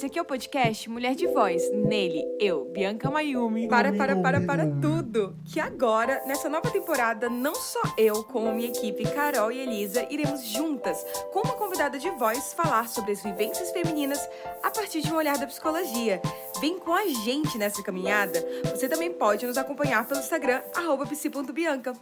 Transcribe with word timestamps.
Esse 0.00 0.06
aqui 0.06 0.18
é 0.18 0.22
o 0.22 0.24
podcast 0.24 0.88
Mulher 0.88 1.14
de 1.14 1.26
Voz. 1.26 1.70
Nele, 1.74 2.24
eu, 2.40 2.64
Bianca 2.72 3.10
Mayumi. 3.10 3.68
Para, 3.68 3.92
para, 3.92 4.16
para, 4.16 4.40
para 4.40 4.66
tudo! 4.80 5.36
Que 5.44 5.60
agora, 5.60 6.22
nessa 6.24 6.48
nova 6.48 6.70
temporada, 6.70 7.28
não 7.28 7.54
só 7.54 7.82
eu, 7.98 8.24
como 8.24 8.50
minha 8.50 8.70
equipe, 8.70 9.04
Carol 9.10 9.52
e 9.52 9.58
Elisa, 9.58 10.06
iremos 10.10 10.42
juntas, 10.42 11.04
com 11.34 11.40
uma 11.40 11.52
convidada 11.52 11.98
de 11.98 12.08
voz, 12.12 12.54
falar 12.54 12.88
sobre 12.88 13.12
as 13.12 13.22
vivências 13.22 13.72
femininas 13.72 14.26
a 14.62 14.70
partir 14.70 15.02
de 15.02 15.12
um 15.12 15.16
olhar 15.16 15.36
da 15.36 15.46
psicologia. 15.46 16.22
Vem 16.62 16.78
com 16.78 16.94
a 16.94 17.06
gente 17.06 17.58
nessa 17.58 17.82
caminhada. 17.82 18.42
Você 18.70 18.88
também 18.88 19.12
pode 19.12 19.44
nos 19.44 19.58
acompanhar 19.58 20.08
pelo 20.08 20.20
Instagram, 20.20 20.62
psi.bianca. 21.10 21.92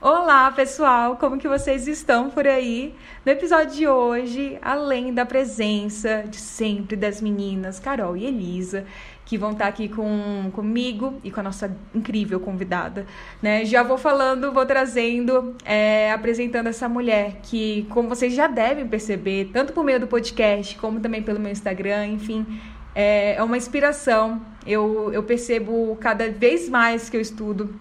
Olá, 0.00 0.50
pessoal! 0.50 1.16
Como 1.16 1.38
que 1.38 1.48
vocês 1.48 1.88
estão 1.88 2.28
por 2.28 2.46
aí? 2.46 2.94
No 3.24 3.32
episódio 3.32 3.74
de 3.74 3.88
hoje, 3.88 4.58
além 4.60 5.14
da 5.14 5.24
presença 5.24 6.24
de 6.28 6.36
sempre 6.36 6.94
das 6.94 7.22
meninas 7.22 7.80
Carol 7.80 8.14
e 8.14 8.26
Elisa, 8.26 8.84
que 9.24 9.38
vão 9.38 9.52
estar 9.52 9.66
aqui 9.66 9.88
com, 9.88 10.50
comigo 10.52 11.18
e 11.24 11.30
com 11.30 11.40
a 11.40 11.42
nossa 11.42 11.74
incrível 11.94 12.38
convidada, 12.38 13.06
né? 13.40 13.64
Já 13.64 13.82
vou 13.82 13.96
falando, 13.96 14.52
vou 14.52 14.66
trazendo, 14.66 15.56
é, 15.64 16.12
apresentando 16.12 16.66
essa 16.66 16.86
mulher 16.86 17.38
que, 17.42 17.86
como 17.88 18.08
vocês 18.08 18.34
já 18.34 18.46
devem 18.46 18.86
perceber, 18.86 19.50
tanto 19.54 19.72
por 19.72 19.82
meio 19.84 20.00
do 20.00 20.06
podcast 20.06 20.76
como 20.76 21.00
também 21.00 21.22
pelo 21.22 21.40
meu 21.40 21.50
Instagram, 21.50 22.08
enfim, 22.08 22.46
é, 22.94 23.36
é 23.36 23.42
uma 23.42 23.56
inspiração. 23.56 24.42
Eu, 24.66 25.10
eu 25.14 25.22
percebo 25.22 25.96
cada 25.98 26.30
vez 26.30 26.68
mais 26.68 27.08
que 27.08 27.16
eu 27.16 27.20
estudo 27.22 27.74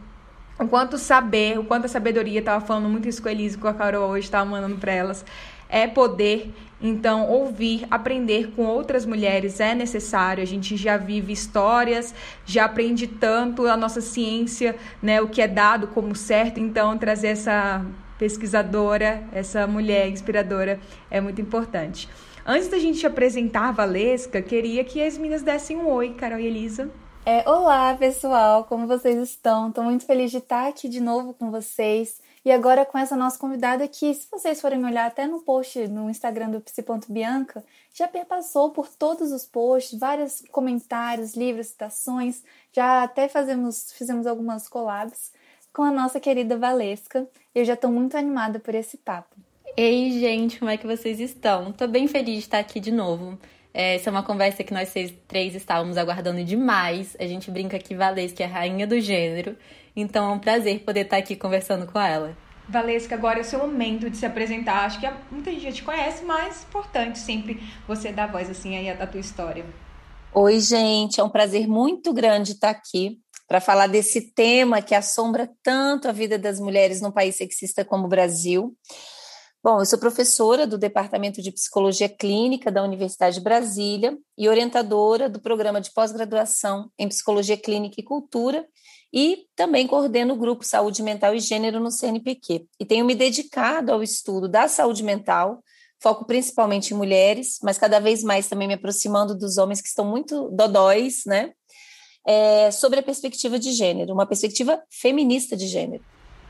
o 0.63 0.67
quanto 0.67 0.97
saber, 0.97 1.59
o 1.59 1.63
quanto 1.63 1.85
a 1.85 1.89
sabedoria, 1.89 2.39
estava 2.39 2.65
falando 2.65 2.89
muito 2.89 3.07
isso 3.07 3.21
com 3.21 3.29
a 3.29 3.31
Elise, 3.31 3.57
com 3.57 3.67
a 3.67 3.73
Carol 3.73 4.09
hoje, 4.09 4.25
estava 4.25 4.49
mandando 4.49 4.77
para 4.77 4.91
elas, 4.91 5.25
é 5.69 5.87
poder. 5.87 6.53
Então, 6.81 7.29
ouvir, 7.29 7.85
aprender 7.89 8.51
com 8.55 8.65
outras 8.65 9.05
mulheres 9.05 9.59
é 9.59 9.73
necessário. 9.73 10.43
A 10.43 10.45
gente 10.45 10.75
já 10.75 10.97
vive 10.97 11.31
histórias, 11.31 12.13
já 12.45 12.65
aprende 12.65 13.07
tanto 13.07 13.65
a 13.67 13.77
nossa 13.77 14.01
ciência, 14.01 14.75
né, 15.01 15.21
o 15.21 15.29
que 15.29 15.41
é 15.41 15.47
dado 15.47 15.87
como 15.87 16.13
certo. 16.15 16.59
Então, 16.59 16.97
trazer 16.97 17.29
essa 17.29 17.85
pesquisadora, 18.19 19.23
essa 19.31 19.65
mulher 19.65 20.09
inspiradora 20.09 20.79
é 21.09 21.21
muito 21.21 21.41
importante. 21.41 22.09
Antes 22.45 22.67
da 22.67 22.77
gente 22.77 23.07
apresentar 23.07 23.69
a 23.69 23.71
Valesca, 23.71 24.41
queria 24.41 24.83
que 24.83 25.01
as 25.01 25.17
meninas 25.17 25.41
dessem 25.41 25.77
um 25.77 25.87
oi, 25.87 26.13
Carol 26.13 26.39
e 26.39 26.45
Elisa. 26.45 26.91
É, 27.25 27.49
olá, 27.49 27.95
pessoal, 27.95 28.65
como 28.65 28.85
vocês 28.85 29.17
estão? 29.17 29.69
Estou 29.69 29.85
muito 29.85 30.05
feliz 30.05 30.29
de 30.29 30.39
estar 30.39 30.67
aqui 30.67 30.89
de 30.89 30.99
novo 30.99 31.33
com 31.33 31.49
vocês. 31.49 32.19
E 32.43 32.51
agora 32.51 32.85
com 32.85 32.97
essa 32.97 33.15
nossa 33.15 33.39
convidada 33.39 33.87
que, 33.87 34.13
se 34.13 34.27
vocês 34.29 34.59
forem 34.59 34.83
olhar 34.83 35.05
até 35.05 35.25
no 35.25 35.39
post 35.39 35.87
no 35.87 36.09
Instagram 36.09 36.49
do 36.49 36.59
psi.bianca, 36.59 37.63
já 37.93 38.09
perpassou 38.09 38.71
por 38.71 38.89
todos 38.89 39.31
os 39.31 39.45
posts, 39.45 39.97
vários 39.97 40.43
comentários, 40.51 41.33
livros, 41.33 41.67
citações, 41.67 42.43
já 42.73 43.03
até 43.03 43.29
fazemos, 43.29 43.93
fizemos 43.93 44.27
algumas 44.27 44.67
collabs 44.67 45.31
com 45.71 45.83
a 45.83 45.91
nossa 45.91 46.19
querida 46.19 46.57
Valesca. 46.57 47.25
Eu 47.55 47.63
já 47.63 47.75
estou 47.75 47.89
muito 47.89 48.17
animada 48.17 48.59
por 48.59 48.75
esse 48.75 48.97
papo. 48.97 49.33
Ei, 49.77 50.11
gente, 50.19 50.59
como 50.59 50.69
é 50.69 50.75
que 50.75 50.85
vocês 50.85 51.21
estão? 51.21 51.69
Estou 51.69 51.87
bem 51.87 52.05
feliz 52.05 52.33
de 52.33 52.39
estar 52.41 52.59
aqui 52.59 52.81
de 52.81 52.91
novo. 52.91 53.39
É, 53.73 53.95
essa 53.95 54.09
é 54.09 54.11
uma 54.11 54.21
conversa 54.21 54.63
que 54.63 54.73
nós 54.73 54.89
seis, 54.89 55.13
três 55.27 55.55
estávamos 55.55 55.97
aguardando 55.97 56.43
demais. 56.43 57.17
A 57.19 57.25
gente 57.25 57.49
brinca 57.49 57.79
que 57.79 57.95
Valesca 57.95 58.43
é 58.43 58.45
a 58.45 58.49
rainha 58.49 58.85
do 58.85 58.99
gênero. 58.99 59.57
Então 59.95 60.29
é 60.29 60.33
um 60.33 60.39
prazer 60.39 60.81
poder 60.81 61.01
estar 61.01 61.17
aqui 61.17 61.35
conversando 61.35 61.87
com 61.87 61.99
ela. 61.99 62.37
Valesca, 62.69 63.15
agora 63.15 63.39
é 63.39 63.41
o 63.41 63.45
seu 63.45 63.59
momento 63.59 64.09
de 64.09 64.17
se 64.17 64.25
apresentar. 64.25 64.85
Acho 64.85 64.99
que 64.99 65.09
muita 65.31 65.51
gente 65.51 65.63
já 65.63 65.71
te 65.71 65.83
conhece, 65.83 66.23
mas 66.23 66.61
é 66.63 66.67
importante 66.67 67.19
sempre 67.19 67.61
você 67.87 68.11
dar 68.11 68.31
voz 68.31 68.49
assim 68.49 68.77
aí 68.77 68.89
à 68.89 69.07
tua 69.07 69.19
história. 69.19 69.65
Oi, 70.33 70.59
gente, 70.59 71.19
é 71.19 71.23
um 71.23 71.29
prazer 71.29 71.67
muito 71.67 72.13
grande 72.13 72.53
estar 72.53 72.69
aqui 72.69 73.19
para 73.47 73.59
falar 73.59 73.87
desse 73.87 74.33
tema 74.33 74.81
que 74.81 74.95
assombra 74.95 75.49
tanto 75.61 76.07
a 76.07 76.11
vida 76.11 76.39
das 76.39 76.59
mulheres 76.59 77.01
num 77.01 77.11
país 77.11 77.35
sexista 77.35 77.83
como 77.83 78.05
o 78.05 78.09
Brasil. 78.09 78.75
Bom, 79.63 79.79
eu 79.79 79.85
sou 79.85 79.97
professora 79.97 80.67
do 80.67 80.77
Departamento 80.77 81.41
de 81.41 81.49
Psicologia 81.49 82.09
Clínica 82.09 82.69
da 82.69 82.83
Universidade 82.83 83.35
de 83.37 83.41
Brasília 83.41 84.17
e 84.37 84.49
orientadora 84.49 85.29
do 85.29 85.39
programa 85.39 85.79
de 85.79 85.89
pós-graduação 85.93 86.91
em 86.99 87.07
Psicologia 87.07 87.55
Clínica 87.55 87.95
e 87.97 88.03
Cultura 88.03 88.67
e 89.13 89.45
também 89.55 89.87
coordeno 89.87 90.33
o 90.33 90.37
grupo 90.37 90.65
Saúde 90.65 91.01
Mental 91.01 91.33
e 91.33 91.39
Gênero 91.39 91.79
no 91.79 91.91
CNPq. 91.91 92.65
E 92.77 92.85
tenho 92.85 93.05
me 93.05 93.15
dedicado 93.15 93.93
ao 93.93 94.03
estudo 94.03 94.49
da 94.49 94.67
saúde 94.67 95.01
mental, 95.01 95.63
foco 95.97 96.25
principalmente 96.25 96.93
em 96.93 96.97
mulheres, 96.97 97.57
mas 97.63 97.77
cada 97.77 98.01
vez 98.01 98.21
mais 98.21 98.49
também 98.49 98.67
me 98.67 98.73
aproximando 98.73 99.33
dos 99.33 99.57
homens 99.57 99.79
que 99.79 99.87
estão 99.87 100.03
muito 100.03 100.49
dodóis, 100.49 101.21
né? 101.25 101.53
É, 102.27 102.69
sobre 102.69 102.99
a 102.99 103.03
perspectiva 103.03 103.57
de 103.57 103.71
gênero, 103.71 104.13
uma 104.13 104.27
perspectiva 104.27 104.83
feminista 104.91 105.55
de 105.55 105.67
gênero. 105.67 106.03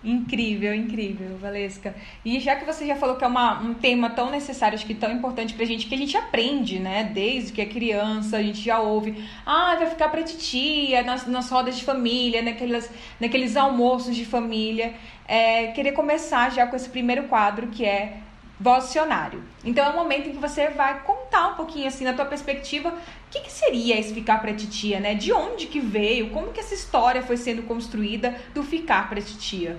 Incrível, 0.03 0.75
incrível, 0.75 1.38
Valesca. 1.38 1.96
E 2.25 2.38
já 2.40 2.58
que 2.58 2.66
você 2.66 2.86
já 2.86 2.96
falou 2.96 3.16
que 3.16 3.24
é 3.24 3.28
uma, 3.28 3.62
um 3.62 3.74
tema 3.74 4.09
tão 4.09 4.30
necessário, 4.30 4.75
acho 4.75 4.86
que 4.86 4.94
tão 4.94 5.09
importante 5.09 5.53
pra 5.53 5.66
gente, 5.66 5.88
que 5.88 5.96
a 5.96 5.97
gente 5.97 6.18
aprende, 6.18 6.78
né? 6.78 7.06
Desde 7.06 7.53
que 7.53 7.62
é 7.62 7.66
criança, 7.66 8.38
a 8.38 8.44
gente 8.44 8.62
já 8.62 8.81
ouve. 8.81 9.24
Ah, 9.46 9.75
vai 9.75 9.90
ficar 9.90 10.09
pra 10.09 10.22
titia, 10.22 11.03
nas, 11.03 11.25
nas 11.25 11.50
rodas 11.50 11.78
de 11.78 11.86
família, 11.86 12.42
naquelas, 12.42 12.92
naqueles 13.18 13.56
almoços 13.56 14.13
de 14.13 14.25
família. 14.25 14.94
É, 15.25 15.68
queria 15.68 15.94
começar 15.94 16.52
já 16.52 16.68
com 16.68 16.75
esse 16.75 16.90
primeiro 16.90 17.24
quadro, 17.24 17.68
que 17.68 17.86
é 17.86 18.18
vocionário. 18.59 19.44
Então 19.63 19.86
é 19.86 19.90
o 19.90 19.96
momento 19.96 20.30
em 20.30 20.31
que 20.31 20.38
você 20.38 20.69
vai 20.69 21.02
contar 21.03 21.50
um 21.50 21.56
pouquinho 21.56 21.88
assim 21.88 22.06
na 22.06 22.13
tua 22.13 22.25
perspectiva, 22.25 22.90
o 22.90 22.94
que, 23.30 23.42
que 23.42 23.52
seria 23.52 24.00
esse 24.00 24.13
ficar 24.13 24.40
para 24.40 24.53
titia, 24.53 25.00
né? 25.00 25.16
De 25.16 25.34
onde 25.34 25.68
que 25.68 25.80
veio? 25.80 26.30
Como 26.30 26.52
que 26.52 26.59
essa 26.59 26.74
história 26.74 27.22
foi 27.22 27.36
sendo 27.36 27.63
construída 27.63 28.36
do 28.53 28.63
ficar 28.63 29.09
para 29.09 29.22
titia? 29.22 29.78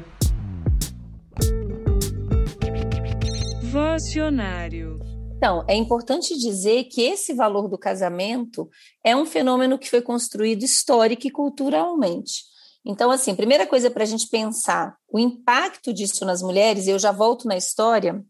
Vocionário. 3.75 5.01
Então, 5.37 5.65
é 5.69 5.75
importante 5.75 6.39
dizer 6.39 6.85
que 6.85 7.03
esse 7.03 7.35
valor 7.35 7.69
do 7.69 7.77
casamento 7.77 8.71
é 9.03 9.17
um 9.17 9.27
fenômeno 9.27 9.77
que 9.81 9.91
foi 9.91 10.01
construído 10.01 10.63
histórico 10.63 11.27
e 11.27 11.31
culturalmente. 11.31 12.45
Então, 12.87 13.11
assim, 13.11 13.35
primeira 13.35 13.67
coisa 13.67 13.91
para 13.91 14.05
a 14.05 14.07
gente 14.07 14.29
pensar 14.29 14.97
o 15.09 15.19
impacto 15.19 15.93
disso 15.93 16.25
nas 16.25 16.41
mulheres, 16.41 16.87
e 16.87 16.91
eu 16.91 17.01
já 17.01 17.11
volto 17.11 17.49
na 17.49 17.57
história, 17.57 18.25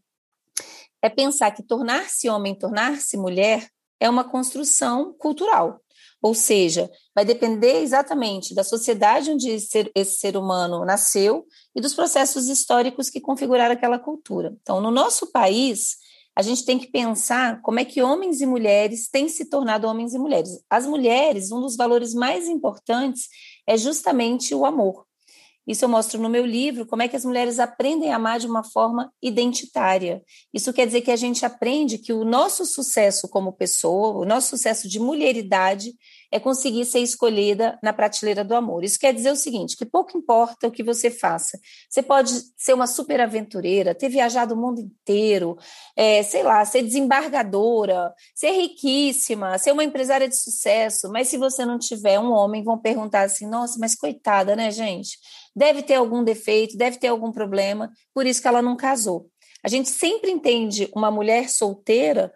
é 0.99 1.09
pensar 1.09 1.51
que 1.51 1.61
tornar-se 1.61 2.27
homem, 2.27 2.55
tornar-se 2.55 3.15
mulher 3.15 3.69
é 3.99 4.09
uma 4.09 4.23
construção 4.23 5.13
cultural. 5.13 5.79
Ou 6.25 6.33
seja, 6.33 6.89
vai 7.13 7.23
depender 7.23 7.83
exatamente 7.83 8.55
da 8.55 8.63
sociedade 8.63 9.29
onde 9.29 9.47
esse 9.47 10.17
ser 10.17 10.35
humano 10.35 10.83
nasceu 10.83 11.45
e 11.75 11.79
dos 11.79 11.93
processos 11.93 12.47
históricos 12.47 13.11
que 13.11 13.21
configuraram 13.21 13.75
aquela 13.75 13.99
cultura. 13.99 14.57
Então, 14.59 14.81
no 14.81 14.89
nosso 14.89 15.31
país, 15.31 15.97
a 16.35 16.41
gente 16.41 16.65
tem 16.65 16.79
que 16.79 16.87
pensar 16.87 17.61
como 17.61 17.79
é 17.79 17.85
que 17.85 18.01
homens 18.01 18.41
e 18.41 18.47
mulheres 18.47 19.07
têm 19.07 19.29
se 19.29 19.47
tornado 19.47 19.85
homens 19.85 20.15
e 20.15 20.17
mulheres. 20.17 20.49
As 20.67 20.87
mulheres, 20.87 21.51
um 21.51 21.61
dos 21.61 21.75
valores 21.75 22.15
mais 22.15 22.47
importantes 22.47 23.27
é 23.67 23.77
justamente 23.77 24.55
o 24.55 24.65
amor. 24.65 25.05
Isso 25.67 25.83
eu 25.83 25.89
mostro 25.89 26.21
no 26.21 26.29
meu 26.29 26.45
livro, 26.45 26.85
como 26.85 27.01
é 27.01 27.07
que 27.07 27.15
as 27.15 27.25
mulheres 27.25 27.57
aprendem 27.57 28.11
a 28.11 28.17
amar 28.17 28.39
de 28.39 28.45
uma 28.45 28.63
forma 28.63 29.11
identitária. 29.21 30.21
Isso 30.53 30.71
quer 30.71 30.85
dizer 30.85 31.01
que 31.01 31.09
a 31.09 31.15
gente 31.15 31.43
aprende 31.43 31.97
que 31.97 32.13
o 32.13 32.23
nosso 32.23 32.65
sucesso 32.65 33.27
como 33.27 33.51
pessoa, 33.51 34.19
o 34.19 34.25
nosso 34.25 34.49
sucesso 34.49 34.87
de 34.87 34.99
mulheridade, 34.99 35.93
é 36.31 36.39
conseguir 36.39 36.85
ser 36.85 36.99
escolhida 36.99 37.77
na 37.81 37.93
prateleira 37.93 38.43
do 38.43 38.55
amor. 38.55 38.83
Isso 38.83 38.99
quer 38.99 39.13
dizer 39.13 39.31
o 39.31 39.35
seguinte: 39.35 39.75
que 39.75 39.85
pouco 39.85 40.17
importa 40.17 40.67
o 40.67 40.71
que 40.71 40.83
você 40.83 41.09
faça. 41.09 41.59
Você 41.89 42.01
pode 42.01 42.31
ser 42.57 42.73
uma 42.73 42.87
super 42.87 43.21
aventureira, 43.21 43.95
ter 43.95 44.09
viajado 44.09 44.53
o 44.53 44.57
mundo 44.57 44.79
inteiro, 44.81 45.57
é, 45.95 46.23
sei 46.23 46.43
lá, 46.43 46.63
ser 46.65 46.81
desembargadora, 46.83 48.13
ser 48.33 48.51
riquíssima, 48.51 49.57
ser 49.57 49.71
uma 49.71 49.83
empresária 49.83 50.27
de 50.27 50.37
sucesso, 50.37 51.09
mas 51.11 51.27
se 51.27 51.37
você 51.37 51.65
não 51.65 51.77
tiver 51.79 52.19
um 52.19 52.31
homem, 52.31 52.63
vão 52.63 52.77
perguntar 52.77 53.21
assim: 53.21 53.47
nossa, 53.47 53.77
mas 53.79 53.95
coitada, 53.95 54.55
né, 54.55 54.71
gente? 54.71 55.17
deve 55.55 55.81
ter 55.81 55.95
algum 55.95 56.23
defeito, 56.23 56.77
deve 56.77 56.97
ter 56.97 57.07
algum 57.07 57.31
problema, 57.31 57.91
por 58.13 58.25
isso 58.25 58.41
que 58.41 58.47
ela 58.47 58.61
não 58.61 58.75
casou. 58.75 59.29
A 59.63 59.69
gente 59.69 59.89
sempre 59.89 60.29
entende 60.29 60.89
uma 60.93 61.09
mulher 61.09 61.49
solteira 61.49 62.31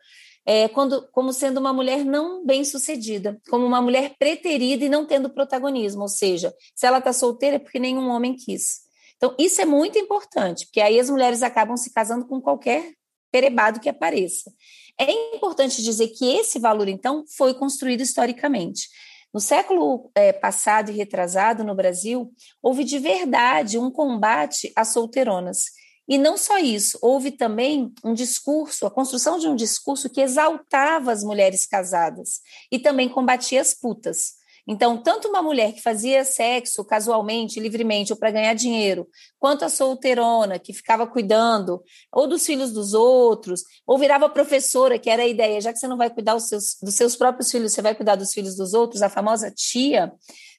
é, 0.52 0.68
quando, 0.68 1.08
como 1.12 1.32
sendo 1.32 1.60
uma 1.60 1.72
mulher 1.72 2.04
não 2.04 2.44
bem 2.44 2.66
sucedida, 2.66 3.40
como 3.52 3.68
uma 3.68 3.80
mulher 3.80 4.16
preterida 4.18 4.84
e 4.84 4.90
não 4.90 5.06
tendo 5.06 5.30
protagonismo, 5.30 6.02
ou 6.02 6.08
seja, 6.08 6.52
se 6.74 6.88
ela 6.88 6.98
está 6.98 7.14
solteira 7.14 7.58
é 7.58 7.60
porque 7.60 7.78
nenhum 7.78 8.10
homem 8.10 8.36
quis. 8.36 8.80
Então, 9.16 9.36
isso 9.38 9.62
é 9.62 9.66
muito 9.66 10.00
importante, 10.00 10.66
porque 10.66 10.82
aí 10.82 11.00
as 11.00 11.08
mulheres 11.08 11.44
acabam 11.44 11.78
se 11.78 11.94
casando 11.94 12.26
com 12.26 12.42
qualquer 12.42 12.94
perebado 13.32 13.80
que 13.80 13.90
apareça. 13.90 14.52
É 14.98 15.36
importante 15.36 15.84
dizer 15.84 16.08
que 16.08 16.26
esse 16.26 16.58
valor, 16.58 16.88
então, 16.88 17.24
foi 17.38 17.54
construído 17.54 18.02
historicamente. 18.02 18.90
No 19.32 19.40
século 19.40 20.10
é, 20.16 20.34
passado 20.34 20.90
e 20.90 20.96
retrasado 20.96 21.64
no 21.64 21.76
Brasil, 21.76 22.34
houve 22.60 22.84
de 22.84 22.98
verdade 22.98 23.78
um 23.78 23.92
combate 23.92 24.74
às 24.76 24.88
solteironas. 24.88 25.66
E 26.10 26.18
não 26.18 26.36
só 26.36 26.58
isso, 26.58 26.98
houve 27.04 27.30
também 27.30 27.94
um 28.04 28.16
discurso, 28.16 28.88
a 28.88 28.92
construção 28.92 29.38
de 29.38 29.48
um 29.48 29.56
discurso 29.56 30.10
que 30.10 30.20
exaltava 30.20 31.12
as 31.12 31.24
mulheres 31.24 31.68
casadas 31.68 32.42
e 32.72 32.80
também 32.80 33.08
combatia 33.08 33.62
as 33.62 33.76
putas. 33.76 34.40
Então, 34.68 35.02
tanto 35.02 35.28
uma 35.28 35.42
mulher 35.42 35.74
que 35.74 35.82
fazia 35.82 36.24
sexo 36.24 36.84
casualmente, 36.84 37.60
livremente, 37.60 38.12
ou 38.12 38.20
para 38.20 38.32
ganhar 38.32 38.54
dinheiro, 38.54 39.08
quanto 39.40 39.66
a 39.66 39.70
solteirona 39.70 40.60
que 40.60 40.74
ficava 40.74 41.08
cuidando 41.08 41.82
ou 42.12 42.28
dos 42.28 42.46
filhos 42.46 42.72
dos 42.72 42.94
outros, 42.94 43.64
ou 43.86 43.98
virava 43.98 44.30
professora, 44.30 45.00
que 45.00 45.10
era 45.10 45.24
a 45.24 45.28
ideia, 45.28 45.62
já 45.62 45.72
que 45.72 45.80
você 45.80 45.88
não 45.88 45.98
vai 45.98 46.10
cuidar 46.10 46.40
seus, 46.40 46.78
dos 46.82 46.96
seus 46.96 47.16
próprios 47.16 47.50
filhos, 47.52 47.72
você 47.72 47.82
vai 47.82 47.96
cuidar 47.96 48.16
dos 48.16 48.32
filhos 48.32 48.56
dos 48.56 48.74
outros, 48.74 49.02
a 49.02 49.10
famosa 49.10 49.52
tia, 49.52 50.12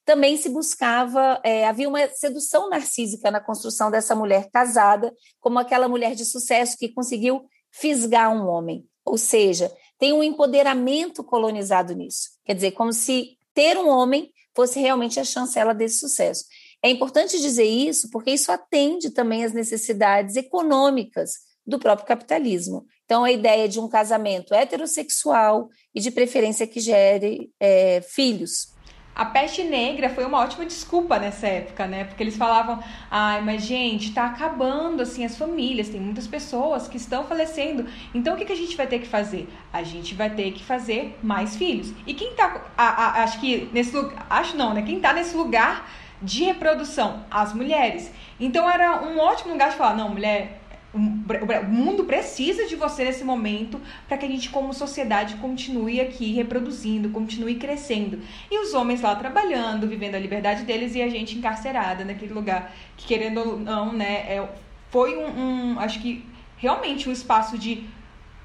também 0.04 0.36
se 0.36 0.48
buscava, 0.48 1.40
é, 1.44 1.66
havia 1.66 1.88
uma 1.88 2.08
sedução 2.08 2.68
narcísica 2.68 3.30
na 3.30 3.40
construção 3.40 3.90
dessa 3.90 4.14
mulher 4.14 4.48
casada, 4.50 5.12
como 5.40 5.58
aquela 5.58 5.88
mulher 5.88 6.14
de 6.14 6.24
sucesso 6.24 6.76
que 6.76 6.88
conseguiu 6.88 7.42
fisgar 7.70 8.32
um 8.34 8.48
homem. 8.48 8.84
Ou 9.04 9.18
seja, 9.18 9.72
tem 9.98 10.12
um 10.12 10.22
empoderamento 10.22 11.22
colonizado 11.22 11.94
nisso. 11.94 12.30
Quer 12.44 12.54
dizer, 12.54 12.72
como 12.72 12.92
se 12.92 13.38
ter 13.54 13.76
um 13.76 13.88
homem 13.88 14.32
fosse 14.54 14.80
realmente 14.80 15.20
a 15.20 15.24
chancela 15.24 15.74
desse 15.74 15.98
sucesso. 16.00 16.44
É 16.82 16.90
importante 16.90 17.40
dizer 17.40 17.64
isso 17.64 18.10
porque 18.10 18.30
isso 18.30 18.50
atende 18.50 19.10
também 19.10 19.44
às 19.44 19.52
necessidades 19.52 20.36
econômicas 20.36 21.32
do 21.66 21.78
próprio 21.78 22.06
capitalismo. 22.06 22.86
Então, 23.04 23.22
a 23.22 23.30
ideia 23.30 23.68
de 23.68 23.78
um 23.78 23.88
casamento 23.88 24.54
heterossexual 24.54 25.68
e 25.94 26.00
de 26.00 26.10
preferência 26.10 26.66
que 26.66 26.80
gere 26.80 27.50
é, 27.60 28.00
filhos. 28.00 28.72
A 29.20 29.26
peste 29.26 29.62
negra 29.62 30.08
foi 30.08 30.24
uma 30.24 30.38
ótima 30.38 30.64
desculpa 30.64 31.18
nessa 31.18 31.46
época, 31.46 31.86
né? 31.86 32.04
Porque 32.04 32.22
eles 32.22 32.38
falavam, 32.38 32.82
ai, 33.10 33.42
mas 33.42 33.66
gente, 33.66 34.14
tá 34.14 34.24
acabando 34.24 35.02
assim 35.02 35.26
as 35.26 35.36
famílias, 35.36 35.90
tem 35.90 36.00
muitas 36.00 36.26
pessoas 36.26 36.88
que 36.88 36.96
estão 36.96 37.22
falecendo. 37.24 37.84
Então 38.14 38.32
o 38.32 38.36
que, 38.38 38.46
que 38.46 38.52
a 38.54 38.56
gente 38.56 38.74
vai 38.78 38.86
ter 38.86 38.98
que 38.98 39.06
fazer? 39.06 39.46
A 39.70 39.82
gente 39.82 40.14
vai 40.14 40.30
ter 40.30 40.52
que 40.52 40.64
fazer 40.64 41.18
mais 41.22 41.54
filhos. 41.54 41.92
E 42.06 42.14
quem 42.14 42.32
tá, 42.32 42.64
a, 42.78 42.84
a, 42.84 43.22
acho 43.24 43.38
que 43.40 43.68
nesse 43.74 43.94
lugar, 43.94 44.26
acho 44.30 44.56
não, 44.56 44.72
né? 44.72 44.80
Quem 44.80 44.98
tá 44.98 45.12
nesse 45.12 45.36
lugar 45.36 45.86
de 46.22 46.44
reprodução? 46.44 47.22
As 47.30 47.52
mulheres. 47.52 48.10
Então 48.40 48.70
era 48.70 49.02
um 49.02 49.18
ótimo 49.18 49.52
lugar 49.52 49.68
de 49.68 49.76
falar, 49.76 49.94
não, 49.98 50.08
mulher, 50.08 50.59
o 50.92 51.68
mundo 51.68 52.04
precisa 52.04 52.66
de 52.66 52.74
você 52.74 53.04
nesse 53.04 53.22
momento 53.22 53.80
para 54.08 54.16
que 54.16 54.26
a 54.26 54.28
gente, 54.28 54.50
como 54.50 54.74
sociedade, 54.74 55.36
continue 55.36 56.00
aqui 56.00 56.32
reproduzindo, 56.32 57.10
continue 57.10 57.54
crescendo. 57.54 58.20
E 58.50 58.58
os 58.58 58.74
homens 58.74 59.00
lá 59.00 59.14
trabalhando, 59.14 59.86
vivendo 59.86 60.16
a 60.16 60.18
liberdade 60.18 60.64
deles 60.64 60.94
e 60.94 61.02
a 61.02 61.08
gente 61.08 61.38
encarcerada 61.38 62.04
naquele 62.04 62.32
lugar 62.32 62.74
que, 62.96 63.06
querendo 63.06 63.40
ou 63.40 63.58
não, 63.58 63.92
né, 63.92 64.26
é, 64.28 64.48
foi 64.90 65.16
um, 65.16 65.28
um, 65.74 65.78
acho 65.78 66.00
que 66.00 66.24
realmente 66.56 67.08
um 67.08 67.12
espaço 67.12 67.56
de. 67.56 67.84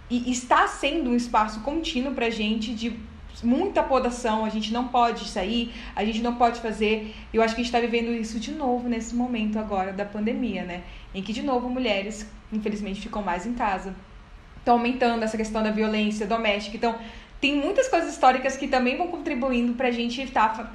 E 0.08 0.32
está 0.32 0.68
sendo 0.68 1.10
um 1.10 1.16
espaço 1.16 1.62
contínuo 1.62 2.14
para 2.14 2.30
gente 2.30 2.76
de 2.76 2.96
muita 3.44 3.84
podação, 3.84 4.46
a 4.46 4.50
gente 4.50 4.72
não 4.72 4.88
pode 4.88 5.28
sair, 5.28 5.74
a 5.96 6.04
gente 6.06 6.22
não 6.22 6.36
pode 6.36 6.60
fazer. 6.60 7.14
Eu 7.34 7.42
acho 7.42 7.56
que 7.56 7.62
a 7.62 7.64
gente 7.64 7.74
está 7.74 7.80
vivendo 7.80 8.12
isso 8.12 8.40
de 8.40 8.52
novo 8.52 8.88
nesse 8.88 9.16
momento 9.16 9.60
agora 9.60 9.92
da 9.92 10.06
pandemia, 10.06 10.64
né? 10.64 10.84
Em 11.14 11.22
que, 11.22 11.34
de 11.34 11.44
novo, 11.44 11.70
mulheres, 11.70 12.26
infelizmente, 12.52 13.02
ficam 13.02 13.22
mais 13.22 13.46
em 13.46 13.54
casa. 13.54 13.96
Estão 14.58 14.76
aumentando 14.76 15.24
essa 15.24 15.38
questão 15.38 15.62
da 15.62 15.72
violência 15.72 16.26
doméstica. 16.26 16.78
Então, 16.78 16.96
tem 17.40 17.56
muitas 17.56 17.88
coisas 17.88 18.12
históricas 18.12 18.58
que 18.58 18.68
também 18.68 18.98
vão 18.98 19.08
contribuindo 19.08 19.74
para 19.74 19.90
a 19.90 19.92
gente 19.92 20.22
estar 20.22 20.74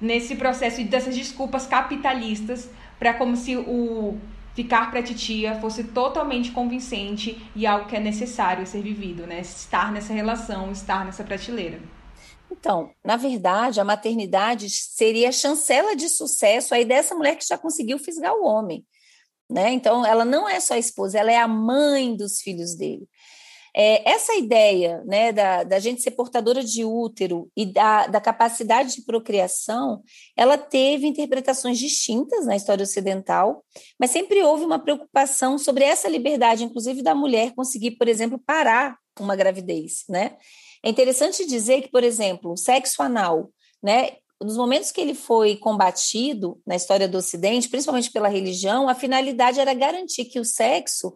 nesse 0.00 0.36
processo 0.36 0.82
dessas 0.84 1.16
desculpas 1.16 1.66
capitalistas 1.66 2.70
para 2.98 3.14
como 3.14 3.36
se 3.36 3.56
o 3.56 4.18
ficar 4.54 4.90
para 4.90 5.02
titia 5.02 5.58
fosse 5.60 5.84
totalmente 5.84 6.50
convincente 6.50 7.42
e 7.56 7.66
algo 7.66 7.86
que 7.86 7.96
é 7.96 8.00
necessário 8.00 8.66
ser 8.66 8.82
vivido, 8.82 9.26
né? 9.26 9.40
Estar 9.40 9.90
nessa 9.90 10.12
relação, 10.12 10.70
estar 10.70 11.04
nessa 11.04 11.24
prateleira. 11.24 11.80
Então, 12.52 12.90
na 13.02 13.16
verdade, 13.16 13.80
a 13.80 13.84
maternidade 13.84 14.68
seria 14.68 15.30
a 15.30 15.32
chancela 15.32 15.96
de 15.96 16.08
sucesso 16.08 16.74
aí 16.74 16.84
dessa 16.84 17.14
mulher 17.14 17.36
que 17.36 17.46
já 17.46 17.56
conseguiu 17.56 17.98
fisgar 17.98 18.34
o 18.34 18.44
homem. 18.44 18.84
Né? 19.50 19.72
Então, 19.72 20.04
ela 20.04 20.24
não 20.24 20.48
é 20.48 20.60
só 20.60 20.74
a 20.74 20.78
esposa, 20.78 21.18
ela 21.18 21.32
é 21.32 21.38
a 21.38 21.48
mãe 21.48 22.14
dos 22.14 22.40
filhos 22.40 22.76
dele. 22.76 23.08
É, 23.74 24.06
essa 24.10 24.34
ideia 24.34 25.02
né, 25.06 25.32
da, 25.32 25.64
da 25.64 25.78
gente 25.78 26.02
ser 26.02 26.10
portadora 26.10 26.62
de 26.62 26.84
útero 26.84 27.50
e 27.56 27.64
da, 27.64 28.06
da 28.06 28.20
capacidade 28.20 28.96
de 28.96 29.02
procriação, 29.02 30.02
ela 30.36 30.58
teve 30.58 31.06
interpretações 31.06 31.78
distintas 31.78 32.44
na 32.44 32.54
história 32.54 32.82
ocidental, 32.82 33.64
mas 33.98 34.10
sempre 34.10 34.42
houve 34.42 34.64
uma 34.64 34.78
preocupação 34.78 35.56
sobre 35.56 35.84
essa 35.84 36.06
liberdade, 36.06 36.64
inclusive 36.64 37.02
da 37.02 37.14
mulher 37.14 37.54
conseguir, 37.54 37.92
por 37.92 38.08
exemplo, 38.08 38.38
parar 38.38 38.98
uma 39.18 39.34
gravidez. 39.34 40.04
Né? 40.06 40.36
É 40.82 40.90
interessante 40.90 41.46
dizer 41.46 41.82
que, 41.82 41.90
por 41.90 42.02
exemplo, 42.02 42.52
o 42.52 42.56
sexo 42.56 43.02
anal, 43.02 43.50
né, 43.82 44.16
nos 44.40 44.56
momentos 44.56 44.90
que 44.90 45.00
ele 45.00 45.14
foi 45.14 45.56
combatido 45.56 46.60
na 46.66 46.74
história 46.74 47.08
do 47.08 47.18
Ocidente, 47.18 47.68
principalmente 47.68 48.10
pela 48.10 48.28
religião, 48.28 48.88
a 48.88 48.94
finalidade 48.94 49.60
era 49.60 49.72
garantir 49.72 50.24
que 50.24 50.40
o 50.40 50.44
sexo 50.44 51.14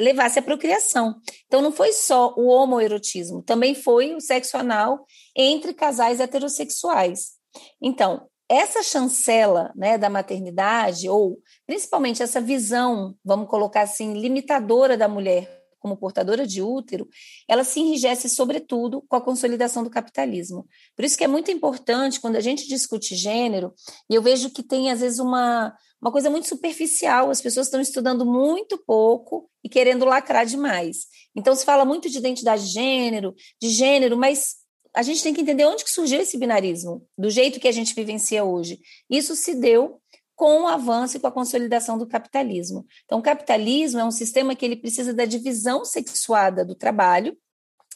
levasse 0.00 0.38
à 0.38 0.42
procriação. 0.42 1.14
Então, 1.46 1.60
não 1.60 1.70
foi 1.70 1.92
só 1.92 2.34
o 2.36 2.46
homoerotismo, 2.46 3.42
também 3.42 3.74
foi 3.74 4.14
o 4.14 4.20
sexo 4.20 4.56
anal 4.56 5.04
entre 5.36 5.74
casais 5.74 6.18
heterossexuais. 6.18 7.32
Então, 7.80 8.26
essa 8.48 8.82
chancela 8.82 9.72
né, 9.76 9.96
da 9.96 10.10
maternidade, 10.10 11.08
ou 11.08 11.38
principalmente 11.66 12.22
essa 12.22 12.40
visão, 12.40 13.14
vamos 13.24 13.48
colocar 13.48 13.82
assim, 13.82 14.14
limitadora 14.14 14.96
da 14.96 15.08
mulher 15.08 15.61
como 15.82 15.96
portadora 15.96 16.46
de 16.46 16.62
útero, 16.62 17.08
ela 17.48 17.64
se 17.64 17.80
enrijece, 17.80 18.28
sobretudo, 18.28 19.02
com 19.08 19.16
a 19.16 19.20
consolidação 19.20 19.82
do 19.82 19.90
capitalismo. 19.90 20.66
Por 20.94 21.04
isso 21.04 21.18
que 21.18 21.24
é 21.24 21.28
muito 21.28 21.50
importante, 21.50 22.20
quando 22.20 22.36
a 22.36 22.40
gente 22.40 22.68
discute 22.68 23.16
gênero, 23.16 23.74
e 24.08 24.14
eu 24.14 24.22
vejo 24.22 24.50
que 24.50 24.62
tem, 24.62 24.92
às 24.92 25.00
vezes, 25.00 25.18
uma, 25.18 25.74
uma 26.00 26.12
coisa 26.12 26.30
muito 26.30 26.46
superficial, 26.48 27.30
as 27.30 27.40
pessoas 27.40 27.66
estão 27.66 27.80
estudando 27.80 28.24
muito 28.24 28.78
pouco 28.78 29.50
e 29.64 29.68
querendo 29.68 30.04
lacrar 30.04 30.46
demais. 30.46 31.06
Então, 31.34 31.54
se 31.54 31.64
fala 31.64 31.84
muito 31.84 32.08
de 32.08 32.18
identidade 32.18 32.64
de 32.64 32.72
gênero, 32.72 33.34
de 33.60 33.68
gênero, 33.68 34.16
mas 34.16 34.62
a 34.94 35.02
gente 35.02 35.22
tem 35.22 35.32
que 35.32 35.40
entender 35.40 35.64
onde 35.64 35.84
que 35.84 35.90
surgiu 35.90 36.20
esse 36.20 36.36
binarismo, 36.36 37.04
do 37.16 37.30
jeito 37.30 37.58
que 37.58 37.66
a 37.66 37.72
gente 37.72 37.94
vivencia 37.94 38.44
hoje. 38.44 38.78
Isso 39.10 39.34
se 39.34 39.54
deu 39.54 40.01
com 40.42 40.62
o 40.62 40.66
avanço 40.66 41.16
e 41.16 41.20
com 41.20 41.28
a 41.28 41.30
consolidação 41.30 41.96
do 41.96 42.04
capitalismo. 42.04 42.84
Então, 43.04 43.20
o 43.20 43.22
capitalismo 43.22 44.00
é 44.00 44.04
um 44.04 44.10
sistema 44.10 44.56
que 44.56 44.64
ele 44.64 44.74
precisa 44.74 45.14
da 45.14 45.24
divisão 45.24 45.84
sexuada 45.84 46.64
do 46.64 46.74
trabalho, 46.74 47.38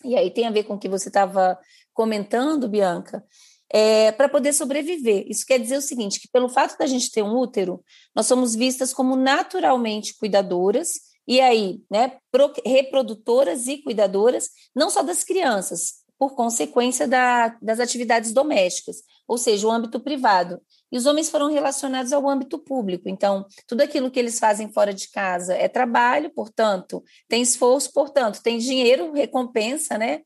e 0.04 0.14
aí 0.14 0.30
tem 0.30 0.46
a 0.46 0.52
ver 0.52 0.62
com 0.62 0.74
o 0.74 0.78
que 0.78 0.88
você 0.88 1.08
estava 1.08 1.58
comentando, 1.92 2.68
Bianca, 2.68 3.24
é, 3.68 4.12
para 4.12 4.28
poder 4.28 4.52
sobreviver. 4.52 5.24
Isso 5.26 5.44
quer 5.44 5.58
dizer 5.58 5.76
o 5.76 5.82
seguinte, 5.82 6.20
que 6.20 6.28
pelo 6.28 6.48
fato 6.48 6.78
da 6.78 6.86
gente 6.86 7.10
ter 7.10 7.20
um 7.20 7.36
útero, 7.36 7.82
nós 8.14 8.26
somos 8.26 8.54
vistas 8.54 8.94
como 8.94 9.16
naturalmente 9.16 10.16
cuidadoras, 10.16 11.00
e 11.26 11.40
aí, 11.40 11.80
né, 11.90 12.16
reprodutoras 12.64 13.66
e 13.66 13.82
cuidadoras, 13.82 14.50
não 14.72 14.88
só 14.88 15.02
das 15.02 15.24
crianças, 15.24 15.94
por 16.16 16.36
consequência 16.36 17.08
da, 17.08 17.58
das 17.60 17.80
atividades 17.80 18.32
domésticas, 18.32 18.98
ou 19.26 19.36
seja, 19.36 19.66
o 19.66 19.70
âmbito 19.72 19.98
privado 19.98 20.60
e 20.90 20.96
os 20.96 21.06
homens 21.06 21.28
foram 21.28 21.50
relacionados 21.50 22.12
ao 22.12 22.28
âmbito 22.28 22.58
público. 22.58 23.08
Então, 23.08 23.44
tudo 23.66 23.80
aquilo 23.80 24.10
que 24.10 24.18
eles 24.18 24.38
fazem 24.38 24.72
fora 24.72 24.94
de 24.94 25.10
casa 25.10 25.54
é 25.54 25.68
trabalho, 25.68 26.30
portanto, 26.30 27.02
tem 27.28 27.42
esforço, 27.42 27.92
portanto, 27.92 28.42
tem 28.42 28.58
dinheiro, 28.58 29.12
recompensa, 29.12 29.98
né? 29.98 30.20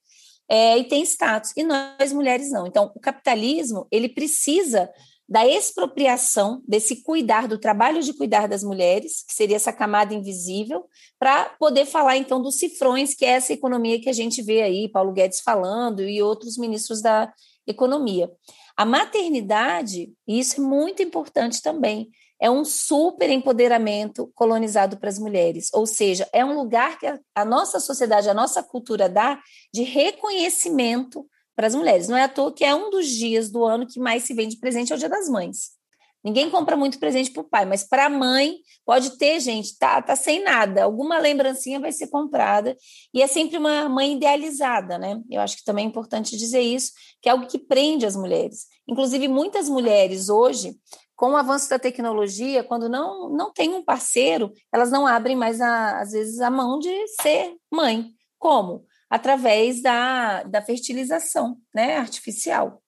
É, 0.48 0.76
e 0.78 0.84
tem 0.84 1.02
status. 1.02 1.52
E 1.56 1.62
nós 1.62 2.12
mulheres 2.12 2.50
não. 2.50 2.66
Então, 2.66 2.90
o 2.94 3.00
capitalismo 3.00 3.86
ele 3.90 4.08
precisa 4.08 4.90
da 5.30 5.46
expropriação 5.46 6.60
desse 6.66 7.04
cuidar 7.04 7.46
do 7.46 7.56
trabalho 7.56 8.02
de 8.02 8.12
cuidar 8.12 8.48
das 8.48 8.64
mulheres, 8.64 9.22
que 9.22 9.32
seria 9.32 9.54
essa 9.54 9.72
camada 9.72 10.12
invisível, 10.12 10.86
para 11.20 11.44
poder 11.50 11.86
falar 11.86 12.16
então 12.16 12.42
dos 12.42 12.58
cifrões, 12.58 13.14
que 13.14 13.24
é 13.24 13.28
essa 13.28 13.52
economia 13.52 14.00
que 14.00 14.08
a 14.08 14.12
gente 14.12 14.42
vê 14.42 14.60
aí, 14.60 14.88
Paulo 14.88 15.12
Guedes 15.12 15.40
falando 15.40 16.02
e 16.02 16.20
outros 16.20 16.58
ministros 16.58 17.00
da 17.00 17.32
economia. 17.64 18.28
A 18.76 18.84
maternidade, 18.84 20.12
e 20.26 20.38
isso 20.38 20.60
é 20.60 20.64
muito 20.64 21.02
importante 21.02 21.62
também, 21.62 22.10
é 22.40 22.50
um 22.50 22.64
super 22.64 23.28
empoderamento 23.28 24.30
colonizado 24.34 24.96
para 24.98 25.10
as 25.10 25.18
mulheres, 25.18 25.68
ou 25.74 25.86
seja, 25.86 26.26
é 26.32 26.44
um 26.44 26.54
lugar 26.54 26.98
que 26.98 27.06
a, 27.34 27.44
nossa 27.44 27.78
sociedade, 27.78 28.30
a 28.30 28.34
nossa 28.34 28.62
cultura 28.62 29.08
dá 29.08 29.38
de 29.72 29.82
reconhecimento 29.82 31.26
para 31.54 31.66
as 31.66 31.74
mulheres. 31.74 32.08
Não 32.08 32.16
é 32.16 32.22
à 32.22 32.28
toa 32.28 32.52
que 32.52 32.64
é 32.64 32.74
um 32.74 32.88
dos 32.88 33.06
dias 33.06 33.50
do 33.50 33.64
ano 33.64 33.86
que 33.86 34.00
mais 34.00 34.22
se 34.22 34.32
vende 34.32 34.56
presente 34.58 34.92
é 34.92 34.96
o 34.96 34.98
Dia 34.98 35.10
das 35.10 35.28
Mães. 35.28 35.79
Ninguém 36.22 36.50
compra 36.50 36.76
muito 36.76 36.98
presente 36.98 37.30
para 37.30 37.40
o 37.40 37.48
pai, 37.48 37.64
mas 37.64 37.82
para 37.82 38.06
a 38.06 38.10
mãe 38.10 38.56
pode 38.84 39.16
ter, 39.16 39.40
gente, 39.40 39.78
tá, 39.78 40.02
tá 40.02 40.14
sem 40.14 40.42
nada. 40.42 40.84
Alguma 40.84 41.18
lembrancinha 41.18 41.80
vai 41.80 41.92
ser 41.92 42.08
comprada. 42.08 42.76
E 43.14 43.22
é 43.22 43.26
sempre 43.26 43.56
uma 43.56 43.88
mãe 43.88 44.16
idealizada, 44.16 44.98
né? 44.98 45.20
Eu 45.30 45.40
acho 45.40 45.56
que 45.56 45.64
também 45.64 45.86
é 45.86 45.88
importante 45.88 46.36
dizer 46.36 46.60
isso, 46.60 46.92
que 47.22 47.28
é 47.28 47.32
algo 47.32 47.46
que 47.46 47.58
prende 47.58 48.04
as 48.04 48.16
mulheres. 48.16 48.66
Inclusive, 48.86 49.28
muitas 49.28 49.68
mulheres 49.68 50.28
hoje 50.28 50.76
com 51.20 51.32
o 51.32 51.36
avanço 51.36 51.68
da 51.68 51.78
tecnologia, 51.78 52.64
quando 52.64 52.88
não, 52.88 53.28
não 53.28 53.52
tem 53.52 53.74
um 53.74 53.84
parceiro, 53.84 54.54
elas 54.72 54.90
não 54.90 55.06
abrem 55.06 55.36
mais, 55.36 55.60
a, 55.60 56.00
às 56.00 56.12
vezes, 56.12 56.40
a 56.40 56.50
mão 56.50 56.78
de 56.78 56.90
ser 57.20 57.54
mãe. 57.70 58.06
Como? 58.38 58.86
Através 59.10 59.82
da, 59.82 60.42
da 60.44 60.62
fertilização 60.62 61.58
né, 61.74 61.98
artificial. 61.98 62.82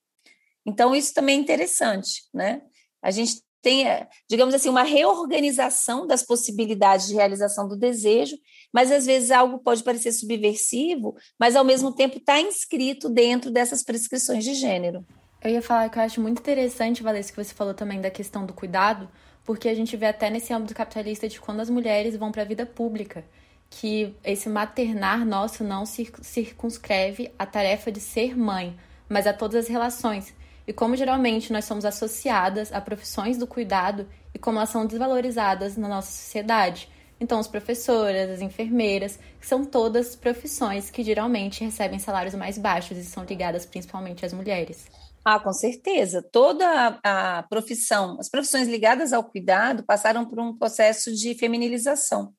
Então, 0.65 0.95
isso 0.95 1.13
também 1.13 1.37
é 1.37 1.43
interessante. 1.43 2.23
Né? 2.33 2.63
A 3.03 3.11
gente 3.11 3.43
tem, 3.63 3.87
digamos 4.29 4.55
assim, 4.55 4.69
uma 4.69 4.83
reorganização 4.83 6.07
das 6.07 6.23
possibilidades 6.25 7.07
de 7.07 7.15
realização 7.15 7.69
do 7.69 7.77
desejo, 7.77 8.37
mas 8.73 8.91
às 8.91 9.07
vezes 9.07 9.31
algo 9.31 9.59
pode 9.59 9.85
parecer 9.85 10.13
subversivo, 10.13 11.15
mas 11.39 11.55
ao 11.55 11.65
mesmo 11.65 11.95
tempo 11.95 12.19
está 12.19 12.41
inscrito 12.41 13.09
dentro 13.09 13.51
dessas 13.51 13.85
prescrições 13.85 14.45
de 14.45 14.55
gênero. 14.55 15.07
Eu 15.43 15.51
ia 15.51 15.63
falar 15.63 15.89
que 15.89 15.99
eu 15.99 16.03
acho 16.03 16.21
muito 16.21 16.41
interessante, 16.41 17.03
Valência, 17.03 17.33
que 17.33 17.43
você 17.43 17.55
falou 17.55 17.73
também 17.73 18.01
da 18.01 18.11
questão 18.11 18.45
do 18.45 18.53
cuidado, 18.53 19.09
porque 19.45 19.69
a 19.69 19.75
gente 19.75 19.97
vê 19.97 20.07
até 20.07 20.29
nesse 20.29 20.53
âmbito 20.53 20.75
capitalista 20.75 21.29
de 21.29 21.41
quando 21.41 21.61
as 21.61 21.71
mulheres 21.71 22.17
vão 22.17 22.31
para 22.33 22.43
a 22.43 22.47
vida 22.47 22.67
pública, 22.67 23.25
que 23.71 24.15
esse 24.23 24.49
maternar 24.49 25.25
nosso 25.25 25.65
não 25.65 25.85
circunscreve 25.87 27.33
a 27.39 27.47
tarefa 27.47 27.91
de 27.91 28.01
ser 28.01 28.37
mãe, 28.37 28.77
mas 29.09 29.27
a 29.27 29.33
todas 29.33 29.65
as 29.65 29.69
relações. 29.69 30.35
E 30.67 30.73
como 30.73 30.97
geralmente 30.97 31.53
nós 31.53 31.65
somos 31.65 31.85
associadas 31.85 32.73
a 32.73 32.81
profissões 32.81 33.37
do 33.37 33.47
cuidado 33.47 34.09
e 34.35 34.39
como 34.39 34.59
elas 34.59 34.71
são 34.71 34.87
desvalorizadas 34.87 35.77
na 35.77 35.89
nossa 35.89 36.11
sociedade. 36.11 36.89
Então, 37.21 37.39
as 37.39 37.47
professoras, 37.47 38.31
as 38.31 38.41
enfermeiras, 38.41 39.19
que 39.41 39.47
são 39.47 39.65
todas 39.65 40.17
profissões 40.17 40.91
que 40.91 41.05
geralmente 41.05 41.63
recebem 41.63 41.99
salários 41.99 42.35
mais 42.35 42.59
baixos 42.59 42.99
e 42.99 43.05
são 43.05 43.25
ligadas 43.25 43.65
principalmente 43.65 44.27
às 44.27 44.33
mulheres. 44.33 44.87
Ah, 45.25 45.39
com 45.39 45.53
certeza. 45.53 46.21
Toda 46.21 46.67
a, 47.05 47.39
a 47.39 47.43
profissão, 47.45 48.17
as 48.19 48.29
profissões 48.29 48.67
ligadas 48.67 49.13
ao 49.13 49.23
cuidado 49.23 49.85
passaram 49.85 50.25
por 50.25 50.41
um 50.41 50.57
processo 50.57 51.15
de 51.15 51.35
feminilização. 51.35 52.33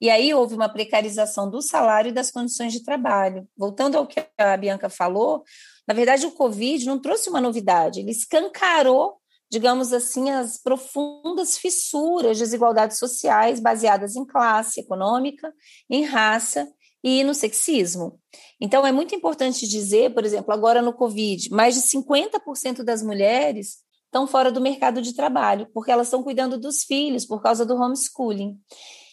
E 0.00 0.08
aí 0.08 0.32
houve 0.32 0.54
uma 0.54 0.68
precarização 0.68 1.48
do 1.48 1.60
salário 1.60 2.08
e 2.08 2.12
das 2.12 2.30
condições 2.30 2.72
de 2.72 2.82
trabalho. 2.82 3.46
Voltando 3.56 3.98
ao 3.98 4.06
que 4.06 4.24
a 4.38 4.56
Bianca 4.56 4.88
falou, 4.88 5.44
na 5.86 5.94
verdade 5.94 6.26
o 6.26 6.32
Covid 6.32 6.86
não 6.86 7.00
trouxe 7.00 7.28
uma 7.28 7.40
novidade, 7.40 8.00
ele 8.00 8.10
escancarou, 8.10 9.16
digamos 9.50 9.92
assim, 9.92 10.30
as 10.30 10.56
profundas 10.56 11.58
fissuras, 11.58 12.38
desigualdades 12.38 12.98
sociais 12.98 13.60
baseadas 13.60 14.16
em 14.16 14.24
classe 14.24 14.80
econômica, 14.80 15.52
em 15.90 16.04
raça 16.04 16.66
e 17.04 17.24
no 17.24 17.34
sexismo. 17.34 18.18
Então, 18.60 18.86
é 18.86 18.92
muito 18.92 19.14
importante 19.14 19.66
dizer, 19.66 20.14
por 20.14 20.24
exemplo, 20.24 20.54
agora 20.54 20.80
no 20.80 20.92
Covid, 20.92 21.50
mais 21.50 21.74
de 21.74 21.82
50% 21.82 22.82
das 22.84 23.02
mulheres 23.02 23.78
estão 24.06 24.26
fora 24.26 24.52
do 24.52 24.60
mercado 24.60 25.02
de 25.02 25.14
trabalho, 25.14 25.68
porque 25.72 25.90
elas 25.90 26.06
estão 26.06 26.22
cuidando 26.22 26.58
dos 26.58 26.84
filhos 26.84 27.26
por 27.26 27.42
causa 27.42 27.64
do 27.66 27.74
homeschooling. 27.74 28.56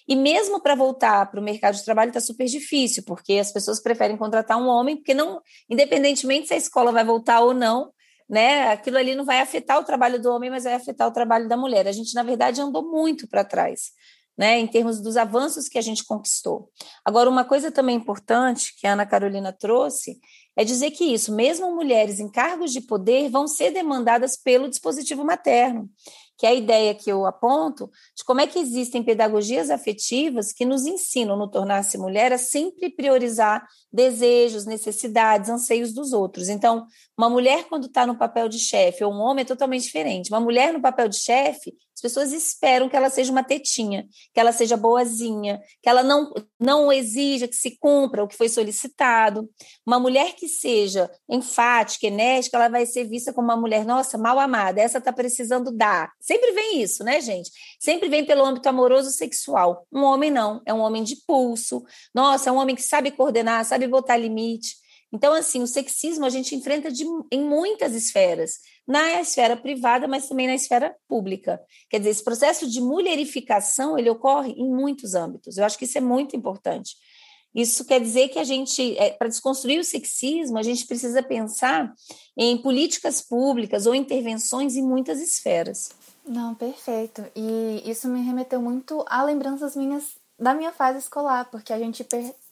E 0.10 0.16
mesmo 0.16 0.60
para 0.60 0.74
voltar 0.74 1.30
para 1.30 1.40
o 1.40 1.44
mercado 1.44 1.76
de 1.76 1.86
trabalho 1.86 2.10
está 2.10 2.20
super 2.20 2.48
difícil, 2.48 3.04
porque 3.06 3.34
as 3.34 3.52
pessoas 3.52 3.80
preferem 3.80 4.18
contratar 4.18 4.58
um 4.58 4.68
homem, 4.68 4.96
porque 4.96 5.14
não, 5.14 5.40
independentemente 5.70 6.48
se 6.48 6.56
a 6.56 6.58
escola 6.58 6.92
vai 6.92 7.06
voltar 7.06 7.42
ou 7.42 7.54
não, 7.54 7.94
né, 8.28 8.70
aquilo 8.70 8.98
ali 8.98 9.14
não 9.14 9.24
vai 9.24 9.40
afetar 9.40 9.80
o 9.80 9.84
trabalho 9.84 10.20
do 10.20 10.32
homem, 10.32 10.50
mas 10.50 10.64
vai 10.64 10.74
afetar 10.74 11.08
o 11.08 11.12
trabalho 11.12 11.48
da 11.48 11.56
mulher. 11.56 11.88
A 11.88 11.92
gente, 11.92 12.16
na 12.16 12.24
verdade, 12.24 12.60
andou 12.60 12.84
muito 12.84 13.28
para 13.28 13.44
trás 13.44 13.92
né, 14.36 14.58
em 14.58 14.66
termos 14.66 15.00
dos 15.00 15.16
avanços 15.16 15.68
que 15.68 15.78
a 15.78 15.82
gente 15.82 16.04
conquistou. 16.04 16.72
Agora, 17.06 17.30
uma 17.30 17.46
coisa 17.46 17.72
também 17.72 17.98
importante 17.98 18.74
que 18.80 18.88
a 18.88 18.94
Ana 18.94 19.06
Carolina 19.06 19.52
trouxe 19.52 20.18
é 20.56 20.64
dizer 20.64 20.90
que 20.92 21.04
isso, 21.04 21.36
mesmo 21.36 21.76
mulheres 21.76 22.20
em 22.20 22.32
cargos 22.32 22.72
de 22.72 22.82
poder, 22.82 23.30
vão 23.30 23.48
ser 23.48 23.72
demandadas 23.72 24.36
pelo 24.38 24.70
dispositivo 24.70 25.24
materno 25.24 25.88
que 26.40 26.46
é 26.46 26.52
a 26.52 26.56
ideia 26.56 26.96
que 26.96 27.12
eu 27.12 27.26
aponto 27.26 27.92
de 28.16 28.24
como 28.24 28.40
é 28.40 28.48
que 28.48 28.58
existem 28.58 29.04
pedagogias 29.04 29.70
afetivas 29.70 30.54
que 30.54 30.66
nos 30.66 30.86
ensinam 30.86 31.36
no 31.36 31.52
tornar-se 31.52 31.98
mulher 31.98 32.32
a 32.32 32.38
sempre 32.38 32.90
priorizar 32.90 33.68
desejos, 33.92 34.66
necessidades, 34.66 35.50
anseios 35.50 35.94
dos 35.94 36.14
outros. 36.14 36.48
Então, 36.48 36.88
uma 37.18 37.30
mulher 37.30 37.66
quando 37.66 37.88
está 37.88 38.08
no 38.08 38.18
papel 38.18 38.48
de 38.48 38.58
chefe 38.58 39.04
ou 39.04 39.14
um 39.14 39.20
homem 39.20 39.42
é 39.42 39.46
totalmente 39.46 39.84
diferente. 39.84 40.32
Uma 40.32 40.40
mulher 40.40 40.72
no 40.72 40.82
papel 40.82 41.10
de 41.10 41.20
chefe, 41.20 41.74
as 42.00 42.02
pessoas 42.02 42.32
esperam 42.32 42.88
que 42.88 42.96
ela 42.96 43.10
seja 43.10 43.30
uma 43.30 43.44
tetinha, 43.44 44.08
que 44.34 44.40
ela 44.40 44.54
seja 44.54 44.78
boazinha, 44.78 45.62
que 45.84 45.90
ela 45.90 46.02
não, 46.02 46.34
não 46.58 46.92
exija 46.92 47.46
que 47.46 47.56
se 47.56 47.78
cumpra 47.78 48.24
o 48.24 48.28
que 48.28 48.38
foi 48.38 48.48
solicitado. 48.48 49.50
Uma 49.86 50.00
mulher 50.00 50.34
que 50.34 50.48
seja 50.48 51.12
enfática, 51.30 52.08
enérgica, 52.08 52.56
ela 52.56 52.70
vai 52.70 52.86
ser 52.86 53.04
vista 53.04 53.34
como 53.34 53.50
uma 53.50 53.58
mulher, 53.58 53.84
nossa, 53.84 54.18
mal 54.18 54.40
amada, 54.40 54.80
essa 54.80 55.00
está 55.00 55.12
precisando 55.12 55.72
dar 55.72 56.10
Sempre 56.22 56.52
vem 56.52 56.82
isso, 56.82 57.04
né, 57.04 57.20
gente? 57.20 57.52
Sempre 57.80 58.08
vem 58.08 58.26
pelo 58.26 58.46
âmbito 58.46 58.70
amoroso 58.70 59.10
sexual. 59.10 59.86
Um 59.92 60.04
homem 60.04 60.32
não, 60.32 60.62
é 60.66 60.74
um 60.74 60.80
homem 60.80 61.04
de 61.04 61.18
pulso. 61.28 61.84
Nossa, 62.14 62.50
é 62.50 62.54
um 62.54 62.58
homem 62.58 62.76
que 62.76 62.82
sabe 62.82 63.12
coordenar, 63.12 63.66
sabe 63.66 63.88
botar 63.88 64.16
limite. 64.16 64.76
Então, 65.12 65.34
assim, 65.34 65.62
o 65.62 65.68
sexismo 65.68 66.26
a 66.26 66.30
gente 66.30 66.56
enfrenta 66.56 66.92
de, 66.92 67.04
em 67.32 67.44
muitas 67.44 67.96
esferas, 67.96 68.60
na 68.88 69.20
esfera 69.20 69.58
privada, 69.58 70.08
mas 70.08 70.28
também 70.28 70.48
na 70.48 70.56
esfera 70.56 70.96
pública. 71.08 71.60
Quer 71.90 71.98
dizer, 71.98 72.12
esse 72.12 72.24
processo 72.24 72.70
de 72.70 72.80
mulherificação, 72.80 73.98
ele 73.98 74.10
ocorre 74.10 74.52
em 74.52 74.70
muitos 74.70 75.16
âmbitos. 75.16 75.58
Eu 75.58 75.66
acho 75.66 75.78
que 75.78 75.86
isso 75.86 75.98
é 75.98 76.02
muito 76.02 76.36
importante. 76.36 76.96
Isso 77.54 77.84
quer 77.84 78.00
dizer 78.00 78.30
que 78.30 78.38
a 78.38 78.44
gente, 78.44 78.96
é, 78.98 79.10
para 79.10 79.28
desconstruir 79.28 79.80
o 79.80 79.84
sexismo, 79.84 80.58
a 80.60 80.64
gente 80.64 80.86
precisa 80.86 81.24
pensar 81.24 81.92
em 82.38 82.58
políticas 82.62 83.22
públicas 83.22 83.88
ou 83.88 83.96
intervenções 83.96 84.76
em 84.76 84.84
muitas 84.84 85.20
esferas. 85.20 85.90
Não, 86.28 86.54
perfeito. 86.54 87.26
E 87.36 87.82
isso 87.90 88.08
me 88.08 88.22
remeteu 88.22 88.62
muito 88.62 89.04
a 89.08 89.24
lembranças 89.24 89.76
minhas 89.76 90.20
da 90.38 90.54
minha 90.54 90.72
fase 90.72 91.00
escolar, 91.00 91.50
porque 91.52 91.74
a 91.74 91.80
gente 91.80 92.04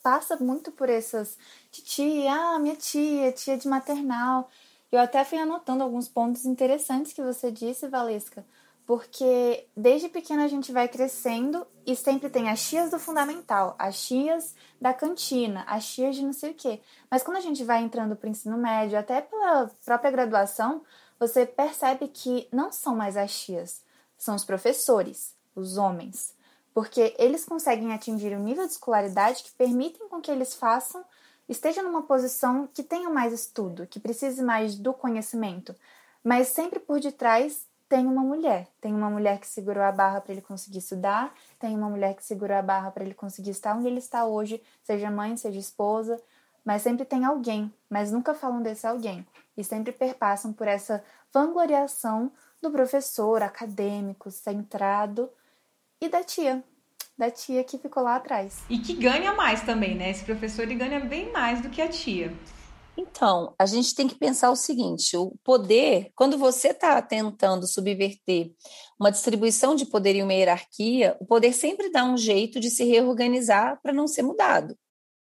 passa 0.08 0.38
muito 0.38 0.72
por 0.72 0.90
essas 0.90 1.38
de 1.70 1.82
tia, 1.82 2.34
ah, 2.34 2.60
minha 2.60 2.78
tia, 2.78 3.30
tia 3.34 3.58
de 3.58 3.68
maternal. 3.68 4.50
Eu 4.90 5.02
até 5.02 5.26
fui 5.26 5.38
anotando 5.38 5.84
alguns 5.84 6.08
pontos 6.08 6.46
interessantes 6.46 7.12
que 7.12 7.22
você 7.22 7.52
disse, 7.52 7.90
Valesca, 7.90 8.46
porque 8.86 9.68
desde 9.76 10.08
pequena 10.08 10.46
a 10.46 10.48
gente 10.48 10.72
vai 10.72 10.88
crescendo 10.88 11.68
e 11.86 11.94
sempre 11.94 12.30
tem 12.30 12.50
as 12.50 12.66
tias 12.70 12.90
do 12.90 12.98
fundamental, 12.98 13.76
as 13.78 14.02
tias 14.02 14.56
da 14.80 14.94
cantina, 14.94 15.66
as 15.68 15.86
tias 15.86 16.16
de 16.16 16.24
não 16.24 16.32
sei 16.32 16.52
o 16.52 16.56
quê. 16.56 16.80
Mas 17.12 17.22
quando 17.22 17.36
a 17.36 17.42
gente 17.42 17.66
vai 17.66 17.84
entrando 17.84 18.16
para 18.16 18.28
o 18.28 18.32
ensino 18.32 18.58
médio, 18.58 18.98
até 18.98 19.20
pela 19.20 19.70
própria 19.84 20.10
graduação, 20.10 20.84
você 21.20 21.46
percebe 21.46 22.08
que 22.08 22.48
não 22.50 22.72
são 22.72 22.96
mais 22.96 23.18
as 23.18 23.38
tias, 23.38 23.84
são 24.18 24.36
os 24.36 24.46
professores, 24.46 25.36
os 25.54 25.76
homens, 25.78 26.34
porque 26.78 27.16
eles 27.18 27.44
conseguem 27.44 27.92
atingir 27.92 28.38
um 28.38 28.44
nível 28.44 28.68
de 28.68 28.74
escolaridade 28.74 29.42
que 29.42 29.52
permitem 29.54 30.08
com 30.08 30.22
que 30.22 30.30
eles 30.30 30.54
façam 30.54 31.04
estejam 31.50 31.84
numa 31.84 32.04
posição 32.04 32.70
que 32.72 32.84
tenha 32.84 33.10
mais 33.10 33.34
estudo, 33.34 33.88
que 33.88 34.00
precise 34.00 34.44
mais 34.44 34.76
do 34.76 34.94
conhecimento, 34.94 35.76
mas 36.24 36.50
sempre 36.50 36.80
por 36.80 37.00
detrás 37.00 37.66
tem 37.90 38.06
uma 38.06 38.22
mulher, 38.22 38.68
tem 38.80 38.94
uma 38.94 39.10
mulher 39.10 39.40
que 39.40 39.48
segurou 39.48 39.82
a 39.82 39.92
barra 39.92 40.22
para 40.22 40.34
ele 40.34 40.42
conseguir 40.44 40.78
estudar, 40.78 41.34
tem 41.58 41.76
uma 41.76 41.90
mulher 41.90 42.14
que 42.14 42.24
segurou 42.24 42.56
a 42.56 42.62
barra 42.62 42.92
para 42.92 43.04
ele 43.04 43.16
conseguir 43.16 43.50
estar 43.50 43.76
onde 43.76 43.88
ele 43.88 43.98
está 43.98 44.26
hoje, 44.26 44.62
seja 44.84 45.10
mãe, 45.10 45.36
seja 45.36 45.58
esposa, 45.58 46.22
mas 46.64 46.84
sempre 46.84 47.06
tem 47.06 47.26
alguém, 47.26 47.74
mas 47.90 48.12
nunca 48.12 48.36
falam 48.36 48.62
desse 48.62 48.86
alguém. 48.86 49.26
E 49.58 49.64
sempre 49.64 49.92
perpassam 49.92 50.54
por 50.54 50.68
essa 50.68 51.04
vangloriação 51.34 52.32
do 52.62 52.70
professor 52.70 53.42
acadêmico, 53.42 54.30
centrado 54.30 55.28
e 56.02 56.10
da 56.10 56.24
tia, 56.24 56.64
da 57.18 57.32
tia 57.32 57.64
que 57.64 57.78
ficou 57.78 58.04
lá 58.04 58.16
atrás. 58.16 58.64
E 58.70 58.78
que 58.80 58.94
ganha 58.94 59.34
mais 59.34 59.62
também, 59.62 59.96
né? 59.96 60.12
Esse 60.12 60.24
professor 60.24 60.64
ele 60.64 60.76
ganha 60.76 61.00
bem 61.00 61.32
mais 61.32 61.62
do 61.62 61.70
que 61.70 61.82
a 61.82 61.90
tia. 61.90 62.34
Então, 62.96 63.54
a 63.60 63.66
gente 63.66 63.94
tem 63.94 64.08
que 64.08 64.16
pensar 64.16 64.50
o 64.50 64.56
seguinte: 64.56 65.16
o 65.16 65.34
poder, 65.44 66.12
quando 66.16 66.38
você 66.38 66.70
está 66.70 67.02
tentando 67.02 67.68
subverter 67.68 68.52
uma 69.00 69.12
distribuição 69.12 69.76
de 69.76 69.86
poder 69.86 70.16
e 70.16 70.24
uma 70.24 70.34
hierarquia, 70.34 71.16
o 71.20 71.26
poder 71.26 71.54
sempre 71.54 71.92
dá 71.92 72.04
um 72.04 72.18
jeito 72.18 72.60
de 72.60 72.70
se 72.70 72.84
reorganizar 72.84 73.80
para 73.82 73.94
não 73.94 74.08
ser 74.08 74.24
mudado 74.24 74.76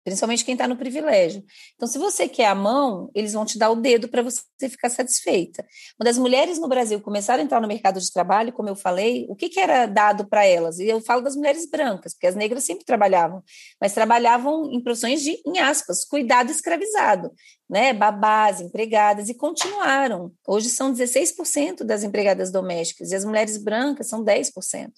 principalmente 0.04 0.44
quem 0.44 0.54
está 0.54 0.66
no 0.66 0.76
privilégio. 0.76 1.44
Então, 1.74 1.86
se 1.86 1.98
você 1.98 2.28
quer 2.28 2.46
a 2.46 2.54
mão, 2.54 3.10
eles 3.14 3.32
vão 3.32 3.44
te 3.44 3.58
dar 3.58 3.70
o 3.70 3.76
dedo 3.76 4.08
para 4.08 4.22
você 4.22 4.42
ficar 4.68 4.90
satisfeita. 4.90 5.64
Quando 5.96 6.08
as 6.08 6.18
mulheres 6.18 6.58
no 6.58 6.68
Brasil 6.68 7.00
começaram 7.00 7.40
a 7.42 7.44
entrar 7.44 7.60
no 7.60 7.68
mercado 7.68 8.00
de 8.00 8.12
trabalho, 8.12 8.52
como 8.52 8.68
eu 8.68 8.76
falei, 8.76 9.26
o 9.28 9.36
que, 9.36 9.48
que 9.48 9.60
era 9.60 9.86
dado 9.86 10.26
para 10.26 10.44
elas? 10.44 10.78
E 10.78 10.86
eu 10.86 11.00
falo 11.00 11.22
das 11.22 11.36
mulheres 11.36 11.68
brancas, 11.68 12.14
porque 12.14 12.26
as 12.26 12.34
negras 12.34 12.64
sempre 12.64 12.84
trabalhavam, 12.84 13.42
mas 13.80 13.92
trabalhavam 13.92 14.70
em 14.72 14.82
profissões 14.82 15.22
de, 15.22 15.40
em 15.46 15.58
aspas, 15.58 16.04
cuidado 16.04 16.50
escravizado, 16.50 17.32
né? 17.68 17.92
babás, 17.92 18.60
empregadas, 18.60 19.28
e 19.28 19.34
continuaram. 19.34 20.32
Hoje 20.46 20.68
são 20.68 20.92
16% 20.92 21.84
das 21.84 22.02
empregadas 22.02 22.50
domésticas, 22.50 23.12
e 23.12 23.14
as 23.14 23.24
mulheres 23.24 23.56
brancas 23.56 24.08
são 24.08 24.24
10%. 24.24 24.90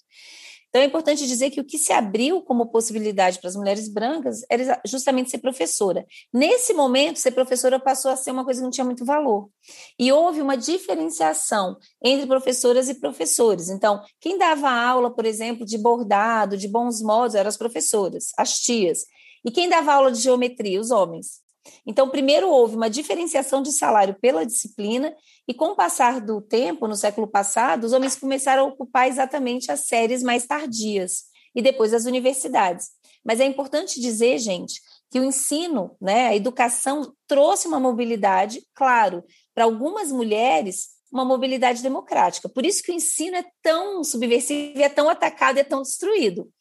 Então 0.75 0.83
é 0.83 0.87
importante 0.87 1.25
dizer 1.25 1.51
que 1.51 1.61
o 1.61 1.63
que 1.63 1.77
se 1.77 1.93
abriu 1.93 2.41
como 2.41 2.65
possibilidade 2.65 3.39
para 3.39 3.47
as 3.47 3.55
mulheres 3.55 3.87
brancas 3.87 4.41
era 4.49 4.81
justamente 4.85 5.31
ser 5.31 5.37
professora. 5.37 6.05
Nesse 6.33 6.73
momento, 6.73 7.17
ser 7.17 7.31
professora 7.31 7.79
passou 7.79 8.11
a 8.11 8.17
ser 8.17 8.31
uma 8.31 8.43
coisa 8.43 8.59
que 8.59 8.65
não 8.65 8.71
tinha 8.71 8.83
muito 8.83 9.05
valor. 9.05 9.49
E 9.97 10.11
houve 10.11 10.41
uma 10.41 10.57
diferenciação 10.57 11.77
entre 12.03 12.27
professoras 12.27 12.89
e 12.89 12.95
professores. 12.95 13.69
Então, 13.69 14.01
quem 14.19 14.37
dava 14.37 14.69
aula, 14.69 15.09
por 15.09 15.25
exemplo, 15.25 15.65
de 15.65 15.77
bordado, 15.77 16.57
de 16.57 16.67
bons 16.67 17.01
modos, 17.01 17.35
eram 17.35 17.47
as 17.47 17.55
professoras, 17.55 18.33
as 18.37 18.59
tias. 18.59 19.05
E 19.45 19.51
quem 19.51 19.69
dava 19.69 19.93
aula 19.93 20.11
de 20.11 20.19
geometria? 20.19 20.81
Os 20.81 20.91
homens. 20.91 21.44
Então, 21.85 22.09
primeiro 22.09 22.49
houve 22.49 22.75
uma 22.75 22.89
diferenciação 22.89 23.61
de 23.61 23.71
salário 23.71 24.15
pela 24.19 24.45
disciplina, 24.45 25.15
e 25.47 25.53
com 25.53 25.67
o 25.67 25.75
passar 25.75 26.21
do 26.21 26.41
tempo, 26.41 26.87
no 26.87 26.95
século 26.95 27.27
passado, 27.27 27.85
os 27.85 27.93
homens 27.93 28.15
começaram 28.15 28.63
a 28.63 28.67
ocupar 28.67 29.07
exatamente 29.07 29.71
as 29.71 29.81
séries 29.81 30.23
mais 30.23 30.45
tardias, 30.45 31.25
e 31.55 31.61
depois 31.61 31.93
as 31.93 32.05
universidades. 32.05 32.89
Mas 33.23 33.39
é 33.39 33.45
importante 33.45 33.99
dizer, 33.99 34.37
gente, 34.37 34.79
que 35.09 35.19
o 35.19 35.23
ensino, 35.23 35.95
né, 36.01 36.27
a 36.27 36.35
educação 36.35 37.13
trouxe 37.27 37.67
uma 37.67 37.79
mobilidade, 37.79 38.61
claro, 38.75 39.23
para 39.53 39.63
algumas 39.63 40.11
mulheres, 40.11 40.89
uma 41.11 41.23
mobilidade 41.23 41.81
democrática. 41.81 42.49
Por 42.49 42.65
isso 42.65 42.83
que 42.83 42.91
o 42.91 42.95
ensino 42.95 43.37
é 43.37 43.45
tão 43.61 44.03
subversivo, 44.03 44.81
é 44.81 44.89
tão 44.89 45.09
atacado, 45.09 45.57
é 45.57 45.63
tão 45.63 45.81
destruído, 45.81 46.51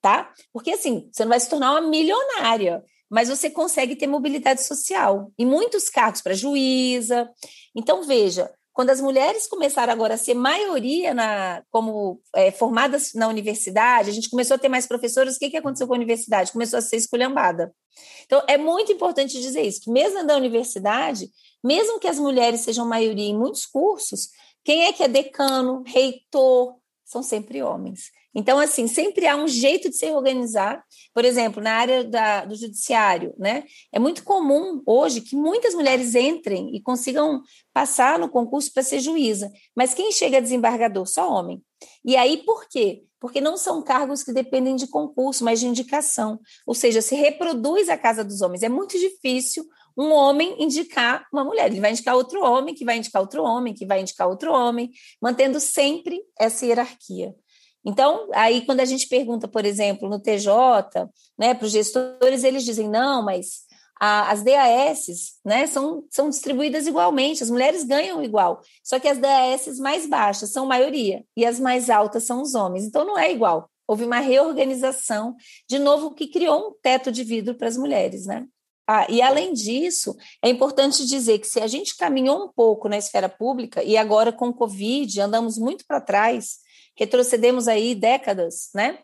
tá? 0.00 0.32
Porque 0.52 0.70
assim, 0.70 1.08
você 1.12 1.24
não 1.24 1.30
vai 1.30 1.40
se 1.40 1.50
tornar 1.50 1.72
uma 1.72 1.88
milionária, 1.88 2.82
mas 3.10 3.28
você 3.28 3.50
consegue 3.50 3.96
ter 3.96 4.06
mobilidade 4.06 4.62
social 4.64 5.32
e 5.38 5.44
muitos 5.44 5.88
cargos 5.88 6.20
para 6.20 6.34
juíza. 6.34 7.28
Então, 7.74 8.02
veja, 8.02 8.50
quando 8.78 8.90
as 8.90 9.00
mulheres 9.00 9.48
começaram 9.48 9.92
agora 9.92 10.14
a 10.14 10.16
ser 10.16 10.34
maioria 10.34 11.12
na, 11.12 11.64
como 11.68 12.20
é, 12.32 12.52
formadas 12.52 13.12
na 13.12 13.26
universidade, 13.26 14.08
a 14.08 14.12
gente 14.12 14.30
começou 14.30 14.54
a 14.54 14.58
ter 14.58 14.68
mais 14.68 14.86
professores, 14.86 15.34
o 15.34 15.38
que, 15.40 15.50
que 15.50 15.56
aconteceu 15.56 15.86
com 15.88 15.94
a 15.94 15.96
universidade? 15.96 16.52
Começou 16.52 16.78
a 16.78 16.82
ser 16.82 16.96
esculhambada. 16.96 17.74
Então, 18.24 18.40
é 18.46 18.56
muito 18.56 18.92
importante 18.92 19.40
dizer 19.40 19.62
isso, 19.62 19.80
que 19.80 19.90
mesmo 19.90 20.22
na 20.22 20.36
universidade, 20.36 21.28
mesmo 21.64 21.98
que 21.98 22.06
as 22.06 22.20
mulheres 22.20 22.60
sejam 22.60 22.86
maioria 22.86 23.28
em 23.28 23.36
muitos 23.36 23.66
cursos, 23.66 24.28
quem 24.64 24.84
é 24.84 24.92
que 24.92 25.02
é 25.02 25.08
decano, 25.08 25.82
reitor, 25.84 26.76
são 27.04 27.22
sempre 27.22 27.60
homens. 27.62 28.12
Então, 28.34 28.58
assim, 28.58 28.86
sempre 28.86 29.26
há 29.26 29.36
um 29.36 29.48
jeito 29.48 29.88
de 29.88 29.96
se 29.96 30.06
organizar. 30.10 30.82
Por 31.14 31.24
exemplo, 31.24 31.62
na 31.62 31.72
área 31.72 32.04
da, 32.04 32.44
do 32.44 32.54
judiciário, 32.54 33.34
né? 33.38 33.64
É 33.92 33.98
muito 33.98 34.22
comum 34.22 34.82
hoje 34.86 35.20
que 35.20 35.34
muitas 35.34 35.74
mulheres 35.74 36.14
entrem 36.14 36.74
e 36.74 36.80
consigam 36.80 37.42
passar 37.72 38.18
no 38.18 38.28
concurso 38.28 38.72
para 38.72 38.82
ser 38.82 39.00
juíza. 39.00 39.50
Mas 39.74 39.94
quem 39.94 40.12
chega 40.12 40.38
a 40.38 40.40
desembargador? 40.40 41.06
Só 41.06 41.28
homem. 41.32 41.62
E 42.04 42.16
aí, 42.16 42.38
por 42.38 42.68
quê? 42.68 43.04
Porque 43.20 43.40
não 43.40 43.56
são 43.56 43.82
cargos 43.82 44.22
que 44.22 44.32
dependem 44.32 44.76
de 44.76 44.86
concurso, 44.86 45.44
mas 45.44 45.58
de 45.58 45.66
indicação. 45.66 46.38
Ou 46.66 46.74
seja, 46.74 47.02
se 47.02 47.14
reproduz 47.16 47.88
a 47.88 47.96
casa 47.96 48.24
dos 48.24 48.40
homens. 48.40 48.62
É 48.62 48.68
muito 48.68 48.98
difícil 48.98 49.64
um 49.96 50.12
homem 50.12 50.54
indicar 50.62 51.26
uma 51.32 51.42
mulher. 51.42 51.66
Ele 51.66 51.80
vai 51.80 51.90
indicar 51.90 52.14
outro 52.14 52.40
homem, 52.40 52.72
que 52.72 52.84
vai 52.84 52.98
indicar 52.98 53.20
outro 53.20 53.42
homem, 53.42 53.74
que 53.74 53.84
vai 53.84 54.00
indicar 54.00 54.28
outro 54.28 54.52
homem, 54.52 54.92
mantendo 55.20 55.58
sempre 55.58 56.22
essa 56.38 56.64
hierarquia. 56.64 57.34
Então, 57.84 58.28
aí 58.32 58.64
quando 58.66 58.80
a 58.80 58.84
gente 58.84 59.08
pergunta, 59.08 59.48
por 59.48 59.64
exemplo, 59.64 60.08
no 60.08 60.20
TJ, 60.20 61.08
né, 61.38 61.54
para 61.54 61.66
os 61.66 61.72
gestores, 61.72 62.44
eles 62.44 62.64
dizem, 62.64 62.88
não, 62.88 63.24
mas 63.24 63.66
a, 64.00 64.30
as 64.30 64.42
DAS 64.42 65.38
né, 65.44 65.66
são, 65.66 66.04
são 66.10 66.28
distribuídas 66.28 66.86
igualmente, 66.86 67.42
as 67.42 67.50
mulheres 67.50 67.84
ganham 67.84 68.22
igual, 68.22 68.60
só 68.82 68.98
que 68.98 69.08
as 69.08 69.18
DAS 69.18 69.78
mais 69.78 70.06
baixas 70.06 70.52
são 70.52 70.66
maioria 70.66 71.24
e 71.36 71.44
as 71.44 71.58
mais 71.58 71.90
altas 71.90 72.24
são 72.24 72.42
os 72.42 72.54
homens, 72.54 72.84
então 72.84 73.04
não 73.04 73.18
é 73.18 73.32
igual. 73.32 73.70
Houve 73.86 74.04
uma 74.04 74.18
reorganização, 74.18 75.34
de 75.66 75.78
novo, 75.78 76.14
que 76.14 76.26
criou 76.26 76.68
um 76.68 76.74
teto 76.82 77.10
de 77.10 77.24
vidro 77.24 77.54
para 77.54 77.68
as 77.68 77.76
mulheres, 77.78 78.26
né? 78.26 78.46
Ah, 78.86 79.06
e 79.08 79.20
além 79.20 79.52
disso, 79.52 80.16
é 80.42 80.48
importante 80.48 81.06
dizer 81.06 81.38
que 81.38 81.46
se 81.46 81.60
a 81.60 81.66
gente 81.66 81.96
caminhou 81.96 82.44
um 82.44 82.48
pouco 82.48 82.88
na 82.88 82.96
esfera 82.96 83.28
pública 83.28 83.82
e 83.82 83.96
agora 83.98 84.32
com 84.32 84.48
o 84.48 84.54
Covid 84.54 85.20
andamos 85.20 85.58
muito 85.58 85.84
para 85.86 86.00
trás, 86.00 86.58
retrocedemos 86.98 87.68
aí 87.68 87.94
décadas, 87.94 88.70
né? 88.74 88.98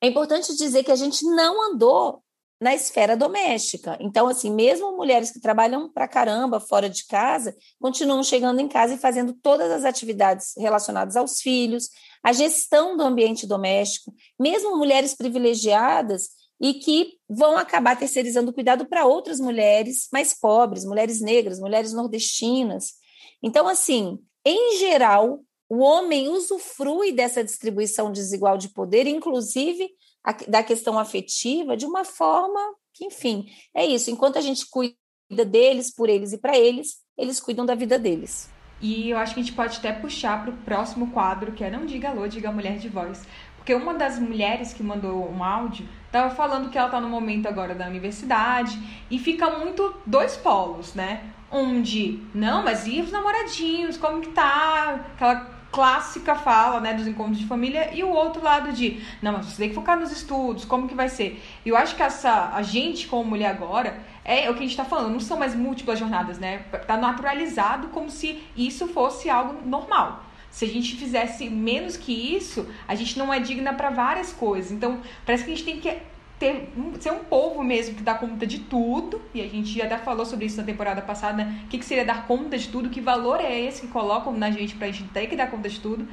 É 0.00 0.06
importante 0.06 0.54
dizer 0.56 0.84
que 0.84 0.92
a 0.92 0.96
gente 0.96 1.24
não 1.24 1.72
andou 1.72 2.22
na 2.60 2.74
esfera 2.74 3.16
doméstica. 3.16 3.98
Então, 4.00 4.28
assim, 4.28 4.50
mesmo 4.50 4.96
mulheres 4.96 5.30
que 5.30 5.40
trabalham 5.40 5.92
para 5.92 6.08
caramba 6.08 6.60
fora 6.60 6.88
de 6.88 7.06
casa, 7.06 7.54
continuam 7.80 8.22
chegando 8.22 8.60
em 8.60 8.68
casa 8.68 8.94
e 8.94 8.98
fazendo 8.98 9.34
todas 9.34 9.70
as 9.70 9.84
atividades 9.84 10.54
relacionadas 10.56 11.16
aos 11.16 11.40
filhos, 11.40 11.90
a 12.22 12.32
gestão 12.32 12.96
do 12.96 13.02
ambiente 13.02 13.46
doméstico, 13.46 14.14
mesmo 14.38 14.76
mulheres 14.78 15.14
privilegiadas 15.14 16.30
e 16.60 16.74
que 16.74 17.18
vão 17.28 17.58
acabar 17.58 17.98
terceirizando 17.98 18.50
o 18.50 18.54
cuidado 18.54 18.86
para 18.86 19.04
outras 19.04 19.40
mulheres 19.40 20.08
mais 20.12 20.32
pobres, 20.32 20.84
mulheres 20.84 21.20
negras, 21.20 21.58
mulheres 21.58 21.92
nordestinas. 21.92 22.94
Então, 23.42 23.68
assim, 23.68 24.18
em 24.44 24.78
geral, 24.78 25.40
o 25.74 25.80
homem 25.80 26.28
usufrui 26.28 27.10
dessa 27.10 27.42
distribuição 27.42 28.12
desigual 28.12 28.56
de 28.56 28.68
poder, 28.68 29.08
inclusive 29.08 29.90
a, 30.22 30.32
da 30.46 30.62
questão 30.62 30.96
afetiva, 30.96 31.76
de 31.76 31.84
uma 31.84 32.04
forma 32.04 32.60
que, 32.92 33.06
enfim, 33.06 33.46
é 33.74 33.84
isso. 33.84 34.08
Enquanto 34.08 34.38
a 34.38 34.40
gente 34.40 34.66
cuida 34.70 35.44
deles, 35.44 35.92
por 35.92 36.08
eles 36.08 36.32
e 36.32 36.38
para 36.38 36.56
eles, 36.56 36.98
eles 37.18 37.40
cuidam 37.40 37.66
da 37.66 37.74
vida 37.74 37.98
deles. 37.98 38.48
E 38.80 39.10
eu 39.10 39.18
acho 39.18 39.34
que 39.34 39.40
a 39.40 39.42
gente 39.42 39.54
pode 39.54 39.78
até 39.78 39.92
puxar 39.92 40.44
para 40.44 40.54
o 40.54 40.56
próximo 40.58 41.10
quadro, 41.10 41.52
que 41.52 41.64
é 41.64 41.70
Não 41.70 41.84
Diga 41.84 42.10
Alô, 42.10 42.28
Diga 42.28 42.52
Mulher 42.52 42.78
de 42.78 42.88
Voz. 42.88 43.26
Porque 43.56 43.74
uma 43.74 43.94
das 43.94 44.18
mulheres 44.18 44.72
que 44.72 44.82
mandou 44.82 45.28
um 45.28 45.42
áudio 45.42 45.88
estava 46.06 46.32
falando 46.34 46.70
que 46.70 46.78
ela 46.78 46.86
está 46.86 47.00
no 47.00 47.08
momento 47.08 47.48
agora 47.48 47.74
da 47.74 47.88
universidade 47.88 48.78
e 49.10 49.18
fica 49.18 49.58
muito 49.58 49.92
dois 50.06 50.36
polos, 50.36 50.94
né? 50.94 51.32
Um 51.50 51.82
de, 51.82 52.22
não, 52.34 52.62
mas 52.62 52.86
e 52.86 53.00
os 53.00 53.10
namoradinhos, 53.10 53.96
como 53.96 54.20
que 54.20 54.30
tá? 54.30 55.06
Aquela 55.14 55.53
clássica 55.74 56.36
fala, 56.36 56.78
né, 56.78 56.94
dos 56.94 57.04
encontros 57.08 57.36
de 57.36 57.46
família 57.46 57.90
e 57.92 58.04
o 58.04 58.08
outro 58.08 58.40
lado 58.40 58.72
de, 58.72 59.02
não, 59.20 59.32
mas 59.32 59.46
você 59.46 59.56
tem 59.56 59.68
que 59.70 59.74
focar 59.74 59.98
nos 59.98 60.12
estudos, 60.12 60.64
como 60.64 60.86
que 60.86 60.94
vai 60.94 61.08
ser? 61.08 61.42
Eu 61.66 61.76
acho 61.76 61.96
que 61.96 62.02
essa 62.02 62.52
a 62.54 62.62
gente 62.62 63.08
como 63.08 63.24
mulher 63.24 63.50
agora 63.50 63.98
é, 64.24 64.44
é 64.44 64.50
o 64.50 64.54
que 64.54 64.60
a 64.60 64.62
gente 64.62 64.76
tá 64.76 64.84
falando, 64.84 65.10
não 65.10 65.18
são 65.18 65.36
mais 65.36 65.52
múltiplas 65.52 65.98
jornadas, 65.98 66.38
né? 66.38 66.58
Tá 66.86 66.96
naturalizado 66.96 67.88
como 67.88 68.08
se 68.08 68.40
isso 68.56 68.86
fosse 68.86 69.28
algo 69.28 69.68
normal. 69.68 70.24
Se 70.48 70.64
a 70.64 70.68
gente 70.68 70.94
fizesse 70.94 71.50
menos 71.50 71.96
que 71.96 72.12
isso, 72.12 72.68
a 72.86 72.94
gente 72.94 73.18
não 73.18 73.34
é 73.34 73.40
digna 73.40 73.74
para 73.74 73.90
várias 73.90 74.32
coisas. 74.32 74.70
Então, 74.70 75.00
parece 75.26 75.42
que 75.42 75.50
a 75.50 75.56
gente 75.56 75.64
tem 75.64 75.80
que 75.80 75.98
ter, 76.38 76.72
ser 77.00 77.12
um 77.12 77.24
povo 77.24 77.62
mesmo 77.62 77.94
que 77.94 78.02
dá 78.02 78.14
conta 78.14 78.46
de 78.46 78.60
tudo, 78.60 79.20
e 79.32 79.40
a 79.40 79.48
gente 79.48 79.76
já 79.76 79.84
até 79.84 79.98
falou 79.98 80.26
sobre 80.26 80.46
isso 80.46 80.56
na 80.56 80.64
temporada 80.64 81.02
passada, 81.02 81.48
o 81.64 81.68
que, 81.68 81.78
que 81.78 81.84
seria 81.84 82.04
dar 82.04 82.26
conta 82.26 82.58
de 82.58 82.68
tudo, 82.68 82.90
que 82.90 83.00
valor 83.00 83.40
é 83.40 83.60
esse 83.60 83.82
que 83.82 83.88
colocam 83.88 84.32
na 84.32 84.50
gente 84.50 84.74
pra 84.74 84.90
gente 84.90 85.08
ter 85.10 85.26
que 85.26 85.36
dar 85.36 85.50
conta 85.50 85.68
de 85.68 85.80
tudo. 85.80 86.06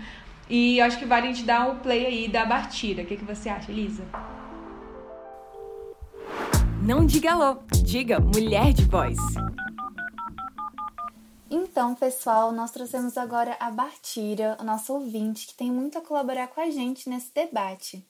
E 0.49 0.79
eu 0.79 0.85
acho 0.85 0.99
que 0.99 1.05
vale 1.05 1.27
a 1.27 1.31
gente 1.31 1.45
dar 1.45 1.69
o 1.69 1.75
play 1.77 2.05
aí 2.05 2.27
da 2.27 2.45
Bartira. 2.45 3.03
O 3.03 3.05
que, 3.05 3.15
que 3.15 3.23
você 3.23 3.47
acha, 3.47 3.71
Elisa? 3.71 4.03
Não 6.83 7.05
diga 7.05 7.31
alô, 7.31 7.59
diga 7.83 8.19
mulher 8.19 8.73
de 8.73 8.83
voz. 8.85 9.17
Então, 11.49 11.95
pessoal, 11.95 12.51
nós 12.51 12.71
trouxemos 12.71 13.17
agora 13.17 13.55
a 13.59 13.69
Bartira, 13.69 14.57
o 14.59 14.63
nosso 14.63 14.93
ouvinte, 14.93 15.47
que 15.47 15.53
tem 15.53 15.71
muito 15.71 15.97
a 15.97 16.01
colaborar 16.01 16.47
com 16.47 16.59
a 16.59 16.69
gente 16.69 17.09
nesse 17.09 17.33
debate. 17.33 18.05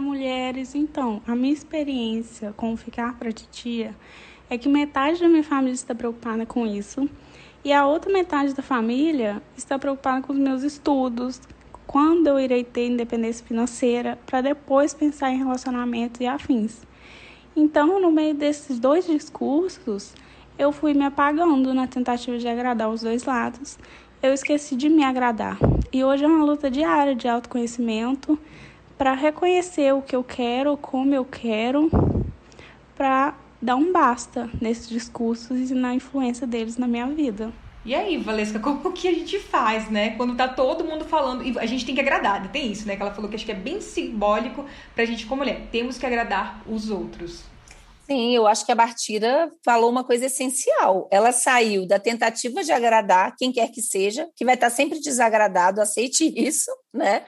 Mulheres! 0.00 0.74
Então, 0.74 1.22
a 1.26 1.34
minha 1.34 1.52
experiência 1.52 2.52
com 2.52 2.76
ficar 2.76 3.18
para 3.18 3.32
titia 3.32 3.96
é 4.50 4.58
que 4.58 4.68
metade 4.68 5.20
da 5.20 5.28
minha 5.28 5.42
família 5.42 5.72
está 5.72 5.94
preocupada 5.94 6.44
com 6.44 6.66
isso 6.66 7.08
e 7.64 7.72
a 7.72 7.86
outra 7.86 8.12
metade 8.12 8.54
da 8.54 8.62
família 8.62 9.42
está 9.56 9.78
preocupada 9.78 10.22
com 10.22 10.32
os 10.32 10.38
meus 10.38 10.62
estudos, 10.62 11.40
quando 11.86 12.28
eu 12.28 12.38
irei 12.38 12.62
ter 12.62 12.86
independência 12.86 13.44
financeira, 13.44 14.18
para 14.26 14.40
depois 14.40 14.94
pensar 14.94 15.30
em 15.30 15.38
relacionamentos 15.38 16.20
e 16.20 16.26
afins. 16.26 16.82
Então, 17.56 18.00
no 18.00 18.12
meio 18.12 18.34
desses 18.34 18.78
dois 18.78 19.06
discursos, 19.06 20.14
eu 20.58 20.70
fui 20.70 20.94
me 20.94 21.04
apagando 21.04 21.74
na 21.74 21.86
tentativa 21.86 22.38
de 22.38 22.46
agradar 22.46 22.88
os 22.88 23.00
dois 23.00 23.24
lados. 23.24 23.78
Eu 24.22 24.32
esqueci 24.32 24.76
de 24.76 24.88
me 24.88 25.02
agradar. 25.02 25.58
E 25.92 26.04
hoje 26.04 26.24
é 26.24 26.28
uma 26.28 26.44
luta 26.44 26.70
diária 26.70 27.14
de 27.14 27.26
autoconhecimento 27.26 28.38
para 28.98 29.14
reconhecer 29.14 29.94
o 29.94 30.02
que 30.02 30.16
eu 30.16 30.24
quero, 30.24 30.76
como 30.76 31.14
eu 31.14 31.24
quero, 31.24 31.88
para 32.96 33.38
dar 33.62 33.76
um 33.76 33.92
basta 33.92 34.50
nesses 34.60 34.88
discursos 34.88 35.70
e 35.70 35.74
na 35.74 35.94
influência 35.94 36.46
deles 36.46 36.76
na 36.76 36.88
minha 36.88 37.06
vida. 37.06 37.52
E 37.84 37.94
aí, 37.94 38.18
Valesca, 38.18 38.58
como 38.58 38.92
que 38.92 39.08
a 39.08 39.12
gente 39.12 39.38
faz, 39.38 39.88
né? 39.88 40.10
Quando 40.16 40.36
tá 40.36 40.48
todo 40.48 40.84
mundo 40.84 41.04
falando, 41.04 41.44
e 41.44 41.58
a 41.58 41.64
gente 41.64 41.86
tem 41.86 41.94
que 41.94 42.00
agradar, 42.00 42.50
tem 42.50 42.70
isso, 42.70 42.86
né? 42.86 42.96
Que 42.96 43.02
ela 43.02 43.14
falou 43.14 43.30
que 43.30 43.36
acho 43.36 43.46
que 43.46 43.52
é 43.52 43.54
bem 43.54 43.80
simbólico 43.80 44.64
pra 44.94 45.04
gente 45.04 45.24
como 45.26 45.42
mulher, 45.42 45.68
temos 45.70 45.96
que 45.96 46.04
agradar 46.04 46.62
os 46.66 46.90
outros. 46.90 47.44
Sim, 48.04 48.34
eu 48.34 48.46
acho 48.46 48.64
que 48.64 48.72
a 48.72 48.74
Bartira 48.74 49.50
falou 49.64 49.90
uma 49.90 50.02
coisa 50.02 50.26
essencial. 50.26 51.08
Ela 51.12 51.30
saiu 51.30 51.86
da 51.86 51.98
tentativa 51.98 52.64
de 52.64 52.72
agradar 52.72 53.34
quem 53.38 53.52
quer 53.52 53.70
que 53.70 53.82
seja, 53.82 54.26
que 54.34 54.46
vai 54.46 54.54
estar 54.54 54.70
sempre 54.70 54.98
desagradado, 54.98 55.80
aceite 55.80 56.32
isso, 56.34 56.70
né? 56.92 57.24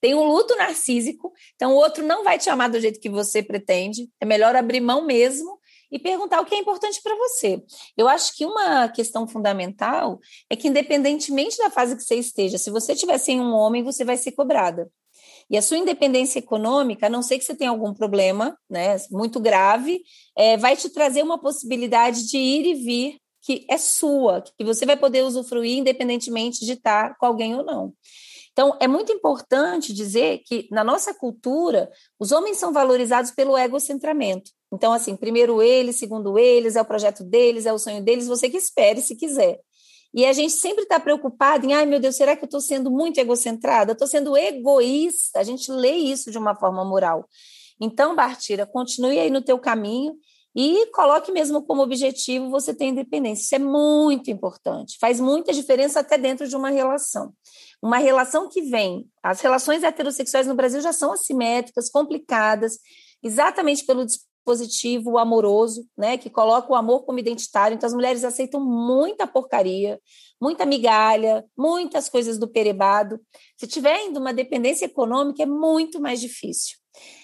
Tem 0.00 0.14
um 0.14 0.24
luto 0.24 0.56
narcísico, 0.56 1.32
então 1.54 1.72
o 1.72 1.76
outro 1.76 2.04
não 2.04 2.24
vai 2.24 2.38
te 2.38 2.48
amar 2.48 2.70
do 2.70 2.80
jeito 2.80 3.00
que 3.00 3.10
você 3.10 3.42
pretende. 3.42 4.08
É 4.20 4.24
melhor 4.24 4.56
abrir 4.56 4.80
mão 4.80 5.04
mesmo 5.04 5.58
e 5.92 5.98
perguntar 5.98 6.40
o 6.40 6.44
que 6.44 6.54
é 6.54 6.58
importante 6.58 7.00
para 7.02 7.16
você. 7.16 7.62
Eu 7.96 8.08
acho 8.08 8.36
que 8.36 8.46
uma 8.46 8.88
questão 8.88 9.26
fundamental 9.26 10.20
é 10.48 10.56
que, 10.56 10.68
independentemente 10.68 11.58
da 11.58 11.68
fase 11.68 11.96
que 11.96 12.02
você 12.02 12.14
esteja, 12.14 12.58
se 12.58 12.70
você 12.70 12.94
tiver 12.94 13.18
sem 13.18 13.40
um 13.40 13.52
homem, 13.52 13.82
você 13.82 14.04
vai 14.04 14.16
ser 14.16 14.32
cobrada. 14.32 14.90
E 15.50 15.56
a 15.56 15.62
sua 15.62 15.78
independência 15.78 16.38
econômica, 16.38 17.06
a 17.06 17.10
não 17.10 17.22
ser 17.22 17.36
que 17.36 17.44
você 17.44 17.56
tenha 17.56 17.70
algum 17.70 17.92
problema 17.92 18.56
né, 18.70 18.96
muito 19.10 19.40
grave, 19.40 20.00
é, 20.36 20.56
vai 20.56 20.76
te 20.76 20.88
trazer 20.88 21.24
uma 21.24 21.40
possibilidade 21.40 22.28
de 22.28 22.38
ir 22.38 22.66
e 22.66 22.74
vir 22.74 23.20
que 23.42 23.66
é 23.68 23.78
sua, 23.78 24.44
que 24.56 24.64
você 24.64 24.84
vai 24.84 24.96
poder 24.96 25.24
usufruir 25.24 25.78
independentemente 25.78 26.64
de 26.64 26.72
estar 26.72 27.16
com 27.16 27.26
alguém 27.26 27.54
ou 27.56 27.64
não. 27.64 27.92
Então, 28.60 28.76
é 28.78 28.86
muito 28.86 29.10
importante 29.10 29.90
dizer 29.90 30.42
que, 30.44 30.68
na 30.70 30.84
nossa 30.84 31.14
cultura, 31.14 31.90
os 32.18 32.30
homens 32.30 32.58
são 32.58 32.74
valorizados 32.74 33.30
pelo 33.30 33.56
egocentramento. 33.56 34.50
Então, 34.70 34.92
assim, 34.92 35.16
primeiro 35.16 35.62
eles, 35.62 35.98
segundo 35.98 36.38
eles, 36.38 36.76
é 36.76 36.82
o 36.82 36.84
projeto 36.84 37.24
deles, 37.24 37.64
é 37.64 37.72
o 37.72 37.78
sonho 37.78 38.04
deles, 38.04 38.26
você 38.26 38.50
que 38.50 38.58
espere 38.58 39.00
se 39.00 39.16
quiser. 39.16 39.58
E 40.12 40.26
a 40.26 40.34
gente 40.34 40.52
sempre 40.52 40.82
está 40.82 41.00
preocupado 41.00 41.64
em, 41.64 41.72
ai 41.72 41.86
meu 41.86 41.98
Deus, 41.98 42.16
será 42.16 42.36
que 42.36 42.44
eu 42.44 42.48
estou 42.48 42.60
sendo 42.60 42.90
muito 42.90 43.18
egocentrada? 43.18 43.92
Estou 43.92 44.06
sendo 44.06 44.36
egoísta. 44.36 45.40
A 45.40 45.42
gente 45.42 45.72
lê 45.72 45.92
isso 45.92 46.30
de 46.30 46.36
uma 46.36 46.54
forma 46.54 46.84
moral. 46.84 47.26
Então, 47.80 48.14
Bartira, 48.14 48.66
continue 48.66 49.18
aí 49.18 49.30
no 49.30 49.40
teu 49.40 49.58
caminho 49.58 50.12
e 50.54 50.86
coloque 50.92 51.30
mesmo 51.30 51.62
como 51.62 51.82
objetivo 51.82 52.50
você 52.50 52.74
ter 52.74 52.86
independência. 52.86 53.44
Isso 53.44 53.54
é 53.54 53.58
muito 53.58 54.30
importante. 54.30 54.96
Faz 55.00 55.20
muita 55.20 55.52
diferença 55.52 56.00
até 56.00 56.18
dentro 56.18 56.48
de 56.48 56.56
uma 56.56 56.70
relação. 56.70 57.32
Uma 57.82 57.98
relação 57.98 58.48
que 58.48 58.62
vem, 58.62 59.08
as 59.22 59.40
relações 59.40 59.82
heterossexuais 59.82 60.46
no 60.46 60.54
Brasil 60.54 60.80
já 60.80 60.92
são 60.92 61.12
assimétricas, 61.12 61.88
complicadas, 61.88 62.78
exatamente 63.22 63.84
pelo 63.86 64.04
positivo, 64.44 65.18
amoroso, 65.18 65.86
né, 65.96 66.16
que 66.16 66.28
coloca 66.28 66.72
o 66.72 66.74
amor 66.74 67.04
como 67.04 67.18
identitário. 67.18 67.74
Então 67.74 67.86
as 67.86 67.94
mulheres 67.94 68.24
aceitam 68.24 68.60
muita 68.60 69.26
porcaria, 69.26 70.00
muita 70.40 70.66
migalha, 70.66 71.44
muitas 71.56 72.08
coisas 72.08 72.38
do 72.38 72.48
perebado. 72.48 73.20
Se 73.56 73.66
tiver 73.66 73.94
ainda 73.94 74.18
uma 74.18 74.32
dependência 74.32 74.86
econômica 74.86 75.42
é 75.42 75.46
muito 75.46 76.00
mais 76.00 76.20
difícil. 76.20 76.78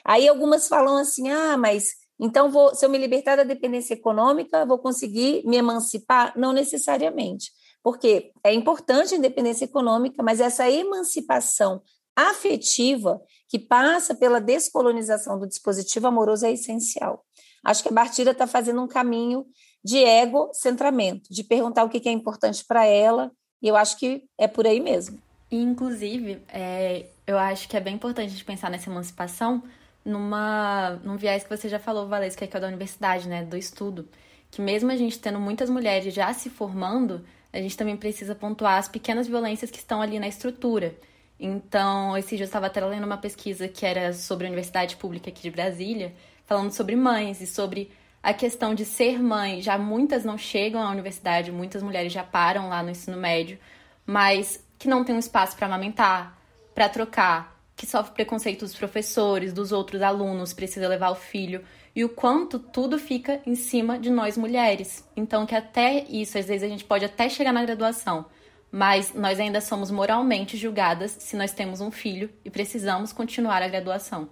Aí 0.05 0.29
algumas 0.29 0.69
falam 0.69 0.97
assim: 0.97 1.29
"Ah, 1.29 1.57
mas 1.57 1.89
então 2.19 2.51
vou, 2.51 2.75
se 2.75 2.85
eu 2.85 2.91
me 2.91 2.99
libertar 2.99 3.37
da 3.37 3.45
dependência 3.45 3.95
econômica, 3.95 4.65
vou 4.65 4.79
conseguir 4.79 5.43
me 5.45 5.57
emancipar?" 5.57 6.33
Não 6.37 6.53
necessariamente. 6.53 7.51
Porque 7.83 8.33
é 8.43 8.53
importante 8.53 9.15
a 9.15 9.17
independência 9.17 9.65
econômica, 9.65 10.23
mas 10.23 10.41
essa 10.41 10.69
emancipação 10.69 11.83
afetiva 12.17 13.21
que 13.49 13.59
passa 13.59 14.15
pela 14.15 14.41
descolonização 14.41 15.39
do 15.39 15.47
dispositivo 15.47 16.07
amoroso 16.07 16.47
é 16.47 16.53
essencial. 16.53 17.25
Acho 17.65 17.83
que 17.83 17.89
a 17.89 17.93
Bartira 17.93 18.31
está 18.31 18.47
fazendo 18.47 18.83
um 18.83 18.89
caminho 18.89 19.47
de 19.85 19.99
egocentramento, 19.99 21.33
de 21.33 21.45
perguntar 21.45 21.85
o 21.85 21.89
que 21.89 22.09
é 22.09 22.13
importante 22.13 22.65
para 22.67 22.85
ela, 22.87 23.31
e 23.63 23.69
eu 23.69 23.77
acho 23.77 23.97
que 23.99 24.25
é 24.37 24.49
por 24.49 24.67
aí 24.67 24.81
mesmo. 24.81 25.21
Inclusive, 25.51 26.43
é, 26.49 27.07
eu 27.27 27.39
acho 27.39 27.69
que 27.69 27.77
é 27.77 27.81
bem 27.81 27.95
importante 27.95 28.27
a 28.27 28.31
gente 28.31 28.45
pensar 28.45 28.69
nessa 28.69 28.91
emancipação 28.91 29.63
numa, 30.07 31.01
num 31.03 31.17
viés 31.17 31.43
que 31.43 31.55
você 31.55 31.69
já 31.69 31.81
falou, 31.81 32.07
Valesca, 32.07 32.47
que 32.47 32.57
é 32.57 32.59
o 32.59 32.61
da 32.61 32.69
universidade, 32.69 33.29
né, 33.29 33.45
do 33.45 33.57
estudo. 33.57 34.09
Que 34.51 34.63
mesmo 34.63 34.91
a 34.93 34.97
gente 34.97 35.19
tendo 35.19 35.41
muitas 35.41 35.69
mulheres 35.69 36.15
já 36.15 36.33
se 36.33 36.49
formando, 36.49 37.25
a 37.53 37.59
gente 37.59 37.77
também 37.77 37.97
precisa 37.97 38.35
pontuar 38.35 38.79
as 38.79 38.89
pequenas 38.89 39.27
violências 39.27 39.71
que 39.71 39.79
estão 39.79 40.01
ali 40.01 40.21
na 40.21 40.29
estrutura. 40.29 40.95
Então, 41.39 42.17
esse 42.17 42.37
dia 42.37 42.45
eu 42.45 42.47
estava 42.47 42.67
até 42.67 42.83
lendo 42.85 43.05
uma 43.05 43.19
pesquisa 43.19 43.67
que 43.67 43.85
era 43.85 44.13
sobre 44.13 44.47
a 44.47 44.49
Universidade 44.49 44.97
Pública 44.97 45.29
aqui 45.29 45.43
de 45.43 45.51
Brasília, 45.51 46.15
falando 46.47 46.71
sobre 46.71 46.95
mães 46.95 47.41
e 47.41 47.47
sobre 47.47 47.91
a 48.23 48.33
questão 48.33 48.75
de 48.75 48.85
ser 48.85 49.21
mãe. 49.21 49.61
Já 49.61 49.77
muitas 49.77 50.25
não 50.25 50.39
chegam 50.39 50.81
à 50.81 50.89
universidade, 50.91 51.51
muitas 51.51 51.83
mulheres 51.83 52.13
já 52.13 52.23
param 52.23 52.69
lá 52.69 52.81
no 52.83 52.91
ensino 52.91 53.17
médio, 53.17 53.59
mas 54.07 54.65
que 54.79 54.89
não 54.89 55.05
tem 55.05 55.17
um 55.17 55.19
espaço 55.19 55.57
para 55.57 55.67
amamentar, 55.67 56.39
para 56.75 56.89
trocar, 56.89 57.56
que 57.77 57.87
sofre 57.87 58.15
preconceito 58.15 58.61
dos 58.61 58.75
professores, 58.75 59.53
dos 59.53 59.71
outros 59.71 60.01
alunos, 60.01 60.55
precisa 60.55 60.89
levar 60.89 61.11
o 61.11 61.15
filho, 61.15 61.63
e 61.95 62.05
o 62.05 62.09
quanto 62.09 62.59
tudo 62.59 62.99
fica 62.99 63.41
em 63.47 63.55
cima 63.55 63.99
de 63.99 64.11
nós 64.11 64.37
mulheres. 64.37 65.07
Então, 65.17 65.47
que 65.47 65.55
até 65.55 66.05
isso, 66.09 66.39
às 66.39 66.47
vezes 66.47 66.63
a 66.63 66.69
gente 66.69 66.85
pode 66.85 67.05
até 67.05 67.29
chegar 67.29 67.53
na 67.53 67.65
graduação, 67.65 68.27
mas 68.71 69.15
nós 69.15 69.39
ainda 69.39 69.61
somos 69.61 69.91
moralmente 69.91 70.57
julgadas 70.57 71.17
se 71.19 71.37
nós 71.37 71.53
temos 71.53 71.81
um 71.81 71.91
filho 71.91 72.33
e 72.45 72.51
precisamos 72.51 73.13
continuar 73.13 73.63
a 73.63 73.69
graduação. 73.69 74.31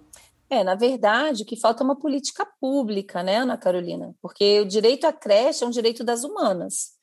É, 0.49 0.63
na 0.63 0.75
verdade, 0.75 1.43
o 1.43 1.45
que 1.45 1.59
falta 1.59 1.83
é 1.83 1.85
uma 1.85 1.97
política 1.97 2.47
pública, 2.59 3.23
né, 3.23 3.37
Ana 3.37 3.57
Carolina? 3.57 4.13
Porque 4.21 4.59
o 4.59 4.65
direito 4.65 5.05
à 5.05 5.13
creche 5.13 5.63
é 5.63 5.67
um 5.67 5.71
direito 5.71 6.03
das 6.03 6.23
humanas. 6.23 6.93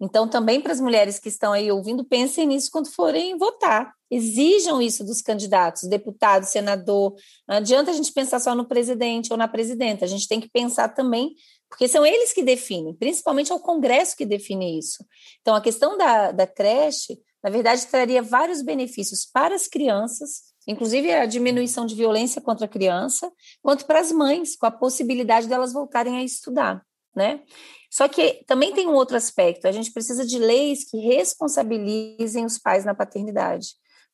Então, 0.00 0.28
também 0.28 0.60
para 0.60 0.72
as 0.72 0.80
mulheres 0.80 1.18
que 1.18 1.28
estão 1.28 1.52
aí 1.52 1.70
ouvindo, 1.70 2.04
pensem 2.04 2.46
nisso 2.46 2.70
quando 2.72 2.92
forem 2.92 3.36
votar. 3.36 3.92
Exijam 4.10 4.80
isso 4.80 5.04
dos 5.04 5.20
candidatos, 5.20 5.88
deputado, 5.88 6.44
senador. 6.44 7.14
Não 7.46 7.56
adianta 7.56 7.90
a 7.90 7.94
gente 7.94 8.12
pensar 8.12 8.40
só 8.40 8.54
no 8.54 8.66
presidente 8.66 9.30
ou 9.32 9.36
na 9.36 9.46
presidenta, 9.46 10.04
a 10.04 10.08
gente 10.08 10.26
tem 10.26 10.40
que 10.40 10.48
pensar 10.48 10.88
também 10.88 11.34
porque 11.68 11.86
são 11.86 12.04
eles 12.04 12.32
que 12.32 12.42
definem, 12.42 12.94
principalmente 12.94 13.52
é 13.52 13.54
o 13.54 13.60
Congresso 13.60 14.16
que 14.16 14.24
define 14.24 14.78
isso. 14.78 15.04
Então, 15.40 15.54
a 15.54 15.60
questão 15.60 15.98
da, 15.98 16.32
da 16.32 16.46
creche, 16.46 17.18
na 17.42 17.50
verdade, 17.50 17.86
traria 17.86 18.22
vários 18.22 18.62
benefícios 18.62 19.26
para 19.26 19.54
as 19.54 19.68
crianças, 19.68 20.44
inclusive 20.66 21.12
a 21.12 21.26
diminuição 21.26 21.84
de 21.84 21.94
violência 21.94 22.40
contra 22.40 22.64
a 22.64 22.68
criança, 22.68 23.30
quanto 23.62 23.84
para 23.84 24.00
as 24.00 24.10
mães, 24.10 24.56
com 24.56 24.66
a 24.66 24.70
possibilidade 24.70 25.46
delas 25.46 25.72
voltarem 25.72 26.16
a 26.16 26.24
estudar, 26.24 26.82
né? 27.14 27.42
Só 27.90 28.08
que 28.08 28.44
também 28.46 28.72
tem 28.72 28.86
um 28.86 28.94
outro 28.94 29.16
aspecto, 29.16 29.66
a 29.66 29.72
gente 29.72 29.92
precisa 29.92 30.26
de 30.26 30.38
leis 30.38 30.84
que 30.90 30.98
responsabilizem 30.98 32.44
os 32.44 32.58
pais 32.58 32.84
na 32.84 32.94
paternidade. 32.94 33.68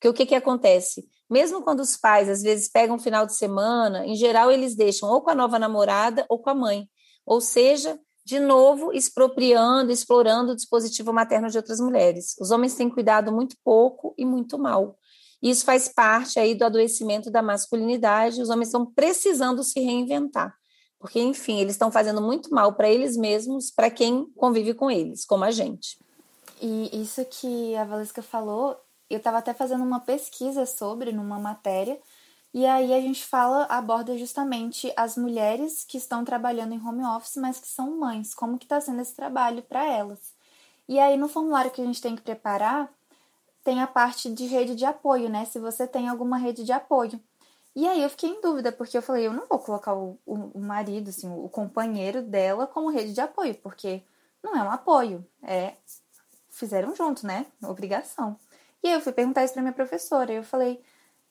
Porque 0.04 0.08
o 0.08 0.12
que, 0.12 0.26
que 0.26 0.34
acontece? 0.34 1.08
Mesmo 1.30 1.62
quando 1.62 1.80
os 1.80 1.96
pais, 1.96 2.28
às 2.28 2.42
vezes, 2.42 2.68
pegam 2.68 2.96
um 2.96 2.98
final 2.98 3.24
de 3.24 3.34
semana, 3.34 4.04
em 4.04 4.14
geral, 4.14 4.50
eles 4.50 4.74
deixam 4.74 5.08
ou 5.08 5.22
com 5.22 5.30
a 5.30 5.34
nova 5.34 5.58
namorada 5.58 6.26
ou 6.28 6.38
com 6.38 6.50
a 6.50 6.54
mãe. 6.54 6.86
Ou 7.24 7.40
seja, 7.40 7.98
de 8.22 8.38
novo, 8.38 8.92
expropriando, 8.92 9.90
explorando 9.90 10.52
o 10.52 10.54
dispositivo 10.54 11.10
materno 11.10 11.48
de 11.48 11.56
outras 11.56 11.80
mulheres. 11.80 12.34
Os 12.38 12.50
homens 12.50 12.74
têm 12.74 12.90
cuidado 12.90 13.32
muito 13.32 13.56
pouco 13.64 14.14
e 14.18 14.26
muito 14.26 14.58
mal. 14.58 14.98
Isso 15.42 15.64
faz 15.64 15.88
parte 15.88 16.38
aí 16.38 16.54
do 16.54 16.66
adoecimento 16.66 17.30
da 17.30 17.40
masculinidade. 17.40 18.42
Os 18.42 18.50
homens 18.50 18.68
estão 18.68 18.84
precisando 18.84 19.64
se 19.64 19.80
reinventar, 19.80 20.54
porque, 20.98 21.18
enfim, 21.18 21.60
eles 21.60 21.76
estão 21.76 21.90
fazendo 21.90 22.20
muito 22.20 22.50
mal 22.50 22.74
para 22.74 22.90
eles 22.90 23.16
mesmos, 23.16 23.70
para 23.70 23.90
quem 23.90 24.26
convive 24.36 24.74
com 24.74 24.90
eles, 24.90 25.24
como 25.24 25.44
a 25.44 25.50
gente. 25.50 25.98
E 26.60 26.90
isso 27.02 27.24
que 27.24 27.74
a 27.76 27.84
Valesca 27.84 28.22
falou, 28.22 28.76
eu 29.14 29.18
estava 29.18 29.38
até 29.38 29.55
fazendo 29.55 29.85
uma 29.85 30.00
pesquisa 30.00 30.66
sobre 30.66 31.12
numa 31.12 31.38
matéria 31.38 31.98
e 32.55 32.64
aí 32.66 32.94
a 32.94 33.00
gente 33.00 33.27
fala, 33.27 33.64
aborda 33.64 34.16
justamente 34.16 34.92
as 34.96 35.16
mulheres 35.16 35.85
que 35.85 35.98
estão 35.98 36.24
trabalhando 36.24 36.72
em 36.72 36.81
home 36.81 37.05
office, 37.05 37.37
mas 37.37 37.59
que 37.59 37.66
são 37.66 37.98
mães, 37.98 38.33
como 38.33 38.59
que 38.59 38.64
está 38.64 38.81
sendo 38.81 39.03
esse 39.03 39.12
trabalho 39.12 39.61
para 39.62 39.85
elas. 39.85 40.33
E 40.88 41.00
aí 41.00 41.16
no 41.16 41.29
formulário 41.29 41.72
que 41.72 41.83
a 41.83 41.85
gente 41.85 42.00
tem 42.00 42.14
que 42.14 42.22
preparar, 42.22 42.88
tem 43.64 43.83
a 43.83 43.88
parte 43.88 44.33
de 44.33 44.46
rede 44.46 44.77
de 44.77 44.85
apoio, 44.85 45.29
né? 45.29 45.44
Se 45.46 45.59
você 45.59 45.85
tem 45.87 46.09
alguma 46.09 46.37
rede 46.37 46.62
de 46.62 46.70
apoio. 46.70 47.20
E 47.74 47.88
aí 47.88 48.00
eu 48.03 48.11
fiquei 48.11 48.31
em 48.31 48.40
dúvida, 48.40 48.70
porque 48.70 48.96
eu 48.96 49.03
falei, 49.03 49.27
eu 49.27 49.33
não 49.33 49.48
vou 49.48 49.59
colocar 49.59 49.94
o, 49.94 50.16
o, 50.24 50.61
marido, 50.61 51.11
assim, 51.11 51.29
o 51.29 51.48
companheiro 51.48 52.22
dela 52.22 52.68
como 52.68 52.90
rede 52.90 53.12
de 53.12 53.20
apoio, 53.20 53.57
porque 53.57 54.05
não 54.40 54.57
é 54.57 54.62
um 54.62 54.70
apoio, 54.70 55.27
é 55.42 55.74
fizeram 56.50 56.94
junto, 56.94 57.27
né? 57.27 57.46
Obrigação. 57.64 58.38
E 58.85 58.88
aí 58.88 58.92
eu 58.92 59.01
fui 59.01 59.12
perguntar 59.12 59.42
isso 59.44 59.55
pra 59.55 59.62
minha 59.62 59.73
professora, 59.73 60.31
e 60.31 60.37
eu 60.37 60.44
falei, 60.44 60.81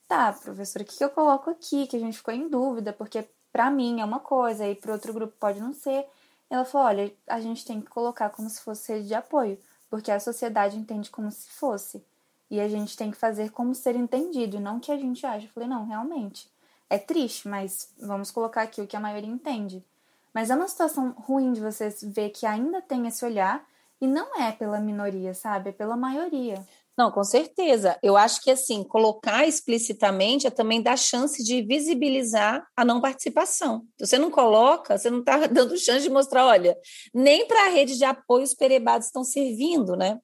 tá, 0.08 0.34
professora, 0.34 0.84
o 0.84 0.88
que, 0.88 0.98
que 0.98 1.04
eu 1.04 1.10
coloco 1.12 1.52
aqui? 1.52 1.86
Que 1.86 1.96
a 1.96 2.00
gente 2.00 2.18
ficou 2.18 2.34
em 2.34 2.50
dúvida, 2.50 2.92
porque 2.92 3.30
para 3.52 3.70
mim 3.70 4.02
é 4.02 4.06
uma 4.06 4.20
coisa 4.20 4.68
e 4.68 4.74
para 4.74 4.92
outro 4.92 5.14
grupo 5.14 5.36
pode 5.40 5.60
não 5.62 5.72
ser. 5.72 6.08
Ela 6.50 6.66
falou: 6.66 6.88
olha, 6.88 7.14
a 7.28 7.40
gente 7.40 7.64
tem 7.64 7.80
que 7.80 7.88
colocar 7.88 8.32
como 8.32 8.50
se 8.50 8.60
fosse 8.60 8.94
rede 8.94 9.08
de 9.08 9.14
apoio, 9.14 9.60
porque 9.88 10.12
a 10.12 10.20
sociedade 10.20 10.78
entende 10.78 11.12
como 11.12 11.30
se 11.30 11.48
fosse. 11.52 12.04
E 12.50 12.60
a 12.60 12.68
gente 12.68 12.98
tem 12.98 13.12
que 13.12 13.18
fazer 13.18 13.52
como 13.52 13.76
ser 13.76 13.96
entendido, 13.96 14.60
não 14.60 14.78
o 14.78 14.80
que 14.80 14.92
a 14.92 14.98
gente 14.98 15.24
acha. 15.24 15.46
Eu 15.46 15.52
falei: 15.52 15.70
não, 15.70 15.86
realmente. 15.86 16.52
É 16.90 16.98
triste, 16.98 17.48
mas 17.48 17.94
vamos 18.00 18.32
colocar 18.32 18.64
aqui 18.64 18.82
o 18.82 18.88
que 18.88 18.98
a 18.98 19.00
maioria 19.00 19.30
entende. 19.30 19.86
Mas 20.34 20.50
é 20.50 20.56
uma 20.56 20.68
situação 20.68 21.12
ruim 21.12 21.54
de 21.54 21.62
você 21.62 21.90
ver 22.04 22.32
que 22.32 22.48
ainda 22.48 22.82
tem 22.82 23.08
esse 23.08 23.24
olhar 23.24 23.64
e 24.02 24.08
não 24.08 24.40
é 24.42 24.52
pela 24.52 24.80
minoria, 24.80 25.34
sabe? 25.34 25.70
É 25.70 25.72
pela 25.72 25.96
maioria. 25.96 26.66
Não, 26.98 27.12
com 27.12 27.24
certeza. 27.24 27.98
Eu 28.04 28.16
acho 28.16 28.42
que 28.42 28.52
assim, 28.52 28.84
colocar 28.84 29.48
explicitamente 29.48 30.46
é 30.46 30.52
também 30.52 30.82
dar 30.82 30.98
chance 30.98 31.44
de 31.44 31.64
visibilizar 31.64 32.66
a 32.76 32.86
não 32.86 33.02
participação. 33.02 33.84
Você 34.00 34.20
não 34.20 34.30
coloca, 34.30 34.98
você 34.98 35.10
não 35.10 35.20
está 35.20 35.48
dando 35.48 35.78
chance 35.78 36.04
de 36.04 36.10
mostrar, 36.10 36.46
olha, 36.46 36.78
nem 37.14 37.48
para 37.48 37.66
a 37.66 37.70
rede 37.70 37.98
de 37.98 38.06
apoio 38.06 38.44
os 38.44 38.54
perebados 38.54 39.08
estão 39.08 39.24
servindo, 39.24 39.96
né? 39.96 40.20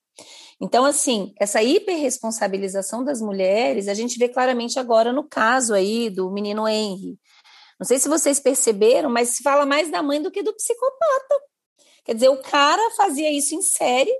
Então, 0.62 0.86
assim, 0.86 1.34
essa 1.39 1.63
hiperresponsabilização 1.63 3.03
das 3.03 3.21
mulheres, 3.21 3.88
a 3.88 3.93
gente 3.93 4.19
vê 4.19 4.27
claramente 4.27 4.77
agora 4.77 5.13
no 5.13 5.23
caso 5.27 5.73
aí 5.73 6.10
do 6.10 6.29
menino 6.29 6.67
Henry. 6.67 7.17
Não 7.79 7.88
sei 7.88 7.97
se 7.97 8.10
vocês 8.10 8.39
perceberam, 8.39 9.10
mas 9.10 9.29
se 9.29 9.43
fala 9.43 9.65
mais 9.65 9.89
da 9.89 10.03
mãe 10.03 10.21
do 10.21 10.29
que 10.29 10.43
do 10.43 10.53
psicopata. 10.53 11.36
Quer 12.03 12.13
dizer, 12.15 12.29
o 12.29 12.41
cara 12.41 12.82
fazia 12.97 13.32
isso 13.32 13.55
em 13.55 13.62
série, 13.62 14.12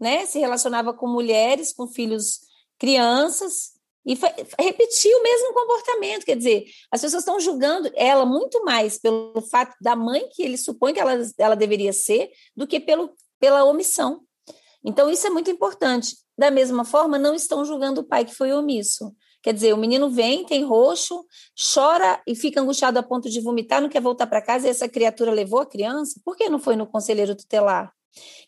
né? 0.00 0.26
Se 0.26 0.38
relacionava 0.38 0.94
com 0.94 1.06
mulheres, 1.06 1.72
com 1.72 1.86
filhos, 1.86 2.40
crianças, 2.78 3.78
e 4.04 4.14
repetia 4.58 5.16
o 5.18 5.22
mesmo 5.22 5.52
comportamento. 5.52 6.24
Quer 6.24 6.36
dizer, 6.36 6.64
as 6.90 7.00
pessoas 7.00 7.22
estão 7.22 7.38
julgando 7.38 7.90
ela 7.94 8.24
muito 8.24 8.64
mais 8.64 8.98
pelo 8.98 9.42
fato 9.50 9.76
da 9.80 9.94
mãe 9.94 10.28
que 10.32 10.42
ele 10.42 10.56
supõe 10.56 10.94
que 10.94 11.00
ela, 11.00 11.12
ela 11.38 11.54
deveria 11.54 11.92
ser, 11.92 12.30
do 12.56 12.66
que 12.66 12.80
pelo, 12.80 13.12
pela 13.38 13.64
omissão. 13.64 14.22
Então, 14.82 15.10
isso 15.10 15.26
é 15.26 15.30
muito 15.30 15.50
importante. 15.50 16.16
Da 16.36 16.50
mesma 16.50 16.84
forma, 16.84 17.18
não 17.18 17.34
estão 17.34 17.64
julgando 17.64 18.00
o 18.00 18.04
pai 18.04 18.24
que 18.24 18.34
foi 18.34 18.52
omisso. 18.52 19.14
Quer 19.42 19.54
dizer, 19.54 19.72
o 19.72 19.76
menino 19.76 20.10
vem, 20.10 20.44
tem 20.44 20.64
roxo, 20.64 21.24
chora 21.74 22.22
e 22.26 22.34
fica 22.34 22.60
angustiado 22.60 22.98
a 22.98 23.02
ponto 23.02 23.28
de 23.28 23.40
vomitar, 23.40 23.80
não 23.80 23.88
quer 23.88 24.00
voltar 24.00 24.26
para 24.26 24.42
casa 24.42 24.66
e 24.66 24.70
essa 24.70 24.88
criatura 24.88 25.30
levou 25.30 25.60
a 25.60 25.66
criança? 25.66 26.20
Por 26.24 26.36
que 26.36 26.48
não 26.48 26.58
foi 26.58 26.76
no 26.76 26.86
conselheiro 26.86 27.34
tutelar? 27.34 27.90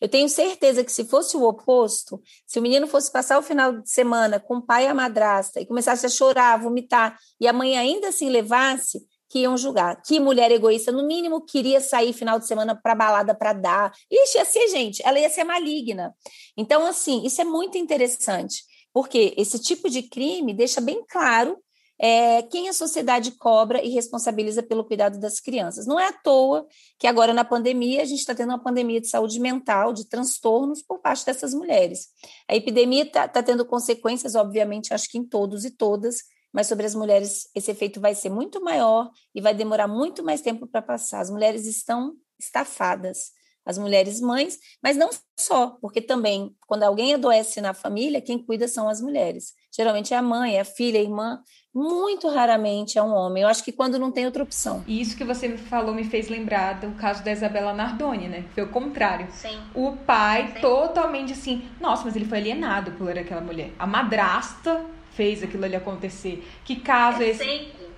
Eu 0.01 0.09
tenho 0.09 0.29
certeza 0.29 0.85
que 0.85 0.93
se 0.93 1.05
fosse 1.05 1.37
o 1.37 1.43
oposto, 1.43 2.21
se 2.47 2.59
o 2.59 2.63
menino 2.63 2.87
fosse 2.87 3.11
passar 3.11 3.39
o 3.39 3.43
final 3.43 3.81
de 3.81 3.91
semana 3.91 4.41
com 4.41 4.57
o 4.57 4.63
pai 4.63 4.85
e 4.85 4.89
a 4.89 4.95
madrasta 4.95 5.61
e 5.61 5.67
começasse 5.67 6.05
a 6.05 6.09
chorar, 6.09 6.61
vomitar, 6.61 7.17
e 7.41 7.47
a 7.47 7.53
mãe 7.53 7.79
ainda 7.79 8.09
assim 8.09 8.29
levasse, 8.29 9.07
que 9.33 9.39
iam 9.41 9.57
julgar. 9.57 10.03
Que 10.03 10.21
mulher 10.21 10.51
egoísta, 10.51 10.93
no 10.93 11.07
mínimo, 11.07 11.41
queria 11.41 11.81
sair 11.81 12.13
final 12.13 12.39
de 12.39 12.47
semana 12.47 12.79
para 12.79 12.95
balada 12.95 13.35
para 13.35 13.55
dar. 13.55 13.93
Ixi, 14.11 14.37
ia 14.37 14.45
ser, 14.45 14.69
gente, 14.69 15.03
ela 15.07 15.19
ia 15.19 15.31
ser 15.31 15.43
maligna. 15.43 16.15
Então, 16.55 16.85
assim, 16.85 17.25
isso 17.25 17.41
é 17.41 17.45
muito 17.45 17.79
interessante, 17.79 18.63
porque 18.93 19.33
esse 19.39 19.59
tipo 19.59 19.89
de 19.89 20.03
crime 20.03 20.53
deixa 20.53 20.83
bem 20.83 21.03
claro 21.09 21.57
é, 22.05 22.43
quem 22.43 22.69
a 22.69 22.73
sociedade 22.73 23.31
cobra 23.31 23.81
e 23.81 23.91
responsabiliza 23.91 24.61
pelo 24.61 24.85
cuidado 24.85 25.21
das 25.21 25.39
crianças. 25.39 25.87
Não 25.87 26.01
é 26.01 26.09
à 26.09 26.13
toa 26.13 26.67
que 26.99 27.07
agora 27.07 27.33
na 27.33 27.45
pandemia 27.45 28.03
a 28.03 28.05
gente 28.05 28.19
está 28.19 28.35
tendo 28.35 28.49
uma 28.49 28.61
pandemia 28.61 29.01
de 29.01 29.07
saúde 29.07 29.39
mental, 29.39 29.93
de 29.93 30.09
transtornos 30.09 30.83
por 30.83 30.99
parte 30.99 31.25
dessas 31.25 31.55
mulheres. 31.55 32.09
A 32.49 32.57
epidemia 32.57 33.05
está 33.05 33.29
tá 33.29 33.41
tendo 33.41 33.65
consequências, 33.65 34.35
obviamente, 34.35 34.93
acho 34.93 35.09
que 35.09 35.17
em 35.17 35.25
todos 35.25 35.65
e 35.65 35.71
todas, 35.71 36.25
mas 36.53 36.67
sobre 36.67 36.87
as 36.87 36.95
mulheres 36.97 37.49
esse 37.55 37.71
efeito 37.71 38.01
vai 38.01 38.17
ser 38.17 38.31
muito 38.31 38.61
maior 38.61 39.09
e 39.33 39.41
vai 39.41 39.55
demorar 39.55 39.87
muito 39.87 40.25
mais 40.25 40.41
tempo 40.41 40.67
para 40.67 40.83
passar. 40.83 41.21
As 41.21 41.31
mulheres 41.31 41.67
estão 41.67 42.17
estafadas, 42.37 43.31
as 43.65 43.79
mulheres 43.79 44.21
mães, 44.21 44.59
mas 44.83 44.97
não 44.97 45.11
só, 45.39 45.79
porque 45.81 46.01
também 46.01 46.53
quando 46.67 46.83
alguém 46.83 47.15
adoece 47.15 47.61
na 47.61 47.73
família, 47.73 48.21
quem 48.21 48.45
cuida 48.45 48.67
são 48.67 48.89
as 48.89 49.01
mulheres. 49.01 49.55
Geralmente 49.75 50.13
é 50.13 50.17
a 50.17 50.23
mãe, 50.23 50.57
é 50.57 50.61
a 50.61 50.65
filha, 50.65 50.99
a 50.99 51.03
irmã, 51.03 51.41
muito 51.75 52.29
raramente 52.29 52.99
é 52.99 53.03
um 53.03 53.13
homem. 53.13 53.43
Eu 53.43 53.49
acho 53.49 53.65
que 53.65 53.73
quando 53.73 53.99
não 53.99 54.13
tem 54.13 54.27
outra 54.27 54.43
opção. 54.43 54.85
E 54.87 55.01
isso 55.01 55.17
que 55.17 55.25
você 55.25 55.49
me 55.49 55.57
falou 55.57 55.95
me 55.95 56.05
fez 56.05 56.29
lembrar 56.29 56.81
do 56.81 56.91
caso 56.93 57.25
da 57.25 57.33
Isabela 57.33 57.73
Nardoni, 57.73 58.29
né? 58.29 58.45
Foi 58.55 58.65
o 58.65 58.69
contrário. 58.69 59.29
Sim. 59.33 59.59
O 59.75 59.97
pai 59.97 60.53
Sim. 60.55 60.61
totalmente 60.61 61.33
assim, 61.33 61.69
nossa, 61.81 62.05
mas 62.05 62.15
ele 62.15 62.27
foi 62.27 62.39
alienado 62.39 62.93
por 62.93 63.17
aquela 63.17 63.41
mulher. 63.41 63.71
A 63.79 63.87
madrasta 63.87 64.85
fez 65.13 65.43
aquilo 65.43 65.65
ali 65.65 65.77
acontecer. 65.77 66.47
Que 66.65 66.77
caso 66.77 67.23
é 67.23 67.29
esse? 67.29 67.45
Sempre. 67.45 67.93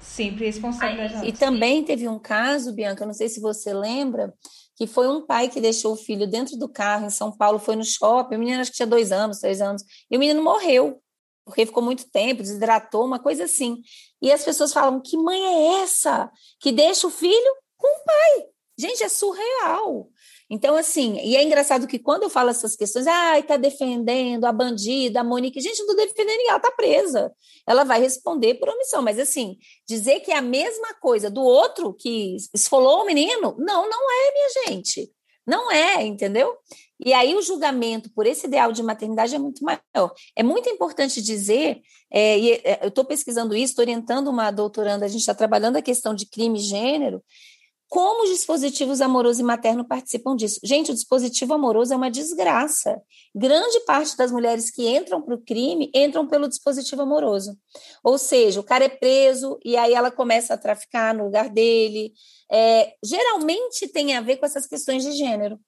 Sempre 0.00 0.46
responsabilidade. 0.46 1.28
E 1.28 1.32
também 1.32 1.84
teve 1.84 2.08
um 2.08 2.18
caso, 2.18 2.72
Bianca, 2.72 3.04
não 3.04 3.12
sei 3.12 3.28
se 3.28 3.38
você 3.38 3.72
lembra, 3.74 4.32
que 4.74 4.86
foi 4.86 5.06
um 5.06 5.26
pai 5.26 5.48
que 5.48 5.60
deixou 5.60 5.92
o 5.92 5.96
filho 5.96 6.26
dentro 6.26 6.56
do 6.56 6.68
carro 6.68 7.04
em 7.04 7.10
São 7.10 7.30
Paulo, 7.30 7.58
foi 7.58 7.76
no 7.76 7.84
shopping, 7.84 8.36
o 8.36 8.38
menino 8.38 8.62
acho 8.62 8.70
que 8.70 8.78
tinha 8.78 8.86
dois 8.86 9.12
anos, 9.12 9.38
três 9.38 9.60
anos, 9.60 9.82
e 10.10 10.16
o 10.16 10.18
menino 10.18 10.42
morreu, 10.42 11.02
porque 11.44 11.66
ficou 11.66 11.82
muito 11.82 12.10
tempo, 12.10 12.42
desidratou, 12.42 13.04
uma 13.04 13.18
coisa 13.18 13.44
assim. 13.44 13.82
E 14.20 14.30
as 14.30 14.44
pessoas 14.44 14.72
falam, 14.72 15.00
que 15.00 15.16
mãe 15.16 15.40
é 15.42 15.82
essa 15.82 16.30
que 16.60 16.72
deixa 16.72 17.06
o 17.06 17.10
filho 17.10 17.56
com 17.76 17.88
o 17.88 18.04
pai? 18.04 18.46
Gente, 18.78 19.02
é 19.02 19.08
surreal. 19.08 20.08
Então, 20.52 20.74
assim, 20.74 21.16
e 21.20 21.36
é 21.36 21.44
engraçado 21.44 21.86
que 21.86 21.98
quando 21.98 22.24
eu 22.24 22.30
falo 22.30 22.50
essas 22.50 22.74
questões, 22.74 23.06
ai, 23.06 23.44
tá 23.44 23.56
defendendo 23.56 24.46
a 24.46 24.52
bandida, 24.52 25.20
a 25.20 25.24
Monique, 25.24 25.60
gente, 25.60 25.78
não 25.80 25.86
tô 25.86 25.94
defendendo 25.94 26.28
ninguém, 26.28 26.48
ela 26.48 26.58
tá 26.58 26.72
presa. 26.72 27.32
Ela 27.64 27.84
vai 27.84 28.00
responder 28.00 28.54
por 28.54 28.68
omissão, 28.68 29.00
mas 29.00 29.18
assim, 29.20 29.58
dizer 29.86 30.20
que 30.20 30.32
é 30.32 30.36
a 30.36 30.42
mesma 30.42 30.92
coisa 30.94 31.30
do 31.30 31.40
outro 31.40 31.94
que 31.94 32.36
esfolou 32.52 33.02
o 33.02 33.06
menino, 33.06 33.54
não, 33.58 33.88
não 33.88 34.10
é, 34.10 34.32
minha 34.32 34.48
gente. 34.66 35.12
Não 35.46 35.70
é, 35.70 36.04
entendeu? 36.04 36.56
E 37.04 37.14
aí 37.14 37.34
o 37.34 37.42
julgamento 37.42 38.10
por 38.14 38.26
esse 38.26 38.46
ideal 38.46 38.72
de 38.72 38.82
maternidade 38.82 39.34
é 39.34 39.38
muito 39.38 39.64
maior. 39.64 40.12
É 40.36 40.42
muito 40.42 40.68
importante 40.68 41.22
dizer, 41.22 41.80
é, 42.12 42.38
e 42.38 42.52
é, 42.62 42.80
eu 42.82 42.88
estou 42.88 43.04
pesquisando 43.04 43.56
isso, 43.56 43.72
estou 43.72 43.82
orientando 43.82 44.28
uma 44.28 44.50
doutoranda, 44.50 45.06
a 45.06 45.08
gente 45.08 45.20
está 45.20 45.34
trabalhando 45.34 45.76
a 45.76 45.82
questão 45.82 46.14
de 46.14 46.26
crime 46.26 46.58
e 46.58 46.62
gênero, 46.62 47.22
como 47.90 48.22
os 48.22 48.30
dispositivos 48.30 49.00
amoroso 49.00 49.40
e 49.40 49.44
materno 49.44 49.84
participam 49.84 50.36
disso? 50.36 50.60
Gente, 50.62 50.92
o 50.92 50.94
dispositivo 50.94 51.54
amoroso 51.54 51.92
é 51.92 51.96
uma 51.96 52.08
desgraça. 52.08 53.02
Grande 53.34 53.80
parte 53.80 54.16
das 54.16 54.30
mulheres 54.30 54.70
que 54.70 54.88
entram 54.88 55.20
para 55.20 55.34
o 55.34 55.42
crime 55.42 55.90
entram 55.92 56.24
pelo 56.24 56.48
dispositivo 56.48 57.02
amoroso. 57.02 57.58
Ou 58.04 58.16
seja, 58.16 58.60
o 58.60 58.62
cara 58.62 58.84
é 58.84 58.88
preso 58.88 59.58
e 59.64 59.76
aí 59.76 59.92
ela 59.92 60.12
começa 60.12 60.54
a 60.54 60.56
traficar 60.56 61.12
no 61.12 61.24
lugar 61.24 61.48
dele. 61.48 62.12
É, 62.48 62.94
geralmente 63.04 63.88
tem 63.88 64.16
a 64.16 64.20
ver 64.20 64.36
com 64.36 64.46
essas 64.46 64.68
questões 64.68 65.02
de 65.02 65.10
gênero. 65.10 65.58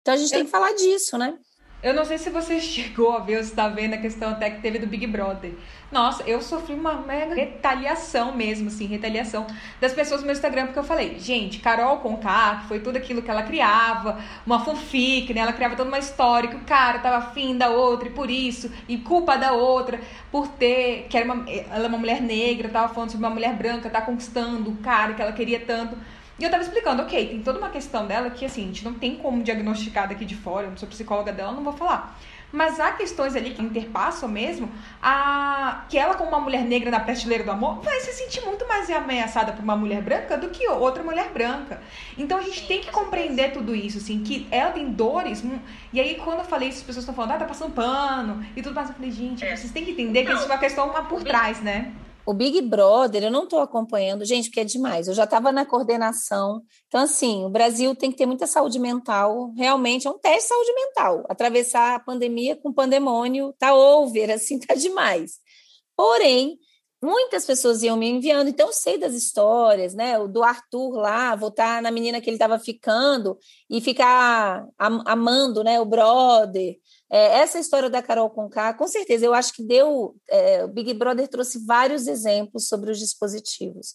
Então 0.00 0.14
a 0.14 0.16
gente 0.16 0.30
tem 0.30 0.46
que 0.46 0.50
falar 0.50 0.72
disso, 0.72 1.18
né? 1.18 1.38
Eu 1.82 1.92
não 1.92 2.06
sei 2.06 2.16
se 2.16 2.30
você 2.30 2.58
chegou 2.62 3.12
a 3.12 3.20
ver 3.20 3.36
ou 3.36 3.42
está 3.42 3.68
vendo 3.68 3.94
a 3.94 3.98
questão 3.98 4.30
até 4.30 4.50
que 4.50 4.62
teve 4.62 4.78
do 4.78 4.86
Big 4.86 5.06
Brother. 5.06 5.54
Nossa, 5.90 6.24
eu 6.24 6.42
sofri 6.42 6.74
uma 6.74 6.94
mega 6.94 7.32
retaliação 7.32 8.34
mesmo, 8.34 8.66
assim, 8.66 8.86
retaliação 8.86 9.46
das 9.80 9.92
pessoas 9.92 10.20
no 10.20 10.26
meu 10.26 10.34
Instagram, 10.34 10.66
porque 10.66 10.78
eu 10.80 10.84
falei, 10.84 11.16
gente, 11.20 11.60
Carol 11.60 11.98
Conká, 11.98 12.56
que 12.62 12.68
foi 12.68 12.80
tudo 12.80 12.96
aquilo 12.96 13.22
que 13.22 13.30
ela 13.30 13.44
criava, 13.44 14.18
uma 14.44 14.64
fanfic, 14.64 15.32
né? 15.32 15.42
Ela 15.42 15.52
criava 15.52 15.76
toda 15.76 15.88
uma 15.88 15.98
história 15.98 16.50
que 16.50 16.56
o 16.56 16.64
cara 16.64 16.98
tava 16.98 17.18
afim 17.18 17.56
da 17.56 17.70
outra 17.70 18.08
e 18.08 18.10
por 18.10 18.28
isso, 18.28 18.68
e 18.88 18.98
culpa 18.98 19.36
da 19.36 19.52
outra, 19.52 20.00
por 20.32 20.48
ter, 20.48 21.06
que 21.08 21.16
era 21.16 21.24
uma, 21.32 21.44
ela 21.48 21.84
é 21.84 21.88
uma 21.88 21.98
mulher 21.98 22.20
negra, 22.20 22.68
tava 22.68 22.92
falando 22.92 23.12
sobre 23.12 23.24
uma 23.24 23.32
mulher 23.32 23.54
branca, 23.54 23.88
tá 23.88 24.00
conquistando 24.00 24.70
o 24.70 24.76
cara 24.78 25.14
que 25.14 25.22
ela 25.22 25.32
queria 25.32 25.60
tanto. 25.60 25.96
E 26.38 26.44
eu 26.44 26.50
tava 26.50 26.64
explicando, 26.64 27.02
ok, 27.02 27.28
tem 27.28 27.42
toda 27.42 27.58
uma 27.58 27.70
questão 27.70 28.06
dela 28.06 28.28
que, 28.28 28.44
assim, 28.44 28.64
a 28.64 28.66
gente 28.66 28.84
não 28.84 28.92
tem 28.92 29.16
como 29.16 29.42
diagnosticar 29.42 30.08
daqui 30.08 30.24
de 30.24 30.34
fora, 30.34 30.66
eu 30.66 30.70
não 30.70 30.76
sou 30.76 30.88
psicóloga 30.88 31.32
dela, 31.32 31.52
não 31.52 31.64
vou 31.64 31.72
falar. 31.72 32.18
Mas 32.52 32.78
há 32.78 32.92
questões 32.92 33.34
ali 33.34 33.50
que 33.50 33.62
interpassam 33.62 34.28
mesmo 34.28 34.70
a 35.02 35.84
que 35.88 35.98
ela, 35.98 36.14
como 36.14 36.28
uma 36.28 36.40
mulher 36.40 36.62
negra 36.62 36.90
na 36.90 37.00
prateleira 37.00 37.44
do 37.44 37.50
amor, 37.50 37.80
vai 37.80 38.00
se 38.00 38.12
sentir 38.12 38.44
muito 38.44 38.66
mais 38.66 38.88
ameaçada 38.90 39.52
por 39.52 39.62
uma 39.62 39.76
mulher 39.76 40.00
branca 40.00 40.36
do 40.36 40.48
que 40.48 40.68
outra 40.68 41.02
mulher 41.02 41.30
branca. 41.30 41.80
Então 42.16 42.38
a 42.38 42.42
gente 42.42 42.66
tem 42.66 42.80
que 42.80 42.90
compreender 42.90 43.52
tudo 43.52 43.74
isso, 43.74 43.98
assim, 43.98 44.22
que 44.22 44.46
ela 44.50 44.70
tem 44.70 44.90
dores. 44.90 45.44
Hum, 45.44 45.58
e 45.92 46.00
aí, 46.00 46.14
quando 46.16 46.38
eu 46.38 46.44
falei 46.44 46.68
isso, 46.68 46.78
as 46.78 46.84
pessoas 46.84 47.02
estão 47.02 47.14
falando, 47.14 47.32
ah, 47.32 47.38
tá 47.38 47.44
passando 47.44 47.72
pano 47.72 48.44
e 48.56 48.62
tudo 48.62 48.74
mais. 48.74 48.88
Eu 48.88 48.94
falei, 48.94 49.10
gente, 49.10 49.44
é. 49.44 49.56
vocês 49.56 49.72
têm 49.72 49.84
que 49.84 49.90
entender 49.90 50.24
que 50.24 50.32
isso 50.32 50.44
é 50.44 50.46
uma 50.46 50.58
questão 50.58 50.88
por 51.04 51.22
trás, 51.22 51.60
né? 51.60 51.92
O 52.26 52.34
Big 52.34 52.60
Brother, 52.60 53.22
eu 53.22 53.30
não 53.30 53.44
estou 53.44 53.60
acompanhando, 53.60 54.24
gente, 54.24 54.48
porque 54.48 54.58
é 54.58 54.64
demais. 54.64 55.06
Eu 55.06 55.14
já 55.14 55.22
estava 55.22 55.52
na 55.52 55.64
coordenação. 55.64 56.60
Então, 56.88 57.02
assim, 57.02 57.44
o 57.44 57.48
Brasil 57.48 57.94
tem 57.94 58.10
que 58.10 58.16
ter 58.16 58.26
muita 58.26 58.48
saúde 58.48 58.80
mental. 58.80 59.52
Realmente 59.56 60.08
é 60.08 60.10
um 60.10 60.18
teste 60.18 60.42
de 60.42 60.48
saúde 60.48 60.74
mental. 60.74 61.24
Atravessar 61.28 61.94
a 61.94 62.00
pandemia 62.00 62.56
com 62.56 62.72
pandemônio 62.72 63.54
tá 63.56 63.72
over, 63.72 64.28
assim, 64.34 64.58
tá 64.58 64.74
demais. 64.74 65.34
Porém, 65.96 66.58
muitas 67.00 67.46
pessoas 67.46 67.84
iam 67.84 67.96
me 67.96 68.08
enviando, 68.08 68.48
então 68.48 68.66
eu 68.66 68.72
sei 68.72 68.98
das 68.98 69.14
histórias, 69.14 69.94
né? 69.94 70.18
O 70.18 70.26
do 70.26 70.42
Arthur 70.42 70.96
lá, 70.96 71.36
voltar 71.36 71.80
na 71.80 71.92
menina 71.92 72.20
que 72.20 72.28
ele 72.28 72.34
estava 72.34 72.58
ficando 72.58 73.38
e 73.70 73.80
ficar 73.80 74.66
amando, 74.76 75.62
né? 75.62 75.78
O 75.80 75.84
brother. 75.84 76.74
É, 77.10 77.38
essa 77.38 77.58
história 77.58 77.88
da 77.88 78.02
Carol 78.02 78.30
Conká, 78.30 78.74
com 78.74 78.86
certeza, 78.86 79.24
eu 79.24 79.34
acho 79.34 79.52
que 79.52 79.62
deu. 79.62 80.16
É, 80.28 80.64
o 80.64 80.68
Big 80.68 80.92
Brother 80.94 81.28
trouxe 81.28 81.64
vários 81.64 82.06
exemplos 82.06 82.68
sobre 82.68 82.90
os 82.90 82.98
dispositivos. 82.98 83.94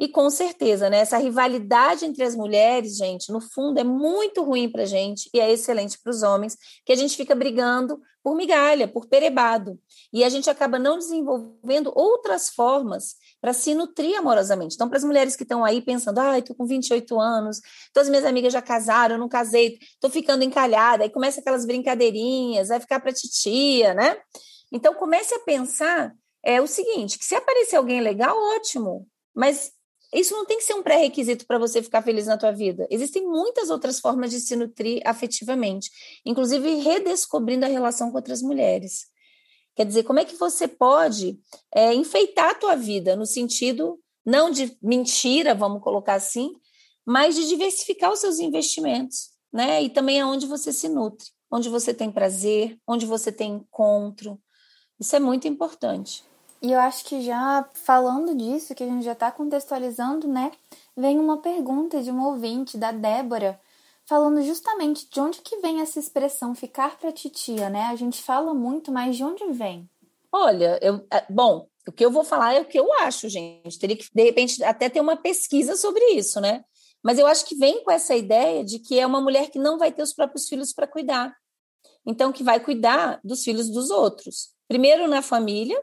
E 0.00 0.08
com 0.08 0.30
certeza, 0.30 0.88
né, 0.88 1.00
essa 1.00 1.18
rivalidade 1.18 2.06
entre 2.06 2.24
as 2.24 2.34
mulheres, 2.34 2.96
gente, 2.96 3.30
no 3.30 3.38
fundo 3.38 3.78
é 3.78 3.84
muito 3.84 4.42
ruim 4.42 4.66
para 4.66 4.84
a 4.84 4.86
gente 4.86 5.28
e 5.34 5.38
é 5.38 5.52
excelente 5.52 5.98
para 6.02 6.10
os 6.10 6.22
homens, 6.22 6.56
que 6.86 6.92
a 6.92 6.96
gente 6.96 7.14
fica 7.14 7.34
brigando 7.34 8.00
por 8.22 8.34
migalha, 8.34 8.88
por 8.88 9.06
perebado. 9.06 9.78
E 10.10 10.24
a 10.24 10.28
gente 10.30 10.48
acaba 10.48 10.78
não 10.78 10.96
desenvolvendo 10.96 11.92
outras 11.94 12.48
formas 12.48 13.16
para 13.40 13.52
se 13.52 13.74
nutrir 13.74 14.18
amorosamente. 14.18 14.74
Então, 14.74 14.88
para 14.88 14.98
as 14.98 15.04
mulheres 15.04 15.36
que 15.36 15.42
estão 15.42 15.64
aí 15.64 15.80
pensando, 15.80 16.18
ai, 16.18 16.36
ah, 16.36 16.38
estou 16.38 16.54
com 16.54 16.66
28 16.66 17.18
anos, 17.18 17.60
todas 17.92 18.06
as 18.06 18.10
minhas 18.10 18.24
amigas 18.24 18.52
já 18.52 18.60
casaram, 18.60 19.14
eu 19.14 19.20
não 19.20 19.28
casei, 19.28 19.78
estou 19.80 20.10
ficando 20.10 20.44
encalhada, 20.44 21.04
aí 21.04 21.10
começa 21.10 21.40
aquelas 21.40 21.64
brincadeirinhas, 21.64 22.68
vai 22.68 22.80
ficar 22.80 23.00
para 23.00 23.12
titia, 23.12 23.94
né? 23.94 24.16
Então, 24.72 24.94
comece 24.94 25.34
a 25.34 25.40
pensar 25.40 26.14
é 26.42 26.60
o 26.60 26.66
seguinte, 26.66 27.18
que 27.18 27.24
se 27.24 27.34
aparecer 27.34 27.76
alguém 27.76 28.00
legal, 28.00 28.34
ótimo, 28.56 29.06
mas 29.34 29.72
isso 30.14 30.34
não 30.34 30.44
tem 30.44 30.58
que 30.58 30.64
ser 30.64 30.74
um 30.74 30.82
pré-requisito 30.82 31.46
para 31.46 31.58
você 31.58 31.82
ficar 31.82 32.02
feliz 32.02 32.26
na 32.26 32.36
tua 32.36 32.50
vida. 32.50 32.86
Existem 32.90 33.26
muitas 33.26 33.70
outras 33.70 34.00
formas 34.00 34.30
de 34.30 34.40
se 34.40 34.56
nutrir 34.56 35.00
afetivamente, 35.04 35.90
inclusive 36.24 36.76
redescobrindo 36.76 37.64
a 37.64 37.68
relação 37.68 38.10
com 38.10 38.16
outras 38.16 38.42
mulheres. 38.42 39.09
Quer 39.80 39.86
dizer, 39.86 40.02
como 40.02 40.20
é 40.20 40.26
que 40.26 40.36
você 40.36 40.68
pode 40.68 41.40
é, 41.74 41.94
enfeitar 41.94 42.50
a 42.50 42.54
tua 42.54 42.76
vida 42.76 43.16
no 43.16 43.24
sentido 43.24 43.98
não 44.26 44.50
de 44.50 44.76
mentira, 44.82 45.54
vamos 45.54 45.82
colocar 45.82 46.16
assim, 46.16 46.52
mas 47.02 47.34
de 47.34 47.48
diversificar 47.48 48.12
os 48.12 48.18
seus 48.18 48.40
investimentos, 48.40 49.30
né? 49.50 49.82
E 49.82 49.88
também 49.88 50.20
aonde 50.20 50.44
você 50.44 50.70
se 50.70 50.86
nutre, 50.86 51.26
onde 51.50 51.70
você 51.70 51.94
tem 51.94 52.12
prazer, 52.12 52.78
onde 52.86 53.06
você 53.06 53.32
tem 53.32 53.52
encontro. 53.52 54.38
Isso 55.00 55.16
é 55.16 55.18
muito 55.18 55.48
importante. 55.48 56.22
E 56.60 56.72
eu 56.72 56.78
acho 56.78 57.02
que 57.06 57.22
já 57.22 57.66
falando 57.72 58.34
disso, 58.36 58.74
que 58.74 58.84
a 58.84 58.86
gente 58.86 59.02
já 59.02 59.12
está 59.12 59.32
contextualizando, 59.32 60.28
né? 60.28 60.52
Vem 60.94 61.18
uma 61.18 61.38
pergunta 61.38 62.02
de 62.02 62.10
uma 62.10 62.28
ouvinte, 62.28 62.76
da 62.76 62.92
Débora, 62.92 63.58
falando 64.10 64.42
justamente 64.42 65.08
de 65.08 65.20
onde 65.20 65.40
que 65.40 65.58
vem 65.58 65.80
essa 65.80 66.00
expressão 66.00 66.52
ficar 66.52 66.98
para 66.98 67.12
titia, 67.12 67.70
né? 67.70 67.82
A 67.82 67.94
gente 67.94 68.20
fala 68.20 68.52
muito, 68.52 68.90
mas 68.90 69.16
de 69.16 69.22
onde 69.22 69.46
vem? 69.52 69.88
Olha, 70.32 70.80
eu, 70.82 71.06
é, 71.12 71.24
bom, 71.30 71.68
o 71.86 71.92
que 71.92 72.04
eu 72.04 72.10
vou 72.10 72.24
falar 72.24 72.54
é 72.54 72.60
o 72.60 72.64
que 72.64 72.76
eu 72.76 72.92
acho, 72.94 73.28
gente. 73.28 73.78
Teria 73.78 73.96
que, 73.96 74.08
de 74.12 74.24
repente, 74.24 74.64
até 74.64 74.88
ter 74.88 75.00
uma 75.00 75.16
pesquisa 75.16 75.76
sobre 75.76 76.04
isso, 76.06 76.40
né? 76.40 76.64
Mas 77.00 77.20
eu 77.20 77.26
acho 77.28 77.44
que 77.46 77.54
vem 77.54 77.84
com 77.84 77.90
essa 77.92 78.16
ideia 78.16 78.64
de 78.64 78.80
que 78.80 78.98
é 78.98 79.06
uma 79.06 79.20
mulher 79.20 79.48
que 79.48 79.60
não 79.60 79.78
vai 79.78 79.92
ter 79.92 80.02
os 80.02 80.12
próprios 80.12 80.48
filhos 80.48 80.72
para 80.72 80.88
cuidar. 80.88 81.32
Então, 82.04 82.32
que 82.32 82.42
vai 82.42 82.58
cuidar 82.58 83.20
dos 83.22 83.44
filhos 83.44 83.70
dos 83.70 83.90
outros. 83.90 84.50
Primeiro 84.66 85.06
na 85.06 85.22
família, 85.22 85.80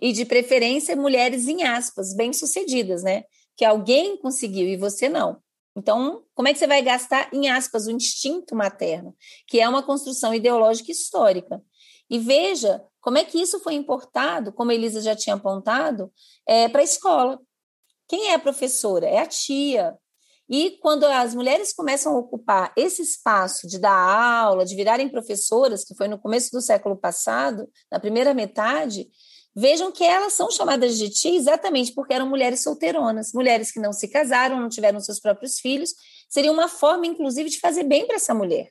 e 0.00 0.12
de 0.12 0.26
preferência 0.26 0.94
mulheres 0.94 1.48
em 1.48 1.62
aspas, 1.62 2.14
bem-sucedidas, 2.14 3.02
né? 3.02 3.24
Que 3.56 3.64
alguém 3.64 4.18
conseguiu 4.18 4.68
e 4.68 4.76
você 4.76 5.08
não. 5.08 5.41
Então, 5.76 6.24
como 6.34 6.48
é 6.48 6.52
que 6.52 6.58
você 6.58 6.66
vai 6.66 6.82
gastar 6.82 7.32
em 7.32 7.48
aspas 7.48 7.86
o 7.86 7.90
instinto 7.90 8.54
materno, 8.54 9.16
que 9.46 9.60
é 9.60 9.68
uma 9.68 9.82
construção 9.82 10.34
ideológica 10.34 10.92
histórica? 10.92 11.62
E 12.10 12.18
veja 12.18 12.84
como 13.00 13.18
é 13.18 13.24
que 13.24 13.40
isso 13.40 13.58
foi 13.60 13.74
importado, 13.74 14.52
como 14.52 14.70
a 14.70 14.74
Elisa 14.74 15.00
já 15.00 15.16
tinha 15.16 15.34
apontado, 15.34 16.12
é, 16.46 16.68
para 16.68 16.82
a 16.82 16.84
escola. 16.84 17.40
Quem 18.06 18.28
é 18.28 18.34
a 18.34 18.38
professora? 18.38 19.06
É 19.06 19.18
a 19.18 19.26
tia. 19.26 19.96
E 20.48 20.72
quando 20.82 21.04
as 21.04 21.34
mulheres 21.34 21.72
começam 21.72 22.14
a 22.14 22.18
ocupar 22.18 22.72
esse 22.76 23.00
espaço 23.00 23.66
de 23.66 23.78
dar 23.78 23.96
aula, 23.96 24.66
de 24.66 24.76
virarem 24.76 25.08
professoras, 25.08 25.84
que 25.84 25.94
foi 25.94 26.08
no 26.08 26.18
começo 26.18 26.50
do 26.50 26.60
século 26.60 26.96
passado, 26.96 27.66
na 27.90 27.98
primeira 27.98 28.34
metade, 28.34 29.08
Vejam 29.54 29.92
que 29.92 30.02
elas 30.02 30.32
são 30.32 30.50
chamadas 30.50 30.96
de 30.96 31.10
tia 31.10 31.36
exatamente 31.36 31.92
porque 31.92 32.14
eram 32.14 32.28
mulheres 32.28 32.62
solteironas, 32.62 33.32
mulheres 33.32 33.70
que 33.70 33.78
não 33.78 33.92
se 33.92 34.08
casaram, 34.08 34.58
não 34.58 34.68
tiveram 34.68 34.98
seus 35.00 35.20
próprios 35.20 35.58
filhos. 35.58 35.94
Seria 36.28 36.50
uma 36.50 36.68
forma, 36.68 37.06
inclusive, 37.06 37.50
de 37.50 37.60
fazer 37.60 37.84
bem 37.84 38.06
para 38.06 38.16
essa 38.16 38.34
mulher. 38.34 38.70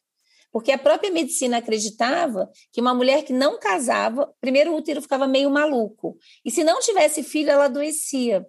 Porque 0.51 0.71
a 0.71 0.77
própria 0.77 1.11
medicina 1.11 1.57
acreditava 1.57 2.49
que 2.73 2.81
uma 2.81 2.93
mulher 2.93 3.23
que 3.23 3.31
não 3.31 3.59
casava, 3.59 4.33
primeiro 4.41 4.71
o 4.71 4.75
útero 4.75 5.01
ficava 5.01 5.27
meio 5.27 5.49
maluco. 5.49 6.17
E 6.43 6.51
se 6.51 6.63
não 6.63 6.79
tivesse 6.79 7.23
filho, 7.23 7.51
ela 7.51 7.65
adoecia. 7.65 8.45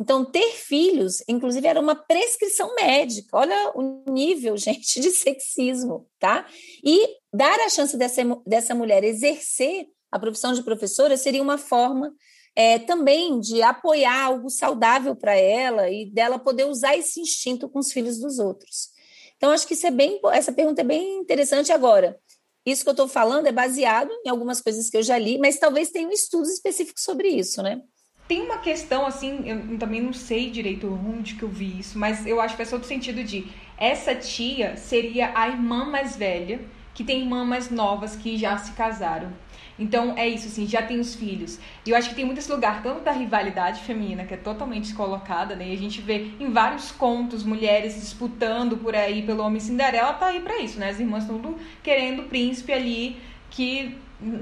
Então, 0.00 0.24
ter 0.24 0.52
filhos, 0.52 1.22
inclusive, 1.28 1.66
era 1.66 1.78
uma 1.78 1.94
prescrição 1.94 2.74
médica. 2.74 3.36
Olha 3.36 3.72
o 3.74 4.04
nível, 4.10 4.56
gente, 4.58 5.00
de 5.00 5.10
sexismo, 5.10 6.08
tá? 6.18 6.46
E 6.84 7.16
dar 7.32 7.58
a 7.60 7.68
chance 7.68 7.96
dessa, 7.96 8.22
dessa 8.46 8.74
mulher 8.74 9.02
exercer 9.02 9.86
a 10.10 10.18
profissão 10.18 10.52
de 10.52 10.62
professora 10.62 11.16
seria 11.16 11.42
uma 11.42 11.58
forma 11.58 12.12
é, 12.54 12.78
também 12.78 13.38
de 13.40 13.62
apoiar 13.62 14.24
algo 14.24 14.50
saudável 14.50 15.14
para 15.14 15.34
ela 15.34 15.88
e 15.88 16.06
dela 16.10 16.38
poder 16.38 16.64
usar 16.64 16.96
esse 16.96 17.20
instinto 17.20 17.68
com 17.68 17.78
os 17.78 17.92
filhos 17.92 18.18
dos 18.18 18.38
outros. 18.38 18.90
Então, 19.36 19.50
acho 19.50 19.66
que 19.66 19.74
isso 19.74 19.86
é 19.86 19.90
bem, 19.90 20.20
essa 20.32 20.52
pergunta 20.52 20.82
é 20.82 20.84
bem 20.84 21.18
interessante 21.18 21.72
agora. 21.72 22.18
Isso 22.66 22.82
que 22.82 22.90
eu 22.90 22.92
estou 22.92 23.08
falando 23.08 23.46
é 23.46 23.52
baseado 23.52 24.10
em 24.24 24.28
algumas 24.28 24.60
coisas 24.60 24.90
que 24.90 24.96
eu 24.96 25.02
já 25.02 25.16
li, 25.16 25.38
mas 25.38 25.58
talvez 25.58 25.90
tenham 25.90 26.10
estudos 26.10 26.50
específicos 26.50 27.02
sobre 27.02 27.28
isso, 27.28 27.62
né? 27.62 27.80
Tem 28.28 28.42
uma 28.42 28.58
questão, 28.58 29.06
assim, 29.06 29.48
eu 29.48 29.78
também 29.78 30.00
não 30.00 30.12
sei 30.12 30.50
direito 30.50 30.86
onde 30.86 31.34
que 31.34 31.42
eu 31.42 31.48
vi 31.48 31.80
isso, 31.80 31.98
mas 31.98 32.26
eu 32.26 32.40
acho 32.40 32.54
que 32.54 32.58
faz 32.58 32.70
todo 32.70 32.84
sentido 32.84 33.24
de 33.24 33.50
essa 33.76 34.14
tia 34.14 34.76
seria 34.76 35.32
a 35.34 35.48
irmã 35.48 35.86
mais 35.86 36.14
velha, 36.16 36.60
que 36.94 37.02
tem 37.02 37.22
irmãs 37.22 37.46
mais 37.46 37.70
novas 37.70 38.14
que 38.14 38.36
já 38.36 38.58
se 38.58 38.72
casaram. 38.72 39.32
Então 39.80 40.12
é 40.14 40.28
isso, 40.28 40.46
assim, 40.46 40.66
já 40.66 40.82
tem 40.82 41.00
os 41.00 41.14
filhos. 41.14 41.58
E 41.86 41.90
eu 41.90 41.96
acho 41.96 42.10
que 42.10 42.14
tem 42.14 42.24
muito 42.24 42.36
esse 42.36 42.52
lugar, 42.52 42.82
tanto 42.82 43.00
da 43.00 43.12
rivalidade 43.12 43.80
feminina, 43.80 44.24
que 44.24 44.34
é 44.34 44.36
totalmente 44.36 44.92
colocada, 44.92 45.56
né? 45.56 45.68
E 45.68 45.72
a 45.72 45.78
gente 45.78 46.02
vê 46.02 46.32
em 46.38 46.50
vários 46.50 46.92
contos 46.92 47.42
mulheres 47.42 47.94
disputando 47.94 48.76
por 48.76 48.94
aí 48.94 49.22
pelo 49.22 49.42
homem 49.42 49.58
Cinderela, 49.58 50.12
tá 50.12 50.26
aí 50.26 50.40
pra 50.40 50.58
isso, 50.58 50.78
né? 50.78 50.90
As 50.90 51.00
irmãs 51.00 51.24
estão 51.24 51.56
querendo 51.82 52.20
o 52.20 52.24
príncipe 52.24 52.72
ali 52.72 53.16
que 53.48 53.96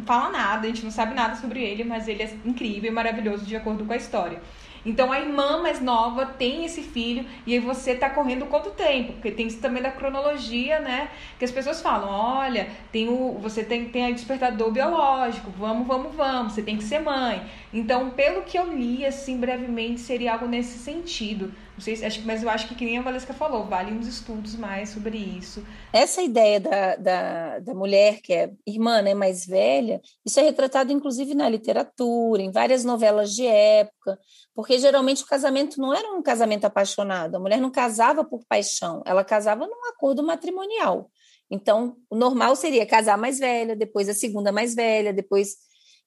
fala 0.04 0.30
nada, 0.30 0.66
a 0.66 0.70
gente 0.70 0.82
não 0.82 0.90
sabe 0.90 1.14
nada 1.14 1.36
sobre 1.36 1.62
ele, 1.62 1.84
mas 1.84 2.08
ele 2.08 2.24
é 2.24 2.36
incrível 2.44 2.90
e 2.90 2.92
maravilhoso 2.92 3.46
de 3.46 3.54
acordo 3.54 3.84
com 3.84 3.92
a 3.92 3.96
história. 3.96 4.40
Então 4.88 5.12
a 5.12 5.20
irmã 5.20 5.62
mais 5.62 5.82
nova 5.82 6.24
tem 6.24 6.64
esse 6.64 6.80
filho 6.80 7.26
e 7.46 7.52
aí 7.52 7.60
você 7.60 7.94
tá 7.94 8.08
correndo 8.08 8.46
quanto 8.46 8.70
tempo? 8.70 9.12
Porque 9.12 9.30
tem 9.30 9.46
isso 9.46 9.60
também 9.60 9.82
da 9.82 9.90
cronologia, 9.90 10.80
né? 10.80 11.10
Que 11.38 11.44
as 11.44 11.50
pessoas 11.50 11.82
falam, 11.82 12.08
olha, 12.08 12.70
tem 12.90 13.06
o, 13.06 13.38
você 13.38 13.62
tem, 13.62 13.90
tem 13.90 14.10
o 14.10 14.14
despertador 14.14 14.70
biológico, 14.70 15.50
vamos, 15.50 15.86
vamos, 15.86 16.14
vamos, 16.14 16.54
você 16.54 16.62
tem 16.62 16.78
que 16.78 16.84
ser 16.84 17.00
mãe. 17.00 17.46
Então, 17.72 18.10
pelo 18.10 18.42
que 18.42 18.58
eu 18.58 18.72
li, 18.72 19.04
assim, 19.04 19.36
brevemente, 19.36 20.00
seria 20.00 20.32
algo 20.32 20.46
nesse 20.46 20.78
sentido. 20.78 21.52
Não 21.78 21.82
sei, 21.84 22.04
acho, 22.04 22.22
mas 22.26 22.42
eu 22.42 22.50
acho 22.50 22.66
que, 22.66 22.74
que 22.74 22.84
nem 22.84 22.98
a 22.98 23.02
Valesca 23.02 23.32
falou, 23.32 23.64
vale 23.66 23.92
uns 23.92 24.08
estudos 24.08 24.56
mais 24.56 24.88
sobre 24.88 25.16
isso. 25.16 25.64
Essa 25.92 26.20
ideia 26.20 26.58
da, 26.58 26.96
da, 26.96 27.58
da 27.60 27.72
mulher 27.72 28.20
que 28.20 28.32
é 28.32 28.50
irmã, 28.66 29.00
né, 29.00 29.14
mais 29.14 29.46
velha, 29.46 30.00
isso 30.26 30.40
é 30.40 30.42
retratado 30.42 30.92
inclusive 30.92 31.36
na 31.36 31.48
literatura, 31.48 32.42
em 32.42 32.50
várias 32.50 32.84
novelas 32.84 33.32
de 33.32 33.46
época, 33.46 34.18
porque 34.58 34.76
geralmente 34.76 35.22
o 35.22 35.26
casamento 35.26 35.80
não 35.80 35.94
era 35.94 36.12
um 36.12 36.20
casamento 36.20 36.64
apaixonado, 36.64 37.36
a 37.36 37.38
mulher 37.38 37.60
não 37.60 37.70
casava 37.70 38.24
por 38.24 38.44
paixão, 38.48 39.04
ela 39.06 39.22
casava 39.22 39.68
num 39.68 39.88
acordo 39.88 40.20
matrimonial. 40.20 41.08
Então, 41.48 41.96
o 42.10 42.16
normal 42.16 42.56
seria 42.56 42.84
casar 42.84 43.16
mais 43.16 43.38
velha, 43.38 43.76
depois 43.76 44.08
a 44.08 44.14
segunda 44.14 44.50
mais 44.50 44.74
velha, 44.74 45.12
depois. 45.12 45.58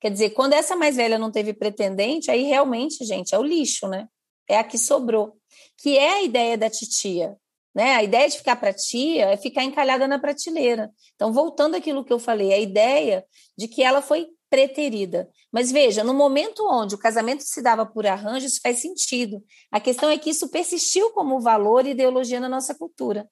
Quer 0.01 0.11
dizer, 0.11 0.31
quando 0.31 0.51
essa 0.51 0.75
mais 0.75 0.97
velha 0.97 1.17
não 1.17 1.31
teve 1.31 1.53
pretendente, 1.53 2.29
aí 2.29 2.43
realmente, 2.43 3.05
gente, 3.05 3.33
é 3.33 3.39
o 3.39 3.41
lixo, 3.41 3.87
né? 3.87 4.09
É 4.49 4.57
a 4.57 4.65
que 4.65 4.77
sobrou 4.77 5.37
que 5.77 5.97
é 5.97 6.15
a 6.15 6.21
ideia 6.21 6.57
da 6.57 6.69
titia. 6.69 7.37
Né? 7.73 7.95
A 7.95 8.03
ideia 8.03 8.27
de 8.27 8.37
ficar 8.37 8.57
para 8.57 8.73
tia 8.73 9.27
é 9.27 9.37
ficar 9.37 9.63
encalhada 9.63 10.09
na 10.09 10.19
prateleira. 10.19 10.91
Então, 11.15 11.31
voltando 11.31 11.75
àquilo 11.75 12.03
que 12.03 12.11
eu 12.11 12.19
falei, 12.19 12.51
a 12.51 12.59
ideia 12.59 13.23
de 13.57 13.69
que 13.69 13.81
ela 13.81 14.01
foi 14.01 14.27
preterida. 14.51 15.29
Mas 15.51 15.71
veja, 15.71 16.03
no 16.03 16.13
momento 16.13 16.67
onde 16.69 16.93
o 16.93 16.97
casamento 16.97 17.41
se 17.41 17.61
dava 17.61 17.85
por 17.85 18.05
arranjo, 18.05 18.45
isso 18.45 18.59
faz 18.61 18.81
sentido. 18.81 19.41
A 19.71 19.79
questão 19.79 20.09
é 20.09 20.17
que 20.17 20.29
isso 20.29 20.49
persistiu 20.49 21.11
como 21.11 21.39
valor 21.39 21.87
e 21.87 21.91
ideologia 21.91 22.39
na 22.39 22.49
nossa 22.49 22.75
cultura. 22.75 23.27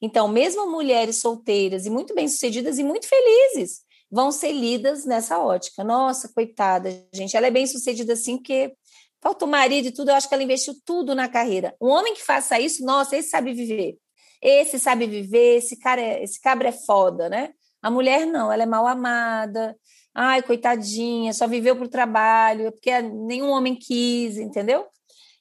Então, 0.00 0.28
mesmo 0.28 0.70
mulheres 0.70 1.20
solteiras 1.20 1.86
e 1.86 1.90
muito 1.90 2.14
bem-sucedidas 2.14 2.78
e 2.78 2.84
muito 2.84 3.08
felizes 3.08 3.80
vão 4.10 4.30
ser 4.30 4.52
lidas 4.52 5.04
nessa 5.04 5.38
ótica. 5.38 5.82
Nossa, 5.82 6.30
coitada, 6.32 6.90
gente, 7.12 7.36
ela 7.36 7.46
é 7.46 7.50
bem-sucedida 7.50 8.12
assim 8.12 8.36
porque 8.36 8.72
Falta 9.20 9.44
o 9.44 9.48
marido 9.48 9.88
e 9.88 9.92
tudo, 9.92 10.10
eu 10.10 10.14
acho 10.14 10.28
que 10.28 10.34
ela 10.34 10.44
investiu 10.44 10.74
tudo 10.84 11.12
na 11.14 11.28
carreira. 11.28 11.74
Um 11.80 11.88
homem 11.88 12.14
que 12.14 12.22
faça 12.22 12.60
isso, 12.60 12.84
nossa, 12.84 13.16
esse 13.16 13.30
sabe 13.30 13.52
viver. 13.52 13.98
Esse 14.40 14.78
sabe 14.78 15.06
viver, 15.06 15.56
esse 15.56 15.76
cara 15.76 16.00
é, 16.00 16.22
esse 16.22 16.40
cabra 16.40 16.68
é 16.68 16.72
foda, 16.72 17.28
né? 17.28 17.50
A 17.82 17.90
mulher 17.90 18.26
não, 18.26 18.52
ela 18.52 18.62
é 18.62 18.66
mal 18.66 18.86
amada. 18.86 19.76
Ai, 20.20 20.42
coitadinha, 20.42 21.32
só 21.32 21.46
viveu 21.46 21.76
para 21.76 21.84
o 21.84 21.88
trabalho, 21.88 22.66
é 22.66 22.70
porque 22.72 23.00
nenhum 23.02 23.50
homem 23.50 23.76
quis, 23.76 24.36
entendeu? 24.36 24.84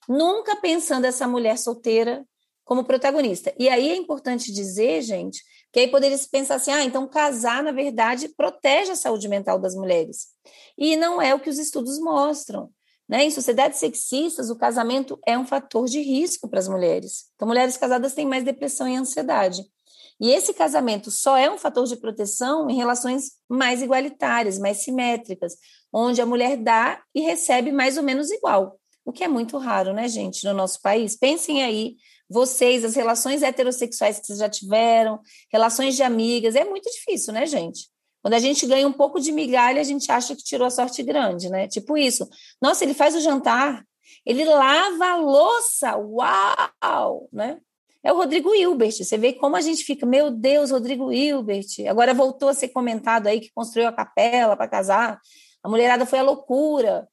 Nunca 0.08 0.56
pensando 0.58 1.06
essa 1.06 1.28
mulher 1.28 1.58
solteira 1.58 2.24
como 2.64 2.84
protagonista. 2.84 3.52
E 3.58 3.68
aí 3.70 3.90
é 3.90 3.96
importante 3.96 4.54
dizer, 4.54 5.02
gente, 5.02 5.42
que 5.74 5.80
aí 5.80 5.88
poderia 5.88 6.16
se 6.16 6.30
pensar 6.30 6.56
assim: 6.56 6.70
ah, 6.70 6.84
então 6.84 7.08
casar, 7.08 7.64
na 7.64 7.72
verdade, 7.72 8.30
protege 8.30 8.92
a 8.92 8.96
saúde 8.96 9.28
mental 9.28 9.58
das 9.58 9.74
mulheres. 9.74 10.28
E 10.78 10.96
não 10.96 11.20
é 11.20 11.34
o 11.34 11.40
que 11.40 11.50
os 11.50 11.58
estudos 11.58 12.00
mostram. 12.00 12.70
Né? 13.10 13.24
Em 13.24 13.32
sociedades 13.32 13.80
sexistas, 13.80 14.52
o 14.52 14.56
casamento 14.56 15.20
é 15.26 15.36
um 15.40 15.48
fator 15.48 15.88
de 15.88 16.02
risco 16.02 16.48
para 16.48 16.60
as 16.60 16.68
mulheres. 16.68 17.32
Então, 17.34 17.48
mulheres 17.48 17.78
casadas 17.78 18.14
têm 18.14 18.28
mais 18.28 18.44
depressão 18.44 18.88
e 18.88 18.96
ansiedade. 18.96 19.64
E 20.20 20.32
esse 20.32 20.54
casamento 20.54 21.12
só 21.12 21.38
é 21.38 21.50
um 21.50 21.58
fator 21.58 21.86
de 21.86 21.96
proteção 21.96 22.70
em 22.70 22.76
relações 22.76 23.34
mais 23.48 23.82
igualitárias, 23.82 24.58
mais 24.58 24.84
simétricas, 24.84 25.56
onde 25.94 26.22
a 26.22 26.26
mulher 26.26 26.58
dá 26.58 27.02
e 27.14 27.22
recebe 27.22 27.72
mais 27.72 27.98
ou 27.98 28.04
menos 28.04 28.32
igual, 28.32 28.80
o 29.06 29.12
que 29.12 29.24
é 29.24 29.28
muito 29.28 29.58
raro, 29.58 29.94
né, 29.94 30.08
gente, 30.08 30.44
no 30.44 30.54
nosso 30.54 30.82
país. 30.82 31.16
Pensem 31.16 31.64
aí, 31.64 31.96
vocês, 32.30 32.84
as 32.84 32.96
relações 32.96 33.44
heterossexuais 33.44 34.20
que 34.20 34.26
vocês 34.26 34.40
já 34.40 34.50
tiveram, 34.50 35.20
relações 35.52 35.96
de 35.96 36.04
amigas, 36.04 36.56
é 36.56 36.66
muito 36.66 36.90
difícil, 36.90 37.32
né, 37.32 37.46
gente? 37.46 37.88
Quando 38.22 38.34
a 38.34 38.40
gente 38.40 38.66
ganha 38.66 38.88
um 38.88 38.94
pouco 38.94 39.20
de 39.20 39.32
migalha, 39.32 39.80
a 39.80 39.84
gente 39.84 40.12
acha 40.12 40.36
que 40.36 40.44
tirou 40.44 40.68
a 40.68 40.72
sorte 40.72 41.02
grande, 41.04 41.50
né? 41.50 41.68
Tipo 41.68 41.98
isso. 41.98 42.28
Nossa, 42.62 42.84
ele 42.84 42.94
faz 42.94 43.16
o 43.16 43.22
jantar, 43.22 43.86
ele 44.26 44.44
lava 44.44 45.06
a 45.06 45.16
louça, 45.16 45.96
uau, 45.96 47.30
né? 47.32 47.62
É 48.08 48.14
o 48.14 48.16
Rodrigo 48.16 48.56
Hilbert. 48.56 48.94
Você 48.94 49.18
vê 49.18 49.34
como 49.34 49.58
a 49.58 49.62
gente 49.62 49.84
fica, 49.84 50.06
meu 50.06 50.32
Deus, 50.32 50.72
Rodrigo 50.72 51.12
Hilbert. 51.12 51.68
Agora 51.90 52.14
voltou 52.14 52.48
a 52.48 52.54
ser 52.54 52.70
comentado 52.70 53.28
aí 53.28 53.42
que 53.42 53.52
construiu 53.54 53.86
a 53.90 53.92
capela 53.92 54.56
para 54.56 54.66
casar. 54.66 55.20
A 55.62 55.68
mulherada 55.68 56.06
foi 56.06 56.20
a 56.20 56.24
loucura. 56.24 57.06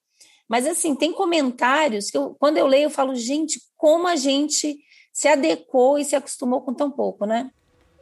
Mas 0.49 0.68
assim, 0.68 0.95
tem 0.95 1.12
comentários 1.12 2.12
que 2.12 2.16
eu, 2.16 2.36
quando 2.38 2.59
eu 2.59 2.68
leio, 2.68 2.84
eu 2.84 2.90
falo, 2.90 3.12
gente, 3.16 3.61
como 3.76 4.07
a 4.07 4.14
gente 4.14 4.78
se 5.12 5.26
adequou 5.26 5.99
e 5.99 6.05
se 6.05 6.14
acostumou 6.14 6.61
com 6.61 6.72
tão 6.72 6.92
pouco, 6.92 7.26
né? 7.26 7.51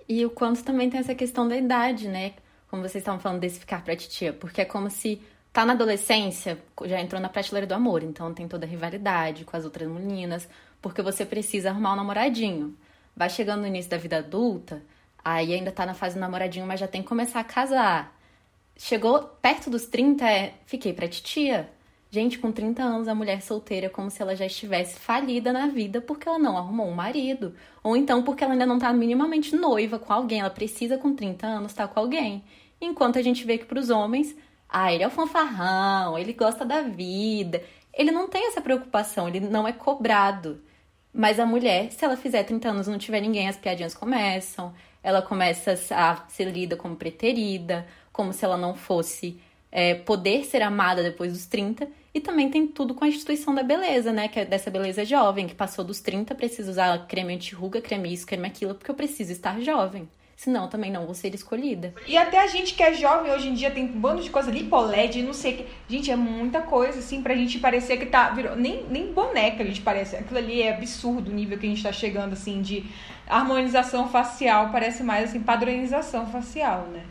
E 0.07 0.27
o 0.27 0.31
quanto 0.31 0.63
também 0.63 0.91
tem 0.91 1.01
essa 1.01 1.15
questão 1.15 1.49
da 1.49 1.57
idade, 1.57 2.09
né? 2.09 2.35
Como 2.69 2.83
vocês 2.83 3.01
estavam 3.01 3.21
falando 3.21 3.41
desse 3.41 3.59
ficar 3.59 3.83
pra 3.83 3.97
titia, 3.97 4.35
porque 4.35 4.61
é 4.61 4.65
como 4.67 4.91
se 4.91 5.19
tá 5.51 5.65
na 5.65 5.73
adolescência, 5.73 6.63
já 6.85 7.01
entrou 7.01 7.23
na 7.23 7.31
prateleira 7.31 7.67
do 7.67 7.73
amor, 7.73 8.03
então 8.03 8.35
tem 8.35 8.47
toda 8.47 8.67
a 8.67 8.69
rivalidade 8.69 9.47
com 9.47 9.57
as 9.57 9.65
outras 9.65 9.89
meninas, 9.89 10.47
porque 10.83 11.01
você 11.01 11.25
precisa 11.25 11.71
arrumar 11.71 11.95
um 11.95 11.97
namoradinho. 11.97 12.77
Vai 13.17 13.31
chegando 13.31 13.61
no 13.61 13.67
início 13.67 13.91
da 13.91 13.97
vida 13.97 14.19
adulta, 14.19 14.83
aí 15.25 15.55
ainda 15.55 15.71
tá 15.71 15.87
na 15.87 15.95
fase 15.95 16.17
do 16.17 16.21
namoradinho, 16.21 16.67
mas 16.67 16.81
já 16.81 16.89
tem 16.89 17.01
que 17.01 17.09
começar 17.09 17.41
a 17.41 17.45
casar. 17.45 18.19
Chegou 18.77 19.21
perto 19.41 19.71
dos 19.71 19.87
30, 19.87 20.29
é, 20.29 20.55
fiquei 20.67 20.93
pra 20.93 21.09
titia. 21.09 21.71
Gente, 22.11 22.39
com 22.39 22.53
30 22.53 22.83
anos, 22.83 23.09
a 23.09 23.15
mulher 23.15 23.41
solteira 23.41 23.87
é 23.87 23.89
como 23.89 24.11
se 24.11 24.21
ela 24.21 24.37
já 24.37 24.45
estivesse 24.45 24.99
falida 24.99 25.51
na 25.51 25.69
vida 25.69 25.99
porque 26.01 26.29
ela 26.29 26.39
não 26.39 26.59
arrumou 26.59 26.87
um 26.87 26.95
marido. 26.95 27.55
Ou 27.83 27.97
então 27.97 28.23
porque 28.23 28.45
ela 28.45 28.53
ainda 28.53 28.67
não 28.67 28.79
tá 28.79 28.93
minimamente 28.93 29.57
noiva 29.57 29.99
com 29.99 30.13
alguém. 30.13 30.41
Ela 30.41 30.51
precisa, 30.51 30.99
com 30.99 31.15
30 31.15 31.47
anos, 31.47 31.73
estar 31.73 31.89
tá 31.89 31.95
com 31.95 32.01
alguém. 32.01 32.45
Enquanto 32.81 33.19
a 33.19 33.23
gente 33.23 33.47
vê 33.47 33.57
que 33.57 33.65
pros 33.65 33.89
homens, 33.89 34.37
ah, 34.69 34.93
ele 34.93 35.05
é 35.05 35.07
o 35.07 35.11
fanfarrão, 35.11 36.19
ele 36.19 36.33
gosta 36.33 36.65
da 36.65 36.83
vida. 36.83 37.63
Ele 37.95 38.11
não 38.11 38.29
tem 38.29 38.49
essa 38.49 38.61
preocupação, 38.61 39.29
ele 39.29 39.41
não 39.41 39.67
é 39.69 39.73
cobrado. 39.73 40.61
Mas 41.13 41.39
a 41.39 41.45
mulher, 41.45 41.93
se 41.93 42.05
ela 42.05 42.17
fizer 42.17 42.43
30 42.45 42.69
anos 42.69 42.87
e 42.87 42.91
não 42.91 42.99
tiver 42.99 43.21
ninguém, 43.21 43.49
as 43.49 43.57
piadinhas 43.57 43.95
começam. 43.95 44.73
Ela 45.03 45.21
começa 45.21 45.73
a 45.91 46.17
ser 46.29 46.45
lida 46.45 46.77
como 46.77 46.97
preterida, 46.97 47.87
como 48.13 48.33
se 48.33 48.45
ela 48.45 48.57
não 48.57 48.75
fosse 48.75 49.39
é, 49.71 49.95
poder 49.95 50.45
ser 50.45 50.63
amada 50.63 51.03
depois 51.03 51.33
dos 51.33 51.47
30. 51.47 51.89
E 52.15 52.21
também 52.21 52.51
tem 52.51 52.67
tudo 52.67 52.95
com 52.95 53.05
a 53.05 53.09
instituição 53.09 53.55
da 53.55 53.63
beleza, 53.63 54.13
né? 54.13 54.29
Que 54.29 54.41
é 54.41 54.45
dessa 54.45 54.71
beleza 54.71 55.05
jovem, 55.05 55.47
que 55.47 55.55
passou 55.55 55.85
dos 55.85 56.01
30, 56.01 56.35
precisa 56.35 56.71
usar 56.71 57.07
creme 57.07 57.35
anti-ruga, 57.35 57.81
creme 57.81 58.13
isso, 58.13 58.27
creme 58.27 58.47
aquilo, 58.47 58.75
porque 58.75 58.91
eu 58.91 58.95
preciso 58.95 59.33
estar 59.33 59.61
jovem 59.61 60.09
senão 60.43 60.69
também 60.69 60.91
não 60.91 61.07
vou 61.07 61.15
ser 61.15 61.33
escolhida. 61.35 61.95
E 62.07 62.17
até 62.17 62.41
a 62.41 62.49
gente 62.49 62.75
que 62.75 62.83
é 62.83 62.93
jovem 62.93 63.31
hoje 63.31 63.49
em 63.49 63.55
dia 63.55 63.71
tem 63.71 63.85
um 63.85 64.01
bando 64.01 64.21
de 64.21 64.29
coisa 64.29 64.51
lipoled, 64.51 65.23
não 65.23 65.33
sei 65.33 65.55
o 65.55 65.57
que. 65.59 65.67
Gente, 65.89 66.11
é 66.11 66.17
muita 66.17 66.61
coisa, 66.63 66.99
assim, 66.99 67.23
pra 67.23 67.37
gente 67.37 67.61
parecer 67.61 67.97
que 67.97 68.07
tá. 68.07 68.31
Virou, 68.31 68.57
nem, 68.57 68.85
nem 68.89 69.13
boneca 69.13 69.63
a 69.63 69.67
gente 69.67 69.81
parece. 69.81 70.17
Aquilo 70.17 70.39
ali 70.39 70.61
é 70.61 70.75
absurdo 70.75 71.31
o 71.31 71.35
nível 71.35 71.57
que 71.59 71.67
a 71.67 71.69
gente 71.69 71.83
tá 71.83 71.93
chegando, 71.93 72.33
assim, 72.33 72.61
de 72.61 72.85
harmonização 73.29 74.09
facial. 74.09 74.71
Parece 74.73 75.05
mais, 75.05 75.31
assim, 75.31 75.41
padronização 75.41 76.27
facial, 76.27 76.89
né? 76.89 77.05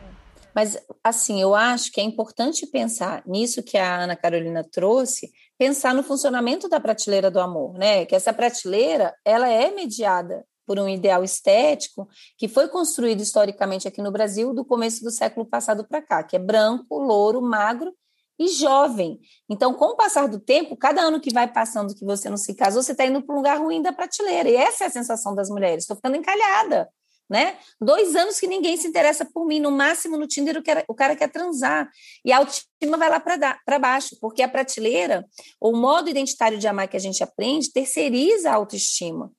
Mas, 0.54 0.78
assim, 1.02 1.42
eu 1.42 1.56
acho 1.56 1.90
que 1.90 2.02
é 2.02 2.04
importante 2.04 2.68
pensar 2.68 3.24
nisso 3.26 3.64
que 3.64 3.78
a 3.78 4.02
Ana 4.02 4.18
Carolina 4.18 4.62
trouxe, 4.70 5.32
pensar 5.58 5.94
no 5.94 6.04
funcionamento 6.04 6.68
da 6.68 6.82
prateleira 6.82 7.32
do 7.32 7.40
amor, 7.40 7.78
né? 7.78 8.06
Que 8.06 8.14
essa 8.14 8.34
prateleira, 8.34 9.14
ela 9.24 9.48
é 9.48 9.72
mediada 9.72 10.44
por 10.66 10.80
um 10.80 10.88
ideal 10.88 11.24
estético 11.24 12.08
que 12.38 12.48
foi 12.48 12.68
construído 12.68 13.22
historicamente 13.22 13.88
aqui 13.88 14.02
no 14.02 14.12
Brasil 14.12 14.54
do 14.54 14.64
começo 14.64 15.04
do 15.04 15.12
século 15.12 15.46
passado 15.46 15.88
para 15.88 16.02
cá, 16.02 16.24
que 16.24 16.36
é 16.36 16.40
branco, 16.40 16.98
louro, 16.98 17.42
magro 17.42 17.94
e 18.42 18.48
jovem. 18.48 19.20
Então, 19.48 19.74
com 19.74 19.86
o 19.86 19.96
passar 19.96 20.28
do 20.28 20.40
tempo, 20.40 20.76
cada 20.76 21.02
ano 21.02 21.20
que 21.20 21.32
vai 21.32 21.48
passando 21.48 21.94
que 21.94 22.04
você 22.04 22.28
não 22.28 22.38
se 22.38 22.56
casou, 22.56 22.82
você 22.82 22.92
está 22.92 23.06
indo 23.06 23.22
para 23.22 23.36
um 23.36 23.38
lugar 23.38 23.60
ruim 23.60 23.82
da 23.82 23.94
prateleira. 23.94 24.50
E 24.50 24.56
essa 24.56 24.86
é 24.86 24.88
a 24.88 24.90
sensação 24.90 25.36
das 25.36 25.50
mulheres. 25.50 25.84
Estou 25.84 25.96
ficando 25.96 26.18
encalhada. 26.18 26.90
Né? 27.30 27.56
Dois 27.80 28.14
anos 28.14 28.42
que 28.42 28.48
ninguém 28.48 28.76
se 28.76 28.86
interessa 28.86 29.24
por 29.24 29.46
mim, 29.46 29.62
no 29.62 29.72
máximo 29.72 30.18
no 30.18 30.28
Tinder 30.28 30.58
o 30.58 30.64
cara, 30.64 30.84
o 30.86 30.94
cara 30.94 31.16
quer 31.16 31.32
transar. 31.32 31.90
E 32.26 32.32
a 32.32 32.40
autoestima 32.40 32.98
vai 32.98 33.10
lá 33.10 33.22
para 33.22 33.80
baixo, 33.80 34.18
porque 34.20 34.42
a 34.42 34.50
prateleira, 34.50 35.26
o 35.58 35.72
modo 35.72 36.10
identitário 36.10 36.58
de 36.58 36.68
amar 36.68 36.90
que 36.90 36.98
a 36.98 37.00
gente 37.00 37.24
aprende, 37.24 37.72
terceiriza 37.72 38.50
a 38.50 38.56
autoestima. 38.56 39.32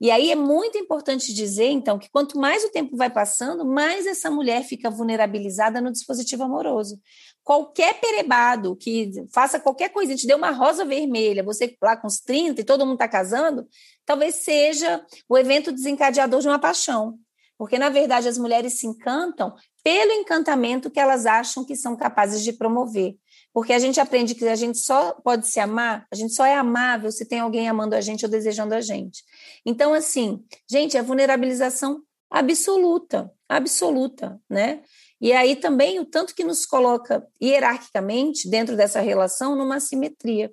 E 0.00 0.12
aí 0.12 0.30
é 0.30 0.36
muito 0.36 0.78
importante 0.78 1.34
dizer, 1.34 1.70
então, 1.70 1.98
que 1.98 2.08
quanto 2.10 2.38
mais 2.38 2.64
o 2.64 2.70
tempo 2.70 2.96
vai 2.96 3.10
passando, 3.10 3.64
mais 3.64 4.06
essa 4.06 4.30
mulher 4.30 4.62
fica 4.62 4.88
vulnerabilizada 4.88 5.80
no 5.80 5.90
dispositivo 5.90 6.44
amoroso. 6.44 7.00
Qualquer 7.42 8.00
perebado 8.00 8.76
que 8.76 9.10
faça 9.32 9.58
qualquer 9.58 9.88
coisa, 9.88 10.14
te 10.14 10.26
dê 10.26 10.34
uma 10.34 10.52
rosa 10.52 10.84
vermelha, 10.84 11.42
você 11.42 11.76
lá 11.82 11.96
com 11.96 12.06
os 12.06 12.20
30 12.20 12.60
e 12.60 12.64
todo 12.64 12.84
mundo 12.86 12.94
está 12.94 13.08
casando, 13.08 13.66
talvez 14.06 14.36
seja 14.36 15.04
o 15.28 15.36
evento 15.36 15.72
desencadeador 15.72 16.40
de 16.40 16.48
uma 16.48 16.60
paixão. 16.60 17.18
Porque, 17.56 17.76
na 17.76 17.88
verdade, 17.88 18.28
as 18.28 18.38
mulheres 18.38 18.78
se 18.78 18.86
encantam 18.86 19.52
pelo 19.82 20.12
encantamento 20.12 20.90
que 20.90 21.00
elas 21.00 21.26
acham 21.26 21.64
que 21.64 21.74
são 21.74 21.96
capazes 21.96 22.44
de 22.44 22.52
promover. 22.52 23.16
Porque 23.52 23.72
a 23.72 23.78
gente 23.78 23.98
aprende 23.98 24.34
que 24.34 24.46
a 24.46 24.54
gente 24.54 24.78
só 24.78 25.12
pode 25.12 25.48
se 25.48 25.58
amar, 25.58 26.06
a 26.12 26.14
gente 26.14 26.34
só 26.34 26.44
é 26.44 26.54
amável 26.54 27.10
se 27.10 27.26
tem 27.26 27.40
alguém 27.40 27.68
amando 27.68 27.94
a 27.94 28.00
gente 28.00 28.24
ou 28.24 28.30
desejando 28.30 28.74
a 28.74 28.80
gente. 28.80 29.22
Então, 29.64 29.94
assim, 29.94 30.44
gente, 30.70 30.96
é 30.96 31.02
vulnerabilização 31.02 32.02
absoluta, 32.30 33.32
absoluta, 33.48 34.40
né? 34.48 34.82
E 35.20 35.32
aí 35.32 35.56
também 35.56 35.98
o 35.98 36.04
tanto 36.04 36.34
que 36.34 36.44
nos 36.44 36.64
coloca 36.64 37.26
hierarquicamente 37.42 38.48
dentro 38.48 38.76
dessa 38.76 39.00
relação 39.00 39.56
numa 39.56 39.80
simetria. 39.80 40.52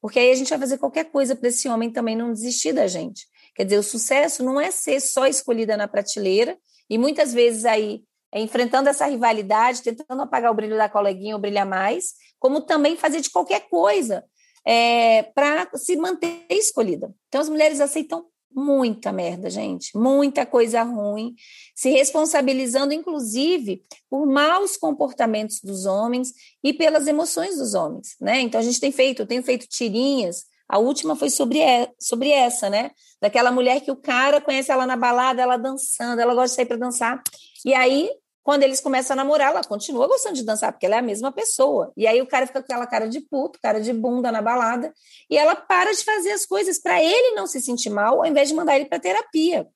Porque 0.00 0.18
aí 0.18 0.30
a 0.30 0.34
gente 0.34 0.48
vai 0.48 0.58
fazer 0.58 0.78
qualquer 0.78 1.04
coisa 1.10 1.36
para 1.36 1.48
esse 1.48 1.68
homem 1.68 1.90
também 1.90 2.16
não 2.16 2.32
desistir 2.32 2.72
da 2.72 2.86
gente. 2.86 3.26
Quer 3.54 3.64
dizer, 3.64 3.78
o 3.78 3.82
sucesso 3.82 4.42
não 4.42 4.60
é 4.60 4.70
ser 4.70 5.00
só 5.00 5.26
escolhida 5.26 5.76
na 5.76 5.88
prateleira, 5.88 6.58
e 6.88 6.98
muitas 6.98 7.32
vezes 7.32 7.64
aí 7.64 8.02
é 8.32 8.40
enfrentando 8.40 8.88
essa 8.88 9.06
rivalidade, 9.06 9.82
tentando 9.82 10.22
apagar 10.22 10.50
o 10.50 10.54
brilho 10.54 10.76
da 10.76 10.88
coleguinha 10.88 11.34
ou 11.34 11.40
brilhar 11.40 11.66
mais, 11.66 12.14
como 12.38 12.60
também 12.60 12.96
fazer 12.96 13.20
de 13.20 13.30
qualquer 13.30 13.68
coisa 13.68 14.24
é, 14.66 15.22
para 15.22 15.68
se 15.74 15.96
manter 15.96 16.44
escolhida. 16.50 17.14
Então, 17.28 17.40
as 17.40 17.48
mulheres 17.48 17.80
aceitam 17.80 18.26
muita 18.56 19.12
merda, 19.12 19.50
gente, 19.50 19.96
muita 19.96 20.46
coisa 20.46 20.82
ruim, 20.82 21.34
se 21.74 21.90
responsabilizando, 21.90 22.94
inclusive, 22.94 23.82
por 24.08 24.26
maus 24.26 24.78
comportamentos 24.78 25.60
dos 25.62 25.84
homens 25.84 26.32
e 26.64 26.72
pelas 26.72 27.06
emoções 27.06 27.58
dos 27.58 27.74
homens, 27.74 28.16
né? 28.18 28.40
Então, 28.40 28.58
a 28.58 28.64
gente 28.64 28.80
tem 28.80 28.90
feito, 28.90 29.22
eu 29.22 29.26
tenho 29.26 29.42
feito 29.42 29.66
tirinhas, 29.68 30.44
a 30.68 30.78
última 30.78 31.14
foi 31.14 31.28
sobre, 31.28 31.60
sobre 32.00 32.30
essa, 32.30 32.70
né? 32.70 32.90
Daquela 33.20 33.52
mulher 33.52 33.80
que 33.82 33.90
o 33.90 33.96
cara 33.96 34.40
conhece 34.40 34.72
ela 34.72 34.86
na 34.86 34.96
balada, 34.96 35.42
ela 35.42 35.58
dançando, 35.58 36.20
ela 36.20 36.34
gosta 36.34 36.48
de 36.48 36.56
sair 36.56 36.66
para 36.66 36.78
dançar, 36.78 37.22
e 37.64 37.74
aí 37.74 38.10
quando 38.46 38.62
eles 38.62 38.80
começam 38.80 39.14
a 39.14 39.16
namorar, 39.16 39.50
ela 39.50 39.64
continua 39.64 40.06
gostando 40.06 40.36
de 40.36 40.44
dançar, 40.44 40.70
porque 40.70 40.86
ela 40.86 40.94
é 40.94 40.98
a 41.00 41.02
mesma 41.02 41.32
pessoa. 41.32 41.92
E 41.96 42.06
aí 42.06 42.22
o 42.22 42.28
cara 42.28 42.46
fica 42.46 42.60
com 42.60 42.64
aquela 42.64 42.86
cara 42.86 43.08
de 43.08 43.20
puto, 43.20 43.58
cara 43.60 43.80
de 43.80 43.92
bunda 43.92 44.30
na 44.30 44.40
balada, 44.40 44.94
e 45.28 45.36
ela 45.36 45.56
para 45.56 45.92
de 45.92 46.04
fazer 46.04 46.30
as 46.30 46.46
coisas 46.46 46.78
para 46.78 47.02
ele 47.02 47.34
não 47.34 47.48
se 47.48 47.60
sentir 47.60 47.90
mal, 47.90 48.20
ao 48.20 48.24
invés 48.24 48.48
de 48.48 48.54
mandar 48.54 48.76
ele 48.76 48.84
para 48.84 49.00
terapia. 49.00 49.66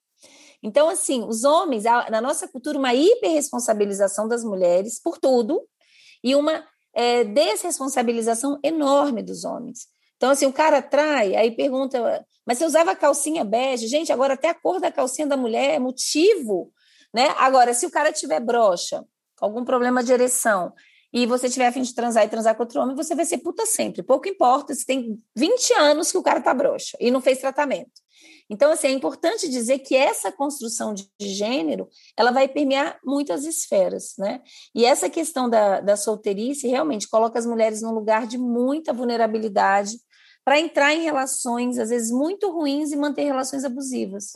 Então, 0.62 0.88
assim, 0.88 1.24
os 1.26 1.42
homens, 1.42 1.82
na 1.82 2.20
nossa 2.20 2.46
cultura, 2.46 2.78
uma 2.78 2.94
hiperresponsabilização 2.94 4.28
das 4.28 4.44
mulheres 4.44 5.02
por 5.02 5.18
tudo 5.18 5.60
e 6.22 6.36
uma 6.36 6.64
é, 6.94 7.24
desresponsabilização 7.24 8.56
enorme 8.62 9.20
dos 9.20 9.44
homens. 9.44 9.88
Então, 10.16 10.30
assim, 10.30 10.46
o 10.46 10.52
cara 10.52 10.80
trai, 10.80 11.34
aí 11.34 11.50
pergunta, 11.50 12.24
mas 12.46 12.58
você 12.58 12.66
usava 12.66 12.94
calcinha 12.94 13.42
bege? 13.42 13.88
Gente, 13.88 14.12
agora 14.12 14.34
até 14.34 14.48
a 14.48 14.54
cor 14.54 14.78
da 14.78 14.92
calcinha 14.92 15.26
da 15.26 15.36
mulher 15.36 15.74
é 15.74 15.80
motivo 15.80 16.72
né? 17.12 17.34
Agora, 17.38 17.74
se 17.74 17.86
o 17.86 17.90
cara 17.90 18.12
tiver 18.12 18.40
broxa, 18.40 19.04
algum 19.40 19.64
problema 19.64 20.02
de 20.02 20.12
ereção, 20.12 20.72
e 21.12 21.26
você 21.26 21.48
tiver 21.48 21.66
a 21.66 21.72
fim 21.72 21.82
de 21.82 21.94
transar 21.94 22.24
e 22.24 22.28
transar 22.28 22.54
com 22.54 22.62
outro 22.62 22.80
homem, 22.80 22.94
você 22.94 23.14
vai 23.14 23.24
ser 23.24 23.38
puta 23.38 23.66
sempre. 23.66 24.02
Pouco 24.02 24.28
importa 24.28 24.72
se 24.74 24.86
tem 24.86 25.20
20 25.36 25.72
anos 25.74 26.12
que 26.12 26.18
o 26.18 26.22
cara 26.22 26.40
tá 26.40 26.54
broxa 26.54 26.96
e 27.00 27.10
não 27.10 27.20
fez 27.20 27.38
tratamento. 27.38 27.90
Então, 28.48 28.72
assim, 28.72 28.88
é 28.88 28.90
importante 28.90 29.48
dizer 29.48 29.78
que 29.78 29.96
essa 29.96 30.30
construção 30.30 30.92
de 30.92 31.08
gênero, 31.20 31.88
ela 32.16 32.30
vai 32.30 32.48
permear 32.48 32.98
muitas 33.04 33.44
esferas, 33.44 34.14
né? 34.18 34.40
E 34.74 34.84
essa 34.84 35.08
questão 35.08 35.48
da, 35.48 35.80
da 35.80 35.96
solteirice 35.96 36.66
realmente 36.66 37.08
coloca 37.08 37.38
as 37.38 37.46
mulheres 37.46 37.80
num 37.80 37.92
lugar 37.92 38.26
de 38.26 38.38
muita 38.38 38.92
vulnerabilidade, 38.92 39.96
para 40.44 40.58
entrar 40.58 40.94
em 40.94 41.02
relações, 41.02 41.78
às 41.78 41.90
vezes, 41.90 42.10
muito 42.10 42.50
ruins 42.50 42.92
e 42.92 42.96
manter 42.96 43.24
relações 43.24 43.64
abusivas. 43.64 44.32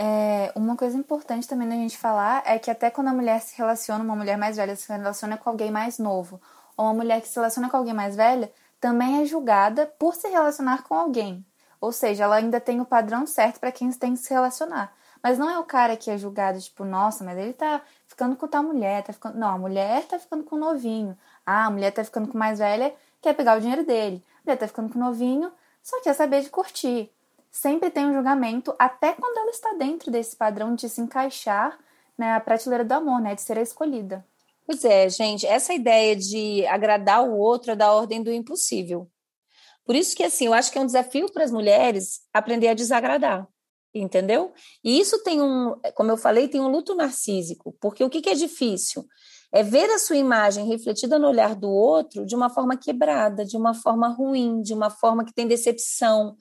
É, 0.00 0.52
uma 0.54 0.76
coisa 0.76 0.96
importante 0.96 1.48
também 1.48 1.68
da 1.68 1.74
gente 1.74 1.98
falar 1.98 2.44
é 2.46 2.56
que 2.56 2.70
até 2.70 2.88
quando 2.88 3.08
a 3.08 3.12
mulher 3.12 3.40
se 3.40 3.58
relaciona, 3.58 4.04
uma 4.04 4.14
mulher 4.14 4.38
mais 4.38 4.56
velha 4.56 4.76
se 4.76 4.88
relaciona 4.92 5.36
com 5.36 5.50
alguém 5.50 5.72
mais 5.72 5.98
novo, 5.98 6.40
ou 6.76 6.84
uma 6.84 6.94
mulher 6.94 7.20
que 7.20 7.26
se 7.26 7.34
relaciona 7.34 7.68
com 7.68 7.76
alguém 7.76 7.92
mais 7.92 8.14
velha, 8.14 8.48
também 8.80 9.20
é 9.20 9.26
julgada 9.26 9.86
por 9.98 10.14
se 10.14 10.28
relacionar 10.28 10.84
com 10.84 10.94
alguém. 10.94 11.44
Ou 11.80 11.90
seja, 11.90 12.24
ela 12.24 12.36
ainda 12.36 12.60
tem 12.60 12.80
o 12.80 12.84
padrão 12.84 13.26
certo 13.26 13.58
para 13.58 13.72
quem 13.72 13.90
tem 13.90 14.14
que 14.14 14.20
se 14.20 14.32
relacionar. 14.32 14.94
Mas 15.20 15.36
não 15.36 15.50
é 15.50 15.58
o 15.58 15.64
cara 15.64 15.96
que 15.96 16.12
é 16.12 16.16
julgado, 16.16 16.60
tipo, 16.60 16.84
nossa, 16.84 17.24
mas 17.24 17.36
ele 17.36 17.52
tá 17.52 17.82
ficando 18.06 18.36
com 18.36 18.46
tal 18.46 18.62
mulher, 18.62 19.02
tá 19.02 19.12
ficando. 19.12 19.36
Não, 19.36 19.48
a 19.48 19.58
mulher 19.58 20.06
tá 20.06 20.16
ficando 20.16 20.44
com 20.44 20.54
o 20.54 20.58
novinho. 20.60 21.18
Ah, 21.44 21.66
a 21.66 21.70
mulher 21.70 21.90
tá 21.90 22.04
ficando 22.04 22.28
com 22.28 22.38
mais 22.38 22.60
velha, 22.60 22.94
quer 23.20 23.34
pegar 23.34 23.56
o 23.56 23.60
dinheiro 23.60 23.84
dele. 23.84 24.24
A 24.36 24.40
mulher 24.44 24.58
tá 24.58 24.68
ficando 24.68 24.92
com 24.92 24.98
o 24.98 25.02
novinho, 25.02 25.50
só 25.82 26.00
quer 26.02 26.14
saber 26.14 26.42
de 26.42 26.50
curtir 26.50 27.12
sempre 27.50 27.90
tem 27.90 28.06
um 28.06 28.14
julgamento, 28.14 28.74
até 28.78 29.12
quando 29.12 29.38
ela 29.38 29.50
está 29.50 29.74
dentro 29.74 30.10
desse 30.10 30.36
padrão 30.36 30.74
de 30.74 30.88
se 30.88 31.00
encaixar 31.00 31.78
na 32.16 32.38
prateleira 32.40 32.84
do 32.84 32.92
amor, 32.92 33.20
né, 33.20 33.34
de 33.34 33.42
ser 33.42 33.58
a 33.58 33.62
escolhida. 33.62 34.24
Pois 34.66 34.84
é, 34.84 35.08
gente, 35.08 35.46
essa 35.46 35.72
ideia 35.72 36.14
de 36.14 36.66
agradar 36.66 37.24
o 37.24 37.38
outro 37.38 37.72
é 37.72 37.76
da 37.76 37.92
ordem 37.92 38.22
do 38.22 38.30
impossível. 38.30 39.08
Por 39.86 39.96
isso 39.96 40.14
que, 40.14 40.22
assim, 40.22 40.46
eu 40.46 40.52
acho 40.52 40.70
que 40.70 40.78
é 40.78 40.82
um 40.82 40.86
desafio 40.86 41.32
para 41.32 41.42
as 41.42 41.50
mulheres 41.50 42.20
aprender 42.34 42.68
a 42.68 42.74
desagradar, 42.74 43.48
entendeu? 43.94 44.52
E 44.84 45.00
isso 45.00 45.22
tem 45.22 45.40
um, 45.40 45.74
como 45.94 46.10
eu 46.10 46.18
falei, 46.18 46.48
tem 46.48 46.60
um 46.60 46.68
luto 46.68 46.94
narcísico, 46.94 47.74
porque 47.80 48.04
o 48.04 48.10
que, 48.10 48.20
que 48.20 48.28
é 48.28 48.34
difícil? 48.34 49.06
É 49.50 49.62
ver 49.62 49.88
a 49.88 49.98
sua 49.98 50.16
imagem 50.16 50.66
refletida 50.66 51.18
no 51.18 51.28
olhar 51.28 51.54
do 51.54 51.70
outro 51.70 52.26
de 52.26 52.36
uma 52.36 52.50
forma 52.50 52.76
quebrada, 52.76 53.46
de 53.46 53.56
uma 53.56 53.72
forma 53.72 54.08
ruim, 54.08 54.60
de 54.60 54.74
uma 54.74 54.90
forma 54.90 55.24
que 55.24 55.32
tem 55.32 55.48
decepção, 55.48 56.36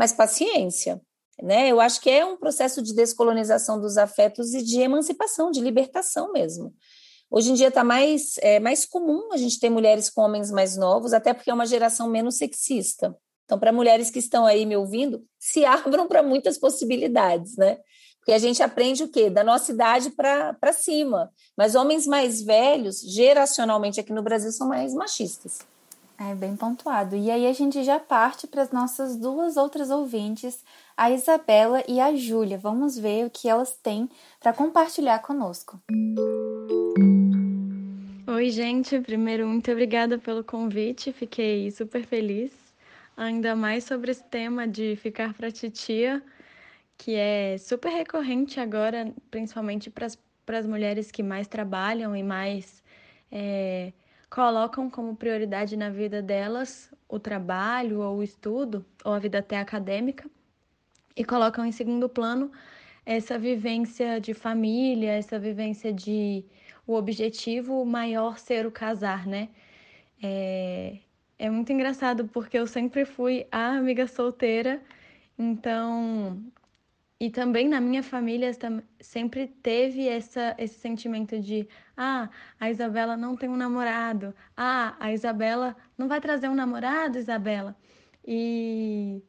mas 0.00 0.14
paciência. 0.14 0.98
Né? 1.42 1.68
Eu 1.68 1.78
acho 1.78 2.00
que 2.00 2.08
é 2.08 2.24
um 2.24 2.38
processo 2.38 2.80
de 2.80 2.94
descolonização 2.94 3.78
dos 3.78 3.98
afetos 3.98 4.54
e 4.54 4.62
de 4.62 4.80
emancipação, 4.80 5.50
de 5.50 5.60
libertação 5.60 6.32
mesmo. 6.32 6.74
Hoje 7.30 7.50
em 7.50 7.54
dia 7.54 7.68
está 7.68 7.84
mais, 7.84 8.38
é, 8.38 8.58
mais 8.58 8.86
comum 8.86 9.30
a 9.30 9.36
gente 9.36 9.60
ter 9.60 9.68
mulheres 9.68 10.08
com 10.08 10.22
homens 10.22 10.50
mais 10.50 10.74
novos, 10.74 11.12
até 11.12 11.34
porque 11.34 11.50
é 11.50 11.54
uma 11.54 11.66
geração 11.66 12.08
menos 12.08 12.38
sexista. 12.38 13.14
Então, 13.44 13.58
para 13.58 13.72
mulheres 13.72 14.10
que 14.10 14.18
estão 14.18 14.46
aí 14.46 14.64
me 14.64 14.74
ouvindo, 14.74 15.22
se 15.38 15.64
abram 15.68 16.08
para 16.08 16.22
muitas 16.22 16.56
possibilidades, 16.56 17.58
né? 17.58 17.76
Porque 18.20 18.32
a 18.32 18.38
gente 18.38 18.62
aprende 18.62 19.04
o 19.04 19.08
quê? 19.08 19.28
Da 19.28 19.44
nossa 19.44 19.70
idade 19.70 20.10
para 20.10 20.72
cima. 20.72 21.30
Mas 21.54 21.74
homens 21.74 22.06
mais 22.06 22.40
velhos, 22.40 23.00
geracionalmente 23.00 24.00
aqui 24.00 24.14
no 24.14 24.22
Brasil, 24.22 24.50
são 24.50 24.66
mais 24.66 24.94
machistas. 24.94 25.58
É 26.22 26.34
bem 26.34 26.54
pontuado. 26.54 27.16
E 27.16 27.30
aí 27.30 27.46
a 27.46 27.52
gente 27.54 27.82
já 27.82 27.98
parte 27.98 28.46
para 28.46 28.60
as 28.60 28.70
nossas 28.70 29.16
duas 29.16 29.56
outras 29.56 29.90
ouvintes, 29.90 30.62
a 30.94 31.10
Isabela 31.10 31.82
e 31.88 31.98
a 31.98 32.14
Júlia. 32.14 32.58
Vamos 32.58 32.98
ver 32.98 33.24
o 33.24 33.30
que 33.30 33.48
elas 33.48 33.74
têm 33.74 34.06
para 34.38 34.52
compartilhar 34.52 35.20
conosco. 35.20 35.80
Oi, 38.26 38.50
gente. 38.50 39.00
Primeiro, 39.00 39.48
muito 39.48 39.72
obrigada 39.72 40.18
pelo 40.18 40.44
convite. 40.44 41.10
Fiquei 41.10 41.70
super 41.70 42.04
feliz. 42.04 42.52
Ainda 43.16 43.56
mais 43.56 43.84
sobre 43.84 44.10
esse 44.10 44.24
tema 44.24 44.68
de 44.68 44.96
ficar 44.96 45.32
para 45.32 45.50
titia, 45.50 46.22
que 46.98 47.14
é 47.14 47.56
super 47.56 47.90
recorrente 47.90 48.60
agora, 48.60 49.10
principalmente 49.30 49.88
para 49.88 50.58
as 50.58 50.66
mulheres 50.66 51.10
que 51.10 51.22
mais 51.22 51.48
trabalham 51.48 52.14
e 52.14 52.22
mais. 52.22 52.82
É, 53.32 53.90
colocam 54.30 54.88
como 54.88 55.16
prioridade 55.16 55.76
na 55.76 55.90
vida 55.90 56.22
delas 56.22 56.90
o 57.08 57.18
trabalho 57.18 58.00
ou 58.00 58.18
o 58.18 58.22
estudo, 58.22 58.86
ou 59.04 59.12
a 59.12 59.18
vida 59.18 59.40
até 59.40 59.58
acadêmica, 59.58 60.30
e 61.16 61.24
colocam 61.24 61.66
em 61.66 61.72
segundo 61.72 62.08
plano 62.08 62.52
essa 63.04 63.36
vivência 63.36 64.20
de 64.20 64.32
família, 64.32 65.12
essa 65.12 65.38
vivência 65.38 65.92
de 65.92 66.44
o 66.86 66.94
objetivo 66.94 67.84
maior 67.84 68.38
ser 68.38 68.66
o 68.66 68.70
casar, 68.70 69.26
né? 69.26 69.48
É, 70.22 70.98
é 71.38 71.50
muito 71.50 71.72
engraçado 71.72 72.28
porque 72.28 72.58
eu 72.58 72.66
sempre 72.66 73.04
fui 73.04 73.46
a 73.50 73.72
amiga 73.76 74.06
solteira, 74.06 74.80
então 75.38 76.40
e 77.20 77.30
também 77.30 77.68
na 77.68 77.80
minha 77.80 78.02
família 78.02 78.50
sempre 78.98 79.46
teve 79.46 80.08
essa, 80.08 80.54
esse 80.58 80.80
sentimento 80.80 81.38
de: 81.38 81.68
ah, 81.96 82.30
a 82.58 82.70
Isabela 82.70 83.16
não 83.16 83.36
tem 83.36 83.48
um 83.48 83.56
namorado, 83.56 84.34
ah, 84.56 84.96
a 84.98 85.12
Isabela 85.12 85.76
não 85.98 86.08
vai 86.08 86.20
trazer 86.20 86.48
um 86.48 86.54
namorado, 86.54 87.18
Isabela. 87.18 87.76
E, 88.26 89.22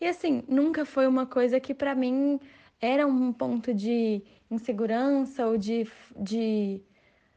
e 0.00 0.06
assim, 0.06 0.42
nunca 0.48 0.84
foi 0.84 1.06
uma 1.06 1.26
coisa 1.26 1.60
que 1.60 1.74
para 1.74 1.94
mim 1.94 2.40
era 2.80 3.06
um 3.06 3.32
ponto 3.32 3.72
de 3.74 4.22
insegurança 4.50 5.46
ou 5.46 5.56
de, 5.58 5.86
de, 6.16 6.82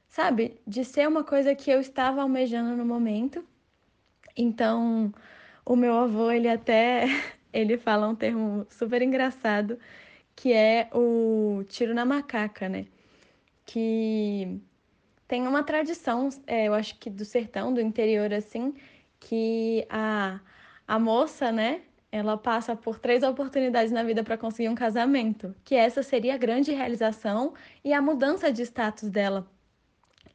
sabe, 0.09 0.59
de 0.67 0.85
ser 0.85 1.07
uma 1.07 1.23
coisa 1.23 1.55
que 1.55 1.71
eu 1.71 1.79
estava 1.79 2.21
almejando 2.21 2.75
no 2.75 2.85
momento. 2.85 3.45
Então, 4.35 5.13
o 5.65 5.75
meu 5.75 5.93
avô, 5.97 6.31
ele 6.31 6.47
até 6.49 7.05
ele 7.53 7.77
fala 7.77 8.07
um 8.07 8.15
termo 8.15 8.65
super 8.69 9.01
engraçado, 9.01 9.77
que 10.35 10.53
é 10.53 10.89
o 10.93 11.63
tiro 11.67 11.93
na 11.93 12.05
macaca, 12.05 12.69
né? 12.69 12.85
Que 13.65 14.59
tem 15.27 15.47
uma 15.47 15.63
tradição, 15.63 16.29
é, 16.47 16.67
eu 16.67 16.73
acho 16.73 16.97
que 16.99 17.09
do 17.09 17.23
sertão, 17.23 17.73
do 17.73 17.79
interior, 17.79 18.33
assim, 18.33 18.73
que 19.19 19.85
a, 19.89 20.39
a 20.87 20.99
moça, 20.99 21.51
né, 21.51 21.81
ela 22.11 22.37
passa 22.37 22.75
por 22.75 22.99
três 22.99 23.23
oportunidades 23.23 23.91
na 23.91 24.03
vida 24.03 24.23
para 24.23 24.37
conseguir 24.37 24.67
um 24.67 24.75
casamento, 24.75 25.55
que 25.63 25.75
essa 25.75 26.03
seria 26.03 26.35
a 26.35 26.37
grande 26.37 26.73
realização 26.73 27.53
e 27.83 27.93
a 27.93 28.01
mudança 28.01 28.51
de 28.51 28.63
status 28.63 29.09
dela. 29.09 29.49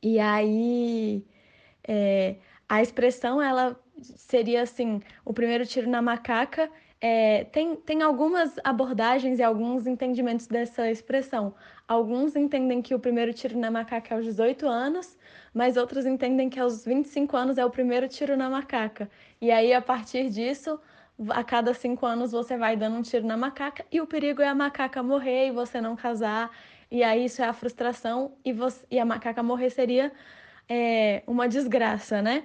E 0.02 0.18
aí, 0.18 1.26
é, 1.86 2.36
a 2.68 2.80
expressão, 2.80 3.42
ela 3.42 3.78
seria 4.00 4.62
assim, 4.62 5.02
o 5.24 5.32
primeiro 5.34 5.66
tiro 5.66 5.90
na 5.90 6.00
macaca 6.00 6.70
é, 7.00 7.44
tem, 7.44 7.76
tem 7.76 8.02
algumas 8.02 8.58
abordagens 8.64 9.38
e 9.38 9.42
alguns 9.42 9.86
entendimentos 9.86 10.46
dessa 10.46 10.90
expressão. 10.90 11.54
Alguns 11.86 12.34
entendem 12.34 12.80
que 12.80 12.94
o 12.94 12.98
primeiro 12.98 13.32
tiro 13.34 13.58
na 13.58 13.70
macaca 13.70 14.14
é 14.14 14.16
aos 14.16 14.24
18 14.24 14.66
anos, 14.66 15.16
mas 15.52 15.76
outros 15.76 16.06
entendem 16.06 16.48
que 16.48 16.58
aos 16.58 16.84
25 16.84 17.36
anos 17.36 17.58
é 17.58 17.64
o 17.64 17.70
primeiro 17.70 18.08
tiro 18.08 18.36
na 18.36 18.48
macaca. 18.48 19.10
E 19.40 19.50
aí, 19.50 19.72
a 19.72 19.82
partir 19.82 20.30
disso, 20.30 20.80
a 21.30 21.44
cada 21.44 21.72
cinco 21.74 22.06
anos 22.06 22.32
você 22.32 22.56
vai 22.56 22.76
dando 22.76 22.96
um 22.96 23.02
tiro 23.02 23.26
na 23.26 23.36
macaca 23.36 23.84
e 23.90 24.00
o 24.00 24.06
perigo 24.06 24.42
é 24.42 24.48
a 24.48 24.54
macaca 24.54 25.02
morrer 25.02 25.48
e 25.48 25.50
você 25.50 25.80
não 25.80 25.96
casar. 25.96 26.50
E 26.90 27.02
aí, 27.02 27.26
isso 27.26 27.42
é 27.42 27.46
a 27.46 27.52
frustração 27.52 28.36
e, 28.44 28.52
você, 28.52 28.84
e 28.90 28.98
a 28.98 29.04
macaca 29.04 29.42
morrer 29.42 29.70
seria 29.70 30.12
é, 30.68 31.22
uma 31.26 31.48
desgraça, 31.48 32.22
né? 32.22 32.44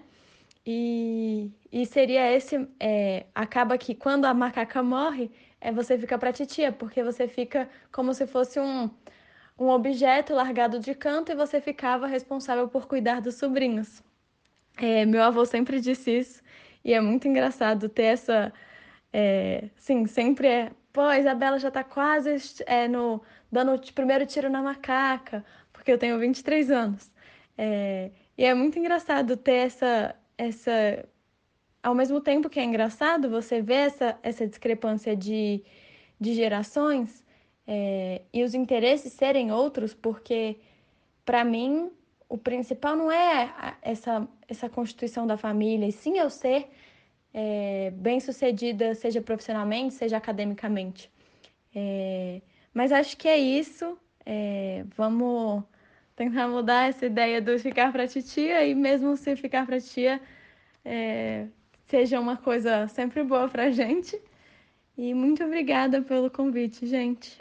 E, 0.65 1.51
e 1.71 1.85
seria 1.85 2.31
esse. 2.31 2.67
É, 2.79 3.25
acaba 3.33 3.77
que 3.77 3.95
quando 3.95 4.25
a 4.25 4.33
macaca 4.33 4.83
morre, 4.83 5.31
é, 5.59 5.71
você 5.71 5.97
fica 5.97 6.17
pra 6.17 6.33
titia, 6.33 6.71
porque 6.71 7.03
você 7.03 7.27
fica 7.27 7.69
como 7.91 8.13
se 8.13 8.27
fosse 8.27 8.59
um, 8.59 8.89
um 9.57 9.69
objeto 9.69 10.33
largado 10.33 10.79
de 10.79 10.93
canto 10.95 11.31
e 11.31 11.35
você 11.35 11.61
ficava 11.61 12.07
responsável 12.07 12.67
por 12.67 12.87
cuidar 12.87 13.21
dos 13.21 13.35
sobrinhos. 13.35 14.03
É, 14.77 15.05
meu 15.05 15.23
avô 15.23 15.45
sempre 15.45 15.79
disse 15.79 16.11
isso, 16.17 16.41
e 16.83 16.93
é 16.93 17.01
muito 17.01 17.27
engraçado 17.27 17.89
ter 17.89 18.03
essa. 18.03 18.53
É, 19.13 19.69
sim, 19.75 20.05
sempre 20.07 20.47
é. 20.47 20.71
Pô, 20.93 21.01
a 21.01 21.19
Isabela 21.19 21.57
já 21.59 21.71
tá 21.71 21.83
quase 21.83 22.35
é, 22.65 22.87
no, 22.87 23.21
dando 23.51 23.73
o 23.73 23.93
primeiro 23.93 24.25
tiro 24.25 24.49
na 24.49 24.61
macaca, 24.61 25.45
porque 25.71 25.91
eu 25.91 25.97
tenho 25.97 26.19
23 26.19 26.71
anos. 26.71 27.11
É, 27.57 28.11
e 28.37 28.43
é 28.45 28.53
muito 28.53 28.79
engraçado 28.79 29.37
ter 29.37 29.67
essa, 29.67 30.15
essa 30.37 31.05
ao 31.83 31.95
mesmo 31.95 32.21
tempo 32.21 32.49
que 32.49 32.59
é 32.59 32.63
engraçado 32.63 33.29
você 33.29 33.61
ver 33.61 33.87
essa, 33.87 34.17
essa 34.21 34.47
discrepância 34.47 35.15
de, 35.15 35.63
de 36.19 36.33
gerações 36.33 37.23
é, 37.67 38.21
e 38.33 38.43
os 38.43 38.53
interesses 38.53 39.13
serem 39.13 39.51
outros, 39.51 39.93
porque 39.93 40.57
para 41.25 41.43
mim 41.43 41.91
o 42.29 42.37
principal 42.37 42.95
não 42.95 43.11
é 43.11 43.53
essa, 43.81 44.27
essa 44.47 44.69
constituição 44.69 45.27
da 45.27 45.37
família, 45.37 45.87
e 45.87 45.91
sim 45.91 46.17
eu 46.17 46.29
ser 46.29 46.69
é, 47.33 47.91
bem 47.95 48.19
sucedida, 48.19 48.95
seja 48.95 49.21
profissionalmente, 49.21 49.93
seja 49.93 50.17
academicamente. 50.17 51.11
É, 51.73 52.41
mas 52.73 52.91
acho 52.91 53.17
que 53.17 53.27
é 53.27 53.37
isso. 53.37 53.97
É, 54.25 54.85
vamos 54.95 55.63
tentar 56.15 56.47
mudar 56.47 56.89
essa 56.89 57.05
ideia 57.05 57.41
do 57.41 57.57
ficar 57.59 57.91
para 57.91 58.07
titia 58.07 58.65
e 58.65 58.75
mesmo 58.75 59.17
se 59.17 59.35
ficar 59.35 59.65
para 59.65 59.79
tia 59.79 60.21
é, 60.85 61.47
seja 61.91 62.21
uma 62.21 62.37
coisa 62.37 62.87
sempre 62.87 63.21
boa 63.21 63.49
para 63.49 63.69
gente. 63.69 64.17
E 64.97 65.13
muito 65.13 65.43
obrigada 65.43 66.01
pelo 66.01 66.31
convite, 66.31 66.87
gente. 66.87 67.37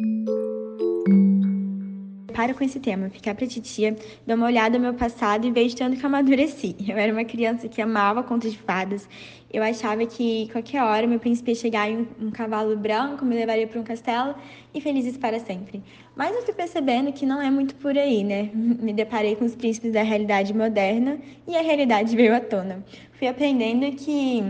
Deparo 2.40 2.54
com 2.54 2.64
esse 2.64 2.80
tema, 2.80 3.10
ficar 3.10 3.34
pra 3.34 3.46
titia, 3.46 3.94
dou 4.26 4.34
uma 4.34 4.46
olhada 4.46 4.78
no 4.78 4.84
meu 4.84 4.94
passado 4.94 5.46
e 5.46 5.50
vejo 5.50 5.76
tanto 5.76 5.96
que 5.96 6.02
eu 6.02 6.06
amadureci. 6.06 6.74
Eu 6.88 6.96
era 6.96 7.12
uma 7.12 7.24
criança 7.24 7.68
que 7.68 7.82
amava 7.82 8.22
contos 8.22 8.50
de 8.50 8.58
fadas. 8.58 9.06
Eu 9.52 9.62
achava 9.62 10.06
que 10.06 10.48
qualquer 10.50 10.82
hora 10.82 11.06
meu 11.06 11.18
príncipe 11.18 11.50
ia 11.50 11.54
chegar 11.54 11.90
em 11.90 11.98
um, 11.98 12.28
um 12.28 12.30
cavalo 12.30 12.74
branco, 12.76 13.24
me 13.24 13.34
levaria 13.34 13.66
para 13.66 13.80
um 13.80 13.84
castelo 13.84 14.34
e 14.72 14.80
felizes 14.80 15.18
para 15.18 15.38
sempre. 15.38 15.82
Mas 16.16 16.34
eu 16.34 16.42
fui 16.42 16.54
percebendo 16.54 17.12
que 17.12 17.26
não 17.26 17.42
é 17.42 17.50
muito 17.50 17.74
por 17.74 17.96
aí, 17.98 18.24
né? 18.24 18.50
Me 18.54 18.92
deparei 18.92 19.36
com 19.36 19.44
os 19.44 19.54
príncipes 19.54 19.92
da 19.92 20.02
realidade 20.02 20.54
moderna 20.54 21.18
e 21.46 21.56
a 21.56 21.62
realidade 21.62 22.14
veio 22.14 22.34
à 22.34 22.40
tona. 22.40 22.84
Fui 23.12 23.26
aprendendo 23.26 23.90
que 23.96 24.42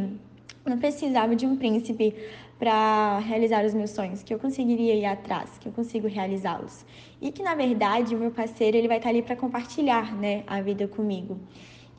não 0.64 0.78
precisava 0.78 1.34
de 1.34 1.46
um 1.46 1.56
príncipe 1.56 2.14
para 2.60 3.18
realizar 3.20 3.64
os 3.64 3.72
meus 3.72 3.90
sonhos, 3.90 4.22
que 4.22 4.34
eu 4.34 4.38
conseguiria 4.38 4.94
ir 4.94 5.06
atrás, 5.06 5.48
que 5.58 5.66
eu 5.66 5.72
consigo 5.72 6.06
realizá-los. 6.06 6.84
E 7.18 7.32
que 7.32 7.42
na 7.42 7.54
verdade 7.54 8.14
o 8.14 8.18
meu 8.18 8.30
parceiro 8.30 8.76
ele 8.76 8.86
vai 8.86 8.98
estar 8.98 9.08
ali 9.08 9.22
para 9.22 9.34
compartilhar, 9.34 10.14
né, 10.14 10.44
a 10.46 10.60
vida 10.60 10.86
comigo. 10.86 11.40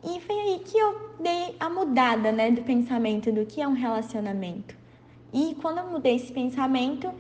E 0.04 0.20
foi 0.22 0.40
aí 0.40 0.60
que 0.60 0.78
eu 0.78 1.14
dei 1.20 1.56
a 1.60 1.68
mudada, 1.68 2.32
né, 2.32 2.52
do 2.52 2.62
pensamento 2.62 3.32
do 3.32 3.44
que 3.44 3.60
é 3.60 3.68
um 3.68 3.74
relacionamento. 3.74 4.78
E 5.34 5.56
quando 5.60 5.80
eu 5.80 5.90
mudei 5.90 6.16
esse 6.16 6.32
pensamento, 6.32 7.12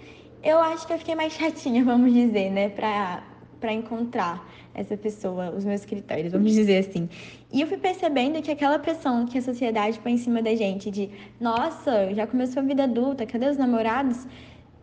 eu 0.43 0.59
acho 0.59 0.85
que 0.85 0.93
eu 0.93 0.99
fiquei 0.99 1.15
mais 1.15 1.33
chatinha, 1.37 1.83
vamos 1.83 2.13
dizer, 2.13 2.51
né, 2.51 2.69
para 2.69 3.23
para 3.59 3.71
encontrar 3.71 4.43
essa 4.73 4.95
pessoa, 4.95 5.51
os 5.51 5.65
meus 5.65 5.85
critérios, 5.85 6.31
vamos 6.31 6.51
dizer 6.51 6.79
assim. 6.79 7.09
E 7.51 7.61
eu 7.61 7.67
fui 7.67 7.77
percebendo 7.77 8.41
que 8.41 8.51
aquela 8.51 8.79
pressão 8.79 9.25
que 9.25 9.37
a 9.37 9.41
sociedade 9.41 9.99
põe 9.99 10.13
em 10.13 10.17
cima 10.17 10.41
da 10.41 10.55
gente 10.55 10.89
de, 10.89 11.09
nossa, 11.39 12.13
já 12.13 12.25
começou 12.25 12.61
a 12.61 12.65
vida 12.65 12.83
adulta, 12.83 13.25
cadê 13.25 13.47
os 13.47 13.57
namorados? 13.57 14.25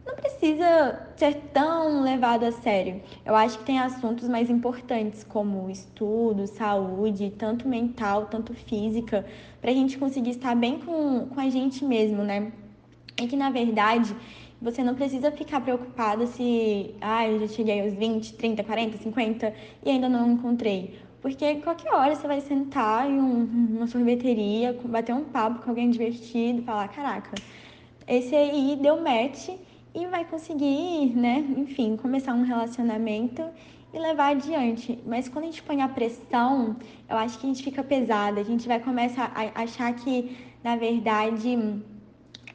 Não 0.06 0.14
precisa 0.14 1.06
ser 1.16 1.34
tão 1.52 2.02
levado 2.02 2.44
a 2.44 2.52
sério. 2.52 3.02
Eu 3.26 3.36
acho 3.36 3.58
que 3.58 3.64
tem 3.64 3.78
assuntos 3.78 4.26
mais 4.26 4.48
importantes 4.48 5.22
como 5.22 5.68
estudo, 5.68 6.46
saúde, 6.46 7.30
tanto 7.36 7.68
mental, 7.68 8.26
tanto 8.26 8.54
física, 8.54 9.26
para 9.60 9.70
a 9.70 9.74
gente 9.74 9.98
conseguir 9.98 10.30
estar 10.30 10.54
bem 10.54 10.78
com, 10.78 11.26
com 11.26 11.40
a 11.40 11.50
gente 11.50 11.84
mesmo, 11.84 12.22
né? 12.22 12.50
E 13.20 13.26
que 13.26 13.36
na 13.36 13.50
verdade 13.50 14.14
você 14.60 14.82
não 14.82 14.94
precisa 14.94 15.30
ficar 15.30 15.60
preocupada 15.60 16.26
se, 16.26 16.94
ah, 17.00 17.28
eu 17.28 17.40
já 17.40 17.48
cheguei 17.48 17.80
aos 17.80 17.94
20, 17.94 18.34
30, 18.34 18.64
40, 18.64 18.98
50 18.98 19.54
e 19.84 19.90
ainda 19.90 20.08
não 20.08 20.32
encontrei. 20.32 20.98
Porque 21.20 21.56
qualquer 21.56 21.92
hora 21.92 22.14
você 22.14 22.26
vai 22.26 22.40
sentar 22.40 23.08
em 23.08 23.18
um, 23.18 23.76
uma 23.76 23.86
sorveteria, 23.86 24.78
bater 24.84 25.14
um 25.14 25.24
papo 25.24 25.62
com 25.62 25.70
alguém 25.70 25.90
divertido, 25.90 26.62
falar, 26.62 26.88
caraca, 26.88 27.30
esse 28.06 28.34
aí 28.34 28.78
deu 28.80 29.00
match 29.02 29.48
e 29.94 30.06
vai 30.06 30.24
conseguir, 30.24 31.16
né, 31.16 31.44
enfim, 31.56 31.96
começar 31.96 32.34
um 32.34 32.42
relacionamento 32.42 33.42
e 33.92 33.98
levar 33.98 34.28
adiante. 34.28 34.98
Mas 35.06 35.28
quando 35.28 35.44
a 35.44 35.48
gente 35.48 35.62
põe 35.62 35.82
a 35.82 35.88
pressão, 35.88 36.76
eu 37.08 37.16
acho 37.16 37.38
que 37.38 37.46
a 37.46 37.48
gente 37.48 37.62
fica 37.62 37.82
pesada, 37.82 38.40
a 38.40 38.44
gente 38.44 38.68
vai 38.68 38.80
começar 38.80 39.32
a 39.34 39.62
achar 39.62 39.92
que, 39.94 40.36
na 40.62 40.76
verdade, 40.76 41.56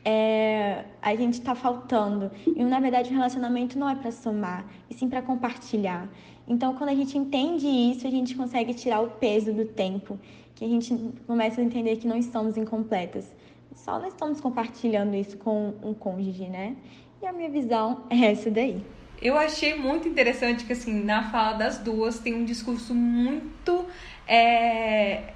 é, 0.06 0.86
a 1.02 1.16
gente 1.16 1.36
está 1.36 1.56
faltando. 1.56 2.32
E 2.46 2.64
na 2.64 2.80
verdade 2.80 3.10
o 3.10 3.14
relacionamento 3.14 3.78
não 3.78 3.90
é 3.90 3.96
para 3.96 4.12
somar, 4.12 4.66
e 4.90 4.94
sim 4.94 5.10
para 5.10 5.22
compartilhar. 5.22 6.10
Então, 6.48 6.76
quando 6.76 6.90
a 6.90 6.96
gente 6.96 7.18
entende 7.18 7.68
isso, 7.68 8.06
a 8.06 8.10
gente 8.10 8.36
consegue 8.36 8.74
tirar 8.74 9.02
o 9.02 9.12
peso 9.12 9.54
do 9.54 9.66
tempo, 9.66 10.20
que 10.56 10.66
a 10.66 10.68
gente 10.68 10.94
começa 11.26 11.62
a 11.62 11.64
entender 11.64 11.96
que 11.98 12.08
não 12.08 12.18
estamos 12.18 12.58
incompletas. 12.58 13.32
Só 13.76 13.98
nós 13.98 14.10
estamos 14.10 14.42
compartilhando 14.42 15.16
isso 15.16 15.38
com 15.38 15.74
um 15.82 15.94
cônjuge, 15.94 16.48
né? 16.48 16.76
E 17.22 17.26
a 17.26 17.32
minha 17.32 17.50
visão 17.50 18.04
é 18.10 18.32
essa 18.32 18.52
daí. 18.52 18.84
Eu 19.22 19.38
achei 19.38 19.74
muito 19.76 20.08
interessante 20.08 20.66
que, 20.66 20.74
assim, 20.74 21.02
na 21.02 21.32
fala 21.32 21.54
das 21.54 21.78
duas 21.78 22.20
tem 22.20 22.34
um 22.34 22.44
discurso 22.44 22.94
muito 22.94 23.86
é, 24.28 25.34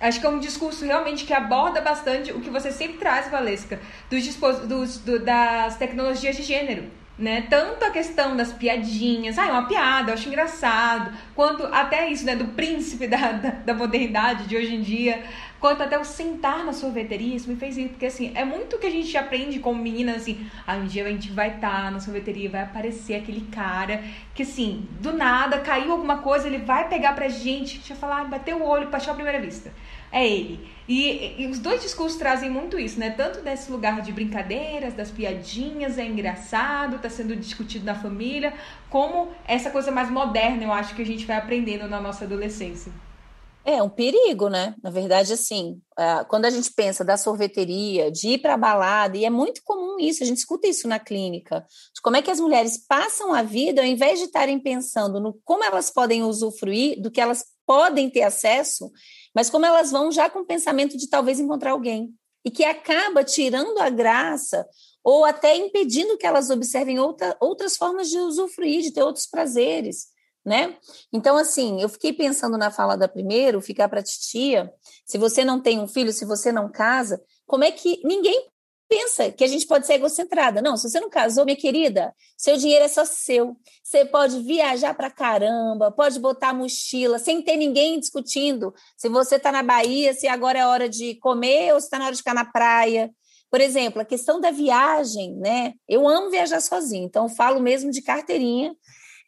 Acho 0.00 0.20
que 0.20 0.26
é 0.26 0.28
um 0.28 0.38
discurso 0.38 0.84
realmente 0.84 1.24
que 1.24 1.32
aborda 1.34 1.80
bastante 1.80 2.32
o 2.32 2.40
que 2.40 2.50
você 2.50 2.70
sempre 2.70 2.98
traz, 2.98 3.28
Valesca, 3.30 3.80
dos, 4.08 4.36
dos 4.66 4.98
do, 4.98 5.18
das 5.18 5.76
tecnologias 5.76 6.36
de 6.36 6.42
gênero. 6.42 6.84
Né? 7.18 7.48
Tanto 7.50 7.84
a 7.84 7.90
questão 7.90 8.36
das 8.36 8.52
piadinhas, 8.52 9.36
ah, 9.40 9.48
é 9.48 9.50
uma 9.50 9.66
piada, 9.66 10.10
eu 10.10 10.14
acho 10.14 10.28
engraçado, 10.28 11.12
quanto 11.34 11.64
até 11.66 12.08
isso, 12.08 12.24
né, 12.24 12.36
do 12.36 12.44
príncipe 12.48 13.08
da, 13.10 13.32
da, 13.32 13.50
da 13.50 13.74
modernidade 13.74 14.44
de 14.44 14.56
hoje 14.56 14.72
em 14.76 14.80
dia, 14.80 15.24
quanto 15.60 15.82
até 15.82 15.98
o 15.98 16.04
sentar 16.04 16.64
na 16.64 16.72
sorveteria, 16.72 17.36
isso 17.36 17.48
me 17.48 17.56
fez 17.56 17.76
isso, 17.76 17.90
porque 17.90 18.06
assim, 18.06 18.32
é 18.34 18.44
muito 18.44 18.78
que 18.78 18.86
a 18.86 18.90
gente 18.90 19.16
aprende 19.16 19.58
como 19.58 19.82
menina, 19.82 20.16
assim, 20.16 20.46
ah, 20.66 20.76
um 20.76 20.86
dia 20.86 21.04
a 21.04 21.08
gente 21.08 21.30
vai 21.30 21.54
estar 21.54 21.84
tá 21.84 21.90
na 21.90 22.00
sorveteria, 22.00 22.50
vai 22.50 22.62
aparecer 22.62 23.16
aquele 23.16 23.42
cara 23.52 24.02
que 24.34 24.42
assim, 24.42 24.86
do 25.00 25.12
nada, 25.12 25.60
caiu 25.60 25.92
alguma 25.92 26.18
coisa, 26.18 26.46
ele 26.46 26.58
vai 26.58 26.88
pegar 26.88 27.14
pra 27.14 27.28
gente, 27.28 27.78
deixa 27.78 27.92
eu 27.92 27.96
falar, 27.96 28.24
bateu 28.24 28.58
o 28.58 28.66
olho, 28.66 28.88
paixão 28.88 29.12
à 29.12 29.16
primeira 29.16 29.40
vista 29.40 29.72
é 30.10 30.26
ele. 30.26 30.68
E, 30.88 31.42
e, 31.42 31.46
os 31.46 31.58
dois 31.58 31.82
discursos 31.82 32.18
trazem 32.18 32.48
muito 32.48 32.78
isso, 32.78 32.98
né? 32.98 33.10
Tanto 33.10 33.42
desse 33.42 33.70
lugar 33.70 34.00
de 34.00 34.10
brincadeiras, 34.10 34.94
das 34.94 35.10
piadinhas, 35.10 35.98
é 35.98 36.04
engraçado, 36.04 36.98
tá 36.98 37.10
sendo 37.10 37.36
discutido 37.36 37.84
na 37.84 37.94
família, 37.94 38.54
como 38.88 39.28
essa 39.46 39.70
coisa 39.70 39.90
mais 39.90 40.10
moderna, 40.10 40.64
eu 40.64 40.72
acho 40.72 40.94
que 40.94 41.02
a 41.02 41.06
gente 41.06 41.26
vai 41.26 41.36
aprendendo 41.36 41.86
na 41.88 42.00
nossa 42.00 42.24
adolescência. 42.24 42.90
É 43.70 43.82
um 43.82 43.90
perigo, 43.90 44.48
né? 44.48 44.74
Na 44.82 44.88
verdade, 44.88 45.30
assim, 45.30 45.78
é, 45.98 46.24
quando 46.24 46.46
a 46.46 46.50
gente 46.50 46.72
pensa 46.72 47.04
da 47.04 47.18
sorveteria, 47.18 48.10
de 48.10 48.28
ir 48.28 48.38
para 48.38 48.54
a 48.54 48.56
balada, 48.56 49.14
e 49.18 49.26
é 49.26 49.30
muito 49.30 49.62
comum 49.62 49.98
isso, 50.00 50.22
a 50.22 50.26
gente 50.26 50.38
escuta 50.38 50.66
isso 50.66 50.88
na 50.88 50.98
clínica, 50.98 51.66
de 51.94 52.00
como 52.00 52.16
é 52.16 52.22
que 52.22 52.30
as 52.30 52.40
mulheres 52.40 52.78
passam 52.78 53.34
a 53.34 53.42
vida, 53.42 53.82
ao 53.82 53.86
invés 53.86 54.20
de 54.20 54.24
estarem 54.24 54.58
pensando 54.58 55.20
no 55.20 55.38
como 55.44 55.62
elas 55.62 55.90
podem 55.90 56.22
usufruir, 56.22 56.98
do 57.02 57.10
que 57.10 57.20
elas 57.20 57.44
podem 57.66 58.08
ter 58.08 58.22
acesso, 58.22 58.90
mas 59.34 59.50
como 59.50 59.66
elas 59.66 59.90
vão 59.90 60.10
já 60.10 60.30
com 60.30 60.38
o 60.38 60.46
pensamento 60.46 60.96
de 60.96 61.06
talvez 61.06 61.38
encontrar 61.38 61.72
alguém, 61.72 62.08
e 62.46 62.50
que 62.50 62.64
acaba 62.64 63.22
tirando 63.22 63.76
a 63.80 63.90
graça 63.90 64.66
ou 65.04 65.26
até 65.26 65.54
impedindo 65.54 66.16
que 66.16 66.26
elas 66.26 66.48
observem 66.48 66.98
outra, 66.98 67.36
outras 67.38 67.76
formas 67.76 68.08
de 68.08 68.16
usufruir, 68.16 68.80
de 68.80 68.92
ter 68.92 69.02
outros 69.02 69.26
prazeres, 69.26 70.06
né? 70.48 70.76
Então, 71.12 71.36
assim, 71.36 71.80
eu 71.80 71.88
fiquei 71.88 72.12
pensando 72.12 72.58
na 72.58 72.70
fala 72.70 72.96
da 72.96 73.06
primeiro, 73.06 73.60
ficar 73.60 73.88
para 73.88 74.02
titia, 74.02 74.72
se 75.06 75.18
você 75.18 75.44
não 75.44 75.60
tem 75.60 75.78
um 75.78 75.86
filho, 75.86 76.12
se 76.12 76.24
você 76.24 76.50
não 76.50 76.68
casa, 76.70 77.22
como 77.46 77.62
é 77.62 77.70
que 77.70 78.00
ninguém 78.04 78.48
pensa 78.88 79.30
que 79.30 79.44
a 79.44 79.46
gente 79.46 79.66
pode 79.66 79.86
ser 79.86 79.94
egocentrada. 79.94 80.62
Não, 80.62 80.76
se 80.76 80.88
você 80.88 80.98
não 80.98 81.10
casou, 81.10 81.44
minha 81.44 81.56
querida, 81.56 82.14
seu 82.36 82.56
dinheiro 82.56 82.84
é 82.84 82.88
só 82.88 83.04
seu. 83.04 83.54
Você 83.82 84.04
pode 84.04 84.42
viajar 84.42 84.94
para 84.94 85.10
caramba, 85.10 85.92
pode 85.92 86.18
botar 86.18 86.54
mochila 86.54 87.18
sem 87.18 87.42
ter 87.42 87.56
ninguém 87.56 88.00
discutindo 88.00 88.72
se 88.96 89.08
você 89.08 89.36
está 89.36 89.52
na 89.52 89.62
Bahia, 89.62 90.14
se 90.14 90.26
agora 90.26 90.58
é 90.58 90.66
hora 90.66 90.88
de 90.88 91.16
comer 91.16 91.74
ou 91.74 91.80
se 91.80 91.86
está 91.86 91.98
na 91.98 92.06
hora 92.06 92.14
de 92.14 92.18
ficar 92.18 92.34
na 92.34 92.46
praia. 92.46 93.12
Por 93.50 93.60
exemplo, 93.60 94.00
a 94.00 94.04
questão 94.04 94.40
da 94.40 94.50
viagem, 94.50 95.34
né? 95.36 95.74
Eu 95.88 96.06
amo 96.06 96.30
viajar 96.30 96.60
sozinha, 96.60 97.04
então 97.04 97.28
falo 97.28 97.60
mesmo 97.60 97.90
de 97.90 98.02
carteirinha 98.02 98.74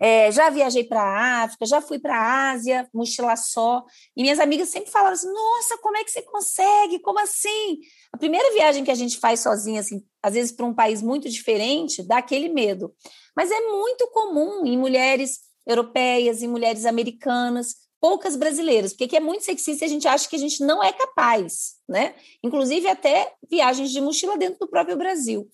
é, 0.03 0.33
já 0.33 0.49
viajei 0.49 0.83
para 0.83 1.03
a 1.03 1.43
África, 1.43 1.67
já 1.67 1.83
fui 1.83 1.99
para 1.99 2.17
a 2.17 2.51
Ásia, 2.53 2.89
mochila 2.93 3.37
só. 3.37 3.85
E 4.17 4.23
minhas 4.23 4.41
amigas 4.41 4.71
sempre 4.71 4.91
falavam 4.91 5.13
assim: 5.13 5.31
Nossa, 5.31 5.77
como 5.79 5.99
é 5.99 6.03
que 6.03 6.11
você 6.11 6.23
consegue? 6.23 6.99
Como 7.01 7.19
assim? 7.19 7.81
A 8.11 8.17
primeira 8.17 8.51
viagem 8.55 8.83
que 8.83 8.91
a 8.91 8.95
gente 8.95 9.19
faz 9.19 9.41
sozinha, 9.41 9.81
assim, 9.81 10.03
às 10.23 10.33
vezes 10.33 10.53
para 10.53 10.65
um 10.65 10.73
país 10.73 11.03
muito 11.03 11.29
diferente, 11.29 12.03
dá 12.03 12.17
aquele 12.17 12.49
medo. 12.49 12.95
Mas 13.37 13.51
é 13.51 13.61
muito 13.61 14.09
comum 14.09 14.65
em 14.65 14.79
mulheres 14.79 15.41
europeias, 15.67 16.43
em 16.43 16.49
mulheres 16.49 16.87
americanas, 16.87 17.75
poucas 18.01 18.37
brasileiras, 18.37 18.95
porque 18.95 19.19
é 19.19 19.21
muito 19.21 19.45
sexista 19.45 19.85
e 19.85 19.87
a 19.87 19.91
gente 19.91 20.09
acha 20.09 20.27
que 20.27 20.35
a 20.35 20.39
gente 20.39 20.65
não 20.65 20.83
é 20.83 20.95
capaz, 20.95 21.75
né? 21.87 22.15
Inclusive 22.43 22.89
até 22.89 23.35
viagens 23.51 23.91
de 23.91 24.01
mochila 24.01 24.39
dentro 24.39 24.61
do 24.61 24.69
próprio 24.69 24.97
Brasil. 24.97 25.47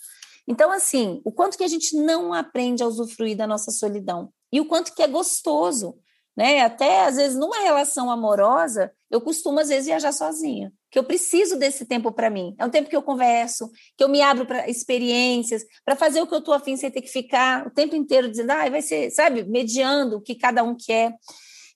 Então, 0.48 0.70
assim, 0.70 1.20
o 1.24 1.32
quanto 1.32 1.58
que 1.58 1.64
a 1.64 1.68
gente 1.68 1.96
não 1.96 2.32
aprende 2.32 2.80
a 2.80 2.86
usufruir 2.86 3.36
da 3.36 3.48
nossa 3.48 3.72
solidão 3.72 4.32
e 4.56 4.60
o 4.60 4.64
quanto 4.64 4.94
que 4.94 5.02
é 5.02 5.06
gostoso, 5.06 5.98
né? 6.34 6.60
Até 6.60 7.04
às 7.04 7.16
vezes 7.16 7.36
numa 7.36 7.60
relação 7.60 8.10
amorosa, 8.10 8.90
eu 9.10 9.20
costumo 9.20 9.60
às 9.60 9.68
vezes 9.68 9.84
viajar 9.84 10.12
sozinha, 10.12 10.72
que 10.90 10.98
eu 10.98 11.04
preciso 11.04 11.58
desse 11.58 11.84
tempo 11.84 12.10
para 12.10 12.30
mim. 12.30 12.54
É 12.58 12.64
um 12.64 12.70
tempo 12.70 12.88
que 12.88 12.96
eu 12.96 13.02
converso, 13.02 13.70
que 13.98 14.02
eu 14.02 14.08
me 14.08 14.22
abro 14.22 14.46
para 14.46 14.66
experiências, 14.66 15.62
para 15.84 15.94
fazer 15.94 16.22
o 16.22 16.26
que 16.26 16.32
eu 16.32 16.38
estou 16.38 16.54
afim 16.54 16.74
sem 16.74 16.90
ter 16.90 17.02
que 17.02 17.10
ficar 17.10 17.66
o 17.66 17.70
tempo 17.70 17.94
inteiro 17.94 18.30
dizendo, 18.30 18.52
ah, 18.52 18.70
vai 18.70 18.80
ser, 18.80 19.10
sabe, 19.10 19.44
mediando 19.44 20.16
o 20.16 20.22
que 20.22 20.34
cada 20.34 20.64
um 20.64 20.74
quer. 20.74 21.14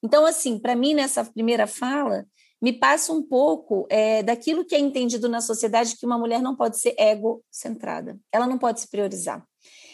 Então, 0.03 0.25
assim, 0.25 0.59
para 0.59 0.75
mim 0.75 0.95
nessa 0.95 1.23
primeira 1.23 1.67
fala, 1.67 2.25
me 2.63 2.73
passa 2.73 3.13
um 3.13 3.23
pouco 3.23 3.87
é, 3.91 4.23
daquilo 4.23 4.65
que 4.65 4.75
é 4.75 4.79
entendido 4.79 5.29
na 5.29 5.43
sociedade 5.43 5.99
que 5.99 6.07
uma 6.07 6.17
mulher 6.17 6.41
não 6.41 6.57
pode 6.57 6.81
ser 6.81 6.95
egocentrada, 6.99 8.19
ela 8.33 8.47
não 8.47 8.57
pode 8.57 8.81
se 8.81 8.89
priorizar. 8.89 9.47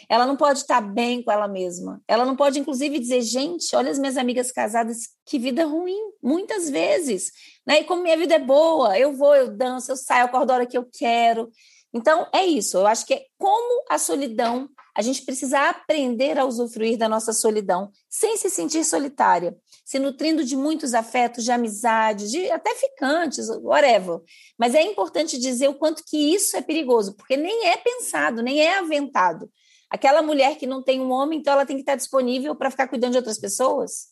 Ela 0.09 0.26
não 0.26 0.36
pode 0.36 0.61
estar 0.61 0.80
bem 0.80 1.22
com 1.22 1.32
ela 1.32 1.48
mesma. 1.48 2.00
Ela 2.07 2.24
não 2.24 2.36
pode, 2.36 2.59
inclusive, 2.59 2.98
dizer, 2.98 3.22
gente, 3.22 3.74
olha 3.74 3.90
as 3.90 3.98
minhas 3.98 4.16
amigas 4.16 4.52
casadas, 4.52 5.09
que 5.24 5.38
vida 5.38 5.64
ruim, 5.64 5.98
muitas 6.22 6.70
vezes. 6.70 7.32
Né? 7.66 7.80
E 7.80 7.84
como 7.84 8.02
minha 8.02 8.16
vida 8.16 8.34
é 8.34 8.38
boa, 8.38 8.98
eu 8.98 9.16
vou, 9.16 9.34
eu 9.34 9.48
danço, 9.48 9.90
eu 9.90 9.96
saio, 9.96 10.22
eu 10.22 10.26
acordo 10.26 10.50
a 10.50 10.54
hora 10.54 10.66
que 10.66 10.78
eu 10.78 10.88
quero. 10.90 11.50
Então, 11.92 12.26
é 12.32 12.44
isso. 12.44 12.76
Eu 12.76 12.86
acho 12.86 13.07
que 13.07 13.14
é 13.14 13.24
como 13.38 13.84
a 13.88 13.98
solidão, 13.98 14.68
a 14.94 15.02
gente 15.02 15.22
precisa 15.22 15.68
aprender 15.68 16.38
a 16.38 16.44
usufruir 16.44 16.96
da 16.96 17.09
nossa 17.09 17.32
solidão, 17.32 17.90
sem 18.09 18.36
se 18.36 18.48
sentir 18.48 18.84
solitária, 18.84 19.57
se 19.84 19.98
nutrindo 19.98 20.44
de 20.44 20.57
muitos 20.57 20.94
afetos, 20.94 21.44
de 21.44 21.52
amizade, 21.52 22.30
de 22.30 22.50
até 22.50 22.74
ficantes, 22.74 23.48
whatever. 23.62 24.20
Mas 24.59 24.74
é 24.74 24.82
importante 24.82 25.38
dizer 25.38 25.68
o 25.68 25.74
quanto 25.74 26.02
que 26.04 26.34
isso 26.34 26.57
é 26.57 26.62
perigoso, 26.62 27.14
porque 27.14 27.36
nem 27.36 27.66
é 27.66 27.76
pensado, 27.76 28.42
nem 28.42 28.61
é 28.61 28.78
aventado. 28.78 29.50
Aquela 29.91 30.22
mulher 30.22 30.57
que 30.57 30.66
não 30.66 30.82
tem 30.82 31.01
um 31.01 31.11
homem, 31.11 31.39
então 31.39 31.53
ela 31.53 31.66
tem 31.66 31.76
que 31.76 31.82
estar 31.82 31.95
disponível 31.95 32.55
para 32.55 32.70
ficar 32.70 32.89
cuidando 32.89 33.12
de 33.12 33.18
outras 33.18 33.39
pessoas? 33.39 34.09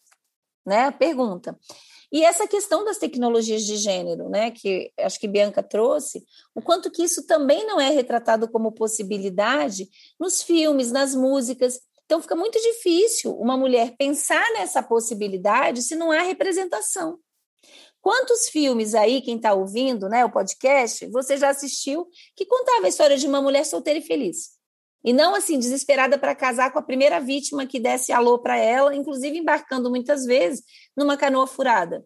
Né? 0.65 0.91
Pergunta. 0.93 1.59
E 2.15 2.25
essa 2.25 2.47
questão 2.47 2.85
das 2.85 2.97
tecnologias 2.97 3.65
de 3.65 3.77
gênero, 3.77 4.29
né, 4.29 4.53
que 4.53 4.93
acho 5.01 5.19
que 5.19 5.27
Bianca 5.27 5.65
trouxe, 5.65 6.25
o 6.55 6.63
quanto 6.63 6.89
que 6.89 7.03
isso 7.03 7.27
também 7.27 7.67
não 7.67 7.81
é 7.81 7.91
retratado 7.91 8.49
como 8.49 8.71
possibilidade 8.71 9.89
nos 10.19 10.41
filmes, 10.41 10.93
nas 10.93 11.13
músicas. 11.13 11.81
Então 12.05 12.23
fica 12.23 12.37
muito 12.37 12.57
difícil 12.61 13.37
uma 13.37 13.57
mulher 13.57 13.97
pensar 13.99 14.45
nessa 14.53 14.81
possibilidade 14.81 15.83
se 15.83 15.97
não 15.97 16.13
há 16.13 16.21
representação. 16.23 17.19
Quantos 18.01 18.49
filmes 18.49 18.95
aí, 18.95 19.21
quem 19.21 19.35
está 19.35 19.53
ouvindo, 19.53 20.09
né, 20.09 20.25
o 20.25 20.31
podcast, 20.31 21.07
você 21.09 21.37
já 21.37 21.49
assistiu 21.49 22.07
que 22.37 22.47
contava 22.47 22.87
a 22.87 22.89
história 22.89 23.17
de 23.17 23.27
uma 23.27 23.43
mulher 23.43 23.65
solteira 23.65 23.99
e 23.99 24.03
feliz? 24.03 24.51
E 25.05 25.13
não 25.13 25.35
assim, 25.35 25.59
desesperada 25.59 26.19
para 26.19 26.35
casar 26.35 26.73
com 26.73 26.79
a 26.79 26.83
primeira 26.83 27.21
vítima 27.21 27.67
que 27.67 27.79
desse 27.79 28.11
alô 28.11 28.39
para 28.39 28.57
ela, 28.57 28.95
inclusive 28.95 29.39
embarcando 29.39 29.91
muitas 29.91 30.25
vezes 30.25 30.63
numa 30.97 31.17
canoa 31.17 31.47
furada. 31.47 32.05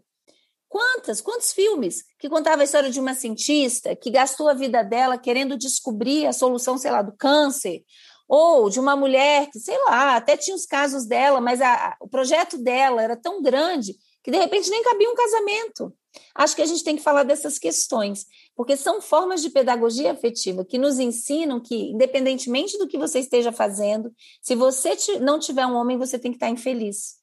Quantas, 0.68 1.20
quantos 1.20 1.52
filmes 1.52 2.04
que 2.18 2.28
contava 2.28 2.60
a 2.62 2.64
história 2.64 2.90
de 2.90 3.00
uma 3.00 3.14
cientista 3.14 3.96
que 3.96 4.10
gastou 4.10 4.48
a 4.48 4.54
vida 4.54 4.82
dela 4.82 5.16
querendo 5.16 5.56
descobrir 5.56 6.26
a 6.26 6.32
solução, 6.32 6.76
sei 6.76 6.90
lá, 6.90 7.00
do 7.00 7.16
câncer, 7.16 7.84
ou 8.28 8.68
de 8.68 8.78
uma 8.78 8.94
mulher 8.94 9.48
que, 9.50 9.58
sei 9.58 9.78
lá, 9.84 10.16
até 10.16 10.36
tinha 10.36 10.54
os 10.54 10.66
casos 10.66 11.06
dela, 11.06 11.40
mas 11.40 11.62
a, 11.62 11.96
o 12.00 12.08
projeto 12.08 12.58
dela 12.58 13.02
era 13.02 13.16
tão 13.16 13.40
grande 13.40 13.94
que 14.22 14.30
de 14.30 14.36
repente 14.36 14.68
nem 14.68 14.82
cabia 14.82 15.10
um 15.10 15.14
casamento. 15.14 15.94
Acho 16.34 16.56
que 16.56 16.62
a 16.62 16.66
gente 16.66 16.84
tem 16.84 16.96
que 16.96 17.02
falar 17.02 17.22
dessas 17.22 17.58
questões, 17.58 18.26
porque 18.54 18.76
são 18.76 19.00
formas 19.00 19.42
de 19.42 19.50
pedagogia 19.50 20.12
afetiva 20.12 20.64
que 20.64 20.78
nos 20.78 20.98
ensinam 20.98 21.60
que, 21.60 21.90
independentemente 21.90 22.78
do 22.78 22.86
que 22.86 22.98
você 22.98 23.20
esteja 23.20 23.52
fazendo, 23.52 24.12
se 24.40 24.54
você 24.54 24.96
não 25.20 25.38
tiver 25.38 25.66
um 25.66 25.74
homem, 25.74 25.98
você 25.98 26.18
tem 26.18 26.30
que 26.30 26.36
estar 26.36 26.48
infeliz. 26.48 27.18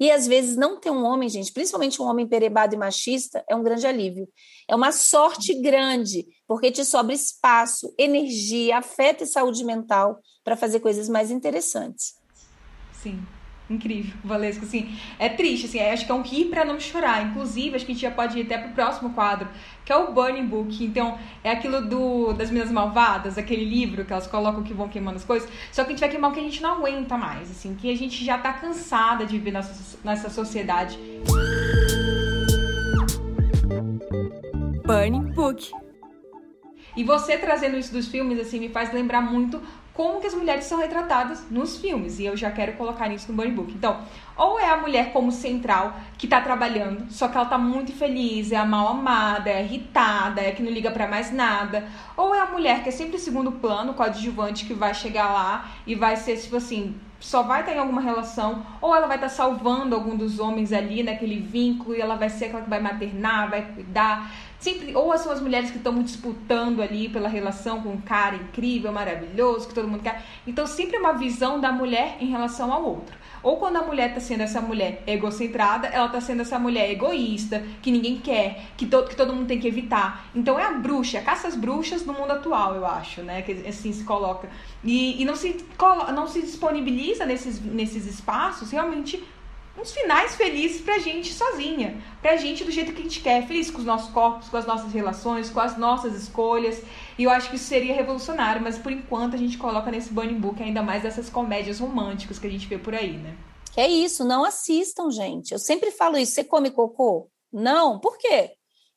E 0.00 0.10
às 0.10 0.26
vezes 0.26 0.56
não 0.56 0.80
ter 0.80 0.90
um 0.90 1.04
homem, 1.04 1.28
gente, 1.28 1.52
principalmente 1.52 2.02
um 2.02 2.06
homem 2.06 2.26
perebado 2.26 2.74
e 2.74 2.78
machista, 2.78 3.44
é 3.48 3.54
um 3.54 3.62
grande 3.62 3.86
alívio. 3.86 4.28
É 4.66 4.74
uma 4.74 4.90
sorte 4.90 5.54
grande, 5.54 6.26
porque 6.46 6.72
te 6.72 6.84
sobra 6.84 7.14
espaço, 7.14 7.94
energia, 7.96 8.78
afeto 8.78 9.22
e 9.22 9.26
saúde 9.26 9.64
mental 9.64 10.18
para 10.42 10.56
fazer 10.56 10.80
coisas 10.80 11.08
mais 11.08 11.30
interessantes. 11.30 12.14
Sim 13.00 13.22
incrível, 13.72 14.14
Valesco, 14.24 14.64
assim, 14.64 14.94
é 15.18 15.28
triste, 15.28 15.66
assim, 15.66 15.80
acho 15.80 16.06
que 16.06 16.12
é 16.12 16.14
um 16.14 16.22
rir 16.22 16.46
para 16.46 16.64
não 16.64 16.78
chorar, 16.78 17.24
inclusive, 17.26 17.76
acho 17.76 17.84
que 17.84 17.92
a 17.92 17.94
gente 17.94 18.02
já 18.02 18.10
pode 18.10 18.38
ir 18.38 18.42
até 18.42 18.58
pro 18.58 18.72
próximo 18.72 19.10
quadro, 19.10 19.48
que 19.84 19.92
é 19.92 19.96
o 19.96 20.12
Burning 20.12 20.46
Book, 20.46 20.84
então, 20.84 21.18
é 21.42 21.50
aquilo 21.50 21.82
do, 21.82 22.32
das 22.32 22.50
Minas 22.50 22.70
Malvadas, 22.70 23.36
aquele 23.38 23.64
livro 23.64 24.04
que 24.04 24.12
elas 24.12 24.26
colocam 24.26 24.62
que 24.62 24.72
vão 24.72 24.88
queimando 24.88 25.16
as 25.16 25.24
coisas, 25.24 25.48
só 25.70 25.82
que 25.82 25.88
a 25.88 25.92
gente 25.92 26.00
vai 26.00 26.08
queimar 26.08 26.30
o 26.30 26.34
que 26.34 26.40
a 26.40 26.44
gente 26.44 26.62
não 26.62 26.74
aguenta 26.78 27.16
mais, 27.16 27.50
assim, 27.50 27.74
que 27.74 27.90
a 27.90 27.96
gente 27.96 28.24
já 28.24 28.38
tá 28.38 28.52
cansada 28.52 29.26
de 29.26 29.38
viver 29.38 29.52
nessa, 29.52 29.98
nessa 30.04 30.30
sociedade. 30.30 30.98
Burning 34.84 35.32
Book. 35.32 35.72
E 36.94 37.02
você 37.02 37.38
trazendo 37.38 37.78
isso 37.78 37.92
dos 37.92 38.08
filmes, 38.08 38.38
assim, 38.38 38.60
me 38.60 38.68
faz 38.68 38.92
lembrar 38.92 39.22
muito 39.22 39.62
como 39.94 40.20
que 40.20 40.26
as 40.26 40.34
mulheres 40.34 40.64
são 40.64 40.78
retratadas 40.78 41.44
nos 41.50 41.76
filmes. 41.76 42.18
E 42.18 42.24
eu 42.24 42.36
já 42.36 42.50
quero 42.50 42.72
colocar 42.74 43.08
isso 43.12 43.30
no 43.30 43.36
Burning 43.36 43.54
Book. 43.54 43.72
Então, 43.72 44.00
ou 44.36 44.58
é 44.58 44.68
a 44.68 44.76
mulher 44.76 45.12
como 45.12 45.30
central, 45.30 45.94
que 46.16 46.26
tá 46.26 46.40
trabalhando, 46.40 47.10
só 47.10 47.28
que 47.28 47.36
ela 47.36 47.46
tá 47.46 47.58
muito 47.58 47.92
infeliz, 47.92 48.52
é 48.52 48.56
a 48.56 48.64
mal 48.64 48.88
amada, 48.88 49.50
é 49.50 49.62
irritada, 49.62 50.40
é 50.40 50.52
que 50.52 50.62
não 50.62 50.70
liga 50.70 50.90
para 50.90 51.06
mais 51.06 51.30
nada. 51.30 51.86
Ou 52.16 52.34
é 52.34 52.40
a 52.40 52.46
mulher 52.46 52.82
que 52.82 52.88
é 52.88 52.92
sempre 52.92 53.18
segundo 53.18 53.52
plano, 53.52 53.94
coadjuvante, 53.94 54.64
que 54.64 54.74
vai 54.74 54.94
chegar 54.94 55.30
lá 55.30 55.70
e 55.86 55.94
vai 55.94 56.16
ser, 56.16 56.38
tipo 56.38 56.56
assim, 56.56 56.94
só 57.22 57.42
vai 57.42 57.62
em 57.72 57.78
alguma 57.78 58.00
relação, 58.00 58.66
ou 58.80 58.94
ela 58.94 59.06
vai 59.06 59.16
estar 59.16 59.28
salvando 59.28 59.94
algum 59.94 60.16
dos 60.16 60.40
homens 60.40 60.72
ali 60.72 61.02
naquele 61.02 61.38
vínculo, 61.38 61.94
e 61.94 62.00
ela 62.00 62.16
vai 62.16 62.28
ser 62.28 62.46
aquela 62.46 62.62
que 62.62 62.70
vai 62.70 62.80
maternar, 62.80 63.48
vai 63.48 63.62
cuidar. 63.62 64.30
Sempre, 64.58 64.94
ou 64.94 65.16
são 65.16 65.32
as 65.32 65.40
mulheres 65.40 65.70
que 65.70 65.76
estão 65.76 66.02
disputando 66.02 66.82
ali 66.82 67.08
pela 67.08 67.28
relação 67.28 67.80
com 67.80 67.90
um 67.90 68.00
cara 68.00 68.36
incrível, 68.36 68.92
maravilhoso, 68.92 69.68
que 69.68 69.74
todo 69.74 69.88
mundo 69.88 70.02
quer. 70.02 70.22
Então, 70.46 70.66
sempre 70.66 70.96
é 70.96 71.00
uma 71.00 71.14
visão 71.14 71.60
da 71.60 71.72
mulher 71.72 72.16
em 72.20 72.26
relação 72.26 72.72
ao 72.72 72.84
outro. 72.84 73.16
Ou 73.42 73.56
quando 73.56 73.76
a 73.76 73.82
mulher 73.82 74.10
está 74.10 74.20
sendo 74.20 74.42
essa 74.42 74.60
mulher 74.60 75.02
egocentrada, 75.06 75.88
ela 75.88 76.06
está 76.06 76.20
sendo 76.20 76.42
essa 76.42 76.58
mulher 76.58 76.90
egoísta, 76.90 77.64
que 77.82 77.90
ninguém 77.90 78.18
quer, 78.18 78.66
que, 78.76 78.86
to 78.86 79.02
que 79.04 79.16
todo 79.16 79.32
mundo 79.32 79.48
tem 79.48 79.58
que 79.58 79.66
evitar. 79.66 80.26
Então 80.34 80.58
é 80.58 80.64
a 80.64 80.72
bruxa, 80.72 81.18
a 81.18 81.22
caça 81.22 81.48
às 81.48 81.56
bruxas 81.56 82.06
no 82.06 82.12
mundo 82.12 82.32
atual, 82.32 82.74
eu 82.74 82.86
acho, 82.86 83.22
né? 83.22 83.42
Que 83.42 83.52
assim 83.66 83.92
se 83.92 84.04
coloca. 84.04 84.48
E, 84.84 85.20
e 85.20 85.24
não, 85.24 85.34
se, 85.34 85.64
não 86.14 86.26
se 86.28 86.40
disponibiliza 86.42 87.26
nesses, 87.26 87.60
nesses 87.60 88.06
espaços 88.06 88.70
realmente 88.70 89.22
uns 89.78 89.92
finais 89.92 90.34
felizes 90.34 90.80
pra 90.82 90.98
gente 90.98 91.32
sozinha, 91.32 91.96
pra 92.20 92.36
gente 92.36 92.62
do 92.62 92.70
jeito 92.70 92.92
que 92.92 93.00
a 93.00 93.02
gente 93.02 93.20
quer, 93.20 93.46
feliz 93.46 93.70
com 93.70 93.78
os 93.78 93.84
nossos 93.84 94.10
corpos, 94.10 94.48
com 94.48 94.56
as 94.56 94.66
nossas 94.66 94.92
relações, 94.92 95.50
com 95.50 95.60
as 95.60 95.76
nossas 95.78 96.14
escolhas. 96.14 96.82
E 97.18 97.24
eu 97.24 97.30
acho 97.30 97.50
que 97.50 97.56
isso 97.56 97.66
seria 97.66 97.94
revolucionário, 97.94 98.62
mas 98.62 98.78
por 98.78 98.90
enquanto 98.90 99.34
a 99.34 99.38
gente 99.38 99.58
coloca 99.58 99.90
nesse 99.90 100.12
Burning 100.12 100.40
Book 100.40 100.62
ainda 100.62 100.82
mais 100.82 101.04
essas 101.04 101.28
comédias 101.28 101.78
românticas 101.78 102.38
que 102.38 102.46
a 102.46 102.50
gente 102.50 102.66
vê 102.66 102.78
por 102.78 102.94
aí, 102.94 103.16
né? 103.16 103.36
É 103.76 103.86
isso, 103.86 104.24
não 104.24 104.44
assistam, 104.44 105.10
gente. 105.10 105.52
Eu 105.52 105.58
sempre 105.58 105.90
falo 105.90 106.16
isso. 106.18 106.32
Você 106.32 106.44
come 106.44 106.70
cocô? 106.70 107.30
Não. 107.52 107.98
Por 107.98 108.18
quê? 108.18 108.50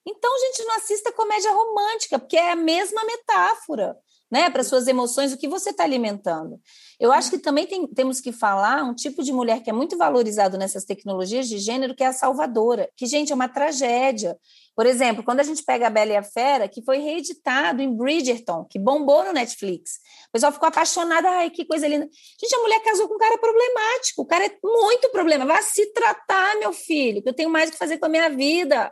Então, 0.05 0.31
gente, 0.39 0.65
não 0.65 0.75
assista 0.75 1.11
comédia 1.11 1.51
romântica, 1.51 2.19
porque 2.19 2.37
é 2.37 2.51
a 2.51 2.55
mesma 2.55 3.03
metáfora 3.05 3.97
né, 4.31 4.49
para 4.49 4.63
suas 4.63 4.87
emoções, 4.87 5.31
o 5.31 5.37
que 5.37 5.47
você 5.47 5.69
está 5.69 5.83
alimentando. 5.83 6.59
Eu 6.99 7.11
acho 7.11 7.29
que 7.29 7.37
também 7.37 7.67
tem, 7.67 7.87
temos 7.87 8.19
que 8.19 8.31
falar 8.31 8.83
um 8.83 8.93
tipo 8.93 9.23
de 9.23 9.31
mulher 9.31 9.61
que 9.61 9.69
é 9.69 9.73
muito 9.73 9.97
valorizado 9.97 10.57
nessas 10.57 10.83
tecnologias 10.83 11.47
de 11.47 11.57
gênero, 11.57 11.93
que 11.93 12.03
é 12.03 12.07
a 12.07 12.13
salvadora, 12.13 12.89
que, 12.95 13.05
gente, 13.05 13.31
é 13.31 13.35
uma 13.35 13.47
tragédia. 13.47 14.37
Por 14.75 14.85
exemplo, 14.85 15.23
quando 15.23 15.39
a 15.39 15.43
gente 15.43 15.63
pega 15.63 15.87
a 15.87 15.89
Bela 15.89 16.11
e 16.11 16.15
a 16.17 16.23
Fera, 16.23 16.67
que 16.67 16.83
foi 16.83 16.97
reeditado 16.97 17.81
em 17.81 17.95
Bridgerton, 17.95 18.65
que 18.65 18.79
bombou 18.79 19.23
no 19.23 19.31
Netflix. 19.31 19.99
O 20.27 20.31
pessoal 20.33 20.51
ficou 20.51 20.67
apaixonado, 20.67 21.27
ai, 21.27 21.49
que 21.49 21.63
coisa 21.65 21.87
linda. 21.87 22.09
Gente, 22.41 22.55
a 22.55 22.59
mulher 22.59 22.81
casou 22.81 23.07
com 23.07 23.15
um 23.15 23.19
cara 23.19 23.37
problemático, 23.37 24.21
o 24.21 24.25
cara 24.25 24.45
é 24.45 24.57
muito 24.63 25.09
problema. 25.11 25.45
Vá 25.45 25.61
se 25.61 25.93
tratar, 25.93 26.57
meu 26.59 26.73
filho, 26.73 27.21
que 27.21 27.29
eu 27.29 27.33
tenho 27.33 27.49
mais 27.49 27.69
o 27.69 27.73
que 27.73 27.77
fazer 27.77 27.97
com 27.97 28.05
a 28.05 28.09
minha 28.09 28.29
vida. 28.29 28.91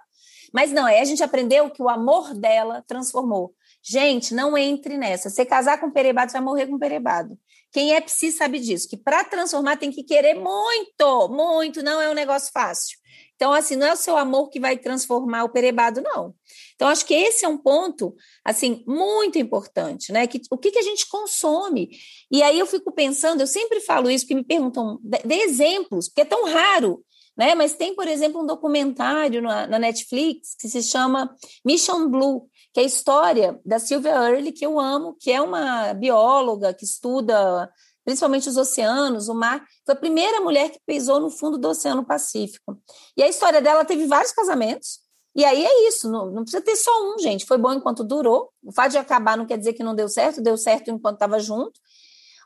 Mas 0.53 0.71
não, 0.71 0.85
aí 0.85 0.99
a 0.99 1.05
gente 1.05 1.23
aprendeu 1.23 1.69
que 1.69 1.81
o 1.81 1.89
amor 1.89 2.33
dela 2.33 2.83
transformou. 2.87 3.51
Gente, 3.83 4.33
não 4.33 4.57
entre 4.57 4.97
nessa. 4.97 5.29
Você 5.29 5.45
casar 5.45 5.79
com 5.79 5.91
perebado, 5.91 6.31
você 6.31 6.37
vai 6.37 6.45
morrer 6.45 6.67
com 6.67 6.79
perebado. 6.79 7.37
Quem 7.71 7.95
é 7.95 7.99
psi 7.99 8.31
sabe 8.31 8.59
disso, 8.59 8.87
que 8.87 8.95
para 8.95 9.23
transformar 9.23 9.77
tem 9.77 9.91
que 9.91 10.03
querer 10.03 10.35
muito, 10.35 11.27
muito, 11.29 11.83
não 11.83 11.99
é 11.99 12.09
um 12.09 12.13
negócio 12.13 12.51
fácil. 12.53 12.97
Então, 13.35 13.51
assim, 13.51 13.75
não 13.75 13.87
é 13.87 13.93
o 13.93 13.97
seu 13.97 14.15
amor 14.15 14.49
que 14.49 14.59
vai 14.59 14.77
transformar 14.77 15.43
o 15.43 15.49
perebado, 15.49 16.01
não. 16.01 16.33
Então, 16.75 16.87
acho 16.87 17.05
que 17.05 17.13
esse 17.13 17.43
é 17.43 17.47
um 17.47 17.57
ponto, 17.57 18.15
assim, 18.45 18.83
muito 18.87 19.37
importante, 19.39 20.13
né? 20.13 20.27
Que, 20.27 20.39
o 20.51 20.57
que, 20.57 20.71
que 20.71 20.79
a 20.79 20.83
gente 20.83 21.09
consome? 21.09 21.89
E 22.31 22.43
aí 22.43 22.57
eu 22.57 22.67
fico 22.67 22.91
pensando, 22.91 23.41
eu 23.41 23.47
sempre 23.47 23.79
falo 23.81 24.09
isso, 24.09 24.27
que 24.27 24.35
me 24.35 24.43
perguntam, 24.43 24.99
dê 25.01 25.41
exemplos, 25.41 26.07
porque 26.07 26.21
é 26.21 26.25
tão 26.25 26.45
raro, 26.45 27.03
né? 27.35 27.55
Mas 27.55 27.73
tem, 27.73 27.95
por 27.95 28.07
exemplo, 28.07 28.41
um 28.41 28.45
documentário 28.45 29.41
na, 29.41 29.67
na 29.67 29.79
Netflix 29.79 30.55
que 30.57 30.69
se 30.69 30.83
chama 30.83 31.35
Mission 31.65 32.07
Blue, 32.07 32.47
que 32.73 32.79
é 32.79 32.83
a 32.83 32.85
história 32.85 33.59
da 33.63 33.77
Sylvia 33.77 34.11
Earle, 34.11 34.51
que 34.51 34.65
eu 34.65 34.79
amo, 34.79 35.15
que 35.19 35.31
é 35.31 35.39
uma 35.41 35.93
bióloga 35.93 36.73
que 36.73 36.83
estuda 36.83 37.71
principalmente 38.03 38.49
os 38.49 38.57
oceanos, 38.57 39.29
o 39.29 39.33
mar. 39.33 39.63
Foi 39.85 39.93
a 39.93 39.97
primeira 39.97 40.41
mulher 40.41 40.69
que 40.69 40.79
pisou 40.85 41.19
no 41.19 41.29
fundo 41.29 41.57
do 41.57 41.69
Oceano 41.69 42.03
Pacífico. 42.03 42.77
E 43.15 43.23
a 43.23 43.29
história 43.29 43.61
dela 43.61 43.85
teve 43.85 44.05
vários 44.07 44.31
casamentos. 44.31 44.99
E 45.35 45.43
aí 45.43 45.65
é 45.65 45.87
isso, 45.87 46.11
não, 46.11 46.27
não 46.29 46.43
precisa 46.43 46.63
ter 46.63 46.75
só 46.75 46.91
um, 47.13 47.17
gente. 47.17 47.45
Foi 47.45 47.57
bom 47.57 47.73
enquanto 47.73 48.03
durou. 48.03 48.51
O 48.63 48.71
fato 48.71 48.91
de 48.91 48.97
acabar 48.97 49.35
não 49.37 49.45
quer 49.45 49.57
dizer 49.57 49.73
que 49.73 49.83
não 49.83 49.95
deu 49.95 50.07
certo, 50.07 50.41
deu 50.41 50.57
certo 50.57 50.91
enquanto 50.91 51.15
estava 51.15 51.39
junto. 51.39 51.79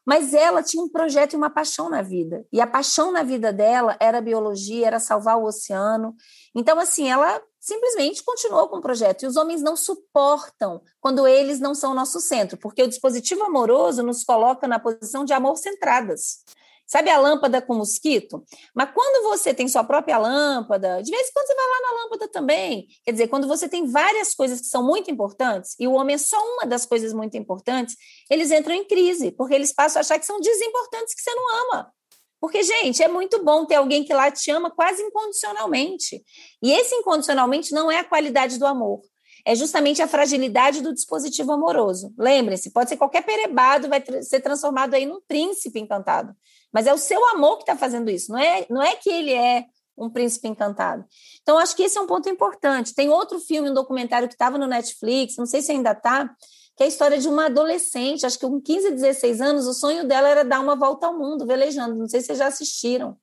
Mas 0.08 0.34
ela 0.34 0.64
tinha 0.64 0.82
um 0.82 0.88
projeto 0.88 1.34
e 1.34 1.36
uma 1.36 1.50
paixão 1.50 1.90
na 1.90 2.02
vida. 2.02 2.46
E 2.50 2.62
a 2.62 2.66
paixão 2.66 3.12
na 3.12 3.24
vida 3.24 3.52
dela 3.52 3.98
era 4.00 4.22
biologia, 4.22 4.88
era 4.88 5.02
salvar 5.02 5.38
o 5.38 5.44
oceano. 5.44 6.16
Então, 6.56 6.80
assim, 6.80 7.10
ela 7.10 7.42
simplesmente 7.60 8.24
continuou 8.24 8.70
com 8.70 8.78
o 8.78 8.82
projeto. 8.82 9.24
E 9.24 9.28
os 9.28 9.36
homens 9.36 9.62
não 9.62 9.76
suportam 9.76 10.82
quando 11.02 11.28
eles 11.28 11.60
não 11.60 11.76
são 11.76 11.92
o 11.92 11.96
nosso 11.96 12.22
centro, 12.22 12.58
porque 12.58 12.82
o 12.82 12.88
dispositivo 12.88 13.44
amoroso 13.44 14.02
nos 14.02 14.24
coloca 14.24 14.66
na 14.66 14.80
posição 14.80 15.26
de 15.26 15.34
amor 15.34 15.58
centradas. 15.58 16.46
Sabe 16.88 17.10
a 17.10 17.20
lâmpada 17.20 17.62
com 17.62 17.76
mosquito? 17.76 18.46
Mas 18.74 18.90
quando 18.94 19.24
você 19.24 19.54
tem 19.54 19.68
sua 19.68 19.84
própria 19.84 20.18
lâmpada, 20.18 21.04
de 21.04 21.12
vez 21.12 21.28
em 21.28 21.34
quando 21.34 21.48
você 21.48 21.56
vai 21.56 21.66
lá 21.66 21.82
na 21.82 22.04
lâmpada 22.04 22.28
também. 22.30 22.88
Quer 23.04 23.12
dizer, 23.12 23.28
quando 23.28 23.46
você 23.46 23.68
tem 23.68 23.86
várias 23.86 24.34
coisas 24.34 24.62
que 24.62 24.68
são 24.68 24.82
muito 24.82 25.12
importantes 25.12 25.76
e 25.78 25.86
o 25.86 25.92
homem 25.92 26.14
é 26.14 26.18
só 26.18 26.38
uma 26.38 26.66
das 26.66 26.86
coisas 26.86 27.12
muito 27.12 27.36
importantes, 27.36 27.98
eles 28.32 28.52
entram 28.52 28.74
em 28.74 28.86
crise, 28.86 29.32
porque 29.32 29.54
eles 29.54 29.74
passam 29.74 30.00
a 30.00 30.02
achar 30.02 30.18
que 30.18 30.26
são 30.26 30.40
desimportantes 30.40 31.14
que 31.14 31.22
você 31.22 31.36
não 31.36 31.66
ama. 31.66 31.92
Porque, 32.40 32.64
gente, 32.64 33.04
é 33.04 33.08
muito 33.10 33.44
bom 33.44 33.66
ter 33.66 33.76
alguém 33.76 34.06
que 34.06 34.14
lá 34.14 34.32
te 34.32 34.50
ama 34.50 34.72
quase 34.72 35.02
incondicionalmente. 35.02 36.24
E 36.64 36.72
esse 36.72 36.96
incondicionalmente 36.96 37.74
não 37.74 37.92
é 37.92 38.00
a 38.00 38.04
qualidade 38.04 38.58
do 38.58 38.66
amor 38.66 39.02
é 39.48 39.56
justamente 39.56 40.02
a 40.02 40.08
fragilidade 40.10 40.82
do 40.82 40.94
dispositivo 40.94 41.54
amoroso. 41.54 42.14
Lembre-se, 42.18 42.70
pode 42.70 42.90
ser 42.90 42.98
qualquer 42.98 43.24
perebado, 43.24 43.88
vai 43.88 44.04
ser 44.22 44.42
transformado 44.42 44.94
aí 44.94 45.06
num 45.06 45.22
príncipe 45.26 45.80
encantado. 45.80 46.36
Mas 46.74 46.88
é 46.88 46.94
o 46.94 46.98
seu 46.98 47.26
amor 47.30 47.58
que 47.58 47.64
está 47.64 47.76
fazendo 47.76 48.10
isso, 48.10 48.32
não 48.32 48.40
é, 48.40 48.66
não 48.70 48.82
é 48.82 48.96
que 48.96 49.10
ele 49.10 49.34
é 49.34 49.66
um 49.98 50.10
príncipe 50.10 50.48
encantado. 50.48 51.04
Então, 51.42 51.58
acho 51.58 51.76
que 51.76 51.84
esse 51.84 51.98
é 51.98 52.02
um 52.02 52.06
ponto 52.06 52.30
importante. 52.30 52.94
Tem 52.94 53.10
outro 53.10 53.40
filme, 53.40 53.70
um 53.70 53.74
documentário 53.74 54.28
que 54.28 54.36
estava 54.36 54.58
no 54.58 54.68
Netflix, 54.68 55.36
não 55.38 55.46
sei 55.46 55.62
se 55.62 55.72
ainda 55.72 55.92
está, 55.92 56.30
que 56.76 56.84
é 56.84 56.86
a 56.86 56.90
história 56.90 57.18
de 57.18 57.28
uma 57.28 57.48
adolescente, 57.48 58.26
acho 58.26 58.38
que 58.38 58.46
com 58.46 58.62
15, 58.62 58.92
16 58.92 59.42
anos, 59.42 59.66
o 59.66 59.74
sonho 59.74 60.08
dela 60.08 60.30
era 60.30 60.46
dar 60.46 60.60
uma 60.60 60.76
volta 60.76 61.08
ao 61.08 61.18
mundo, 61.18 61.48
velejando. 61.48 61.96
Não 61.96 62.08
sei 62.08 62.22
se 62.22 62.28
vocês 62.28 62.38
já 62.38 62.48
assistiram. 62.48 63.18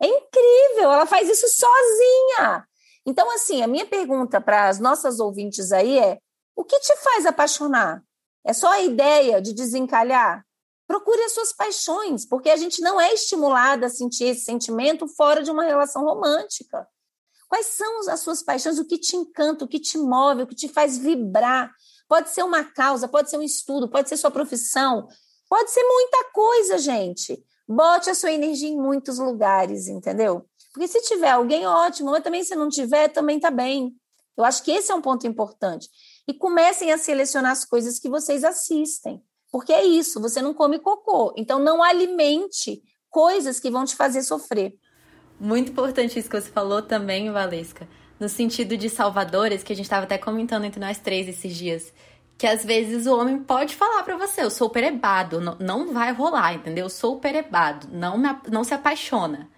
É 0.00 0.06
incrível, 0.06 0.92
ela 0.92 1.06
faz 1.06 1.28
isso 1.28 1.46
sozinha. 1.48 2.66
Então, 3.06 3.30
assim, 3.34 3.62
a 3.62 3.66
minha 3.66 3.86
pergunta 3.86 4.40
para 4.40 4.68
as 4.68 4.78
nossas 4.78 5.18
ouvintes 5.18 5.72
aí 5.72 5.98
é: 5.98 6.18
o 6.54 6.64
que 6.64 6.78
te 6.78 6.94
faz 6.96 7.24
apaixonar? 7.24 8.02
É 8.44 8.52
só 8.52 8.68
a 8.68 8.82
ideia 8.82 9.40
de 9.40 9.54
desencalhar? 9.54 10.44
Procure 10.90 11.22
as 11.22 11.34
suas 11.34 11.52
paixões, 11.52 12.26
porque 12.26 12.50
a 12.50 12.56
gente 12.56 12.82
não 12.82 13.00
é 13.00 13.14
estimulada 13.14 13.86
a 13.86 13.88
sentir 13.88 14.24
esse 14.24 14.40
sentimento 14.40 15.06
fora 15.06 15.40
de 15.40 15.48
uma 15.48 15.62
relação 15.62 16.02
romântica. 16.02 16.84
Quais 17.48 17.66
são 17.66 18.10
as 18.10 18.18
suas 18.18 18.42
paixões? 18.42 18.76
O 18.76 18.84
que 18.84 18.98
te 18.98 19.14
encanta, 19.14 19.64
o 19.64 19.68
que 19.68 19.78
te 19.78 19.96
move, 19.96 20.42
o 20.42 20.46
que 20.48 20.54
te 20.56 20.66
faz 20.66 20.98
vibrar? 20.98 21.72
Pode 22.08 22.30
ser 22.30 22.42
uma 22.42 22.64
causa, 22.64 23.06
pode 23.06 23.30
ser 23.30 23.38
um 23.38 23.42
estudo, 23.42 23.88
pode 23.88 24.08
ser 24.08 24.16
sua 24.16 24.32
profissão, 24.32 25.06
pode 25.48 25.70
ser 25.70 25.84
muita 25.84 26.32
coisa, 26.32 26.76
gente. 26.76 27.40
Bote 27.68 28.10
a 28.10 28.14
sua 28.16 28.32
energia 28.32 28.68
em 28.68 28.76
muitos 28.76 29.20
lugares, 29.20 29.86
entendeu? 29.86 30.44
Porque 30.72 30.88
se 30.88 31.00
tiver 31.02 31.30
alguém, 31.30 31.68
ótimo, 31.68 32.10
mas 32.10 32.24
também 32.24 32.42
se 32.42 32.56
não 32.56 32.68
tiver, 32.68 33.06
também 33.10 33.38
tá 33.38 33.52
bem. 33.52 33.94
Eu 34.36 34.42
acho 34.44 34.64
que 34.64 34.72
esse 34.72 34.90
é 34.90 34.94
um 34.96 35.00
ponto 35.00 35.24
importante. 35.24 35.88
E 36.26 36.34
comecem 36.34 36.90
a 36.90 36.98
selecionar 36.98 37.52
as 37.52 37.64
coisas 37.64 38.00
que 38.00 38.08
vocês 38.08 38.42
assistem. 38.42 39.22
Porque 39.50 39.72
é 39.72 39.84
isso, 39.84 40.20
você 40.20 40.40
não 40.40 40.54
come 40.54 40.78
cocô. 40.78 41.34
Então 41.36 41.58
não 41.58 41.82
alimente 41.82 42.82
coisas 43.10 43.58
que 43.58 43.70
vão 43.70 43.84
te 43.84 43.96
fazer 43.96 44.22
sofrer. 44.22 44.74
Muito 45.38 45.72
importante 45.72 46.18
isso 46.18 46.28
que 46.28 46.40
você 46.40 46.50
falou 46.50 46.82
também, 46.82 47.30
Valesca. 47.30 47.88
No 48.18 48.28
sentido 48.28 48.76
de 48.76 48.88
salvadores, 48.88 49.62
que 49.62 49.72
a 49.72 49.76
gente 49.76 49.86
estava 49.86 50.04
até 50.04 50.18
comentando 50.18 50.64
entre 50.64 50.78
nós 50.78 50.98
três 50.98 51.26
esses 51.26 51.56
dias. 51.56 51.92
Que 52.36 52.46
às 52.46 52.64
vezes 52.64 53.06
o 53.06 53.18
homem 53.18 53.38
pode 53.38 53.74
falar 53.74 54.02
para 54.02 54.16
você, 54.16 54.42
eu 54.42 54.50
sou 54.50 54.70
perebado, 54.70 55.40
não, 55.40 55.56
não 55.58 55.92
vai 55.92 56.12
rolar, 56.12 56.54
entendeu? 56.54 56.86
Eu 56.86 56.90
sou 56.90 57.18
perebado, 57.18 57.88
não, 57.90 58.16
me, 58.16 58.28
não 58.50 58.64
se 58.64 58.72
apaixona. 58.72 59.48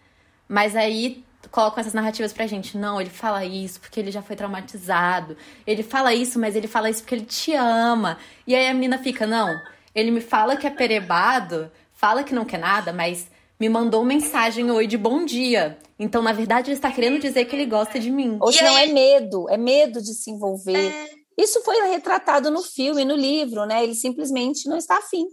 Mas 0.49 0.75
aí 0.75 1.25
colocam 1.51 1.81
essas 1.81 1.93
narrativas 1.93 2.33
pra 2.33 2.47
gente. 2.47 2.79
Não, 2.79 3.01
ele 3.01 3.11
fala 3.11 3.45
isso 3.45 3.81
porque 3.81 3.99
ele 3.99 4.11
já 4.11 4.23
foi 4.23 4.37
traumatizado. 4.37 5.37
Ele 5.67 5.83
fala 5.83 6.15
isso, 6.15 6.39
mas 6.39 6.57
ele 6.57 6.69
fala 6.69 6.91
isso 6.91 7.03
porque 7.03 7.15
ele 7.15 7.25
te 7.25 7.55
ama. 7.55 8.19
E 8.47 8.55
aí 8.55 8.69
a 8.69 8.75
mina 8.75 8.99
fica, 8.99 9.27
não, 9.27 9.55
ele 9.95 10.11
me 10.11 10.21
fala 10.21 10.57
que 10.57 10.67
é 10.67 10.71
perebado, 10.71 11.71
fala 11.93 12.25
que 12.25 12.35
não 12.35 12.45
quer 12.45 12.59
nada, 12.59 12.93
mas 12.93 13.31
me 13.59 13.69
mandou 13.69 14.05
mensagem 14.05 14.71
oi 14.71 14.87
de 14.87 14.99
bom 14.99 15.25
dia. 15.25 15.79
Então, 15.99 16.21
na 16.21 16.33
verdade, 16.33 16.71
ele 16.71 16.77
está 16.77 16.91
querendo 16.91 17.21
dizer 17.21 17.45
que 17.45 17.55
ele 17.55 17.67
gosta 17.67 17.99
de 17.99 18.11
mim. 18.11 18.37
Ou 18.41 18.51
não 18.51 18.79
é 18.79 18.87
medo, 18.87 19.49
é 19.49 19.57
medo 19.57 20.03
de 20.03 20.15
se 20.15 20.31
envolver. 20.31 20.93
É... 20.93 21.11
Isso 21.39 21.63
foi 21.63 21.77
retratado 21.89 22.51
no 22.51 22.63
filme, 22.63 23.05
no 23.05 23.15
livro, 23.15 23.65
né? 23.65 23.83
Ele 23.83 23.95
simplesmente 23.95 24.69
não 24.69 24.77
está 24.77 24.99
afim. 24.99 25.27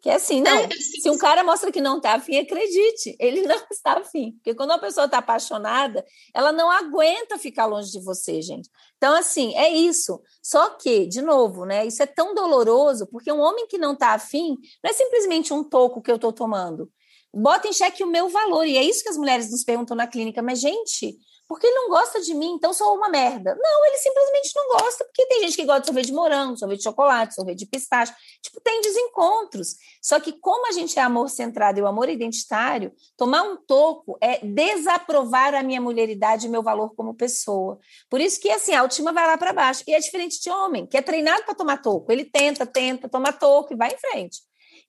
Que 0.00 0.10
é 0.10 0.14
assim, 0.14 0.40
não. 0.40 0.56
É, 0.56 0.68
se 0.70 1.10
um 1.10 1.18
cara 1.18 1.42
mostra 1.42 1.72
que 1.72 1.80
não 1.80 1.96
está 1.96 2.14
afim, 2.14 2.36
acredite, 2.36 3.16
ele 3.18 3.42
não 3.46 3.60
está 3.70 3.94
afim. 3.94 4.32
Porque 4.32 4.54
quando 4.54 4.70
uma 4.70 4.78
pessoa 4.78 5.06
está 5.06 5.18
apaixonada, 5.18 6.04
ela 6.32 6.52
não 6.52 6.70
aguenta 6.70 7.36
ficar 7.36 7.66
longe 7.66 7.90
de 7.90 8.00
você, 8.00 8.40
gente. 8.40 8.70
Então, 8.96 9.14
assim, 9.14 9.56
é 9.56 9.68
isso. 9.68 10.20
Só 10.42 10.70
que, 10.70 11.06
de 11.06 11.20
novo, 11.20 11.64
né? 11.64 11.84
Isso 11.84 12.02
é 12.02 12.06
tão 12.06 12.34
doloroso, 12.34 13.08
porque 13.10 13.32
um 13.32 13.40
homem 13.40 13.66
que 13.66 13.78
não 13.78 13.92
está 13.92 14.14
afim 14.14 14.56
não 14.82 14.90
é 14.90 14.92
simplesmente 14.92 15.52
um 15.52 15.64
toco 15.64 16.00
que 16.00 16.10
eu 16.10 16.16
estou 16.16 16.32
tomando. 16.32 16.88
Bota 17.34 17.68
em 17.68 17.72
xeque 17.72 18.04
o 18.04 18.06
meu 18.06 18.28
valor. 18.28 18.66
E 18.66 18.76
é 18.76 18.82
isso 18.82 19.02
que 19.02 19.08
as 19.08 19.16
mulheres 19.16 19.50
nos 19.50 19.64
perguntam 19.64 19.96
na 19.96 20.06
clínica. 20.06 20.40
Mas, 20.42 20.60
gente, 20.60 21.18
porque 21.48 21.66
ele 21.66 21.74
não 21.74 21.88
gosta 21.88 22.20
de 22.20 22.34
mim, 22.34 22.52
então 22.52 22.74
sou 22.74 22.94
uma 22.94 23.08
merda. 23.08 23.56
Não, 23.58 23.86
ele 23.86 23.96
simplesmente 23.96 24.52
não 24.54 24.68
gosta, 24.68 25.02
porque 25.06 25.24
tem 25.26 25.40
gente 25.40 25.56
que 25.56 25.64
gosta 25.64 25.80
de 25.80 25.86
sorvete 25.86 26.06
de 26.06 26.12
morango, 26.12 26.58
sorvete 26.58 26.78
de 26.78 26.84
chocolate, 26.84 27.34
sorvete 27.34 27.58
de 27.58 27.66
pistache. 27.66 28.12
Tipo, 28.42 28.60
tem 28.60 28.82
desencontros. 28.82 29.76
Só 30.02 30.20
que, 30.20 30.32
como 30.32 30.68
a 30.68 30.72
gente 30.72 30.98
é 30.98 31.02
amor 31.02 31.30
centrado 31.30 31.78
e 31.78 31.82
o 31.82 31.86
amor 31.86 32.10
identitário, 32.10 32.92
tomar 33.16 33.42
um 33.42 33.56
toco 33.56 34.18
é 34.20 34.44
desaprovar 34.44 35.54
a 35.54 35.62
minha 35.62 35.80
mulheridade 35.80 36.46
e 36.46 36.50
meu 36.50 36.62
valor 36.62 36.94
como 36.94 37.14
pessoa. 37.14 37.78
Por 38.10 38.20
isso 38.20 38.38
que, 38.38 38.50
assim, 38.50 38.74
a 38.74 38.82
última 38.82 39.10
vai 39.10 39.26
lá 39.26 39.38
para 39.38 39.54
baixo. 39.54 39.82
E 39.86 39.94
é 39.94 39.98
diferente 39.98 40.38
de 40.42 40.50
homem, 40.50 40.86
que 40.86 40.98
é 40.98 41.02
treinado 41.02 41.44
para 41.44 41.54
tomar 41.54 41.80
toco. 41.80 42.12
Ele 42.12 42.26
tenta, 42.26 42.66
tenta, 42.66 43.08
toma 43.08 43.32
toco 43.32 43.72
e 43.72 43.76
vai 43.76 43.88
em 43.88 43.98
frente. 43.98 44.42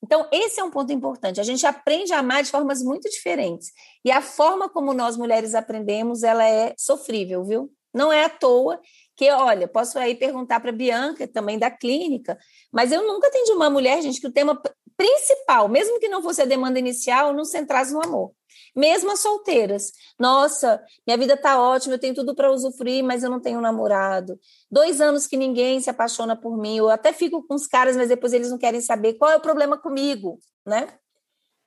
Então, 0.04 0.28
esse 0.32 0.60
é 0.60 0.64
um 0.64 0.72
ponto 0.72 0.92
importante. 0.94 1.40
A 1.40 1.44
gente 1.44 1.66
aprende 1.66 2.14
a 2.14 2.20
amar 2.20 2.42
de 2.44 2.50
formas 2.50 2.82
muito 2.82 3.10
diferentes. 3.10 3.72
E 4.04 4.12
a 4.12 4.22
forma 4.22 4.70
como 4.70 4.94
nós 4.94 5.18
mulheres 5.18 5.54
aprendemos, 5.54 6.24
ela 6.24 6.48
é 6.48 6.74
sofrível, 6.78 7.44
viu? 7.44 7.72
Não 7.94 8.12
é 8.12 8.24
à 8.24 8.30
toa 8.30 8.80
que, 9.16 9.30
olha, 9.32 9.68
posso 9.68 10.00
aí 10.00 10.16
perguntar 10.16 10.60
para 10.62 10.72
Bianca, 10.72 11.28
também 11.28 11.60
da 11.60 11.70
clínica, 11.70 12.38
mas 12.72 12.92
eu 12.92 13.06
nunca 13.06 13.28
atendi 13.28 13.52
uma 13.52 13.70
mulher, 13.70 14.02
gente, 14.02 14.22
que 14.22 14.28
o 14.28 14.32
tema 14.32 14.62
principal, 14.96 15.68
mesmo 15.68 16.00
que 16.00 16.08
não 16.08 16.22
fosse 16.22 16.42
a 16.42 16.46
demanda 16.46 16.80
inicial, 16.80 17.34
não 17.34 17.44
centrasse 17.44 17.92
no 17.92 18.04
amor 18.04 18.34
mesmo 18.80 19.12
as 19.12 19.20
solteiras. 19.20 19.92
Nossa, 20.18 20.82
minha 21.06 21.18
vida 21.18 21.36
tá 21.36 21.62
ótima, 21.62 21.96
eu 21.96 22.00
tenho 22.00 22.16
tudo 22.16 22.34
para 22.34 22.50
usufruir, 22.50 23.04
mas 23.04 23.24
eu 23.24 23.30
não 23.30 23.42
tenho 23.42 23.60
namorado. 23.60 24.40
Dois 24.72 25.02
anos 25.02 25.28
que 25.28 25.36
ninguém 25.36 25.82
se 25.82 25.90
apaixona 25.90 26.34
por 26.34 26.58
mim, 26.58 26.78
eu 26.78 26.90
até 26.90 27.12
fico 27.12 27.46
com 27.46 27.56
os 27.56 27.68
caras, 27.68 27.98
mas 27.98 28.08
depois 28.08 28.32
eles 28.32 28.50
não 28.50 28.58
querem 28.58 28.80
saber 28.80 29.16
qual 29.16 29.32
é 29.32 29.36
o 29.36 29.42
problema 29.42 29.78
comigo, 29.78 30.40
né? 30.66 30.88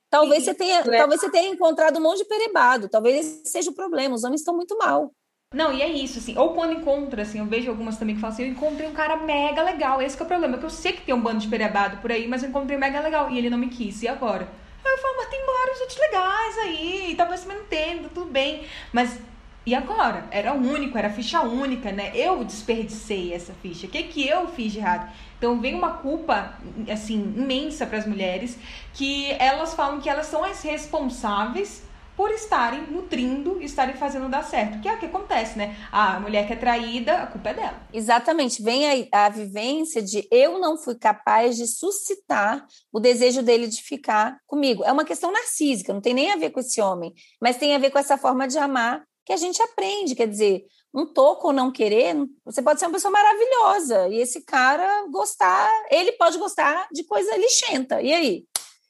Talvez 0.09 0.43
você 0.43 0.55
tenha, 0.55 0.79
é. 0.79 0.97
talvez 0.97 1.21
você 1.21 1.29
tenha 1.29 1.49
encontrado 1.49 1.97
um 1.97 2.01
monte 2.01 2.19
de 2.19 2.25
perebado, 2.25 2.89
talvez 2.89 3.25
esse 3.25 3.51
seja 3.51 3.69
o 3.69 3.75
problema, 3.75 4.15
os 4.15 4.23
homens 4.23 4.41
estão 4.41 4.55
muito 4.55 4.75
mal. 4.77 5.11
Não, 5.53 5.71
e 5.71 5.83
é 5.83 5.87
isso, 5.87 6.17
assim, 6.17 6.35
ou 6.35 6.53
quando 6.53 6.73
encontra, 6.73 7.21
assim, 7.21 7.37
eu 7.37 7.45
vejo 7.45 7.69
algumas 7.69 7.97
também 7.97 8.15
que 8.15 8.21
falam 8.21 8.33
assim, 8.33 8.43
eu 8.43 8.49
encontrei 8.49 8.87
um 8.87 8.93
cara 8.93 9.17
mega 9.17 9.61
legal, 9.61 10.01
esse 10.01 10.19
é 10.19 10.23
o 10.23 10.27
problema, 10.27 10.57
que 10.57 10.65
eu 10.65 10.69
sei 10.69 10.93
que 10.93 11.05
tem 11.05 11.13
um 11.13 11.21
bando 11.21 11.39
de 11.39 11.47
perebado 11.47 11.97
por 11.97 12.11
aí, 12.11 12.27
mas 12.27 12.41
eu 12.41 12.49
encontrei 12.49 12.75
um 12.75 12.79
mega 12.79 12.99
legal, 13.01 13.29
e 13.29 13.37
ele 13.37 13.51
não 13.51 13.57
me 13.57 13.69
quis, 13.69 14.01
e 14.01 14.07
agora? 14.07 14.62
Aí 14.85 14.91
eu 14.91 14.97
falo, 14.97 15.15
mas 15.17 15.29
tem 15.29 15.45
vários 15.45 15.81
outros 15.81 15.99
legais 15.99 16.57
aí, 16.59 17.13
talvez 17.17 17.39
você 17.41 17.47
não 17.47 17.61
entenda, 17.61 18.09
tudo 18.09 18.29
bem. 18.29 18.65
Mas 18.91 19.17
e 19.65 19.73
agora? 19.73 20.25
Era 20.29 20.53
único, 20.53 20.97
era 20.97 21.09
ficha 21.09 21.41
única, 21.41 21.89
né? 21.89 22.11
Eu 22.13 22.43
desperdicei 22.43 23.33
essa 23.33 23.53
ficha. 23.53 23.87
O 23.87 23.89
que, 23.89 24.03
que 24.03 24.27
eu 24.27 24.47
fiz 24.49 24.73
de 24.73 24.79
errado? 24.79 25.09
Então 25.37 25.61
vem 25.61 25.73
uma 25.73 25.91
culpa 25.93 26.53
assim 26.91 27.33
imensa 27.37 27.85
para 27.85 27.97
as 27.97 28.05
mulheres 28.05 28.57
que 28.93 29.31
elas 29.39 29.73
falam 29.73 30.01
que 30.01 30.09
elas 30.09 30.25
são 30.25 30.43
as 30.43 30.61
responsáveis 30.63 31.83
por 32.15 32.31
estarem 32.31 32.81
nutrindo, 32.91 33.61
estarem 33.61 33.95
fazendo 33.95 34.29
dar 34.29 34.43
certo. 34.43 34.79
Que 34.81 34.87
é 34.87 34.93
o 34.93 34.99
que 34.99 35.05
acontece, 35.05 35.57
né? 35.57 35.75
A 35.91 36.19
mulher 36.19 36.45
que 36.45 36.53
é 36.53 36.55
traída, 36.55 37.23
a 37.23 37.27
culpa 37.27 37.49
é 37.49 37.53
dela. 37.53 37.81
Exatamente. 37.91 38.61
Vem 38.61 39.07
a, 39.11 39.25
a 39.25 39.29
vivência 39.29 40.01
de 40.01 40.27
eu 40.31 40.59
não 40.59 40.77
fui 40.77 40.95
capaz 40.95 41.57
de 41.57 41.67
suscitar 41.67 42.65
o 42.91 42.99
desejo 42.99 43.41
dele 43.41 43.67
de 43.67 43.81
ficar 43.81 44.37
comigo. 44.45 44.83
É 44.83 44.91
uma 44.91 45.05
questão 45.05 45.31
narcísica, 45.31 45.93
não 45.93 46.01
tem 46.01 46.13
nem 46.13 46.31
a 46.31 46.37
ver 46.37 46.51
com 46.51 46.59
esse 46.59 46.79
homem, 46.81 47.13
mas 47.41 47.57
tem 47.57 47.75
a 47.75 47.79
ver 47.79 47.89
com 47.89 47.99
essa 47.99 48.17
forma 48.17 48.47
de 48.47 48.57
amar 48.57 49.03
que 49.25 49.33
a 49.33 49.37
gente 49.37 49.61
aprende. 49.61 50.15
Quer 50.15 50.27
dizer, 50.27 50.65
um 50.93 51.05
toco 51.05 51.47
ou 51.47 51.53
não 51.53 51.71
querer, 51.71 52.15
você 52.45 52.61
pode 52.61 52.79
ser 52.79 52.85
uma 52.85 52.93
pessoa 52.93 53.11
maravilhosa 53.11 54.07
e 54.09 54.19
esse 54.19 54.41
cara 54.41 55.07
gostar, 55.09 55.69
ele 55.89 56.11
pode 56.13 56.37
gostar 56.37 56.87
de 56.91 57.03
coisa 57.03 57.35
lixenta. 57.35 58.01
E 58.01 58.13
aí? 58.13 58.45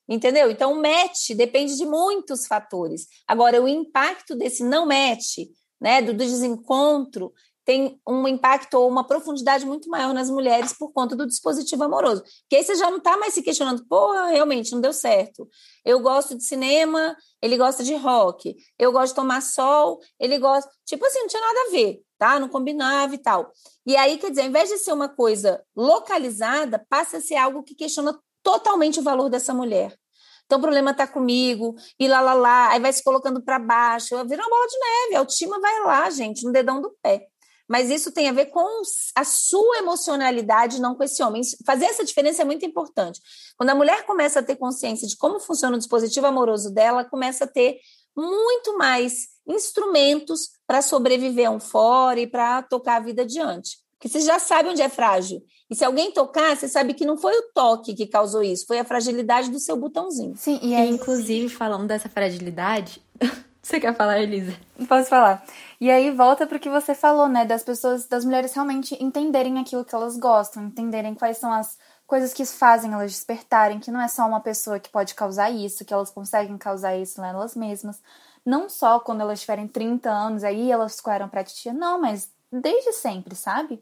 Entendeu? 0.07 0.51
Então, 0.51 0.73
o 0.73 0.81
match 0.81 1.31
depende 1.35 1.77
de 1.77 1.85
muitos 1.85 2.45
fatores. 2.45 3.07
Agora, 3.27 3.61
o 3.61 3.67
impacto 3.67 4.35
desse 4.35 4.63
não 4.63 4.85
match, 4.85 5.37
né, 5.79 6.01
do, 6.01 6.13
desencontro, 6.13 7.33
tem 7.65 7.99
um 8.07 8.27
impacto 8.27 8.73
ou 8.73 8.89
uma 8.89 9.05
profundidade 9.05 9.65
muito 9.65 9.89
maior 9.89 10.13
nas 10.13 10.29
mulheres 10.29 10.73
por 10.73 10.91
conta 10.91 11.15
do 11.15 11.25
dispositivo 11.25 11.83
amoroso. 11.83 12.21
Porque 12.21 12.57
aí 12.57 12.63
você 12.63 12.75
já 12.75 12.89
não 12.89 12.97
está 12.97 13.15
mais 13.17 13.33
se 13.33 13.41
questionando, 13.41 13.85
porra, 13.87 14.27
realmente 14.27 14.73
não 14.73 14.81
deu 14.81 14.91
certo. 14.91 15.47
Eu 15.85 16.01
gosto 16.01 16.35
de 16.35 16.43
cinema, 16.43 17.15
ele 17.41 17.57
gosta 17.57 17.83
de 17.83 17.95
rock. 17.95 18.55
Eu 18.77 18.91
gosto 18.91 19.09
de 19.09 19.15
tomar 19.15 19.41
sol, 19.41 19.99
ele 20.19 20.37
gosta. 20.37 20.69
Tipo 20.85 21.05
assim, 21.05 21.19
não 21.19 21.27
tinha 21.27 21.41
nada 21.41 21.59
a 21.67 21.71
ver, 21.71 22.01
tá? 22.17 22.39
Não 22.39 22.49
combinava 22.49 23.15
e 23.15 23.17
tal. 23.17 23.51
E 23.85 23.95
aí, 23.95 24.17
quer 24.17 24.29
dizer, 24.29 24.41
ao 24.41 24.47
invés 24.47 24.69
de 24.69 24.79
ser 24.79 24.91
uma 24.91 25.07
coisa 25.07 25.63
localizada, 25.75 26.85
passa 26.89 27.17
a 27.17 27.21
ser 27.21 27.35
algo 27.35 27.63
que 27.63 27.75
questiona 27.75 28.17
totalmente 28.43 28.99
o 28.99 29.03
valor 29.03 29.29
dessa 29.29 29.53
mulher. 29.53 29.97
Então 30.45 30.59
o 30.59 30.61
problema 30.61 30.91
está 30.91 31.07
comigo, 31.07 31.75
e 31.97 32.07
lá, 32.07 32.19
lá, 32.19 32.33
lá, 32.33 32.69
aí 32.71 32.79
vai 32.79 32.91
se 32.91 33.03
colocando 33.03 33.41
para 33.41 33.57
baixo, 33.57 34.09
vira 34.27 34.43
uma 34.43 34.49
bola 34.49 34.67
de 34.67 34.77
neve, 34.77 35.15
a 35.15 35.19
autoestima 35.19 35.59
vai 35.59 35.81
lá, 35.83 36.09
gente, 36.09 36.43
no 36.43 36.51
dedão 36.51 36.81
do 36.81 36.93
pé 37.01 37.27
mas 37.67 37.89
isso 37.89 38.11
tem 38.11 38.27
a 38.27 38.33
ver 38.33 38.47
com 38.47 38.81
a 39.15 39.23
sua 39.23 39.77
emocionalidade, 39.77 40.81
não 40.81 40.95
com 40.95 41.03
esse 41.03 41.23
homem. 41.23 41.41
Fazer 41.65 41.85
essa 41.85 42.03
diferença 42.03 42.41
é 42.41 42.45
muito 42.45 42.65
importante. 42.65 43.21
Quando 43.57 43.69
a 43.69 43.75
mulher 43.75 44.05
começa 44.05 44.39
a 44.39 44.43
ter 44.43 44.57
consciência 44.57 45.07
de 45.07 45.17
como 45.17 45.39
funciona 45.39 45.75
o 45.75 45.79
dispositivo 45.79 46.27
amoroso 46.27 46.73
dela, 46.73 47.05
começa 47.05 47.45
a 47.45 47.47
ter 47.47 47.79
muito 48.15 48.77
mais 48.77 49.29
instrumentos 49.47 50.51
para 50.67 50.81
sobreviver 50.81 51.47
a 51.47 51.51
um 51.51 51.59
fora 51.59 52.19
e 52.19 52.27
para 52.27 52.61
tocar 52.63 52.97
a 52.97 52.99
vida 52.99 53.23
adiante. 53.23 53.77
Porque 53.93 54.09
você 54.09 54.21
já 54.21 54.37
sabe 54.37 54.69
onde 54.69 54.81
é 54.81 54.89
frágil. 54.89 55.41
E 55.69 55.75
se 55.75 55.83
alguém 55.83 56.11
tocar, 56.11 56.55
você 56.55 56.67
sabe 56.67 56.93
que 56.93 57.05
não 57.05 57.17
foi 57.17 57.33
o 57.37 57.51
toque 57.53 57.93
que 57.93 58.05
causou 58.05 58.43
isso, 58.43 58.67
foi 58.67 58.79
a 58.79 58.85
fragilidade 58.85 59.49
do 59.49 59.59
seu 59.59 59.75
botãozinho. 59.77 60.35
Sim, 60.37 60.59
e 60.61 60.75
aí... 60.75 60.89
inclusive, 60.89 61.49
falando 61.49 61.87
dessa 61.87 62.09
fragilidade, 62.09 63.01
você 63.61 63.79
quer 63.79 63.95
falar, 63.95 64.19
Elisa? 64.19 64.55
Posso 64.87 65.09
falar. 65.09 65.43
E 65.79 65.89
aí 65.89 66.11
volta 66.11 66.45
para 66.45 66.57
o 66.57 66.59
que 66.59 66.69
você 66.69 66.93
falou, 66.93 67.27
né? 67.27 67.45
Das 67.45 67.63
pessoas, 67.63 68.05
das 68.05 68.23
mulheres 68.23 68.53
realmente 68.53 69.01
entenderem 69.03 69.59
aquilo 69.59 69.85
que 69.85 69.95
elas 69.95 70.17
gostam, 70.17 70.63
entenderem 70.63 71.15
quais 71.15 71.37
são 71.37 71.51
as 71.51 71.77
coisas 72.05 72.33
que 72.33 72.45
fazem 72.45 72.93
elas 72.93 73.11
despertarem, 73.11 73.79
que 73.79 73.89
não 73.89 74.01
é 74.01 74.07
só 74.07 74.27
uma 74.27 74.39
pessoa 74.39 74.79
que 74.79 74.89
pode 74.89 75.15
causar 75.15 75.49
isso, 75.49 75.83
que 75.83 75.93
elas 75.93 76.11
conseguem 76.11 76.57
causar 76.57 76.95
isso 76.95 77.19
nelas 77.19 77.55
mesmas. 77.55 78.01
Não 78.45 78.69
só 78.69 78.99
quando 78.99 79.21
elas 79.21 79.41
tiverem 79.41 79.67
30 79.67 80.09
anos, 80.09 80.43
aí 80.43 80.71
elas 80.71 80.95
escolheram 80.95 81.29
pra 81.29 81.43
titia, 81.43 81.73
não, 81.73 81.99
mas 81.99 82.31
desde 82.51 82.93
sempre, 82.93 83.35
sabe? 83.35 83.81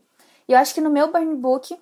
E 0.52 0.54
eu 0.54 0.58
acho 0.58 0.74
que 0.74 0.82
no 0.82 0.90
meu 0.90 1.10
burn 1.10 1.34
book 1.38 1.80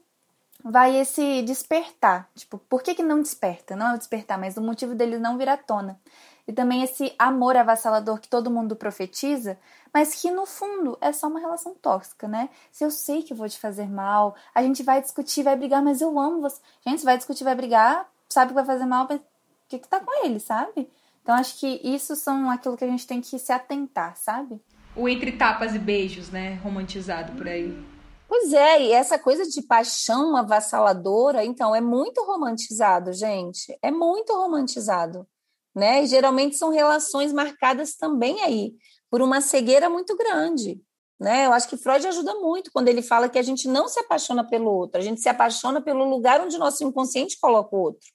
vai 0.64 0.96
esse 0.96 1.42
despertar. 1.42 2.30
Tipo, 2.36 2.60
por 2.60 2.84
que, 2.84 2.94
que 2.94 3.02
não 3.02 3.20
desperta? 3.20 3.76
Não 3.76 3.88
é 3.88 3.96
o 3.96 3.98
despertar, 3.98 4.38
mas 4.38 4.58
o 4.58 4.62
motivo 4.62 4.94
dele 4.94 5.18
não 5.18 5.40
vir 5.40 5.50
à 5.50 5.58
tona 5.58 6.00
e 6.48 6.54
também 6.54 6.84
esse 6.84 7.12
amor 7.18 7.58
avassalador 7.58 8.20
que 8.20 8.30
todo 8.30 8.52
mundo 8.52 8.76
profetiza, 8.76 9.58
mas 9.92 10.14
que 10.14 10.30
no 10.30 10.46
fundo 10.46 11.00
é 11.02 11.12
só 11.12 11.28
uma 11.28 11.40
relação 11.40 11.74
tóxica, 11.74 12.28
né? 12.28 12.48
Se 12.72 12.84
eu 12.84 12.92
sei 12.92 13.24
que 13.24 13.34
vou 13.34 13.50
te 13.50 13.60
fazer 13.60 13.90
mal, 13.90 14.36
a 14.54 14.62
gente 14.62 14.84
vai 14.84 15.02
discutir, 15.02 15.42
vai 15.42 15.56
brigar, 15.56 15.82
mas 15.82 16.00
eu 16.00 16.20
amo 16.20 16.40
você. 16.40 16.62
Gente, 16.86 17.04
vai 17.04 17.18
discutir, 17.18 17.44
vai 17.44 17.56
brigar, 17.56 18.08
sabe 18.30 18.50
que 18.50 18.56
vai 18.56 18.66
fazer 18.66 18.86
mal, 18.86 19.08
mas 19.10 19.20
o 19.20 19.24
que 19.68 19.80
que 19.80 19.88
tá 19.88 20.00
com 20.00 20.24
ele, 20.24 20.40
sabe? 20.40 20.88
Então 21.24 21.34
acho 21.34 21.60
que 21.60 21.82
isso 21.84 22.16
são 22.16 22.52
aquilo 22.52 22.78
que 22.78 22.86
a 22.86 22.88
gente 22.88 23.08
tem 23.08 23.20
que 23.20 23.40
se 23.40 23.52
atentar, 23.52 24.16
sabe? 24.16 24.62
O 24.96 25.10
entre 25.10 25.32
tapas 25.32 25.74
e 25.74 25.80
beijos, 25.80 26.30
né? 26.30 26.60
Romantizado 26.64 27.32
por 27.34 27.48
aí. 27.48 27.99
Pois 28.30 28.54
é, 28.54 28.82
e 28.84 28.92
essa 28.94 29.20
coisa 29.20 29.44
de 29.46 29.62
paixão 29.64 30.38
avassaladora, 30.38 31.44
então, 31.44 31.76
é 31.76 31.82
muito 31.82 32.24
romantizado, 32.24 33.12
gente. 33.12 33.78
É 33.82 33.92
muito 33.92 34.32
romantizado 34.34 35.28
né? 35.76 36.04
E 36.04 36.08
geralmente 36.08 36.58
são 36.58 36.70
relações 36.70 37.32
marcadas 37.32 37.96
também 37.96 38.42
aí 38.42 38.74
por 39.10 39.22
uma 39.22 39.42
cegueira 39.42 39.90
muito 39.90 40.16
grande, 40.16 40.82
né? 41.20 41.46
Eu 41.46 41.54
acho 41.54 41.68
que 41.68 41.78
Freud 41.78 42.06
ajuda 42.06 42.36
muito 42.36 42.72
quando 42.72 42.88
ele 42.88 43.02
fala 43.02 43.30
que 43.30 43.40
a 43.40 43.42
gente 43.42 43.68
não 43.68 43.88
se 43.88 44.00
apaixona 44.00 44.46
pelo 44.46 44.72
outro, 44.72 45.00
a 45.00 45.04
gente 45.04 45.22
se 45.22 45.30
apaixona 45.30 45.82
pelo 45.82 46.04
lugar 46.06 46.42
onde 46.42 46.58
nosso 46.58 46.84
inconsciente 46.84 47.40
coloca 47.40 47.76
o 47.76 47.80
outro 47.80 48.08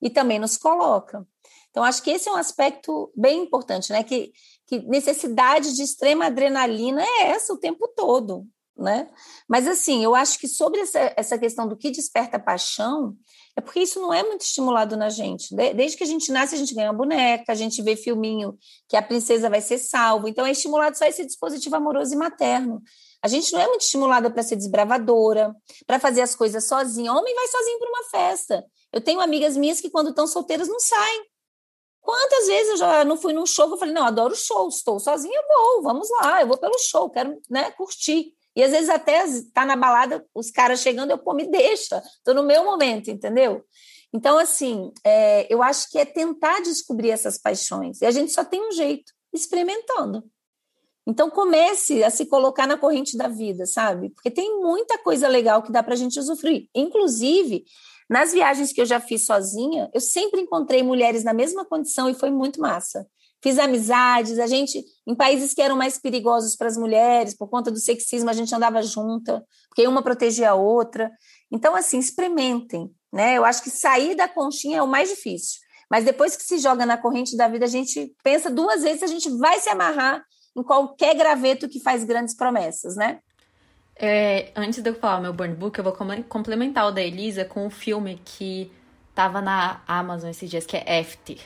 e 0.00 0.08
também 0.08 0.38
nos 0.38 0.56
coloca. 0.56 1.26
Então 1.70 1.84
acho 1.84 2.02
que 2.02 2.10
esse 2.10 2.28
é 2.28 2.32
um 2.32 2.36
aspecto 2.36 3.12
bem 3.14 3.42
importante, 3.42 3.92
né? 3.92 4.02
Que, 4.02 4.32
que 4.66 4.78
necessidade 4.80 5.74
de 5.74 5.82
extrema 5.82 6.26
adrenalina 6.26 7.02
é 7.02 7.28
essa 7.28 7.52
o 7.52 7.58
tempo 7.58 7.88
todo, 7.88 8.46
né? 8.78 9.08
Mas 9.48 9.66
assim, 9.66 10.04
eu 10.04 10.14
acho 10.14 10.38
que 10.38 10.46
sobre 10.46 10.80
essa, 10.80 11.12
essa 11.16 11.36
questão 11.36 11.66
do 11.66 11.76
que 11.76 11.90
desperta 11.90 12.38
paixão, 12.38 13.16
é 13.56 13.60
porque 13.60 13.80
isso 13.80 14.00
não 14.00 14.14
é 14.14 14.22
muito 14.22 14.42
estimulado 14.42 14.96
na 14.96 15.08
gente. 15.08 15.52
Desde 15.74 15.96
que 15.96 16.04
a 16.04 16.06
gente 16.06 16.30
nasce, 16.30 16.54
a 16.54 16.58
gente 16.58 16.72
ganha 16.74 16.90
uma 16.90 16.96
boneca, 16.96 17.50
a 17.50 17.56
gente 17.56 17.82
vê 17.82 17.96
filminho 17.96 18.56
que 18.88 18.96
a 18.96 19.02
princesa 19.02 19.50
vai 19.50 19.60
ser 19.60 19.78
salva. 19.78 20.30
Então, 20.30 20.46
é 20.46 20.52
estimulado 20.52 20.96
só 20.96 21.04
esse 21.06 21.26
dispositivo 21.26 21.74
amoroso 21.74 22.14
e 22.14 22.16
materno. 22.16 22.80
A 23.20 23.26
gente 23.26 23.52
não 23.52 23.60
é 23.60 23.66
muito 23.66 23.82
estimulada 23.82 24.30
para 24.30 24.44
ser 24.44 24.54
desbravadora, 24.54 25.52
para 25.84 25.98
fazer 25.98 26.20
as 26.20 26.36
coisas 26.36 26.68
sozinha. 26.68 27.12
Homem 27.12 27.34
vai 27.34 27.48
sozinho 27.48 27.78
para 27.80 27.88
uma 27.88 28.04
festa. 28.04 28.64
Eu 28.92 29.00
tenho 29.00 29.20
amigas 29.20 29.56
minhas 29.56 29.80
que, 29.80 29.90
quando 29.90 30.10
estão 30.10 30.28
solteiras, 30.28 30.68
não 30.68 30.78
saem. 30.78 31.26
Quantas 32.00 32.46
vezes 32.46 32.70
eu 32.70 32.76
já 32.76 33.04
não 33.04 33.16
fui 33.16 33.32
num 33.32 33.44
show 33.44 33.66
que 33.66 33.74
eu 33.74 33.78
falei, 33.78 33.92
não, 33.92 34.04
adoro 34.04 34.36
show, 34.36 34.68
estou 34.68 35.00
sozinha, 35.00 35.42
vou, 35.46 35.82
vamos 35.82 36.08
lá, 36.22 36.40
eu 36.40 36.46
vou 36.46 36.56
pelo 36.56 36.78
show, 36.78 37.10
quero 37.10 37.38
né, 37.50 37.70
curtir. 37.72 38.32
E 38.58 38.64
às 38.64 38.72
vezes 38.72 38.88
até 38.88 39.22
tá 39.54 39.64
na 39.64 39.76
balada, 39.76 40.26
os 40.34 40.50
caras 40.50 40.80
chegando, 40.80 41.12
eu, 41.12 41.18
pô, 41.18 41.32
me 41.32 41.48
deixa, 41.48 42.02
tô 42.24 42.34
no 42.34 42.42
meu 42.42 42.64
momento, 42.64 43.08
entendeu? 43.08 43.64
Então, 44.12 44.36
assim, 44.36 44.90
é, 45.04 45.46
eu 45.48 45.62
acho 45.62 45.88
que 45.88 45.96
é 45.96 46.04
tentar 46.04 46.60
descobrir 46.62 47.10
essas 47.10 47.38
paixões. 47.38 48.02
E 48.02 48.06
a 48.06 48.10
gente 48.10 48.32
só 48.32 48.44
tem 48.44 48.60
um 48.60 48.72
jeito, 48.72 49.12
experimentando. 49.32 50.24
Então, 51.06 51.30
comece 51.30 52.02
a 52.02 52.10
se 52.10 52.26
colocar 52.26 52.66
na 52.66 52.76
corrente 52.76 53.16
da 53.16 53.28
vida, 53.28 53.64
sabe? 53.64 54.10
Porque 54.10 54.28
tem 54.30 54.60
muita 54.60 54.98
coisa 54.98 55.28
legal 55.28 55.62
que 55.62 55.70
dá 55.70 55.80
para 55.80 55.94
a 55.94 55.96
gente 55.96 56.18
usufruir. 56.18 56.68
Inclusive, 56.74 57.64
nas 58.10 58.32
viagens 58.32 58.72
que 58.72 58.80
eu 58.80 58.86
já 58.86 58.98
fiz 58.98 59.24
sozinha, 59.24 59.88
eu 59.94 60.00
sempre 60.00 60.40
encontrei 60.40 60.82
mulheres 60.82 61.22
na 61.22 61.32
mesma 61.32 61.64
condição 61.64 62.10
e 62.10 62.14
foi 62.14 62.32
muito 62.32 62.60
massa 62.60 63.06
fiz 63.42 63.58
amizades, 63.58 64.38
a 64.38 64.46
gente, 64.46 64.82
em 65.06 65.14
países 65.14 65.54
que 65.54 65.62
eram 65.62 65.76
mais 65.76 65.98
perigosos 65.98 66.56
para 66.56 66.66
as 66.66 66.76
mulheres, 66.76 67.36
por 67.36 67.48
conta 67.48 67.70
do 67.70 67.78
sexismo, 67.78 68.30
a 68.30 68.32
gente 68.32 68.54
andava 68.54 68.82
junta, 68.82 69.44
porque 69.68 69.86
uma 69.86 70.02
protegia 70.02 70.50
a 70.50 70.54
outra. 70.54 71.10
Então, 71.50 71.74
assim, 71.74 71.98
experimentem, 71.98 72.90
né? 73.12 73.36
Eu 73.36 73.44
acho 73.44 73.62
que 73.62 73.70
sair 73.70 74.14
da 74.14 74.28
conchinha 74.28 74.78
é 74.78 74.82
o 74.82 74.88
mais 74.88 75.08
difícil. 75.08 75.60
Mas 75.90 76.04
depois 76.04 76.36
que 76.36 76.42
se 76.42 76.58
joga 76.58 76.84
na 76.84 76.98
corrente 76.98 77.36
da 77.36 77.48
vida, 77.48 77.64
a 77.64 77.68
gente 77.68 78.14
pensa 78.22 78.50
duas 78.50 78.82
vezes 78.82 78.98
se 78.98 79.04
a 79.04 79.08
gente 79.08 79.30
vai 79.38 79.58
se 79.58 79.70
amarrar 79.70 80.22
em 80.56 80.62
qualquer 80.62 81.14
graveto 81.14 81.68
que 81.68 81.80
faz 81.80 82.04
grandes 82.04 82.36
promessas, 82.36 82.96
né? 82.96 83.20
É, 83.96 84.52
antes 84.54 84.82
de 84.82 84.90
eu 84.90 84.94
falar 84.94 85.18
o 85.18 85.22
meu 85.22 85.32
burn 85.32 85.54
book, 85.54 85.76
eu 85.78 85.84
vou 85.84 85.96
complementar 86.28 86.86
o 86.86 86.92
da 86.92 87.02
Elisa 87.02 87.44
com 87.44 87.66
um 87.66 87.70
filme 87.70 88.20
que 88.24 88.70
tava 89.14 89.40
na 89.40 89.82
Amazon 89.88 90.30
esses 90.30 90.48
dias, 90.48 90.66
que 90.66 90.76
é 90.76 91.00
After. 91.00 91.38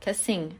Que 0.00 0.10
assim, 0.10 0.50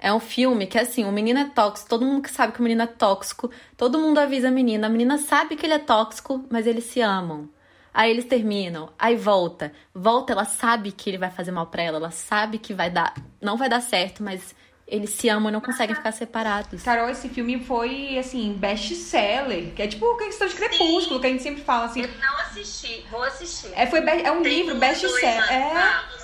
é 0.00 0.12
um 0.12 0.18
filme 0.18 0.66
que, 0.66 0.78
assim, 0.78 1.04
o 1.04 1.12
menino 1.12 1.38
é 1.38 1.44
tóxico, 1.44 1.88
todo 1.88 2.04
mundo 2.04 2.22
que 2.22 2.30
sabe 2.30 2.52
que 2.52 2.60
o 2.60 2.62
menino 2.62 2.82
é 2.82 2.86
tóxico, 2.86 3.50
todo 3.76 3.98
mundo 3.98 4.18
avisa 4.18 4.48
a 4.48 4.50
menina, 4.50 4.86
a 4.86 4.90
menina 4.90 5.18
sabe 5.18 5.56
que 5.56 5.66
ele 5.66 5.74
é 5.74 5.78
tóxico, 5.78 6.44
mas 6.50 6.66
eles 6.66 6.84
se 6.84 7.00
amam. 7.00 7.48
Aí 7.92 8.10
eles 8.10 8.24
terminam, 8.24 8.90
aí 8.98 9.16
volta. 9.16 9.72
Volta, 9.94 10.32
ela 10.32 10.44
sabe 10.44 10.92
que 10.92 11.10
ele 11.10 11.18
vai 11.18 11.30
fazer 11.30 11.50
mal 11.50 11.66
pra 11.66 11.82
ela, 11.82 11.98
ela 11.98 12.10
sabe 12.10 12.58
que 12.58 12.72
vai 12.72 12.88
dar. 12.88 13.14
Não 13.40 13.56
vai 13.56 13.68
dar 13.68 13.80
certo, 13.80 14.22
mas 14.22 14.54
eles 14.86 15.10
se 15.10 15.28
amam 15.28 15.50
e 15.50 15.52
não 15.52 15.60
conseguem 15.60 15.94
ficar 15.94 16.12
separados. 16.12 16.82
Carol, 16.82 17.10
esse 17.10 17.28
filme 17.28 17.62
foi, 17.62 18.18
assim, 18.18 18.54
best-seller. 18.54 19.72
Que 19.74 19.82
é 19.82 19.86
tipo 19.86 20.16
questão 20.16 20.48
de 20.48 20.54
crepúsculo, 20.54 21.16
Sim. 21.16 21.20
que 21.20 21.26
a 21.26 21.30
gente 21.30 21.42
sempre 21.42 21.62
fala 21.62 21.84
assim. 21.86 22.02
Eu 22.02 22.08
não 22.08 22.38
assisti, 22.40 23.04
vou 23.10 23.22
assistir. 23.22 23.70
É, 23.74 23.86
foi, 23.86 24.00
é 24.00 24.32
um 24.32 24.42
Tem 24.42 24.52
livro 24.52 24.76
best-seller. 24.76 25.52
É. 25.52 26.19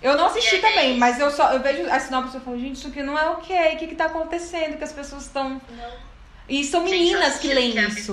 Eu 0.00 0.16
não 0.16 0.26
assisti 0.26 0.56
é 0.56 0.60
também, 0.60 0.96
mas 0.96 1.18
eu 1.18 1.30
só 1.30 1.52
eu 1.52 1.60
vejo 1.60 1.88
a 1.90 1.98
sinopse 1.98 2.36
e 2.36 2.40
falo, 2.40 2.58
gente, 2.58 2.76
isso 2.76 2.88
aqui 2.88 3.02
não 3.02 3.18
é 3.18 3.28
ok, 3.30 3.74
o 3.74 3.76
que 3.78 3.86
que 3.88 3.94
tá 3.94 4.06
acontecendo? 4.06 4.76
Que 4.76 4.84
as 4.84 4.92
pessoas 4.92 5.24
estão. 5.24 5.60
E 6.48 6.64
são 6.64 6.84
meninas 6.84 7.34
gente, 7.34 7.40
que 7.40 7.54
leem 7.54 7.72
que 7.72 7.78
é 7.78 7.88
isso. 7.88 8.12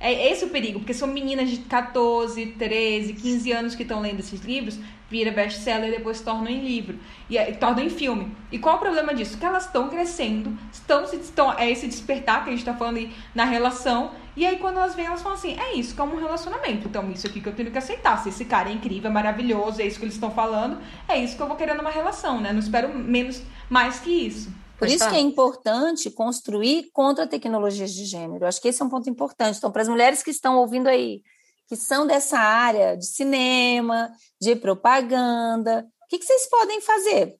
É 0.00 0.30
esse 0.30 0.44
o 0.44 0.50
perigo, 0.50 0.80
porque 0.80 0.92
são 0.92 1.08
meninas 1.08 1.48
de 1.48 1.58
14, 1.58 2.46
13, 2.58 3.14
15 3.14 3.52
anos 3.52 3.74
que 3.74 3.84
estão 3.84 4.00
lendo 4.00 4.20
esses 4.20 4.42
livros, 4.42 4.78
vira 5.08 5.30
best-seller 5.30 5.88
e 5.88 5.96
depois 5.96 6.20
tornam 6.20 6.48
em 6.48 6.60
livro. 6.60 6.98
E 7.30 7.38
é, 7.38 7.52
tornam 7.52 7.84
em 7.84 7.88
filme. 7.88 8.36
E 8.52 8.58
qual 8.58 8.74
é 8.74 8.76
o 8.76 8.80
problema 8.80 9.14
disso? 9.14 9.38
Que 9.38 9.46
elas 9.46 9.64
estão 9.64 9.88
crescendo, 9.88 10.58
estão 10.70 11.06
se 11.06 11.16
estão, 11.16 11.56
é 11.58 11.70
esse 11.70 11.86
despertar 11.86 12.42
que 12.44 12.50
a 12.50 12.52
gente 12.52 12.60
está 12.60 12.74
falando 12.74 12.98
aí 12.98 13.14
na 13.34 13.44
relação. 13.44 14.10
E 14.36 14.44
aí 14.44 14.58
quando 14.58 14.78
elas 14.78 14.94
vêm, 14.94 15.06
elas 15.06 15.22
falam 15.22 15.38
assim, 15.38 15.56
é 15.58 15.74
isso 15.74 15.94
que 15.94 16.00
é 16.00 16.04
um 16.04 16.18
relacionamento. 16.18 16.88
Então, 16.88 17.10
isso 17.10 17.26
aqui 17.26 17.40
que 17.40 17.48
eu 17.48 17.54
tenho 17.54 17.70
que 17.70 17.78
aceitar. 17.78 18.22
Se 18.22 18.30
esse 18.30 18.44
cara 18.44 18.68
é 18.68 18.72
incrível, 18.72 19.10
é 19.10 19.12
maravilhoso, 19.12 19.80
é 19.80 19.86
isso 19.86 19.98
que 19.98 20.04
eles 20.04 20.14
estão 20.14 20.30
falando, 20.30 20.80
é 21.08 21.16
isso 21.18 21.36
que 21.36 21.42
eu 21.42 21.46
vou 21.46 21.56
querer 21.56 21.74
numa 21.74 21.90
relação, 21.90 22.40
né? 22.40 22.52
Não 22.52 22.60
espero 22.60 22.92
menos 22.96 23.40
mais 23.70 24.00
que 24.00 24.10
isso. 24.10 24.50
Por 24.78 24.88
isso 24.88 25.08
que 25.08 25.16
é 25.16 25.20
importante 25.20 26.10
construir 26.10 26.90
contra 26.92 27.26
tecnologias 27.26 27.92
de 27.92 28.04
gênero. 28.04 28.46
Acho 28.46 28.60
que 28.60 28.68
esse 28.68 28.82
é 28.82 28.84
um 28.84 28.88
ponto 28.88 29.08
importante. 29.08 29.56
Então, 29.56 29.70
para 29.70 29.82
as 29.82 29.88
mulheres 29.88 30.22
que 30.22 30.30
estão 30.30 30.58
ouvindo 30.58 30.88
aí, 30.88 31.22
que 31.68 31.76
são 31.76 32.06
dessa 32.06 32.38
área 32.38 32.96
de 32.96 33.06
cinema, 33.06 34.10
de 34.40 34.56
propaganda, 34.56 35.86
o 36.02 36.06
que, 36.08 36.18
que 36.18 36.24
vocês 36.24 36.48
podem 36.48 36.80
fazer? 36.80 37.36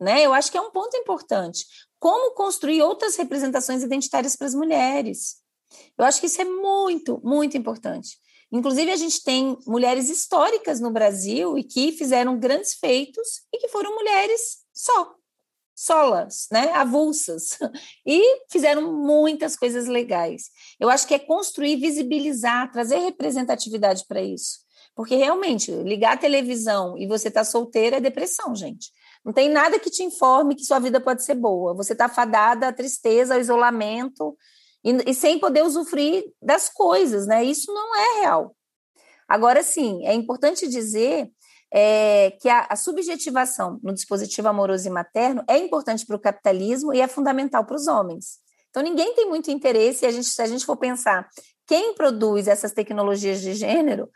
Né? 0.00 0.22
Eu 0.22 0.34
acho 0.34 0.50
que 0.50 0.58
é 0.58 0.60
um 0.60 0.70
ponto 0.70 0.96
importante. 0.96 1.64
Como 1.98 2.34
construir 2.34 2.82
outras 2.82 3.16
representações 3.16 3.82
identitárias 3.82 4.34
para 4.34 4.48
as 4.48 4.54
mulheres? 4.54 5.41
Eu 5.96 6.04
acho 6.04 6.20
que 6.20 6.26
isso 6.26 6.40
é 6.40 6.44
muito, 6.44 7.20
muito 7.24 7.56
importante. 7.56 8.18
Inclusive, 8.50 8.90
a 8.90 8.96
gente 8.96 9.22
tem 9.24 9.56
mulheres 9.66 10.10
históricas 10.10 10.78
no 10.78 10.90
Brasil 10.90 11.56
e 11.56 11.64
que 11.64 11.92
fizeram 11.92 12.38
grandes 12.38 12.74
feitos 12.74 13.42
e 13.52 13.58
que 13.58 13.68
foram 13.68 13.94
mulheres 13.94 14.58
só, 14.74 15.14
solas, 15.74 16.48
né, 16.52 16.70
avulsas, 16.72 17.58
e 18.06 18.44
fizeram 18.50 18.92
muitas 18.92 19.56
coisas 19.56 19.86
legais. 19.86 20.50
Eu 20.78 20.90
acho 20.90 21.06
que 21.06 21.14
é 21.14 21.18
construir, 21.18 21.76
visibilizar, 21.76 22.70
trazer 22.70 22.98
representatividade 22.98 24.04
para 24.06 24.20
isso. 24.20 24.60
Porque 24.94 25.16
realmente, 25.16 25.70
ligar 25.70 26.14
a 26.14 26.18
televisão 26.18 26.98
e 26.98 27.06
você 27.06 27.30
tá 27.30 27.44
solteira 27.44 27.96
é 27.96 28.00
depressão, 28.00 28.54
gente. 28.54 28.90
Não 29.24 29.32
tem 29.32 29.48
nada 29.48 29.78
que 29.78 29.88
te 29.88 30.02
informe 30.02 30.54
que 30.54 30.64
sua 30.64 30.78
vida 30.78 31.00
pode 31.00 31.22
ser 31.22 31.34
boa. 31.34 31.74
Você 31.74 31.92
está 31.92 32.08
fadada 32.08 32.68
à 32.68 32.72
tristeza, 32.72 33.34
ao 33.34 33.40
isolamento, 33.40 34.36
e, 34.84 35.10
e, 35.10 35.14
sem 35.14 35.38
poder 35.38 35.62
usufruir 35.62 36.24
das 36.40 36.68
coisas, 36.68 37.26
né? 37.26 37.44
Isso 37.44 37.72
não 37.72 37.94
é 37.94 38.20
real. 38.20 38.56
Agora, 39.28 39.62
sim, 39.62 40.04
é 40.04 40.12
importante 40.14 40.68
dizer 40.68 41.30
é, 41.72 42.32
que 42.40 42.48
a, 42.48 42.66
a, 42.68 42.76
subjetivação 42.76 43.78
no 43.82 43.94
dispositivo 43.94 44.48
amoroso 44.48 44.86
e 44.86 44.90
materno 44.90 45.42
é 45.48 45.56
importante 45.56 46.04
para 46.04 46.16
o 46.16 46.20
capitalismo 46.20 46.92
e 46.92 47.00
é 47.00 47.08
fundamental 47.08 47.64
para 47.64 47.76
os 47.76 47.86
homens. 47.86 48.38
Então, 48.70 48.82
ninguém 48.82 49.14
tem 49.14 49.28
muito 49.28 49.50
interesse, 49.50 50.04
a 50.04 50.10
gente, 50.10 50.28
se 50.28 50.42
a 50.42 50.46
gente 50.46 50.66
for 50.66 50.76
pensar, 50.76 51.28
quem 51.66 51.94
produz 51.94 52.48
essas 52.48 52.72
tecnologias 52.72 53.40
de 53.40 53.54
gênero, 53.54 54.10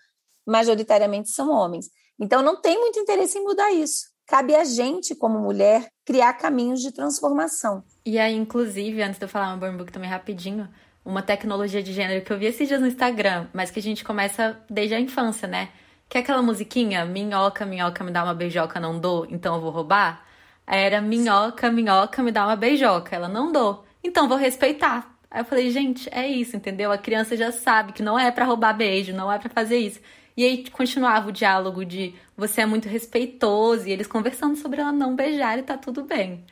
majoritariamente 0.47 1.31
são 1.31 1.51
homens. 1.51 1.91
Então, 2.19 2.43
não 2.43 2.61
tem 2.61 2.79
muito 2.79 2.99
interesse 2.99 3.39
em 3.39 3.45
mudar 3.45 3.71
isso 3.73 4.16
cabe 4.27 4.55
a 4.55 4.65
gente, 4.65 5.15
como 5.15 5.39
mulher, 5.39 5.89
criar 6.05 6.33
caminhos 6.35 6.81
de 6.81 6.93
transformação. 6.93 7.85
E 8.05 8.19
aí, 8.19 8.35
inclusive, 8.35 9.03
antes 9.03 9.19
de 9.19 9.25
eu 9.25 9.29
falar 9.29 9.49
uma 9.49 9.57
burn 9.57 9.77
book 9.77 9.93
também 9.93 10.11
rapidinho, 10.11 10.69
uma 11.05 11.23
tecnologia 11.23 11.83
de 11.83 11.93
gênero 11.93 12.25
que 12.25 12.33
eu 12.33 12.39
vi 12.39 12.47
esses 12.47 12.67
dias 12.67 12.81
no 12.81 12.87
Instagram, 12.87 13.47
mas 13.53 13.71
que 13.71 13.79
a 13.79 13.83
gente 13.83 14.05
começa 14.05 14.61
desde 14.69 14.95
a 14.95 15.01
infância, 15.01 15.47
né? 15.47 15.69
Que 16.09 16.19
é 16.19 16.21
aquela 16.21 16.43
musiquinha, 16.43 17.05
minhoca, 17.05 17.65
minhoca, 17.65 18.03
me 18.03 18.11
dá 18.11 18.25
uma 18.25 18.35
beijoca, 18.35 18.81
não 18.81 18.99
dou, 18.99 19.27
então 19.31 19.55
eu 19.55 19.61
vou 19.61 19.71
roubar. 19.71 20.25
Era 20.67 21.01
minhoca, 21.01 21.71
minhoca, 21.71 22.23
me 22.23 22.33
dá 22.33 22.45
uma 22.45 22.57
beijoca, 22.57 23.15
ela 23.15 23.29
não 23.29 23.53
dou, 23.53 23.85
então 24.03 24.29
vou 24.29 24.37
respeitar. 24.37 25.17
Aí 25.31 25.41
eu 25.41 25.45
falei, 25.45 25.71
gente, 25.71 26.09
é 26.13 26.27
isso, 26.27 26.57
entendeu? 26.57 26.91
A 26.91 26.99
criança 26.99 27.37
já 27.37 27.53
sabe 27.53 27.93
que 27.93 28.03
não 28.03 28.19
é 28.19 28.31
para 28.31 28.45
roubar 28.45 28.73
beijo, 28.73 29.13
não 29.13 29.31
é 29.31 29.39
para 29.39 29.51
fazer 29.51 29.79
isso. 29.79 30.01
E 30.37 30.45
aí 30.45 30.69
continuava 30.71 31.29
o 31.29 31.33
diálogo 31.33 31.85
de 31.85 32.15
você 32.37 32.61
é 32.61 32.67
muito 32.67 32.89
respeitoso, 32.89 33.89
e 33.89 33.93
eles 33.93 34.07
conversando 34.07 34.57
sobre 34.57 34.81
ela 34.81 34.93
não 34.93 35.17
beijar 35.17 35.59
e 35.59 35.63
tá 35.63 35.79
tudo 35.79 36.03
bem. 36.05 36.45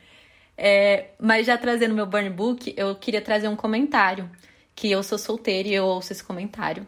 É, 0.57 1.09
mas 1.19 1.45
já 1.45 1.57
trazendo 1.57 1.93
meu 1.93 2.05
burn 2.05 2.29
book, 2.29 2.73
eu 2.77 2.95
queria 2.95 3.21
trazer 3.21 3.47
um 3.47 3.55
comentário, 3.55 4.29
que 4.75 4.91
eu 4.91 5.03
sou 5.03 5.17
solteira 5.17 5.69
e 5.69 5.73
eu 5.73 5.85
ouço 5.85 6.11
esse 6.11 6.23
comentário, 6.23 6.85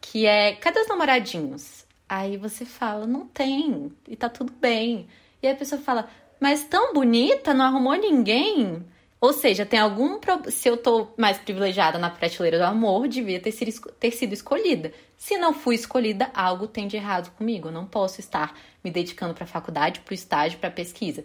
que 0.00 0.26
é, 0.26 0.54
cadê 0.54 0.80
os 0.80 0.88
namoradinhos? 0.88 1.84
Aí 2.08 2.36
você 2.36 2.64
fala, 2.64 3.06
não 3.06 3.26
tem, 3.26 3.92
e 4.08 4.16
tá 4.16 4.28
tudo 4.28 4.52
bem. 4.52 5.06
E 5.42 5.48
a 5.48 5.54
pessoa 5.54 5.80
fala, 5.80 6.08
mas 6.40 6.64
tão 6.64 6.92
bonita, 6.92 7.54
não 7.54 7.66
arrumou 7.66 7.94
ninguém? 7.94 8.84
Ou 9.20 9.32
seja, 9.32 9.66
tem 9.66 9.78
algum. 9.78 10.18
Pro... 10.18 10.50
Se 10.50 10.68
eu 10.68 10.76
tô 10.76 11.08
mais 11.16 11.36
privilegiada 11.36 11.98
na 11.98 12.08
prateleira 12.08 12.58
do 12.58 12.64
amor, 12.64 13.06
devia 13.06 13.40
ter 13.40 13.52
sido, 13.52 13.92
ter 13.92 14.10
sido 14.12 14.32
escolhida. 14.32 14.92
Se 15.16 15.36
não 15.36 15.52
fui 15.52 15.74
escolhida, 15.74 16.30
algo 16.32 16.66
tem 16.66 16.88
de 16.88 16.96
errado 16.96 17.30
comigo. 17.36 17.68
Eu 17.68 17.72
não 17.72 17.84
posso 17.84 18.20
estar 18.20 18.58
me 18.82 18.90
dedicando 18.90 19.34
para 19.34 19.44
a 19.44 19.48
faculdade, 19.48 20.00
para 20.00 20.12
o 20.12 20.14
estágio, 20.14 20.58
para 20.58 20.70
pesquisa. 20.70 21.24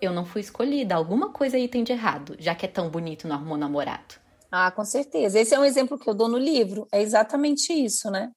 Eu 0.00 0.12
não 0.12 0.24
fui 0.24 0.40
escolhida. 0.40 0.94
Alguma 0.94 1.30
coisa 1.30 1.56
aí 1.56 1.68
tem 1.68 1.84
de 1.84 1.92
errado, 1.92 2.34
já 2.38 2.54
que 2.54 2.64
é 2.64 2.68
tão 2.68 2.88
bonito 2.88 3.28
no 3.28 3.34
arrumou 3.34 3.58
namorado. 3.58 4.14
Ah, 4.50 4.70
com 4.70 4.84
certeza. 4.84 5.38
Esse 5.38 5.54
é 5.54 5.58
um 5.58 5.64
exemplo 5.64 5.98
que 5.98 6.08
eu 6.08 6.14
dou 6.14 6.28
no 6.28 6.38
livro. 6.38 6.88
É 6.90 7.02
exatamente 7.02 7.72
isso, 7.72 8.10
né? 8.10 8.30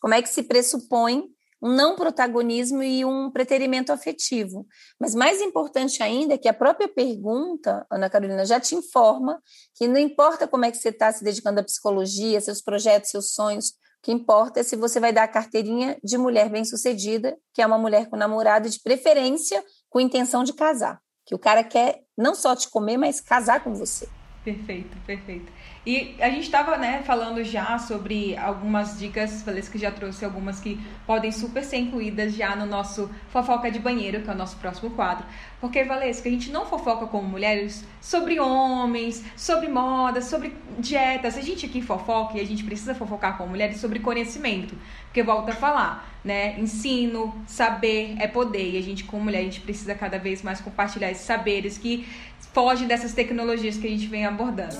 Como 0.00 0.14
é 0.14 0.22
que 0.22 0.28
se 0.28 0.42
pressupõe 0.42 1.33
um 1.64 1.74
não 1.74 1.96
protagonismo 1.96 2.82
e 2.82 3.06
um 3.06 3.30
preterimento 3.30 3.90
afetivo. 3.90 4.66
Mas 5.00 5.14
mais 5.14 5.40
importante 5.40 6.02
ainda 6.02 6.34
é 6.34 6.38
que 6.38 6.46
a 6.46 6.52
própria 6.52 6.86
pergunta, 6.86 7.86
Ana 7.90 8.10
Carolina, 8.10 8.44
já 8.44 8.60
te 8.60 8.74
informa 8.74 9.40
que 9.74 9.88
não 9.88 9.98
importa 9.98 10.46
como 10.46 10.66
é 10.66 10.70
que 10.70 10.76
você 10.76 10.90
está 10.90 11.10
se 11.10 11.24
dedicando 11.24 11.60
à 11.60 11.64
psicologia, 11.64 12.38
seus 12.42 12.60
projetos, 12.60 13.08
seus 13.08 13.32
sonhos, 13.32 13.70
o 13.70 13.72
que 14.02 14.12
importa 14.12 14.60
é 14.60 14.62
se 14.62 14.76
você 14.76 15.00
vai 15.00 15.10
dar 15.10 15.22
a 15.22 15.28
carteirinha 15.28 15.96
de 16.04 16.18
mulher 16.18 16.50
bem-sucedida, 16.50 17.34
que 17.54 17.62
é 17.62 17.66
uma 17.66 17.78
mulher 17.78 18.10
com 18.10 18.16
namorado, 18.16 18.68
de 18.68 18.78
preferência 18.80 19.64
com 19.88 19.98
intenção 19.98 20.44
de 20.44 20.52
casar. 20.52 21.00
Que 21.24 21.34
o 21.34 21.38
cara 21.38 21.64
quer 21.64 22.02
não 22.14 22.34
só 22.34 22.54
te 22.54 22.68
comer, 22.68 22.98
mas 22.98 23.22
casar 23.22 23.64
com 23.64 23.72
você. 23.72 24.06
Perfeito, 24.44 24.94
perfeito. 25.06 25.50
E 25.86 26.16
a 26.18 26.30
gente 26.30 26.44
estava 26.44 26.78
né, 26.78 27.02
falando 27.04 27.44
já 27.44 27.78
sobre 27.78 28.34
algumas 28.38 28.98
dicas, 28.98 29.42
Valesca 29.42 29.78
já 29.78 29.90
trouxe 29.90 30.24
algumas 30.24 30.58
que 30.58 30.80
podem 31.06 31.30
super 31.30 31.62
ser 31.62 31.76
incluídas 31.76 32.34
já 32.34 32.56
no 32.56 32.64
nosso 32.64 33.10
Fofoca 33.28 33.70
de 33.70 33.78
Banheiro, 33.78 34.22
que 34.22 34.30
é 34.30 34.32
o 34.32 34.36
nosso 34.36 34.56
próximo 34.56 34.90
quadro. 34.92 35.26
Porque, 35.60 35.84
Valesca, 35.84 36.26
a 36.26 36.32
gente 36.32 36.50
não 36.50 36.64
fofoca 36.64 37.06
como 37.06 37.28
mulheres 37.28 37.84
sobre 38.00 38.40
homens, 38.40 39.22
sobre 39.36 39.68
moda, 39.68 40.22
sobre 40.22 40.54
dietas. 40.78 41.36
A 41.36 41.42
gente 41.42 41.66
aqui 41.66 41.82
fofoca 41.82 42.38
e 42.38 42.40
a 42.40 42.46
gente 42.46 42.64
precisa 42.64 42.94
fofocar 42.94 43.36
como 43.36 43.50
mulheres 43.50 43.78
sobre 43.78 43.98
conhecimento. 43.98 44.74
Porque 45.04 45.22
volta 45.22 45.52
a 45.52 45.54
falar, 45.54 46.18
né? 46.24 46.58
Ensino, 46.58 47.34
saber 47.46 48.16
é 48.18 48.26
poder. 48.26 48.72
E 48.72 48.78
a 48.78 48.82
gente, 48.82 49.04
como 49.04 49.24
mulher, 49.24 49.40
a 49.40 49.44
gente 49.44 49.60
precisa 49.60 49.94
cada 49.94 50.18
vez 50.18 50.42
mais 50.42 50.62
compartilhar 50.62 51.10
esses 51.10 51.26
saberes 51.26 51.76
que 51.76 52.06
fogem 52.54 52.86
dessas 52.88 53.12
tecnologias 53.12 53.76
que 53.76 53.86
a 53.86 53.90
gente 53.90 54.06
vem 54.06 54.24
abordando. 54.24 54.76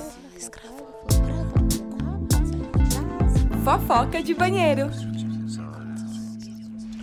Fofoca 3.65 4.23
de 4.23 4.35
banheiro. 4.35 4.91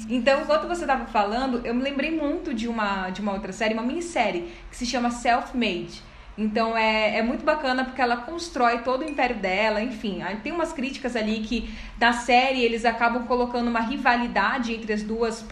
Então, 0.07 0.41
enquanto 0.43 0.68
você 0.68 0.82
estava 0.82 1.07
falando, 1.07 1.66
eu 1.66 1.74
me 1.74 1.82
lembrei 1.82 2.12
muito 2.12 2.53
de 2.53 2.68
uma, 2.68 3.09
de 3.09 3.20
uma 3.20 3.34
outra 3.34 3.51
série, 3.51 3.74
uma 3.74 3.82
minissérie, 3.82 4.53
que 4.70 4.78
se 4.78 4.86
chama 4.86 5.09
Self-Made. 5.09 6.03
Então 6.38 6.78
é, 6.78 7.18
é 7.18 7.22
muito 7.24 7.43
bacana 7.43 7.84
porque 7.84 8.01
ela 8.01 8.16
constrói 8.18 8.80
todo 8.80 9.01
o 9.01 9.09
império 9.09 9.36
dela, 9.38 9.82
enfim. 9.82 10.22
Tem 10.43 10.51
umas 10.51 10.72
críticas 10.72 11.16
ali 11.16 11.39
que 11.41 11.74
na 11.99 12.14
série 12.14 12.64
eles 12.64 12.86
acabam 12.86 13.26
colocando 13.26 13.68
uma 13.68 13.82
rivalidade 13.82 14.74
entre 14.74 14.93
as 14.93 15.03
duas 15.03 15.43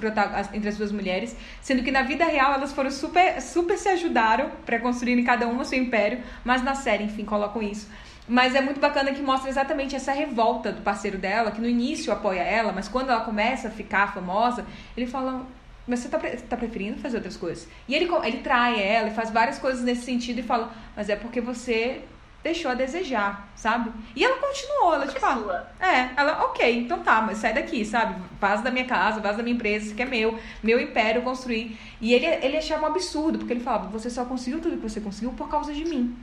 entre 0.54 0.70
as 0.70 0.78
duas 0.78 0.92
mulheres, 0.92 1.36
sendo 1.60 1.84
que 1.84 1.92
na 1.92 2.04
vida 2.04 2.24
real 2.26 2.54
elas 2.54 2.72
foram 2.72 2.92
super 2.92 3.42
super 3.42 3.78
se 3.78 3.90
ajudaram 3.90 4.52
para 4.66 4.80
construírem 4.80 5.24
cada 5.24 5.48
uma 5.48 5.64
o 5.64 5.66
seu 5.66 5.78
império, 5.78 6.24
mas 6.46 6.64
na 6.64 6.76
série, 6.76 7.04
enfim, 7.04 7.26
colocam 7.26 7.62
isso. 7.62 7.90
Mas 8.30 8.54
é 8.54 8.62
muito 8.62 8.80
bacana 8.80 9.12
que 9.12 9.24
mostra 9.24 9.50
exatamente 9.50 9.96
essa 9.96 10.12
revolta 10.12 10.72
do 10.72 10.84
parceiro 10.84 11.18
dela, 11.18 11.50
que 11.50 11.60
no 11.60 11.68
início 11.68 12.14
apoia 12.14 12.42
ela, 12.42 12.72
mas 12.72 12.88
quando 12.88 13.10
ela 13.10 13.22
começa 13.22 13.70
a 13.70 13.72
ficar 13.72 14.14
famosa, 14.14 14.68
ele 14.96 15.08
fala: 15.08 15.48
Mas 15.88 16.02
você 16.02 16.10
tá, 16.10 16.20
tá 16.48 16.56
preferindo 16.56 17.00
fazer 17.00 17.18
outras 17.18 17.36
coisas? 17.36 17.68
E 17.88 17.96
ele, 17.96 18.08
ele 18.24 18.38
trai 18.38 18.80
ela 18.80 19.08
e 19.08 19.16
faz 19.16 19.32
várias 19.32 19.58
coisas 19.58 19.84
nesse 19.84 20.04
sentido 20.04 20.42
e 20.42 20.44
fala: 20.44 20.72
Mas 20.96 21.10
é 21.10 21.16
porque 21.16 21.42
você 21.42 22.04
deixou 22.44 22.70
a 22.70 22.76
desejar, 22.76 23.50
sabe? 23.56 23.92
E 24.16 24.24
ela 24.24 24.38
continuou, 24.38 24.94
ela 24.94 25.08
tipo, 25.08 25.26
ah, 25.26 25.66
é, 25.80 26.12
ela, 26.16 26.44
ok, 26.46 26.82
então 26.82 27.00
tá, 27.00 27.20
mas 27.22 27.40
sai 27.40 27.52
daqui, 27.52 27.84
sabe? 27.84 28.22
Vaza 28.40 28.62
da 28.62 28.70
minha 28.70 28.86
casa, 28.86 29.20
vaza 29.20 29.38
da 29.38 29.44
minha 29.44 29.56
empresa, 29.56 29.88
isso 29.88 29.96
que 29.96 30.04
é 30.04 30.06
meu, 30.06 30.40
meu 30.62 30.80
império 30.80 31.24
construir. 31.24 31.78
E 32.00 32.14
ele, 32.14 32.28
ele 32.28 32.58
achava 32.58 32.84
um 32.84 32.86
absurdo, 32.86 33.40
porque 33.40 33.54
ele 33.54 33.60
falava, 33.60 33.90
você 33.90 34.10
só 34.10 34.24
conseguiu 34.24 34.62
tudo 34.62 34.78
que 34.78 34.88
você 34.88 35.02
conseguiu 35.02 35.34
por 35.34 35.50
causa 35.50 35.74
de 35.74 35.84
mim 35.84 36.16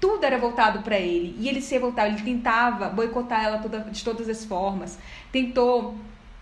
tudo 0.00 0.24
era 0.24 0.38
voltado 0.38 0.80
para 0.82 0.98
ele. 0.98 1.36
E 1.38 1.48
ele 1.48 1.60
se 1.60 1.74
revoltava, 1.74 2.08
ele 2.08 2.22
tentava 2.22 2.88
boicotar 2.88 3.44
ela 3.44 3.58
toda, 3.58 3.80
de 3.80 4.04
todas 4.04 4.28
as 4.28 4.44
formas. 4.44 4.98
Tentou 5.32 5.96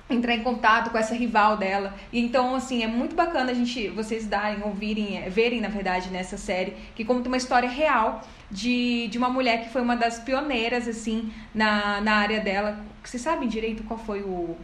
entrar 0.08 0.34
em 0.34 0.42
contato 0.42 0.90
com 0.90 0.98
essa 0.98 1.14
rival 1.14 1.56
dela. 1.56 1.94
E 2.12 2.20
então, 2.20 2.54
assim, 2.54 2.82
é 2.82 2.86
muito 2.86 3.14
bacana 3.14 3.50
a 3.50 3.54
gente, 3.54 3.88
vocês 3.88 4.26
darem, 4.26 4.62
ouvirem, 4.62 5.18
é, 5.18 5.28
verem, 5.28 5.60
na 5.60 5.68
verdade, 5.68 6.10
nessa 6.10 6.36
série, 6.36 6.76
que 6.94 7.04
conta 7.04 7.28
uma 7.28 7.36
história 7.36 7.68
real 7.68 8.22
de, 8.50 9.08
de 9.08 9.18
uma 9.18 9.28
mulher 9.28 9.64
que 9.64 9.70
foi 9.70 9.82
uma 9.82 9.96
das 9.96 10.18
pioneiras, 10.20 10.86
assim, 10.86 11.32
na, 11.54 12.00
na 12.00 12.16
área 12.16 12.40
dela. 12.40 12.78
Vocês 13.02 13.22
sabem 13.22 13.48
direito 13.48 13.82
qual 13.84 13.98
foi 13.98 14.22
o... 14.22 14.56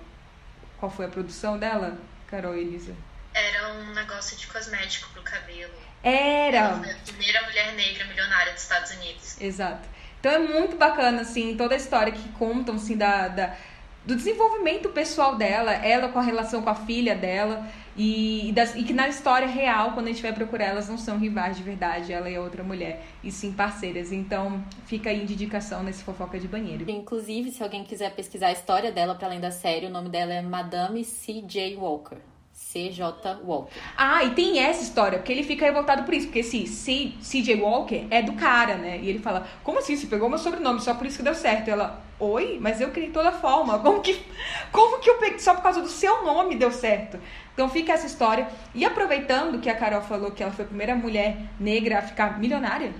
qual 0.78 0.90
foi 0.90 1.06
a 1.06 1.08
produção 1.08 1.58
dela, 1.58 1.98
Carol 2.28 2.56
e 2.56 2.60
Elisa? 2.60 2.94
Era 3.34 3.72
um 3.74 3.94
negócio 3.94 4.36
de 4.36 4.46
cosmético 4.46 5.10
pro 5.12 5.22
cabelo. 5.22 5.72
Era. 6.02 6.56
Ela 6.56 6.78
foi 6.78 6.90
a 6.90 6.96
primeira 6.96 7.42
mulher 7.42 7.74
negra 7.74 8.04
milionária 8.06 8.52
dos 8.52 8.62
Estados 8.62 8.90
Unidos. 8.92 9.40
Exato. 9.40 9.88
Então 10.20 10.32
é 10.32 10.38
muito 10.38 10.76
bacana, 10.76 11.22
assim, 11.22 11.56
toda 11.56 11.74
a 11.74 11.76
história 11.76 12.12
que 12.12 12.28
contam, 12.30 12.76
assim, 12.76 12.96
da, 12.96 13.28
da 13.28 13.56
do 14.04 14.16
desenvolvimento 14.16 14.88
pessoal 14.88 15.36
dela, 15.36 15.72
ela 15.72 16.08
com 16.08 16.18
a 16.18 16.22
relação 16.22 16.60
com 16.62 16.70
a 16.70 16.74
filha 16.74 17.14
dela, 17.14 17.68
e, 17.96 18.48
e, 18.48 18.52
das, 18.52 18.74
e, 18.74 18.82
que 18.82 18.92
na 18.92 19.06
história 19.06 19.46
real, 19.46 19.92
quando 19.92 20.06
a 20.06 20.10
gente 20.10 20.22
vai 20.22 20.32
procurar, 20.32 20.66
elas 20.66 20.88
não 20.88 20.98
são 20.98 21.18
rivais 21.18 21.56
de 21.56 21.62
verdade, 21.62 22.12
ela 22.12 22.28
e 22.28 22.34
a 22.34 22.40
outra 22.40 22.64
mulher, 22.64 23.04
e 23.22 23.30
sim 23.30 23.52
parceiras. 23.52 24.10
Então 24.10 24.64
fica 24.86 25.10
aí 25.10 25.24
de 25.24 25.34
indicação 25.34 25.82
nesse 25.82 26.02
fofoca 26.02 26.38
de 26.38 26.48
banheiro. 26.48 26.90
Inclusive, 26.90 27.52
se 27.52 27.62
alguém 27.62 27.84
quiser 27.84 28.12
pesquisar 28.14 28.48
a 28.48 28.52
história 28.52 28.90
dela 28.90 29.14
para 29.14 29.28
além 29.28 29.40
da 29.40 29.50
série, 29.50 29.86
o 29.86 29.90
nome 29.90 30.08
dela 30.08 30.32
é 30.32 30.42
Madame 30.42 31.04
C.J. 31.04 31.76
Walker. 31.76 32.31
C.J. 32.72 33.38
Walker. 33.44 33.70
Ah, 33.94 34.24
e 34.24 34.30
tem 34.30 34.58
essa 34.58 34.82
história, 34.82 35.18
porque 35.18 35.30
ele 35.30 35.42
fica 35.42 35.66
revoltado 35.66 36.04
por 36.04 36.14
isso, 36.14 36.28
porque 36.28 36.38
esse 36.38 36.66
C.J. 36.66 37.56
Walker 37.60 38.06
é 38.10 38.22
do 38.22 38.32
cara, 38.32 38.76
né? 38.76 38.98
E 38.98 39.10
ele 39.10 39.18
fala, 39.18 39.46
como 39.62 39.78
assim? 39.78 39.94
Você 39.94 40.06
pegou 40.06 40.26
meu 40.26 40.38
sobrenome, 40.38 40.80
só 40.80 40.94
por 40.94 41.06
isso 41.06 41.18
que 41.18 41.22
deu 41.22 41.34
certo. 41.34 41.68
E 41.68 41.70
ela, 41.70 42.02
oi, 42.18 42.56
mas 42.58 42.80
eu 42.80 42.90
criei 42.90 43.10
toda 43.10 43.30
forma. 43.30 43.78
Como 43.78 44.00
que, 44.00 44.24
como 44.72 45.00
que 45.00 45.10
eu 45.10 45.18
peguei 45.18 45.38
só 45.38 45.54
por 45.54 45.62
causa 45.62 45.82
do 45.82 45.88
seu 45.88 46.24
nome 46.24 46.56
deu 46.56 46.72
certo? 46.72 47.20
Então 47.52 47.68
fica 47.68 47.92
essa 47.92 48.06
história. 48.06 48.48
E 48.74 48.86
aproveitando 48.86 49.60
que 49.60 49.68
a 49.68 49.76
Carol 49.76 50.00
falou 50.00 50.30
que 50.30 50.42
ela 50.42 50.52
foi 50.52 50.64
a 50.64 50.68
primeira 50.68 50.94
mulher 50.94 51.36
negra 51.60 51.98
a 51.98 52.02
ficar 52.02 52.38
milionária. 52.38 52.94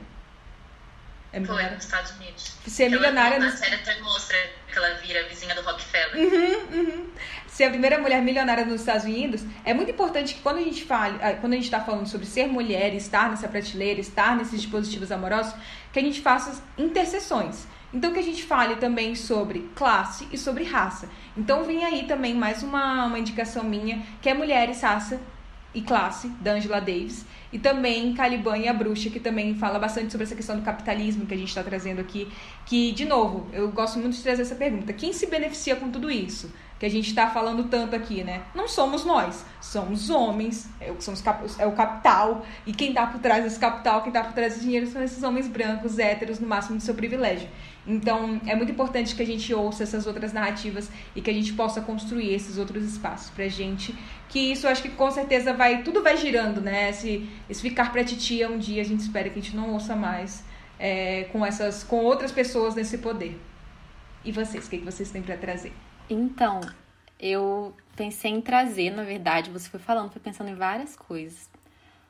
É 1.33 1.43
foi 1.43 1.63
nos 1.71 1.85
Estados 1.85 2.11
Unidos. 2.17 2.57
Ser 2.67 2.91
milionária. 2.91 3.37
Ela, 3.37 3.47
na 3.47 3.57
série 3.57 3.77
até 3.77 3.99
mostra 4.03 4.37
que 4.71 4.77
ela 4.77 4.95
vira 4.97 5.27
vizinha 5.29 5.55
do 5.55 5.63
Rockefeller. 5.63 6.17
Uhum, 6.17 6.79
uhum. 6.79 7.11
Ser 7.53 7.65
a 7.65 7.69
primeira 7.71 7.99
mulher 7.99 8.23
milionária 8.23 8.65
nos 8.65 8.81
Estados 8.81 9.05
Unidos, 9.05 9.45
é 9.63 9.75
muito 9.75 9.91
importante 9.91 10.35
que 10.35 10.41
quando 10.41 10.57
a 10.57 10.63
gente 10.63 10.85
fale, 10.85 11.19
ah, 11.21 11.35
quando 11.35 11.53
a 11.53 11.57
gente 11.57 11.67
está 11.67 11.81
falando 11.81 12.07
sobre 12.07 12.27
ser 12.27 12.47
mulher, 12.47 12.95
estar 12.95 13.29
nessa 13.29 13.47
prateleira, 13.47 14.01
estar 14.01 14.35
nesses 14.35 14.63
dispositivos 14.63 15.13
amorosos, 15.13 15.55
que 15.93 15.99
a 15.99 16.03
gente 16.03 16.23
faça 16.23 16.65
interseções. 16.79 17.67
Então 17.93 18.11
que 18.11 18.19
a 18.19 18.23
gente 18.23 18.43
fale 18.43 18.77
também 18.77 19.15
sobre 19.15 19.71
classe 19.75 20.27
e 20.33 20.39
sobre 20.39 20.65
raça. 20.65 21.11
Então 21.37 21.63
vem 21.63 21.85
aí 21.85 22.05
também 22.05 22.33
mais 22.33 22.63
uma, 22.63 23.05
uma 23.05 23.19
indicação 23.19 23.63
minha, 23.63 24.03
que 24.23 24.31
é 24.31 24.35
Mulheres, 24.35 24.81
Raça 24.81 25.21
e 25.75 25.83
Classe, 25.83 26.29
da 26.41 26.53
Angela 26.53 26.81
Davis. 26.81 27.27
E 27.53 27.59
também 27.59 28.15
Caliban 28.15 28.57
e 28.57 28.67
a 28.67 28.73
Bruxa, 28.73 29.11
que 29.11 29.21
também 29.21 29.55
fala 29.57 29.79
bastante 29.79 30.11
sobre 30.11 30.25
essa 30.25 30.35
questão 30.35 30.57
do 30.57 30.63
capitalismo 30.63 31.27
que 31.27 31.35
a 31.35 31.37
gente 31.37 31.49
está 31.49 31.63
trazendo 31.63 32.01
aqui. 32.01 32.27
Que, 32.65 32.93
de 32.93 33.05
novo, 33.05 33.47
eu 33.53 33.71
gosto 33.71 33.99
muito 33.99 34.17
de 34.17 34.23
trazer 34.23 34.41
essa 34.41 34.55
pergunta. 34.55 34.91
Quem 34.95 35.13
se 35.13 35.27
beneficia 35.27 35.77
com 35.77 35.91
tudo 35.91 36.11
isso? 36.11 36.51
Que 36.83 36.87
a 36.87 36.91
gente 36.91 37.11
está 37.11 37.31
falando 37.31 37.69
tanto 37.69 37.95
aqui, 37.95 38.25
né? 38.25 38.43
Não 38.57 38.67
somos 38.67 39.05
nós, 39.05 39.47
somos 39.61 40.11
homens, 40.11 40.69
é, 40.81 40.93
somos 40.99 41.23
é 41.57 41.65
o 41.65 41.71
capital, 41.71 42.45
e 42.67 42.73
quem 42.73 42.89
está 42.89 43.07
por 43.07 43.21
trás 43.21 43.45
desse 43.45 43.57
capital, 43.57 44.03
quem 44.03 44.09
está 44.09 44.25
por 44.25 44.33
trás 44.33 44.55
desse 44.55 44.65
dinheiro 44.65 44.89
são 44.89 45.01
esses 45.01 45.23
homens 45.23 45.47
brancos, 45.47 46.01
héteros, 46.01 46.41
no 46.41 46.49
máximo 46.49 46.79
do 46.79 46.83
seu 46.83 46.93
privilégio. 46.93 47.49
Então, 47.87 48.41
é 48.49 48.57
muito 48.57 48.73
importante 48.73 49.15
que 49.15 49.23
a 49.23 49.25
gente 49.25 49.55
ouça 49.55 49.85
essas 49.85 50.09
outras 50.09 50.33
narrativas 50.33 50.91
e 51.15 51.21
que 51.21 51.31
a 51.31 51.33
gente 51.33 51.53
possa 51.53 51.81
construir 51.81 52.35
esses 52.35 52.59
outros 52.59 52.83
espaços 52.83 53.31
pra 53.31 53.47
gente, 53.47 53.97
que 54.29 54.41
isso 54.51 54.67
acho 54.67 54.83
que 54.83 54.89
com 54.89 55.09
certeza 55.09 55.55
vai, 55.55 55.85
tudo 55.85 56.03
vai 56.03 56.17
girando, 56.17 56.61
né? 56.61 56.91
Esse 56.91 57.29
ficar 57.49 57.93
pra 57.93 58.03
titia 58.03 58.49
um 58.49 58.59
dia, 58.59 58.83
a 58.83 58.85
gente 58.85 59.03
espera 59.03 59.31
que 59.31 59.39
a 59.39 59.43
gente 59.43 59.55
não 59.55 59.73
ouça 59.73 59.95
mais 59.95 60.43
é, 60.81 61.29
com 61.31 61.47
essas, 61.47 61.85
com 61.85 61.99
outras 61.99 62.33
pessoas 62.33 62.75
nesse 62.75 62.99
poder. 62.99 63.41
E 64.25 64.33
vocês, 64.33 64.67
o 64.67 64.71
que, 64.71 64.79
que 64.79 64.85
vocês 64.85 65.13
têm 65.13 65.23
para 65.23 65.37
trazer? 65.37 65.73
Então, 66.13 66.61
eu 67.19 67.75
pensei 67.97 68.31
em 68.31 68.41
trazer, 68.41 68.91
na 68.91 69.03
verdade, 69.03 69.51
você 69.51 69.69
foi 69.69 69.81
falando, 69.81 70.11
foi 70.11 70.21
pensando 70.21 70.51
em 70.51 70.55
várias 70.55 70.97
coisas. 70.97 71.49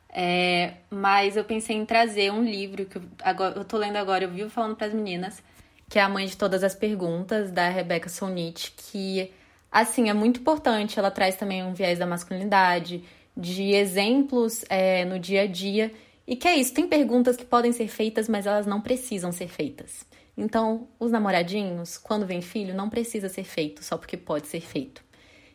É, 0.09 0.75
mas 0.91 1.37
eu 1.37 1.45
pensei 1.45 1.77
em 1.77 1.87
trazer 1.87 2.31
um 2.31 2.45
livro 2.45 2.85
que 2.85 2.97
eu, 2.97 3.03
agora, 3.23 3.59
eu 3.59 3.65
tô 3.65 3.79
lendo 3.79 3.97
agora, 3.97 4.25
eu 4.25 4.31
vivo 4.31 4.51
falando 4.51 4.77
para 4.77 4.89
as 4.89 4.93
meninas, 4.93 5.43
que 5.89 5.99
é 5.99 6.03
a 6.03 6.09
mãe 6.09 6.27
de 6.27 6.37
todas 6.37 6.63
as 6.63 6.75
perguntas, 6.75 7.51
da 7.51 7.69
Rebecca 7.69 8.09
Solnit, 8.09 8.73
que, 8.77 9.33
assim, 9.71 10.11
é 10.11 10.15
muito 10.15 10.41
importante. 10.41 10.99
Ela 10.99 11.11
traz 11.11 11.37
também 11.37 11.63
um 11.63 11.73
viés 11.73 11.99
da 11.99 12.07
masculinidade, 12.07 13.03
de 13.37 13.73
exemplos 13.73 14.65
é, 14.69 15.05
no 15.05 15.19
dia 15.19 15.43
a 15.43 15.47
dia. 15.47 15.91
E 16.27 16.37
que 16.37 16.47
é 16.47 16.55
isso, 16.57 16.73
tem 16.73 16.87
perguntas 16.87 17.37
que 17.37 17.45
podem 17.45 17.73
ser 17.73 17.89
feitas, 17.89 18.29
mas 18.29 18.47
elas 18.47 18.67
não 18.67 18.81
precisam 18.81 19.33
ser 19.33 19.49
feitas. 19.49 20.07
Então, 20.37 20.89
os 20.99 21.11
namoradinhos, 21.11 21.99
quando 21.99 22.27
vem 22.27 22.41
filho, 22.41 22.75
não 22.75 22.89
precisa 22.89 23.29
ser 23.29 23.45
feito 23.45 23.85
só 23.85 23.97
porque 23.97 24.17
pode 24.17 24.47
ser 24.47 24.61
feito. 24.61 25.03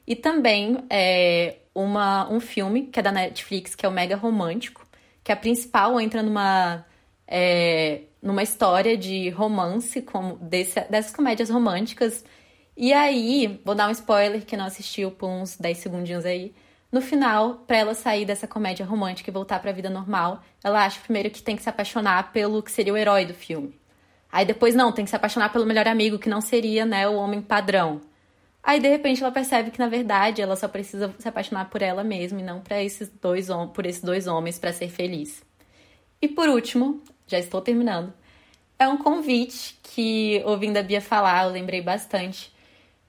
E 0.06 0.16
também 0.16 0.78
é 0.90 1.58
uma, 1.74 2.32
um 2.32 2.40
filme 2.40 2.88
que 2.88 3.00
é 3.00 3.04
da 3.04 3.12
Netflix, 3.12 3.76
que 3.76 3.86
é 3.86 3.90
o 3.90 3.92
Mega 3.92 4.16
Romântico, 4.16 4.86
que 5.24 5.32
a 5.32 5.36
principal 5.36 6.00
entra 6.00 6.24
numa, 6.24 6.86
é, 7.28 8.02
numa 8.22 8.44
história 8.44 8.96
de 8.96 9.30
romance, 9.30 10.02
como 10.02 10.38
desse, 10.38 10.80
dessas 10.90 11.14
comédias 11.14 11.50
românticas. 11.50 12.24
E 12.76 12.94
aí, 12.94 13.60
vou 13.66 13.76
dar 13.76 13.90
um 13.90 13.92
spoiler 13.92 14.46
que 14.46 14.56
não 14.56 14.66
assistiu 14.66 15.12
por 15.12 15.28
uns 15.28 15.58
10 15.58 15.78
segundinhos 15.78 16.26
aí. 16.26 16.54
No 16.92 17.02
final, 17.02 17.56
para 17.68 17.78
ela 17.78 17.94
sair 17.94 18.26
dessa 18.26 18.48
comédia 18.48 18.86
romântica 18.86 19.30
e 19.30 19.34
voltar 19.34 19.60
para 19.60 19.72
a 19.72 19.74
vida 19.74 19.90
normal, 19.90 20.42
ela 20.64 20.86
acha 20.86 21.02
primeiro 21.02 21.30
que 21.30 21.44
tem 21.44 21.56
que 21.56 21.64
se 21.64 21.70
apaixonar 21.70 22.32
pelo 22.32 22.64
que 22.64 22.72
seria 22.72 22.94
o 22.94 22.98
herói 22.98 23.26
do 23.26 23.34
filme. 23.34 23.78
Aí 24.32 24.46
depois, 24.46 24.76
não, 24.76 24.92
tem 24.92 25.04
que 25.04 25.10
se 25.10 25.16
apaixonar 25.16 25.52
pelo 25.52 25.66
melhor 25.66 25.88
amigo, 25.88 26.20
que 26.20 26.30
não 26.30 26.42
seria, 26.42 26.86
né, 26.86 27.08
o 27.08 27.16
homem 27.16 27.42
padrão. 27.42 28.02
Aí, 28.64 28.80
de 28.80 28.88
repente, 28.88 29.24
ela 29.24 29.32
percebe 29.32 29.72
que, 29.72 29.80
na 29.80 29.88
verdade, 29.88 30.42
ela 30.42 30.56
só 30.56 30.68
precisa 30.68 31.14
se 31.18 31.28
apaixonar 31.28 31.70
por 31.70 31.82
ela 31.82 32.04
mesma 32.04 32.42
e 32.42 32.44
não 32.44 32.60
para 32.60 32.84
esses 32.84 33.10
dois, 33.10 33.48
por 33.74 33.86
esses 33.86 34.04
dois 34.04 34.28
homens 34.28 34.60
para 34.60 34.74
ser 34.74 34.90
feliz. 34.90 35.44
E 36.22 36.28
por 36.28 36.50
último, 36.50 37.02
já 37.28 37.38
estou 37.40 37.62
terminando, 37.62 38.14
é 38.80 38.88
um 38.88 38.98
convite 38.98 39.78
que, 39.82 40.42
ouvindo 40.46 40.78
a 40.78 40.84
Bia 40.84 41.02
falar, 41.02 41.46
eu 41.46 41.52
lembrei 41.52 41.82
bastante, 41.82 42.54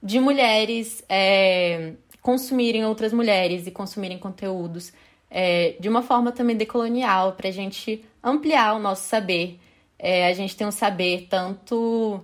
de 0.01 0.19
mulheres 0.19 1.03
é, 1.09 1.93
consumirem 2.21 2.85
outras 2.85 3.13
mulheres 3.13 3.67
e 3.67 3.71
consumirem 3.71 4.17
conteúdos 4.17 4.93
é, 5.29 5.75
de 5.79 5.87
uma 5.87 6.01
forma 6.01 6.31
também 6.31 6.55
decolonial, 6.55 7.33
para 7.33 7.49
a 7.49 7.51
gente 7.51 8.03
ampliar 8.23 8.75
o 8.75 8.79
nosso 8.79 9.03
saber 9.07 9.59
é, 9.99 10.27
a 10.27 10.33
gente 10.33 10.55
tem 10.55 10.65
um 10.65 10.71
saber 10.71 11.27
tanto 11.29 12.23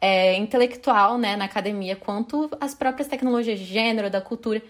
é, 0.00 0.36
intelectual 0.36 1.18
né, 1.18 1.34
na 1.34 1.46
academia, 1.46 1.96
quanto 1.96 2.48
as 2.60 2.72
próprias 2.72 3.08
tecnologias 3.08 3.58
de 3.58 3.64
gênero, 3.64 4.08
da 4.08 4.20
cultura, 4.20 4.62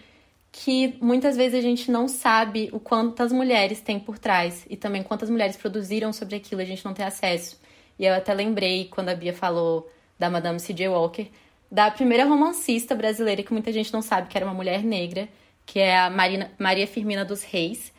que 0.51 0.97
muitas 0.99 1.37
vezes 1.37 1.59
a 1.59 1.61
gente 1.61 1.91
não 1.91 2.07
sabe 2.07 2.69
o 2.73 2.79
quantas 2.79 3.31
mulheres 3.31 3.79
tem 3.79 3.99
por 3.99 4.17
trás 4.17 4.65
e 4.67 4.75
também 4.75 5.03
quantas 5.03 5.29
mulheres 5.29 5.55
produziram 5.55 6.11
sobre 6.11 6.35
aquilo, 6.35 6.61
a 6.61 6.65
gente 6.65 6.83
não 6.83 6.95
tem 6.95 7.05
acesso. 7.05 7.61
E 7.99 8.05
eu 8.05 8.15
até 8.15 8.33
lembrei, 8.33 8.85
quando 8.85 9.09
a 9.09 9.15
Bia 9.15 9.33
falou 9.33 9.87
da 10.17 10.29
Madame 10.29 10.59
C.J. 10.59 10.87
Walker, 10.87 11.27
da 11.71 11.91
primeira 11.91 12.25
romancista 12.25 12.95
brasileira 12.95 13.43
que 13.43 13.51
muita 13.51 13.71
gente 13.71 13.91
não 13.93 14.01
sabe 14.01 14.27
que 14.27 14.37
era 14.37 14.45
uma 14.45 14.53
mulher 14.53 14.83
negra, 14.83 15.27
que 15.65 15.79
é 15.79 15.99
a 15.99 16.09
Marina, 16.09 16.51
Maria 16.57 16.87
Firmina 16.87 17.25
dos 17.25 17.43
Reis, 17.43 17.91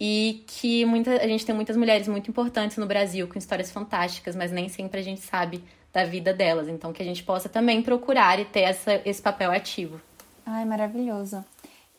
e 0.00 0.42
que 0.46 0.84
muita, 0.84 1.16
a 1.16 1.28
gente 1.28 1.46
tem 1.46 1.54
muitas 1.54 1.76
mulheres 1.76 2.08
muito 2.08 2.28
importantes 2.28 2.76
no 2.76 2.86
Brasil 2.86 3.28
com 3.28 3.38
histórias 3.38 3.70
fantásticas, 3.70 4.34
mas 4.34 4.50
nem 4.50 4.68
sempre 4.68 4.98
a 4.98 5.02
gente 5.02 5.20
sabe 5.20 5.62
da 5.92 6.04
vida 6.04 6.32
delas. 6.32 6.68
Então, 6.68 6.92
que 6.92 7.02
a 7.02 7.04
gente 7.04 7.22
possa 7.22 7.48
também 7.48 7.82
procurar 7.82 8.40
e 8.40 8.44
ter 8.44 8.62
essa, 8.62 9.00
esse 9.04 9.20
papel 9.20 9.52
ativo. 9.52 10.00
Ai, 10.44 10.64
maravilhoso. 10.64 11.44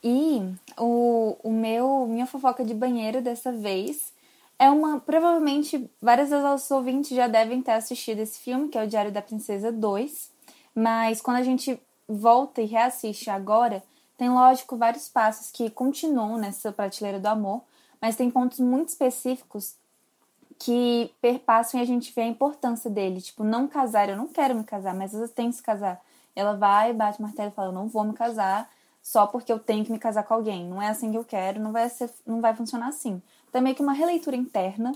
E 0.03 0.41
o, 0.77 1.38
o 1.44 1.52
meu, 1.52 2.06
minha 2.07 2.26
fofoca 2.26 2.65
de 2.65 2.73
banheiro 2.73 3.22
dessa 3.22 3.52
vez 3.53 4.11
é 4.60 4.69
uma. 4.69 4.99
Provavelmente 4.99 5.90
várias 6.02 6.30
das 6.30 6.69
ouvintes 6.72 7.15
já 7.15 7.27
devem 7.27 7.61
ter 7.61 7.72
assistido 7.72 8.19
esse 8.19 8.40
filme, 8.40 8.68
que 8.68 8.77
é 8.77 8.84
o 8.84 8.88
Diário 8.88 9.11
da 9.11 9.22
Princesa 9.22 9.72
2. 9.72 10.32
Mas 10.76 11.22
quando 11.22 11.38
a 11.38 11.44
gente 11.44 11.80
volta 12.08 12.62
e 12.62 12.66
reassiste 12.66 13.30
agora, 13.30 13.84
tem 14.18 14.30
lógico 14.30 14.78
vários 14.78 15.10
passos 15.10 15.52
que 15.52 15.70
continuam 15.70 16.38
nessa 16.38 16.72
prateleira 16.72 17.20
do 17.20 17.28
amor, 17.28 17.64
mas 18.02 18.16
tem 18.16 18.30
pontos 18.30 18.60
muito 18.60 18.90
específicos 18.90 19.76
que 20.60 21.14
perpassam 21.22 21.80
e 21.80 21.84
a 21.84 21.86
gente 21.86 22.14
vê 22.14 22.22
a 22.22 22.28
importância 22.28 22.90
dele. 22.90 23.22
Tipo, 23.22 23.44
não 23.44 23.68
casar, 23.68 24.10
eu 24.10 24.16
não 24.16 24.28
quero 24.28 24.56
me 24.56 24.64
casar, 24.64 24.94
mas 24.94 25.14
eu 25.14 25.28
tenho 25.28 25.50
que 25.50 25.58
se 25.58 25.64
casar. 25.64 26.02
Ela 26.36 26.54
vai, 26.54 26.94
bate 26.94 27.20
o 27.20 27.22
martelo 27.22 27.50
e 27.50 27.54
fala, 27.54 27.70
eu 27.70 27.74
não 27.74 27.88
vou 27.88 28.04
me 28.04 28.14
casar 28.14 28.70
só 29.02 29.28
porque 29.28 29.52
eu 29.52 29.60
tenho 29.60 29.84
que 29.84 29.91
me 29.91 30.00
casar 30.00 30.24
com 30.24 30.34
alguém. 30.34 30.66
Não 30.66 30.82
é 30.82 30.88
assim 30.88 31.12
que 31.12 31.18
eu 31.18 31.26
quero, 31.26 31.60
não 31.60 31.72
vai, 31.72 31.90
ser, 31.90 32.10
não 32.26 32.40
vai 32.40 32.56
funcionar 32.56 32.88
assim. 32.88 33.22
Então, 33.50 33.74
que 33.74 33.82
uma 33.82 33.94
releitura 33.94 34.36
interna, 34.36 34.94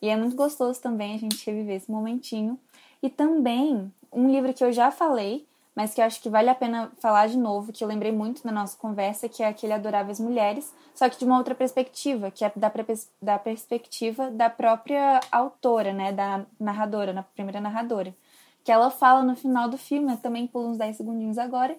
e 0.00 0.08
é 0.08 0.16
muito 0.16 0.34
gostoso 0.34 0.80
também 0.80 1.14
a 1.14 1.18
gente 1.18 1.44
reviver 1.44 1.76
esse 1.76 1.90
momentinho. 1.90 2.58
E 3.02 3.10
também 3.10 3.92
um 4.12 4.30
livro 4.30 4.52
que 4.52 4.64
eu 4.64 4.72
já 4.72 4.90
falei, 4.90 5.46
mas 5.74 5.94
que 5.94 6.00
eu 6.00 6.04
acho 6.04 6.20
que 6.20 6.28
vale 6.28 6.48
a 6.50 6.54
pena 6.54 6.90
falar 6.98 7.28
de 7.28 7.38
novo, 7.38 7.72
que 7.72 7.82
eu 7.82 7.88
lembrei 7.88 8.12
muito 8.12 8.44
na 8.44 8.52
nossa 8.52 8.76
conversa, 8.76 9.28
que 9.28 9.42
é 9.42 9.48
aquele 9.48 9.72
Adoráveis 9.72 10.20
Mulheres, 10.20 10.74
só 10.94 11.08
que 11.08 11.18
de 11.18 11.24
uma 11.24 11.38
outra 11.38 11.54
perspectiva, 11.54 12.30
que 12.30 12.44
é 12.44 12.52
da, 12.54 12.72
da 13.22 13.38
perspectiva 13.38 14.30
da 14.30 14.50
própria 14.50 15.20
autora, 15.30 15.92
né, 15.92 16.12
da 16.12 16.44
narradora, 16.58 17.12
na 17.12 17.22
primeira 17.22 17.60
narradora, 17.60 18.14
que 18.64 18.72
ela 18.72 18.90
fala 18.90 19.22
no 19.22 19.36
final 19.36 19.68
do 19.68 19.78
filme, 19.78 20.16
também 20.18 20.46
por 20.46 20.64
uns 20.66 20.76
10 20.76 20.96
segundinhos 20.96 21.38
agora, 21.38 21.76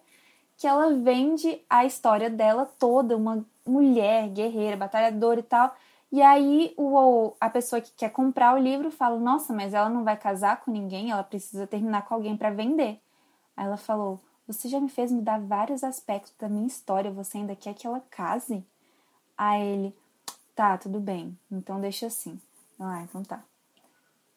que 0.58 0.66
ela 0.66 0.94
vende 0.94 1.60
a 1.70 1.86
história 1.86 2.30
dela 2.30 2.70
toda, 2.80 3.18
uma 3.18 3.46
mulher 3.66 4.30
guerreira, 4.30 4.78
batalhadora 4.78 5.40
e 5.40 5.44
tal, 5.44 5.76
e 6.12 6.22
aí 6.22 6.74
o, 6.78 7.34
a 7.40 7.50
pessoa 7.50 7.82
que 7.82 7.92
quer 7.94 8.10
comprar 8.10 8.54
o 8.54 8.60
livro 8.60 8.92
fala: 8.92 9.18
Nossa, 9.20 9.54
mas 9.54 9.74
ela 9.74 9.90
não 9.90 10.04
vai 10.04 10.18
casar 10.18 10.62
com 10.62 10.72
ninguém, 10.72 11.12
ela 11.12 11.24
precisa 11.24 11.66
terminar 11.66 12.06
com 12.06 12.14
alguém 12.14 12.36
para 12.36 12.52
vender. 12.52 13.00
Aí 13.56 13.66
ela 13.66 13.78
falou: 13.78 14.20
Você 14.46 14.68
já 14.68 14.80
me 14.80 14.90
fez 14.90 15.12
mudar 15.12 15.40
vários 15.40 15.84
aspectos 15.84 16.34
da 16.38 16.50
minha 16.50 16.68
história, 16.68 17.12
você 17.12 17.38
ainda 17.38 17.56
quer 17.56 17.74
que 17.74 17.88
ela 17.88 18.04
case? 18.12 18.66
Aí 19.38 19.66
ele: 19.66 19.96
Tá, 20.54 20.78
tudo 20.78 21.00
bem, 21.00 21.38
então 21.50 21.80
deixa 21.80 22.08
assim. 22.08 22.40
Ah, 22.78 23.04
então 23.04 23.24
tá. 23.24 23.42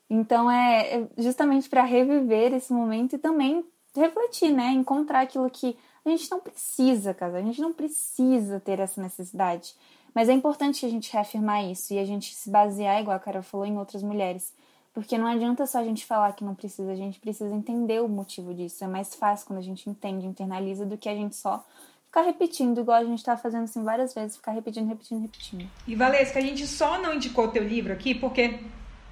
Então 0.09 0.51
é, 0.51 1.01
é 1.01 1.09
justamente 1.19 1.69
para 1.69 1.83
reviver 1.83 2.53
esse 2.53 2.73
momento 2.73 3.17
e 3.17 3.19
também 3.19 3.65
refletir, 3.97 4.53
né? 4.53 4.71
Encontrar 4.71 5.23
aquilo 5.23 5.51
que 5.51 5.77
A 6.05 6.11
gente 6.11 6.31
não 6.31 6.39
precisa 6.39 7.15
casar, 7.15 7.39
a 7.39 7.43
gente 7.43 7.61
não 7.61 7.73
precisa 7.73 8.61
ter 8.61 8.79
essa 8.79 9.01
necessidade. 9.03 9.75
Mas 10.15 10.29
é 10.29 10.33
importante 10.33 10.87
a 10.87 10.89
gente 10.89 11.13
reafirmar 11.13 11.65
isso 11.65 11.93
e 11.93 11.99
a 11.99 12.05
gente 12.05 12.35
se 12.35 12.49
basear, 12.49 13.01
igual 13.01 13.17
a 13.17 13.21
Carol 13.21 13.43
falou, 13.43 13.67
em 13.67 13.77
outras 13.77 14.03
mulheres. 14.03 14.53
Porque 14.93 15.19
não 15.19 15.27
adianta 15.27 15.67
só 15.67 15.79
a 15.79 15.85
gente 15.85 16.07
falar 16.07 16.33
que 16.35 16.45
não 16.45 16.55
precisa, 16.55 16.93
a 16.93 16.95
gente 16.95 17.19
precisa 17.19 17.53
entender 17.53 18.01
o 18.01 18.09
motivo 18.09 18.55
disso. 18.55 18.85
É 18.85 18.87
mais 18.87 19.13
fácil 19.15 19.49
quando 19.49 19.59
a 19.59 19.63
gente 19.63 19.91
entende, 19.91 20.25
internaliza, 20.25 20.87
do 20.87 20.97
que 20.97 21.09
a 21.09 21.15
gente 21.15 21.35
só 21.35 21.65
ficar 22.07 22.23
repetindo, 22.23 22.81
igual 22.81 22.99
a 22.99 23.05
gente 23.05 23.19
está 23.19 23.37
fazendo 23.37 23.65
assim 23.65 23.83
várias 23.83 24.15
vezes, 24.15 24.37
ficar 24.37 24.53
repetindo, 24.53 24.87
repetindo, 24.87 25.21
repetindo. 25.21 25.69
E 25.85 25.97
Valesca, 25.97 26.39
a 26.39 26.43
gente 26.43 26.65
só 26.65 27.03
não 27.03 27.15
indicou 27.15 27.47
o 27.47 27.49
teu 27.49 27.65
livro 27.65 27.93
aqui 27.93 28.15
porque 28.15 28.61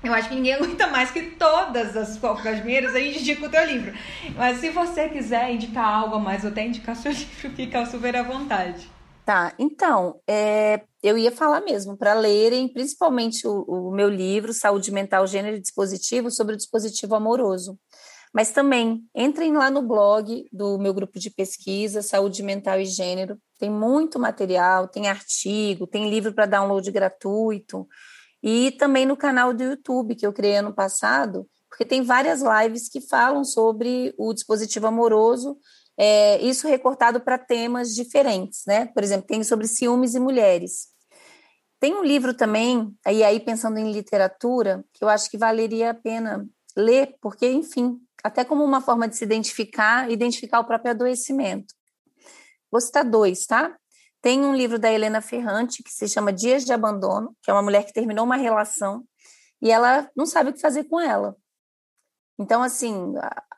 eu 0.04 0.14
acho 0.14 0.28
que 0.28 0.36
ninguém 0.36 0.54
aguenta 0.54 0.86
mais 0.86 1.10
que 1.10 1.32
todas 1.32 1.96
as 1.96 2.16
fofocas 2.16 2.60
mineiras 2.60 2.94
a 2.94 3.00
gente 3.00 3.18
indica 3.18 3.44
o 3.44 3.48
teu 3.48 3.66
livro. 3.66 3.92
Mas 4.36 4.58
se 4.58 4.70
você 4.70 5.08
quiser 5.08 5.52
indicar 5.52 5.84
algo 5.84 6.14
a 6.14 6.20
mais 6.20 6.44
ou 6.44 6.50
até 6.50 6.64
indicar 6.64 6.94
seu 6.94 7.10
livro, 7.12 7.50
fica 7.56 7.84
super 7.86 8.14
à 8.14 8.22
vontade. 8.22 8.88
Tá, 9.24 9.54
então, 9.56 10.20
é, 10.28 10.82
eu 11.00 11.16
ia 11.16 11.30
falar 11.30 11.60
mesmo 11.60 11.96
para 11.96 12.12
lerem, 12.12 12.66
principalmente 12.66 13.46
o, 13.46 13.62
o, 13.68 13.92
meu 13.92 14.08
livro, 14.08 14.52
Saúde 14.52 14.90
Mental, 14.90 15.26
Gênero 15.28 15.56
e 15.56 15.60
Dispositivo, 15.60 16.28
sobre 16.28 16.54
o 16.54 16.56
dispositivo 16.56 17.14
amoroso. 17.14 17.78
Mas 18.34 18.50
também 18.50 19.04
entrem 19.14 19.52
lá 19.52 19.70
no 19.70 19.82
blog 19.82 20.44
do 20.52 20.76
meu 20.78 20.92
grupo 20.92 21.20
de 21.20 21.30
pesquisa, 21.30 22.02
Saúde 22.02 22.42
Mental 22.42 22.80
e 22.80 22.84
Gênero. 22.84 23.38
Tem 23.60 23.70
muito 23.70 24.18
material, 24.18 24.88
tem 24.88 25.06
artigo, 25.06 25.86
tem 25.86 26.10
livro 26.10 26.32
para 26.32 26.46
download 26.46 26.90
gratuito. 26.90 27.86
E 28.42 28.72
também 28.72 29.06
no 29.06 29.16
canal 29.16 29.54
do 29.54 29.62
YouTube, 29.62 30.16
que 30.16 30.26
eu 30.26 30.32
criei 30.32 30.56
ano 30.56 30.74
passado, 30.74 31.46
porque 31.68 31.84
tem 31.84 32.02
várias 32.02 32.42
lives 32.42 32.88
que 32.88 33.00
falam 33.00 33.44
sobre 33.44 34.12
o 34.18 34.32
dispositivo 34.34 34.88
amoroso 34.88 35.56
é, 35.98 36.40
isso 36.42 36.66
recortado 36.66 37.20
para 37.20 37.38
temas 37.38 37.94
diferentes, 37.94 38.62
né? 38.66 38.86
Por 38.86 39.02
exemplo, 39.02 39.26
tem 39.26 39.44
sobre 39.44 39.66
ciúmes 39.66 40.14
e 40.14 40.20
mulheres. 40.20 40.88
Tem 41.78 41.94
um 41.94 42.04
livro 42.04 42.32
também, 42.32 42.94
aí, 43.04 43.24
aí 43.24 43.40
pensando 43.40 43.78
em 43.78 43.90
literatura, 43.90 44.84
que 44.92 45.04
eu 45.04 45.08
acho 45.08 45.30
que 45.30 45.36
valeria 45.36 45.90
a 45.90 45.94
pena 45.94 46.46
ler, 46.76 47.16
porque, 47.20 47.50
enfim, 47.50 47.98
até 48.22 48.44
como 48.44 48.64
uma 48.64 48.80
forma 48.80 49.08
de 49.08 49.16
se 49.16 49.24
identificar, 49.24 50.10
identificar 50.10 50.60
o 50.60 50.64
próprio 50.64 50.92
adoecimento. 50.92 51.74
Vou 52.70 52.80
citar 52.80 53.04
dois, 53.04 53.46
tá? 53.46 53.76
Tem 54.22 54.44
um 54.44 54.54
livro 54.54 54.78
da 54.78 54.90
Helena 54.90 55.20
Ferrante 55.20 55.82
que 55.82 55.90
se 55.90 56.08
chama 56.08 56.32
Dias 56.32 56.64
de 56.64 56.72
Abandono, 56.72 57.36
que 57.42 57.50
é 57.50 57.54
uma 57.54 57.62
mulher 57.62 57.84
que 57.84 57.92
terminou 57.92 58.24
uma 58.24 58.36
relação 58.36 59.04
e 59.60 59.70
ela 59.70 60.10
não 60.16 60.26
sabe 60.26 60.50
o 60.50 60.52
que 60.52 60.60
fazer 60.60 60.84
com 60.84 61.00
ela. 61.00 61.36
Então, 62.38 62.62
assim, 62.62 63.14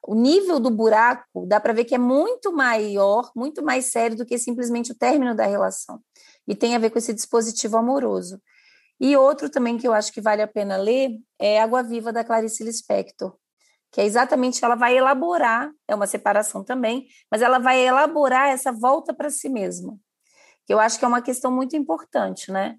o 0.07 0.15
nível 0.15 0.59
do 0.61 0.71
buraco 0.71 1.47
dá 1.47 1.61
para 1.61 1.73
ver 1.73 1.85
que 1.85 1.95
é 1.95 1.99
muito 1.99 2.53
maior, 2.53 3.31
muito 3.35 3.65
mais 3.65 3.87
sério 3.87 4.17
do 4.17 4.27
que 4.27 4.39
simplesmente 4.39 4.93
o 4.93 4.95
término 4.95 5.35
da 5.35 5.47
relação. 5.47 6.01
E 6.47 6.55
tem 6.55 6.75
a 6.75 6.79
ver 6.79 6.91
com 6.91 6.99
esse 6.99 7.15
dispositivo 7.15 7.77
amoroso. 7.77 8.41
E 9.01 9.17
outro 9.17 9.49
também 9.49 9.77
que 9.77 9.87
eu 9.87 9.93
acho 9.93 10.13
que 10.13 10.21
vale 10.21 10.43
a 10.43 10.49
pena 10.49 10.77
ler 10.77 11.19
é 11.39 11.61
Água 11.61 11.83
Viva 11.83 12.13
da 12.13 12.25
Clarice 12.25 12.63
Lispector, 12.63 13.37
que 13.91 14.01
é 14.01 14.05
exatamente 14.05 14.65
ela 14.65 14.75
vai 14.75 14.97
elaborar, 14.97 15.71
é 15.89 15.95
uma 15.95 16.07
separação 16.07 16.65
também, 16.65 17.07
mas 17.31 17.43
ela 17.43 17.59
vai 17.59 17.81
elaborar 17.81 18.49
essa 18.49 18.73
volta 18.73 19.13
para 19.15 19.31
si 19.31 19.49
mesma. 19.49 19.99
Que 20.67 20.73
eu 20.73 20.81
acho 20.81 20.99
que 20.99 21.05
é 21.05 21.09
uma 21.09 21.23
questão 21.23 21.51
muito 21.51 21.77
importante, 21.77 22.51
né? 22.51 22.77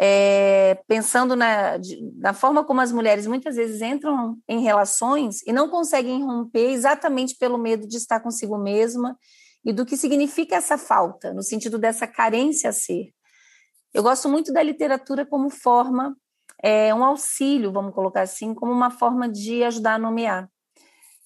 É, 0.00 0.80
pensando 0.86 1.34
na, 1.34 1.76
na 2.16 2.32
forma 2.32 2.62
como 2.62 2.80
as 2.80 2.92
mulheres 2.92 3.26
muitas 3.26 3.56
vezes 3.56 3.82
entram 3.82 4.38
em 4.48 4.60
relações 4.60 5.42
e 5.44 5.52
não 5.52 5.68
conseguem 5.68 6.22
romper 6.24 6.70
exatamente 6.70 7.36
pelo 7.36 7.58
medo 7.58 7.86
de 7.86 7.96
estar 7.96 8.20
consigo 8.20 8.56
mesma 8.56 9.18
e 9.64 9.72
do 9.72 9.84
que 9.84 9.96
significa 9.96 10.54
essa 10.54 10.78
falta, 10.78 11.34
no 11.34 11.42
sentido 11.42 11.78
dessa 11.78 12.06
carência 12.06 12.70
a 12.70 12.72
ser. 12.72 13.12
Eu 13.92 14.04
gosto 14.04 14.28
muito 14.28 14.52
da 14.52 14.62
literatura 14.62 15.26
como 15.26 15.50
forma, 15.50 16.16
é, 16.62 16.94
um 16.94 17.04
auxílio, 17.04 17.72
vamos 17.72 17.92
colocar 17.92 18.22
assim, 18.22 18.54
como 18.54 18.70
uma 18.70 18.90
forma 18.90 19.28
de 19.28 19.64
ajudar 19.64 19.94
a 19.94 19.98
nomear. 19.98 20.48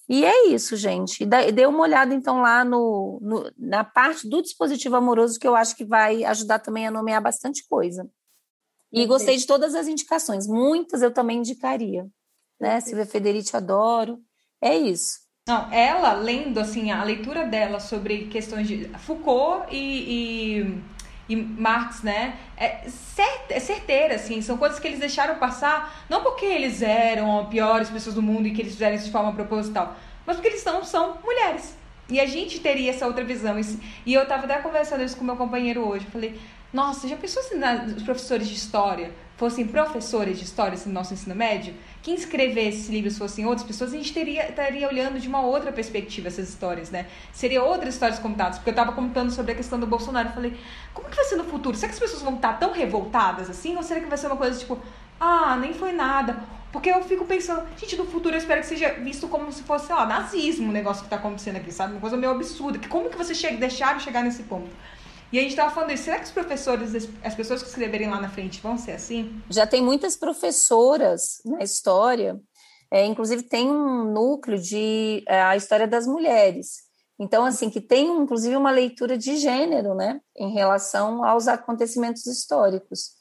E 0.09 0.25
é 0.25 0.47
isso, 0.47 0.75
gente. 0.75 1.25
Dê 1.25 1.65
uma 1.65 1.81
olhada, 1.81 2.13
então, 2.13 2.41
lá 2.41 2.65
no, 2.65 3.19
no, 3.21 3.51
na 3.57 3.83
parte 3.83 4.27
do 4.27 4.41
dispositivo 4.41 4.95
amoroso, 4.95 5.39
que 5.39 5.47
eu 5.47 5.55
acho 5.55 5.75
que 5.75 5.85
vai 5.85 6.23
ajudar 6.25 6.59
também 6.59 6.87
a 6.87 6.91
nomear 6.91 7.21
bastante 7.21 7.65
coisa. 7.69 8.09
E 8.93 9.07
gostei 9.07 9.35
de 9.35 9.47
todas 9.47 9.73
as 9.73 9.87
indicações. 9.87 10.45
Muitas 10.47 11.01
eu 11.01 11.11
também 11.11 11.39
indicaria. 11.39 12.05
Né? 12.61 12.79
Silvia 12.79 13.07
Federici, 13.07 13.57
adoro. 13.57 14.19
É 14.61 14.77
isso. 14.77 15.23
Não, 15.47 15.69
ela 15.73 16.13
lendo 16.13 16.59
assim 16.59 16.91
a 16.91 17.03
leitura 17.03 17.45
dela 17.45 17.79
sobre 17.79 18.27
questões 18.27 18.65
de 18.67 18.87
Foucault 18.99 19.67
e, 19.69 20.57
e, 20.57 21.33
e 21.33 21.35
Marx, 21.35 22.01
né? 22.01 22.37
É, 22.55 22.87
cert, 22.87 23.49
é 23.49 23.59
certeira, 23.59 24.15
assim, 24.15 24.41
são 24.41 24.57
coisas 24.57 24.79
que 24.79 24.87
eles 24.87 24.99
deixaram 24.99 25.35
passar, 25.39 26.05
não 26.09 26.23
porque 26.23 26.45
eles 26.45 26.81
eram 26.81 27.41
as 27.41 27.49
piores 27.49 27.89
pessoas 27.89 28.15
do 28.15 28.21
mundo 28.21 28.47
e 28.47 28.53
que 28.53 28.61
eles 28.61 28.71
fizeram 28.71 28.95
isso 28.95 29.07
de 29.07 29.11
forma 29.11 29.33
proposital, 29.33 29.97
mas 30.25 30.37
porque 30.37 30.47
eles 30.47 30.63
não 30.63 30.81
são 30.85 31.17
mulheres. 31.21 31.75
E 32.09 32.19
a 32.19 32.25
gente 32.25 32.59
teria 32.59 32.91
essa 32.91 33.07
outra 33.07 33.23
visão. 33.23 33.55
E 34.05 34.13
eu 34.13 34.23
estava 34.23 34.43
até 34.43 34.57
conversando 34.59 35.03
isso 35.03 35.15
com 35.15 35.23
meu 35.23 35.37
companheiro 35.37 35.87
hoje. 35.87 36.05
Eu 36.05 36.11
falei, 36.11 36.39
nossa, 36.73 37.07
já 37.07 37.15
pensou 37.15 37.43
se 37.43 37.55
os 37.95 38.01
professores 38.01 38.47
de 38.47 38.55
história 38.55 39.13
fossem 39.37 39.67
professores 39.67 40.39
de 40.39 40.43
história 40.43 40.77
no 40.87 40.91
nosso 40.91 41.13
ensino 41.13 41.35
médio? 41.35 41.75
Quem 42.01 42.15
escrevesse 42.15 42.79
esses 42.79 42.89
livros 42.89 43.15
fossem 43.15 43.45
outras 43.45 43.65
pessoas, 43.65 43.93
a 43.93 43.95
gente 43.95 44.11
teria, 44.11 44.49
estaria 44.49 44.87
olhando 44.87 45.19
de 45.19 45.27
uma 45.27 45.41
outra 45.41 45.71
perspectiva 45.71 46.29
essas 46.29 46.49
histórias, 46.49 46.89
né? 46.89 47.05
Seria 47.31 47.61
outras 47.63 47.93
histórias 47.93 48.17
contadas. 48.17 48.57
Porque 48.57 48.71
eu 48.71 48.73
estava 48.73 48.91
contando 48.91 49.31
sobre 49.31 49.51
a 49.51 49.55
questão 49.55 49.79
do 49.79 49.85
Bolsonaro. 49.85 50.29
Eu 50.29 50.33
falei, 50.33 50.57
como 50.95 51.07
que 51.09 51.15
vai 51.15 51.25
ser 51.25 51.35
no 51.35 51.43
futuro? 51.43 51.77
Será 51.77 51.89
que 51.89 51.93
as 51.93 51.99
pessoas 51.99 52.23
vão 52.23 52.35
estar 52.35 52.53
tão 52.53 52.73
revoltadas 52.73 53.51
assim? 53.51 53.75
Ou 53.77 53.83
será 53.83 53.99
que 53.99 54.07
vai 54.07 54.17
ser 54.17 54.25
uma 54.25 54.37
coisa 54.37 54.59
tipo, 54.59 54.79
ah, 55.19 55.55
nem 55.57 55.75
foi 55.75 55.91
nada? 55.91 56.43
Porque 56.71 56.89
eu 56.89 57.03
fico 57.03 57.23
pensando, 57.23 57.67
gente, 57.77 57.95
no 57.95 58.05
futuro 58.05 58.33
eu 58.33 58.39
espero 58.39 58.61
que 58.61 58.67
seja 58.67 58.93
visto 58.93 59.27
como 59.27 59.51
se 59.51 59.61
fosse, 59.61 59.93
lá, 59.93 60.07
nazismo 60.07 60.69
o 60.69 60.73
negócio 60.73 61.03
que 61.03 61.05
está 61.05 61.17
acontecendo 61.17 61.57
aqui, 61.57 61.71
sabe? 61.71 61.93
Uma 61.93 62.01
coisa 62.01 62.17
meio 62.17 62.31
absurda. 62.31 62.79
Como 62.89 63.11
que 63.11 63.17
você 63.17 63.35
chega, 63.35 63.57
deixaram 63.57 63.99
chegar 63.99 64.23
nesse 64.23 64.41
ponto? 64.41 64.71
E 65.33 65.39
a 65.39 65.41
gente 65.41 65.53
estava 65.53 65.73
falando 65.73 65.91
isso, 65.91 66.03
será 66.03 66.19
que 66.19 66.25
os 66.25 66.31
professores, 66.31 67.09
as 67.23 67.33
pessoas 67.33 67.63
que 67.63 67.67
escreverem 67.67 68.07
lá 68.07 68.21
na 68.21 68.29
frente 68.29 68.61
vão 68.61 68.77
ser 68.77 68.91
assim? 68.91 69.41
Já 69.49 69.65
tem 69.65 69.81
muitas 69.81 70.15
professoras 70.15 71.41
na 71.43 71.63
história, 71.63 72.39
é, 72.91 73.03
inclusive 73.03 73.41
tem 73.41 73.67
um 73.67 74.13
núcleo 74.13 74.59
de 74.59 75.23
é, 75.27 75.41
a 75.41 75.57
história 75.57 75.87
das 75.87 76.05
mulheres. 76.05 76.83
Então, 77.19 77.45
assim, 77.45 77.71
que 77.71 77.81
tem 77.81 78.05
inclusive 78.15 78.55
uma 78.55 78.69
leitura 78.69 79.17
de 79.17 79.37
gênero, 79.37 79.95
né, 79.95 80.21
em 80.37 80.53
relação 80.53 81.25
aos 81.25 81.47
acontecimentos 81.47 82.27
históricos. 82.27 83.13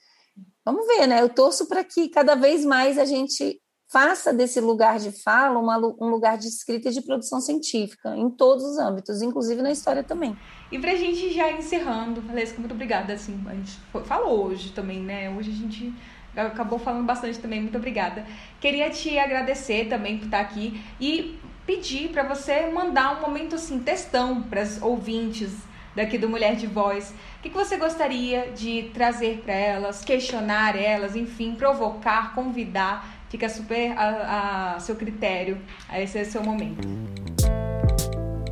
Vamos 0.67 0.87
ver, 0.87 1.07
né? 1.07 1.23
Eu 1.23 1.31
torço 1.31 1.67
para 1.67 1.83
que 1.83 2.11
cada 2.11 2.35
vez 2.35 2.63
mais 2.63 2.99
a 2.99 3.07
gente 3.07 3.59
faça 3.93 4.33
desse 4.33 4.59
lugar 4.59 4.99
de 4.99 5.13
fala 5.13 5.59
uma, 5.59 5.77
um 5.77 6.09
lugar 6.09 6.39
de 6.39 6.49
escrita 6.49 6.89
e 6.89 6.93
de 6.93 7.03
produção 7.03 7.41
científica, 7.41 8.17
em 8.17 8.31
todos 8.31 8.65
os 8.65 8.79
âmbitos, 8.79 9.21
inclusive 9.21 9.61
na 9.61 9.71
história 9.71 10.03
também. 10.03 10.37
E 10.71 10.79
para 10.79 10.93
a 10.93 10.97
gente 10.97 11.31
já 11.31 11.53
encerrando, 11.53 12.23
Valesca, 12.23 12.59
muito 12.59 12.73
obrigada, 12.73 13.13
assim, 13.13 13.39
a 13.47 13.55
gente 13.55 13.79
falou 14.05 14.47
hoje 14.47 14.73
também, 14.73 15.01
né, 15.01 15.29
hoje 15.31 15.51
a 15.51 15.55
gente 15.55 15.95
acabou 16.35 16.79
falando 16.79 17.05
bastante 17.05 17.39
também, 17.39 17.61
muito 17.61 17.77
obrigada. 17.77 18.25
Queria 18.59 18.89
te 18.89 19.19
agradecer 19.19 19.89
também 19.89 20.17
por 20.17 20.25
estar 20.25 20.41
aqui 20.41 20.83
e 20.99 21.39
pedir 21.67 22.09
para 22.09 22.23
você 22.23 22.71
mandar 22.71 23.19
um 23.19 23.21
momento, 23.21 23.57
assim, 23.57 23.79
testão 23.79 24.43
para 24.43 24.63
as 24.63 24.81
ouvintes 24.81 25.53
daqui 25.95 26.17
do 26.17 26.29
Mulher 26.29 26.57
de 26.57 26.67
Voz. 26.67 27.11
O 27.39 27.43
que, 27.43 27.51
que 27.51 27.55
você 27.55 27.77
gostaria 27.77 28.51
de 28.53 28.91
trazer 28.95 29.43
para 29.45 29.53
elas, 29.53 30.03
questionar 30.03 30.75
elas, 30.75 31.15
enfim, 31.15 31.55
provocar, 31.55 32.35
convidar 32.35 33.22
fica 33.33 33.49
super 33.49 33.93
a, 33.97 34.75
a 34.75 34.81
seu 34.81 34.95
critério. 34.95 35.59
Esse 35.95 36.19
é 36.19 36.23
o 36.23 36.31
seu 36.31 36.43
momento. 36.45 36.87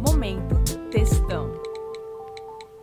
Momento 0.00 0.54
textão. 0.90 1.52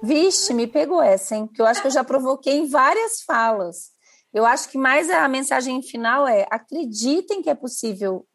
Vixe, 0.03 0.53
me 0.53 0.67
pegou 0.67 1.01
essa, 1.01 1.35
hein? 1.35 1.49
Que 1.51 1.59
eu 1.59 1.65
acho 1.65 1.81
que 1.81 1.87
eu 1.87 1.91
já 1.91 2.03
provoquei 2.03 2.59
em 2.59 2.69
várias 2.69 3.23
falas. 3.23 3.89
Eu 4.31 4.45
acho 4.45 4.69
que 4.69 4.77
mais 4.77 5.09
a 5.09 5.27
mensagem 5.27 5.81
final 5.81 6.27
é: 6.27 6.45
acreditem 6.51 7.41
que 7.41 7.49
é 7.49 7.55
possível 7.55 8.27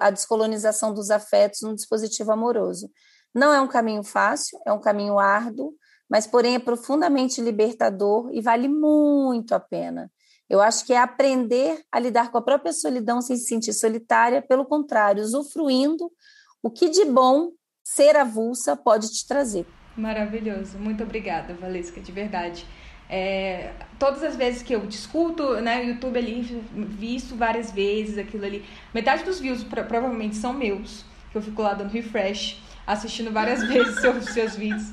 a 0.00 0.10
descolonização 0.10 0.94
dos 0.94 1.10
afetos 1.10 1.60
no 1.60 1.74
dispositivo 1.74 2.32
amoroso. 2.32 2.90
Não 3.34 3.52
é 3.52 3.60
um 3.60 3.68
caminho 3.68 4.02
fácil, 4.02 4.58
é 4.66 4.72
um 4.72 4.80
caminho 4.80 5.18
árduo, 5.18 5.74
mas 6.08 6.26
porém 6.26 6.54
é 6.54 6.58
profundamente 6.58 7.42
libertador 7.42 8.30
e 8.32 8.40
vale 8.40 8.66
muito 8.66 9.54
a 9.54 9.60
pena. 9.60 10.10
Eu 10.50 10.60
acho 10.60 10.84
que 10.84 10.92
é 10.92 10.98
aprender 10.98 11.80
a 11.92 12.00
lidar 12.00 12.32
com 12.32 12.38
a 12.38 12.42
própria 12.42 12.72
solidão 12.72 13.22
sem 13.22 13.36
se 13.36 13.46
sentir 13.46 13.72
solitária, 13.72 14.42
pelo 14.42 14.66
contrário, 14.66 15.22
usufruindo 15.22 16.10
o 16.60 16.68
que 16.68 16.90
de 16.90 17.04
bom 17.04 17.52
ser 17.84 18.16
avulsa 18.16 18.76
pode 18.76 19.12
te 19.12 19.26
trazer. 19.28 19.64
Maravilhoso. 19.96 20.76
Muito 20.76 21.04
obrigada, 21.04 21.54
Valesca, 21.54 22.00
de 22.00 22.10
verdade. 22.10 22.66
É, 23.08 23.72
todas 23.96 24.24
as 24.24 24.34
vezes 24.34 24.62
que 24.62 24.74
eu 24.74 24.86
discuto, 24.86 25.54
né, 25.60 25.84
YouTube 25.84 26.18
ali, 26.18 26.42
visto 26.74 27.36
várias 27.36 27.70
vezes 27.70 28.18
aquilo 28.18 28.44
ali, 28.44 28.64
metade 28.92 29.22
dos 29.24 29.38
views 29.38 29.62
provavelmente 29.64 30.34
são 30.34 30.52
meus, 30.52 31.04
que 31.30 31.38
eu 31.38 31.42
fico 31.42 31.62
lá 31.62 31.74
dando 31.74 31.90
refresh. 31.90 32.60
assistindo 32.86 33.30
várias 33.32 33.62
vezes 33.68 34.00
seus, 34.00 34.24
seus 34.26 34.56
vídeos. 34.56 34.92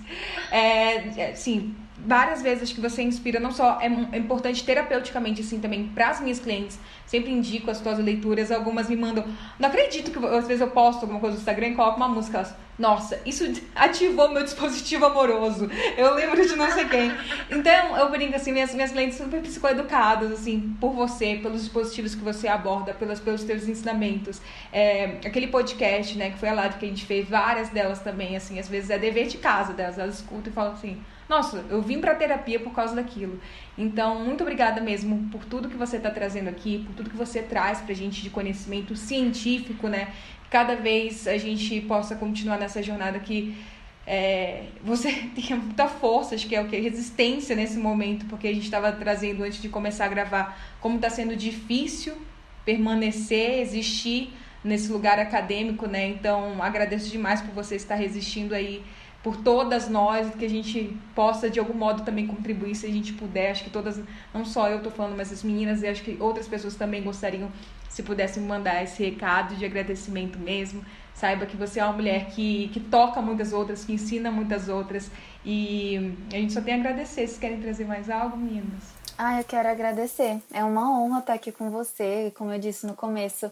É, 0.51 1.29
é, 1.29 1.35
sim, 1.35 1.75
várias 1.97 2.41
vezes 2.41 2.71
que 2.71 2.79
você 2.79 3.01
inspira, 3.01 3.39
não 3.39 3.51
só 3.51 3.79
é, 3.81 3.85
é 3.85 4.17
importante 4.17 4.63
terapeuticamente, 4.63 5.41
assim, 5.41 5.59
também 5.59 5.87
para 5.87 6.09
as 6.09 6.21
minhas 6.21 6.39
clientes. 6.39 6.79
Sempre 7.05 7.31
indico 7.31 7.71
as 7.71 7.79
tuas 7.79 7.97
leituras, 7.99 8.51
algumas 8.51 8.89
me 8.89 8.95
mandam. 8.95 9.25
Não 9.57 9.69
acredito 9.69 10.11
que 10.11 10.25
às 10.25 10.47
vezes 10.47 10.61
eu 10.61 10.69
posto 10.69 11.01
alguma 11.01 11.19
coisa 11.19 11.35
no 11.35 11.39
Instagram 11.39 11.69
e 11.69 11.75
coloco 11.75 11.97
uma 11.97 12.07
música. 12.07 12.37
Elas, 12.37 12.55
Nossa, 12.77 13.19
isso 13.25 13.45
ativou 13.75 14.29
meu 14.29 14.43
dispositivo 14.43 15.05
amoroso. 15.05 15.69
Eu 15.97 16.13
lembro 16.13 16.45
de 16.45 16.55
não 16.55 16.69
sei 16.69 16.85
quem. 16.85 17.11
Então, 17.49 17.97
eu 17.97 18.09
brinco 18.11 18.35
assim, 18.35 18.51
minhas, 18.51 18.73
minhas 18.73 18.91
clientes 18.91 19.17
super 19.17 19.41
psicoeducadas, 19.41 20.31
assim, 20.31 20.75
por 20.79 20.93
você, 20.93 21.39
pelos 21.41 21.61
dispositivos 21.61 22.13
que 22.13 22.23
você 22.23 22.47
aborda, 22.47 22.93
pelos, 22.93 23.19
pelos 23.19 23.43
teus 23.43 23.67
ensinamentos. 23.67 24.41
É, 24.71 25.17
aquele 25.25 25.47
podcast, 25.47 26.17
né, 26.17 26.31
que 26.31 26.37
foi 26.37 26.49
a 26.49 26.53
live 26.53 26.77
que 26.77 26.85
a 26.85 26.89
gente 26.89 27.05
fez, 27.05 27.27
várias 27.27 27.69
delas 27.69 27.99
também, 27.99 28.35
assim, 28.35 28.59
às 28.59 28.67
vezes 28.67 28.89
é 28.89 28.99
dever 28.99 29.27
de 29.27 29.37
casa 29.37 29.73
delas. 29.73 29.97
Elas 29.97 30.15
escutam 30.15 30.51
e 30.51 30.53
falam 30.53 30.73
assim 30.73 30.97
nossa, 31.29 31.65
eu 31.69 31.81
vim 31.81 31.99
para 31.99 32.15
terapia 32.15 32.59
por 32.59 32.73
causa 32.73 32.95
daquilo. 32.95 33.39
Então, 33.77 34.23
muito 34.23 34.41
obrigada 34.41 34.79
mesmo 34.79 35.29
por 35.29 35.43
tudo 35.43 35.69
que 35.69 35.75
você 35.75 35.97
está 35.97 36.09
trazendo 36.09 36.49
aqui, 36.49 36.83
por 36.85 36.95
tudo 36.95 37.09
que 37.09 37.17
você 37.17 37.41
traz 37.41 37.81
para 37.81 37.91
a 37.91 37.95
gente 37.95 38.21
de 38.21 38.29
conhecimento 38.29 38.95
científico, 38.95 39.87
né? 39.87 40.09
Cada 40.49 40.75
vez 40.75 41.27
a 41.27 41.37
gente 41.37 41.81
possa 41.81 42.15
continuar 42.15 42.57
nessa 42.57 42.81
jornada 42.81 43.19
que 43.19 43.57
é, 44.05 44.67
você 44.81 45.11
tenha 45.35 45.59
muita 45.59 45.87
força, 45.87 46.33
acho 46.33 46.47
que 46.47 46.55
é 46.55 46.61
o 46.61 46.67
que? 46.67 46.77
Resistência 46.77 47.55
nesse 47.55 47.77
momento, 47.77 48.25
porque 48.27 48.47
a 48.47 48.53
gente 48.53 48.63
estava 48.63 48.91
trazendo 48.93 49.43
antes 49.43 49.61
de 49.61 49.67
começar 49.67 50.05
a 50.05 50.07
gravar 50.07 50.57
como 50.79 50.95
está 50.95 51.09
sendo 51.09 51.35
difícil 51.35 52.15
permanecer, 52.63 53.59
existir 53.59 54.33
nesse 54.63 54.91
lugar 54.91 55.19
acadêmico, 55.19 55.87
né? 55.87 56.07
Então, 56.07 56.61
agradeço 56.63 57.09
demais 57.09 57.41
por 57.41 57.53
você 57.53 57.75
estar 57.75 57.95
resistindo 57.95 58.55
aí 58.55 58.83
por 59.27 59.35
todas 59.35 59.89
nós, 59.89 60.33
que 60.35 60.45
a 60.45 60.49
gente 60.49 60.97
possa 61.13 61.49
de 61.49 61.59
algum 61.59 61.73
modo 61.73 62.03
também 62.03 62.25
contribuir 62.25 62.73
se 62.75 62.85
a 62.85 62.89
gente 62.89 63.11
puder. 63.11 63.51
Acho 63.51 63.65
que 63.65 63.69
todas, 63.69 63.99
não 64.33 64.45
só 64.45 64.69
eu 64.69 64.77
estou 64.77 64.89
falando, 64.89 65.17
mas 65.17 65.33
as 65.33 65.43
meninas 65.43 65.83
e 65.83 65.87
acho 65.87 66.01
que 66.01 66.15
outras 66.21 66.47
pessoas 66.47 66.75
também 66.75 67.03
gostariam 67.03 67.51
se 67.89 68.03
pudessem 68.03 68.41
mandar 68.41 68.81
esse 68.81 69.03
recado 69.03 69.53
de 69.57 69.65
agradecimento 69.65 70.39
mesmo. 70.39 70.81
Saiba 71.13 71.45
que 71.45 71.57
você 71.57 71.81
é 71.81 71.83
uma 71.83 71.91
mulher 71.91 72.27
que, 72.27 72.69
que 72.69 72.79
toca 72.79 73.21
muitas 73.21 73.51
outras, 73.51 73.83
que 73.83 73.91
ensina 73.91 74.31
muitas 74.31 74.69
outras 74.69 75.11
e 75.43 76.15
a 76.31 76.37
gente 76.37 76.53
só 76.53 76.61
tem 76.61 76.75
a 76.75 76.77
agradecer. 76.77 77.27
Vocês 77.27 77.37
querem 77.37 77.59
trazer 77.59 77.83
mais 77.83 78.09
algo, 78.09 78.37
meninas? 78.37 78.93
Ah, 79.17 79.41
eu 79.41 79.43
quero 79.43 79.67
agradecer. 79.67 80.41
É 80.53 80.63
uma 80.63 80.89
honra 80.97 81.19
estar 81.19 81.33
aqui 81.33 81.51
com 81.51 81.69
você, 81.69 82.31
como 82.33 82.53
eu 82.53 82.59
disse 82.59 82.87
no 82.87 82.93
começo. 82.93 83.51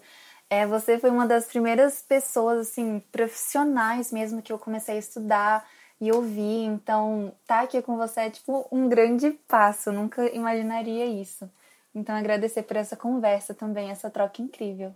É, 0.49 0.65
você 0.65 0.99
foi 0.99 1.09
uma 1.09 1.27
das 1.27 1.45
primeiras 1.45 2.01
pessoas, 2.01 2.67
assim, 2.67 3.01
profissionais 3.11 4.11
mesmo 4.11 4.41
que 4.41 4.53
eu 4.53 4.59
comecei 4.59 4.95
a 4.95 4.99
estudar 4.99 5.67
e 5.99 6.11
ouvir. 6.11 6.65
Então, 6.65 7.33
estar 7.41 7.57
tá 7.57 7.61
aqui 7.61 7.81
com 7.81 7.97
você 7.97 8.21
é, 8.21 8.29
tipo, 8.29 8.67
um 8.71 8.87
grande 8.87 9.31
passo. 9.47 9.89
Eu 9.89 9.93
nunca 9.93 10.23
imaginaria 10.33 11.05
isso. 11.05 11.49
Então, 11.93 12.15
agradecer 12.15 12.63
por 12.63 12.75
essa 12.75 12.95
conversa 12.95 13.53
também, 13.53 13.89
essa 13.89 14.09
troca 14.09 14.41
incrível. 14.41 14.93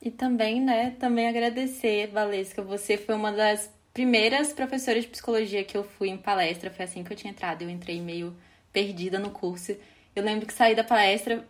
E 0.00 0.10
também, 0.10 0.60
né, 0.60 0.96
também 0.98 1.28
agradecer, 1.28 2.06
Valesca, 2.06 2.62
você 2.62 2.96
foi 2.96 3.14
uma 3.14 3.30
das 3.30 3.70
primeiras 3.92 4.52
professoras 4.52 5.02
de 5.02 5.10
psicologia 5.10 5.64
que 5.64 5.76
eu 5.76 5.84
fui 5.84 6.08
em 6.08 6.16
palestra. 6.16 6.70
Foi 6.70 6.84
assim 6.84 7.04
que 7.04 7.12
eu 7.12 7.16
tinha 7.16 7.32
entrado. 7.32 7.62
Eu 7.62 7.70
entrei 7.70 8.00
meio 8.00 8.34
perdida 8.72 9.18
no 9.18 9.30
curso. 9.30 9.76
Eu 10.14 10.22
lembro 10.22 10.46
que 10.46 10.52
saí 10.52 10.74
da 10.74 10.84
palestra, 10.84 11.46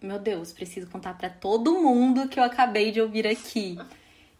meu 0.00 0.18
Deus, 0.18 0.52
preciso 0.52 0.88
contar 0.88 1.14
para 1.14 1.28
todo 1.28 1.72
mundo 1.80 2.28
que 2.28 2.38
eu 2.38 2.44
acabei 2.44 2.90
de 2.90 3.00
ouvir 3.00 3.26
aqui. 3.26 3.78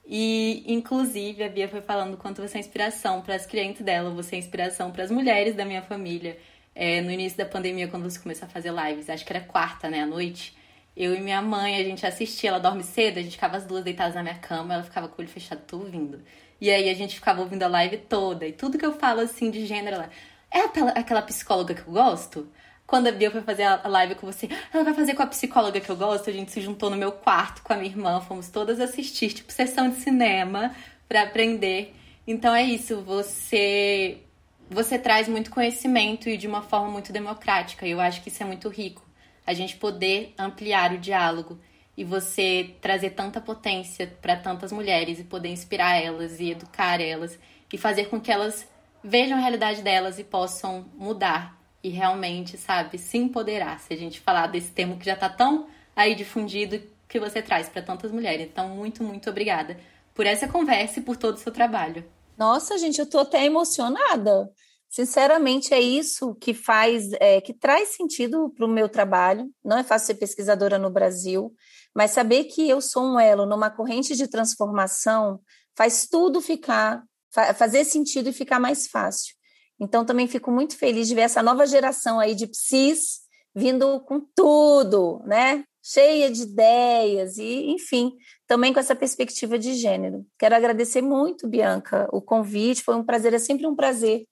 E, 0.06 0.64
inclusive, 0.66 1.44
a 1.44 1.48
Bia 1.48 1.68
foi 1.68 1.80
falando 1.80 2.16
quanto 2.16 2.40
você 2.40 2.56
é 2.56 2.60
inspiração 2.60 3.20
para 3.20 3.34
as 3.34 3.44
clientes 3.44 3.82
dela, 3.82 4.10
você 4.10 4.36
é 4.36 4.38
inspiração 4.38 4.90
para 4.90 5.04
as 5.04 5.10
mulheres 5.10 5.54
da 5.54 5.64
minha 5.64 5.82
família. 5.82 6.38
É, 6.74 7.00
no 7.00 7.10
início 7.10 7.36
da 7.36 7.44
pandemia, 7.44 7.88
quando 7.88 8.04
você 8.04 8.18
começou 8.18 8.46
a 8.46 8.48
fazer 8.48 8.72
lives, 8.72 9.10
acho 9.10 9.24
que 9.24 9.32
era 9.32 9.44
quarta, 9.44 9.90
né, 9.90 10.02
à 10.02 10.06
noite, 10.06 10.56
eu 10.96 11.14
e 11.14 11.20
minha 11.20 11.42
mãe, 11.42 11.76
a 11.76 11.82
gente 11.82 12.06
assistia, 12.06 12.50
ela 12.50 12.60
dorme 12.60 12.84
cedo, 12.84 13.18
a 13.18 13.22
gente 13.22 13.32
ficava 13.32 13.56
as 13.56 13.66
duas 13.66 13.82
deitadas 13.84 14.14
na 14.14 14.22
minha 14.22 14.38
cama, 14.38 14.74
ela 14.74 14.82
ficava 14.84 15.08
com 15.08 15.20
o 15.20 15.24
olho 15.24 15.28
fechado, 15.28 15.60
tô 15.66 15.78
ouvindo. 15.78 16.22
E 16.60 16.70
aí 16.70 16.88
a 16.88 16.94
gente 16.94 17.16
ficava 17.16 17.40
ouvindo 17.40 17.64
a 17.64 17.68
live 17.68 17.98
toda, 17.98 18.46
e 18.46 18.52
tudo 18.52 18.78
que 18.78 18.86
eu 18.86 18.92
falo, 18.92 19.20
assim, 19.20 19.50
de 19.50 19.66
gênero, 19.66 19.96
ela... 19.96 20.10
É 20.50 20.60
aquela 20.98 21.20
psicóloga 21.20 21.74
que 21.74 21.82
eu 21.82 21.92
gosto? 21.92 22.48
Quando 22.88 23.06
a 23.08 23.12
Bia 23.12 23.30
foi 23.30 23.42
fazer 23.42 23.64
a 23.64 23.86
live 23.86 24.14
com 24.14 24.26
você, 24.26 24.48
ela 24.72 24.82
vai 24.82 24.94
fazer 24.94 25.12
com 25.12 25.22
a 25.22 25.26
psicóloga 25.26 25.78
que 25.78 25.90
eu 25.90 25.94
gosto. 25.94 26.30
A 26.30 26.32
gente 26.32 26.50
se 26.50 26.62
juntou 26.62 26.88
no 26.88 26.96
meu 26.96 27.12
quarto 27.12 27.62
com 27.62 27.74
a 27.74 27.76
minha 27.76 27.90
irmã, 27.90 28.18
fomos 28.22 28.48
todas 28.48 28.80
assistir, 28.80 29.34
tipo, 29.34 29.52
sessão 29.52 29.90
de 29.90 29.96
cinema 29.96 30.74
para 31.06 31.24
aprender. 31.24 31.94
Então 32.26 32.54
é 32.54 32.62
isso, 32.62 33.02
você 33.02 34.22
você 34.70 34.98
traz 34.98 35.28
muito 35.28 35.50
conhecimento 35.50 36.30
e 36.30 36.38
de 36.38 36.46
uma 36.46 36.62
forma 36.62 36.88
muito 36.88 37.12
democrática. 37.12 37.86
Eu 37.86 38.00
acho 38.00 38.22
que 38.22 38.30
isso 38.30 38.42
é 38.42 38.46
muito 38.46 38.70
rico. 38.70 39.06
A 39.46 39.52
gente 39.52 39.76
poder 39.76 40.32
ampliar 40.38 40.94
o 40.94 40.98
diálogo 40.98 41.60
e 41.94 42.04
você 42.04 42.74
trazer 42.80 43.10
tanta 43.10 43.38
potência 43.38 44.06
para 44.22 44.34
tantas 44.34 44.72
mulheres 44.72 45.20
e 45.20 45.24
poder 45.24 45.50
inspirar 45.50 46.02
elas 46.02 46.40
e 46.40 46.52
educar 46.52 47.02
elas 47.02 47.38
e 47.70 47.76
fazer 47.76 48.06
com 48.06 48.18
que 48.18 48.32
elas 48.32 48.66
vejam 49.04 49.36
a 49.36 49.40
realidade 49.42 49.82
delas 49.82 50.18
e 50.18 50.24
possam 50.24 50.86
mudar 50.94 51.57
e 51.88 51.90
realmente, 51.90 52.58
sabe, 52.58 52.98
se 52.98 53.16
empoderar. 53.16 53.80
Se 53.80 53.94
a 53.94 53.96
gente 53.96 54.20
falar 54.20 54.46
desse 54.46 54.70
termo 54.70 54.98
que 54.98 55.06
já 55.06 55.16
tá 55.16 55.28
tão 55.28 55.66
aí 55.96 56.14
difundido 56.14 56.80
que 57.08 57.18
você 57.18 57.40
traz 57.40 57.68
para 57.68 57.82
tantas 57.82 58.12
mulheres. 58.12 58.46
Então, 58.46 58.68
muito, 58.68 59.02
muito 59.02 59.30
obrigada 59.30 59.78
por 60.14 60.26
essa 60.26 60.46
conversa 60.46 61.00
e 61.00 61.02
por 61.02 61.16
todo 61.16 61.36
o 61.36 61.38
seu 61.38 61.50
trabalho. 61.50 62.04
Nossa, 62.36 62.76
gente, 62.76 62.98
eu 62.98 63.06
tô 63.06 63.18
até 63.18 63.44
emocionada. 63.44 64.50
Sinceramente, 64.88 65.72
é 65.72 65.80
isso 65.80 66.34
que 66.34 66.52
faz, 66.54 67.10
é, 67.14 67.40
que 67.40 67.52
traz 67.54 67.90
sentido 67.96 68.50
para 68.54 68.66
o 68.66 68.68
meu 68.68 68.88
trabalho. 68.88 69.50
Não 69.64 69.78
é 69.78 69.82
fácil 69.82 70.08
ser 70.08 70.14
pesquisadora 70.14 70.78
no 70.78 70.90
Brasil, 70.90 71.52
mas 71.94 72.10
saber 72.10 72.44
que 72.44 72.68
eu 72.68 72.80
sou 72.80 73.02
um 73.02 73.18
elo 73.18 73.46
numa 73.46 73.70
corrente 73.70 74.14
de 74.14 74.28
transformação 74.28 75.40
faz 75.76 76.06
tudo 76.06 76.40
ficar, 76.40 77.02
fazer 77.30 77.84
sentido 77.84 78.28
e 78.28 78.32
ficar 78.32 78.58
mais 78.58 78.88
fácil. 78.88 79.37
Então, 79.80 80.04
também 80.04 80.26
fico 80.26 80.50
muito 80.50 80.76
feliz 80.76 81.08
de 81.08 81.14
ver 81.14 81.22
essa 81.22 81.42
nova 81.42 81.66
geração 81.66 82.18
aí 82.18 82.34
de 82.34 82.46
psis 82.46 83.20
vindo 83.54 84.00
com 84.00 84.20
tudo, 84.34 85.20
né? 85.24 85.64
Cheia 85.82 86.30
de 86.30 86.42
ideias 86.42 87.38
e, 87.38 87.70
enfim, 87.70 88.12
também 88.46 88.72
com 88.72 88.80
essa 88.80 88.94
perspectiva 88.94 89.58
de 89.58 89.74
gênero. 89.74 90.24
Quero 90.38 90.54
agradecer 90.54 91.00
muito, 91.00 91.48
Bianca, 91.48 92.08
o 92.12 92.20
convite. 92.20 92.82
Foi 92.82 92.94
um 92.94 93.04
prazer, 93.04 93.32
é 93.34 93.38
sempre 93.38 93.66
um 93.66 93.74
prazer 93.74 94.26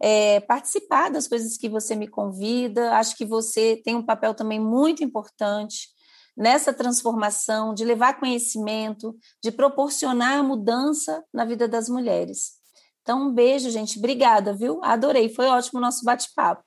é, 0.00 0.40
participar 0.40 1.10
das 1.10 1.28
coisas 1.28 1.56
que 1.56 1.68
você 1.68 1.94
me 1.94 2.08
convida. 2.08 2.92
Acho 2.92 3.16
que 3.16 3.24
você 3.24 3.80
tem 3.84 3.94
um 3.94 4.04
papel 4.04 4.34
também 4.34 4.60
muito 4.60 5.04
importante 5.04 5.88
nessa 6.36 6.72
transformação, 6.72 7.72
de 7.72 7.84
levar 7.84 8.18
conhecimento, 8.18 9.16
de 9.42 9.52
proporcionar 9.52 10.42
mudança 10.42 11.22
na 11.32 11.44
vida 11.44 11.68
das 11.68 11.88
mulheres. 11.88 12.63
Então, 13.04 13.28
um 13.28 13.30
beijo, 13.30 13.68
gente. 13.68 13.98
Obrigada, 13.98 14.54
viu? 14.54 14.82
Adorei. 14.82 15.28
Foi 15.28 15.44
ótimo 15.46 15.78
o 15.78 15.82
nosso 15.82 16.02
bate-papo. 16.06 16.62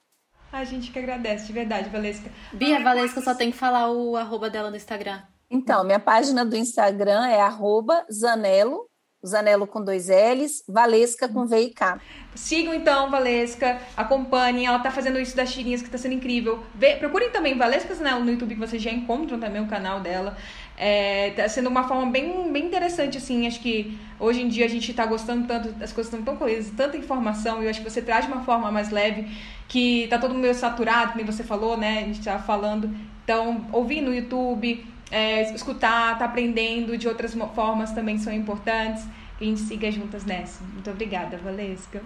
A 0.52 0.64
gente 0.64 0.92
que 0.92 1.00
agradece, 1.00 1.48
de 1.48 1.52
verdade, 1.52 1.90
Valesca. 1.90 2.32
Bia, 2.54 2.80
Valesca 2.80 3.22
só 3.22 3.34
tem 3.34 3.50
que 3.50 3.58
falar 3.58 3.92
o 3.92 4.16
arroba 4.16 4.48
dela 4.48 4.70
no 4.70 4.78
Instagram. 4.78 5.20
Então, 5.50 5.84
minha 5.84 6.00
página 6.00 6.46
do 6.46 6.56
Instagram 6.56 7.26
é 7.26 7.42
arroba 7.42 8.06
Zanelo, 8.12 8.88
Zanelo 9.26 9.66
com 9.66 9.84
dois 9.84 10.10
L's, 10.10 10.64
Valesca 10.68 11.28
com 11.28 11.48
V 11.48 11.60
e 11.60 11.74
K. 11.74 12.00
Sigam 12.36 12.74
então, 12.74 13.10
Valesca, 13.10 13.82
acompanhem, 13.96 14.68
ela 14.68 14.80
tá 14.80 14.92
fazendo 14.92 15.20
isso 15.20 15.36
das 15.36 15.52
tirinhas 15.52 15.82
que 15.82 15.90
tá 15.90 15.98
sendo 15.98 16.14
incrível. 16.14 16.64
Vê, 16.76 16.96
procurem 16.98 17.32
também 17.32 17.58
Valesca 17.58 17.96
Zanelo 17.96 18.24
no 18.24 18.32
YouTube, 18.32 18.54
que 18.54 18.60
vocês 18.60 18.82
já 18.82 18.92
encontram 18.92 19.40
também 19.40 19.62
o 19.62 19.68
canal 19.68 20.00
dela. 20.02 20.38
É, 20.78 21.32
tá 21.32 21.50
sendo 21.50 21.70
uma 21.70 21.88
forma 21.88 22.12
bem, 22.12 22.52
bem 22.54 22.66
interessante, 22.66 23.18
assim. 23.18 23.48
Acho 23.48 23.60
que 23.60 23.98
hoje 24.20 24.42
em 24.42 24.48
dia 24.48 24.66
a 24.66 24.70
gente 24.70 24.94
tá 24.94 25.06
gostando 25.06 25.48
tanto, 25.48 25.70
as 25.84 25.92
coisas 25.92 26.14
estão 26.14 26.22
tão 26.24 26.38
coesas, 26.38 26.72
tanta 26.78 26.96
informação, 26.96 27.62
e 27.62 27.66
eu 27.66 27.70
acho 27.70 27.82
que 27.82 27.90
você 27.90 28.02
traz 28.02 28.26
de 28.26 28.32
uma 28.32 28.44
forma 28.44 28.72
mais 28.72 28.92
leve, 28.92 29.28
que 29.68 30.08
tá 30.08 30.20
todo 30.20 30.36
meio 30.36 30.54
saturado, 30.54 31.14
como 31.14 31.26
você 31.26 31.44
falou, 31.44 31.76
né? 31.76 32.00
A 32.00 32.06
gente 32.06 32.22
tava 32.24 32.44
falando. 32.44 32.90
Então, 33.24 33.66
ouvir 33.74 34.02
no 34.02 34.14
YouTube, 34.14 34.86
é, 35.12 35.54
escutar, 35.54 36.18
tá 36.18 36.26
aprendendo 36.26 36.98
de 36.98 37.08
outras 37.08 37.34
formas 37.56 37.92
também 37.92 38.18
são 38.20 38.32
importantes. 38.32 39.04
Que 39.38 39.44
a 39.44 39.48
gente 39.48 39.62
siga 39.62 39.92
juntas 39.92 40.26
nessa. 40.26 40.64
Muito 40.64 40.90
obrigada, 40.90 41.38
Valesca. 41.38 42.02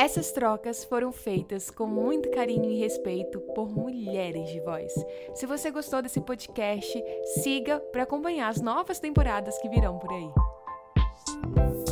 Essas 0.00 0.32
trocas 0.32 0.82
foram 0.82 1.12
feitas 1.12 1.70
com 1.70 1.86
muito 1.86 2.30
carinho 2.30 2.70
e 2.70 2.78
respeito 2.78 3.38
por 3.54 3.68
mulheres 3.68 4.48
de 4.48 4.58
voz. 4.60 4.90
Se 5.34 5.44
você 5.44 5.70
gostou 5.70 6.00
desse 6.00 6.22
podcast, 6.22 7.04
siga 7.42 7.78
para 7.78 8.04
acompanhar 8.04 8.48
as 8.48 8.62
novas 8.62 8.98
temporadas 8.98 9.58
que 9.58 9.68
virão 9.68 9.98
por 9.98 10.10
aí. 10.10 11.89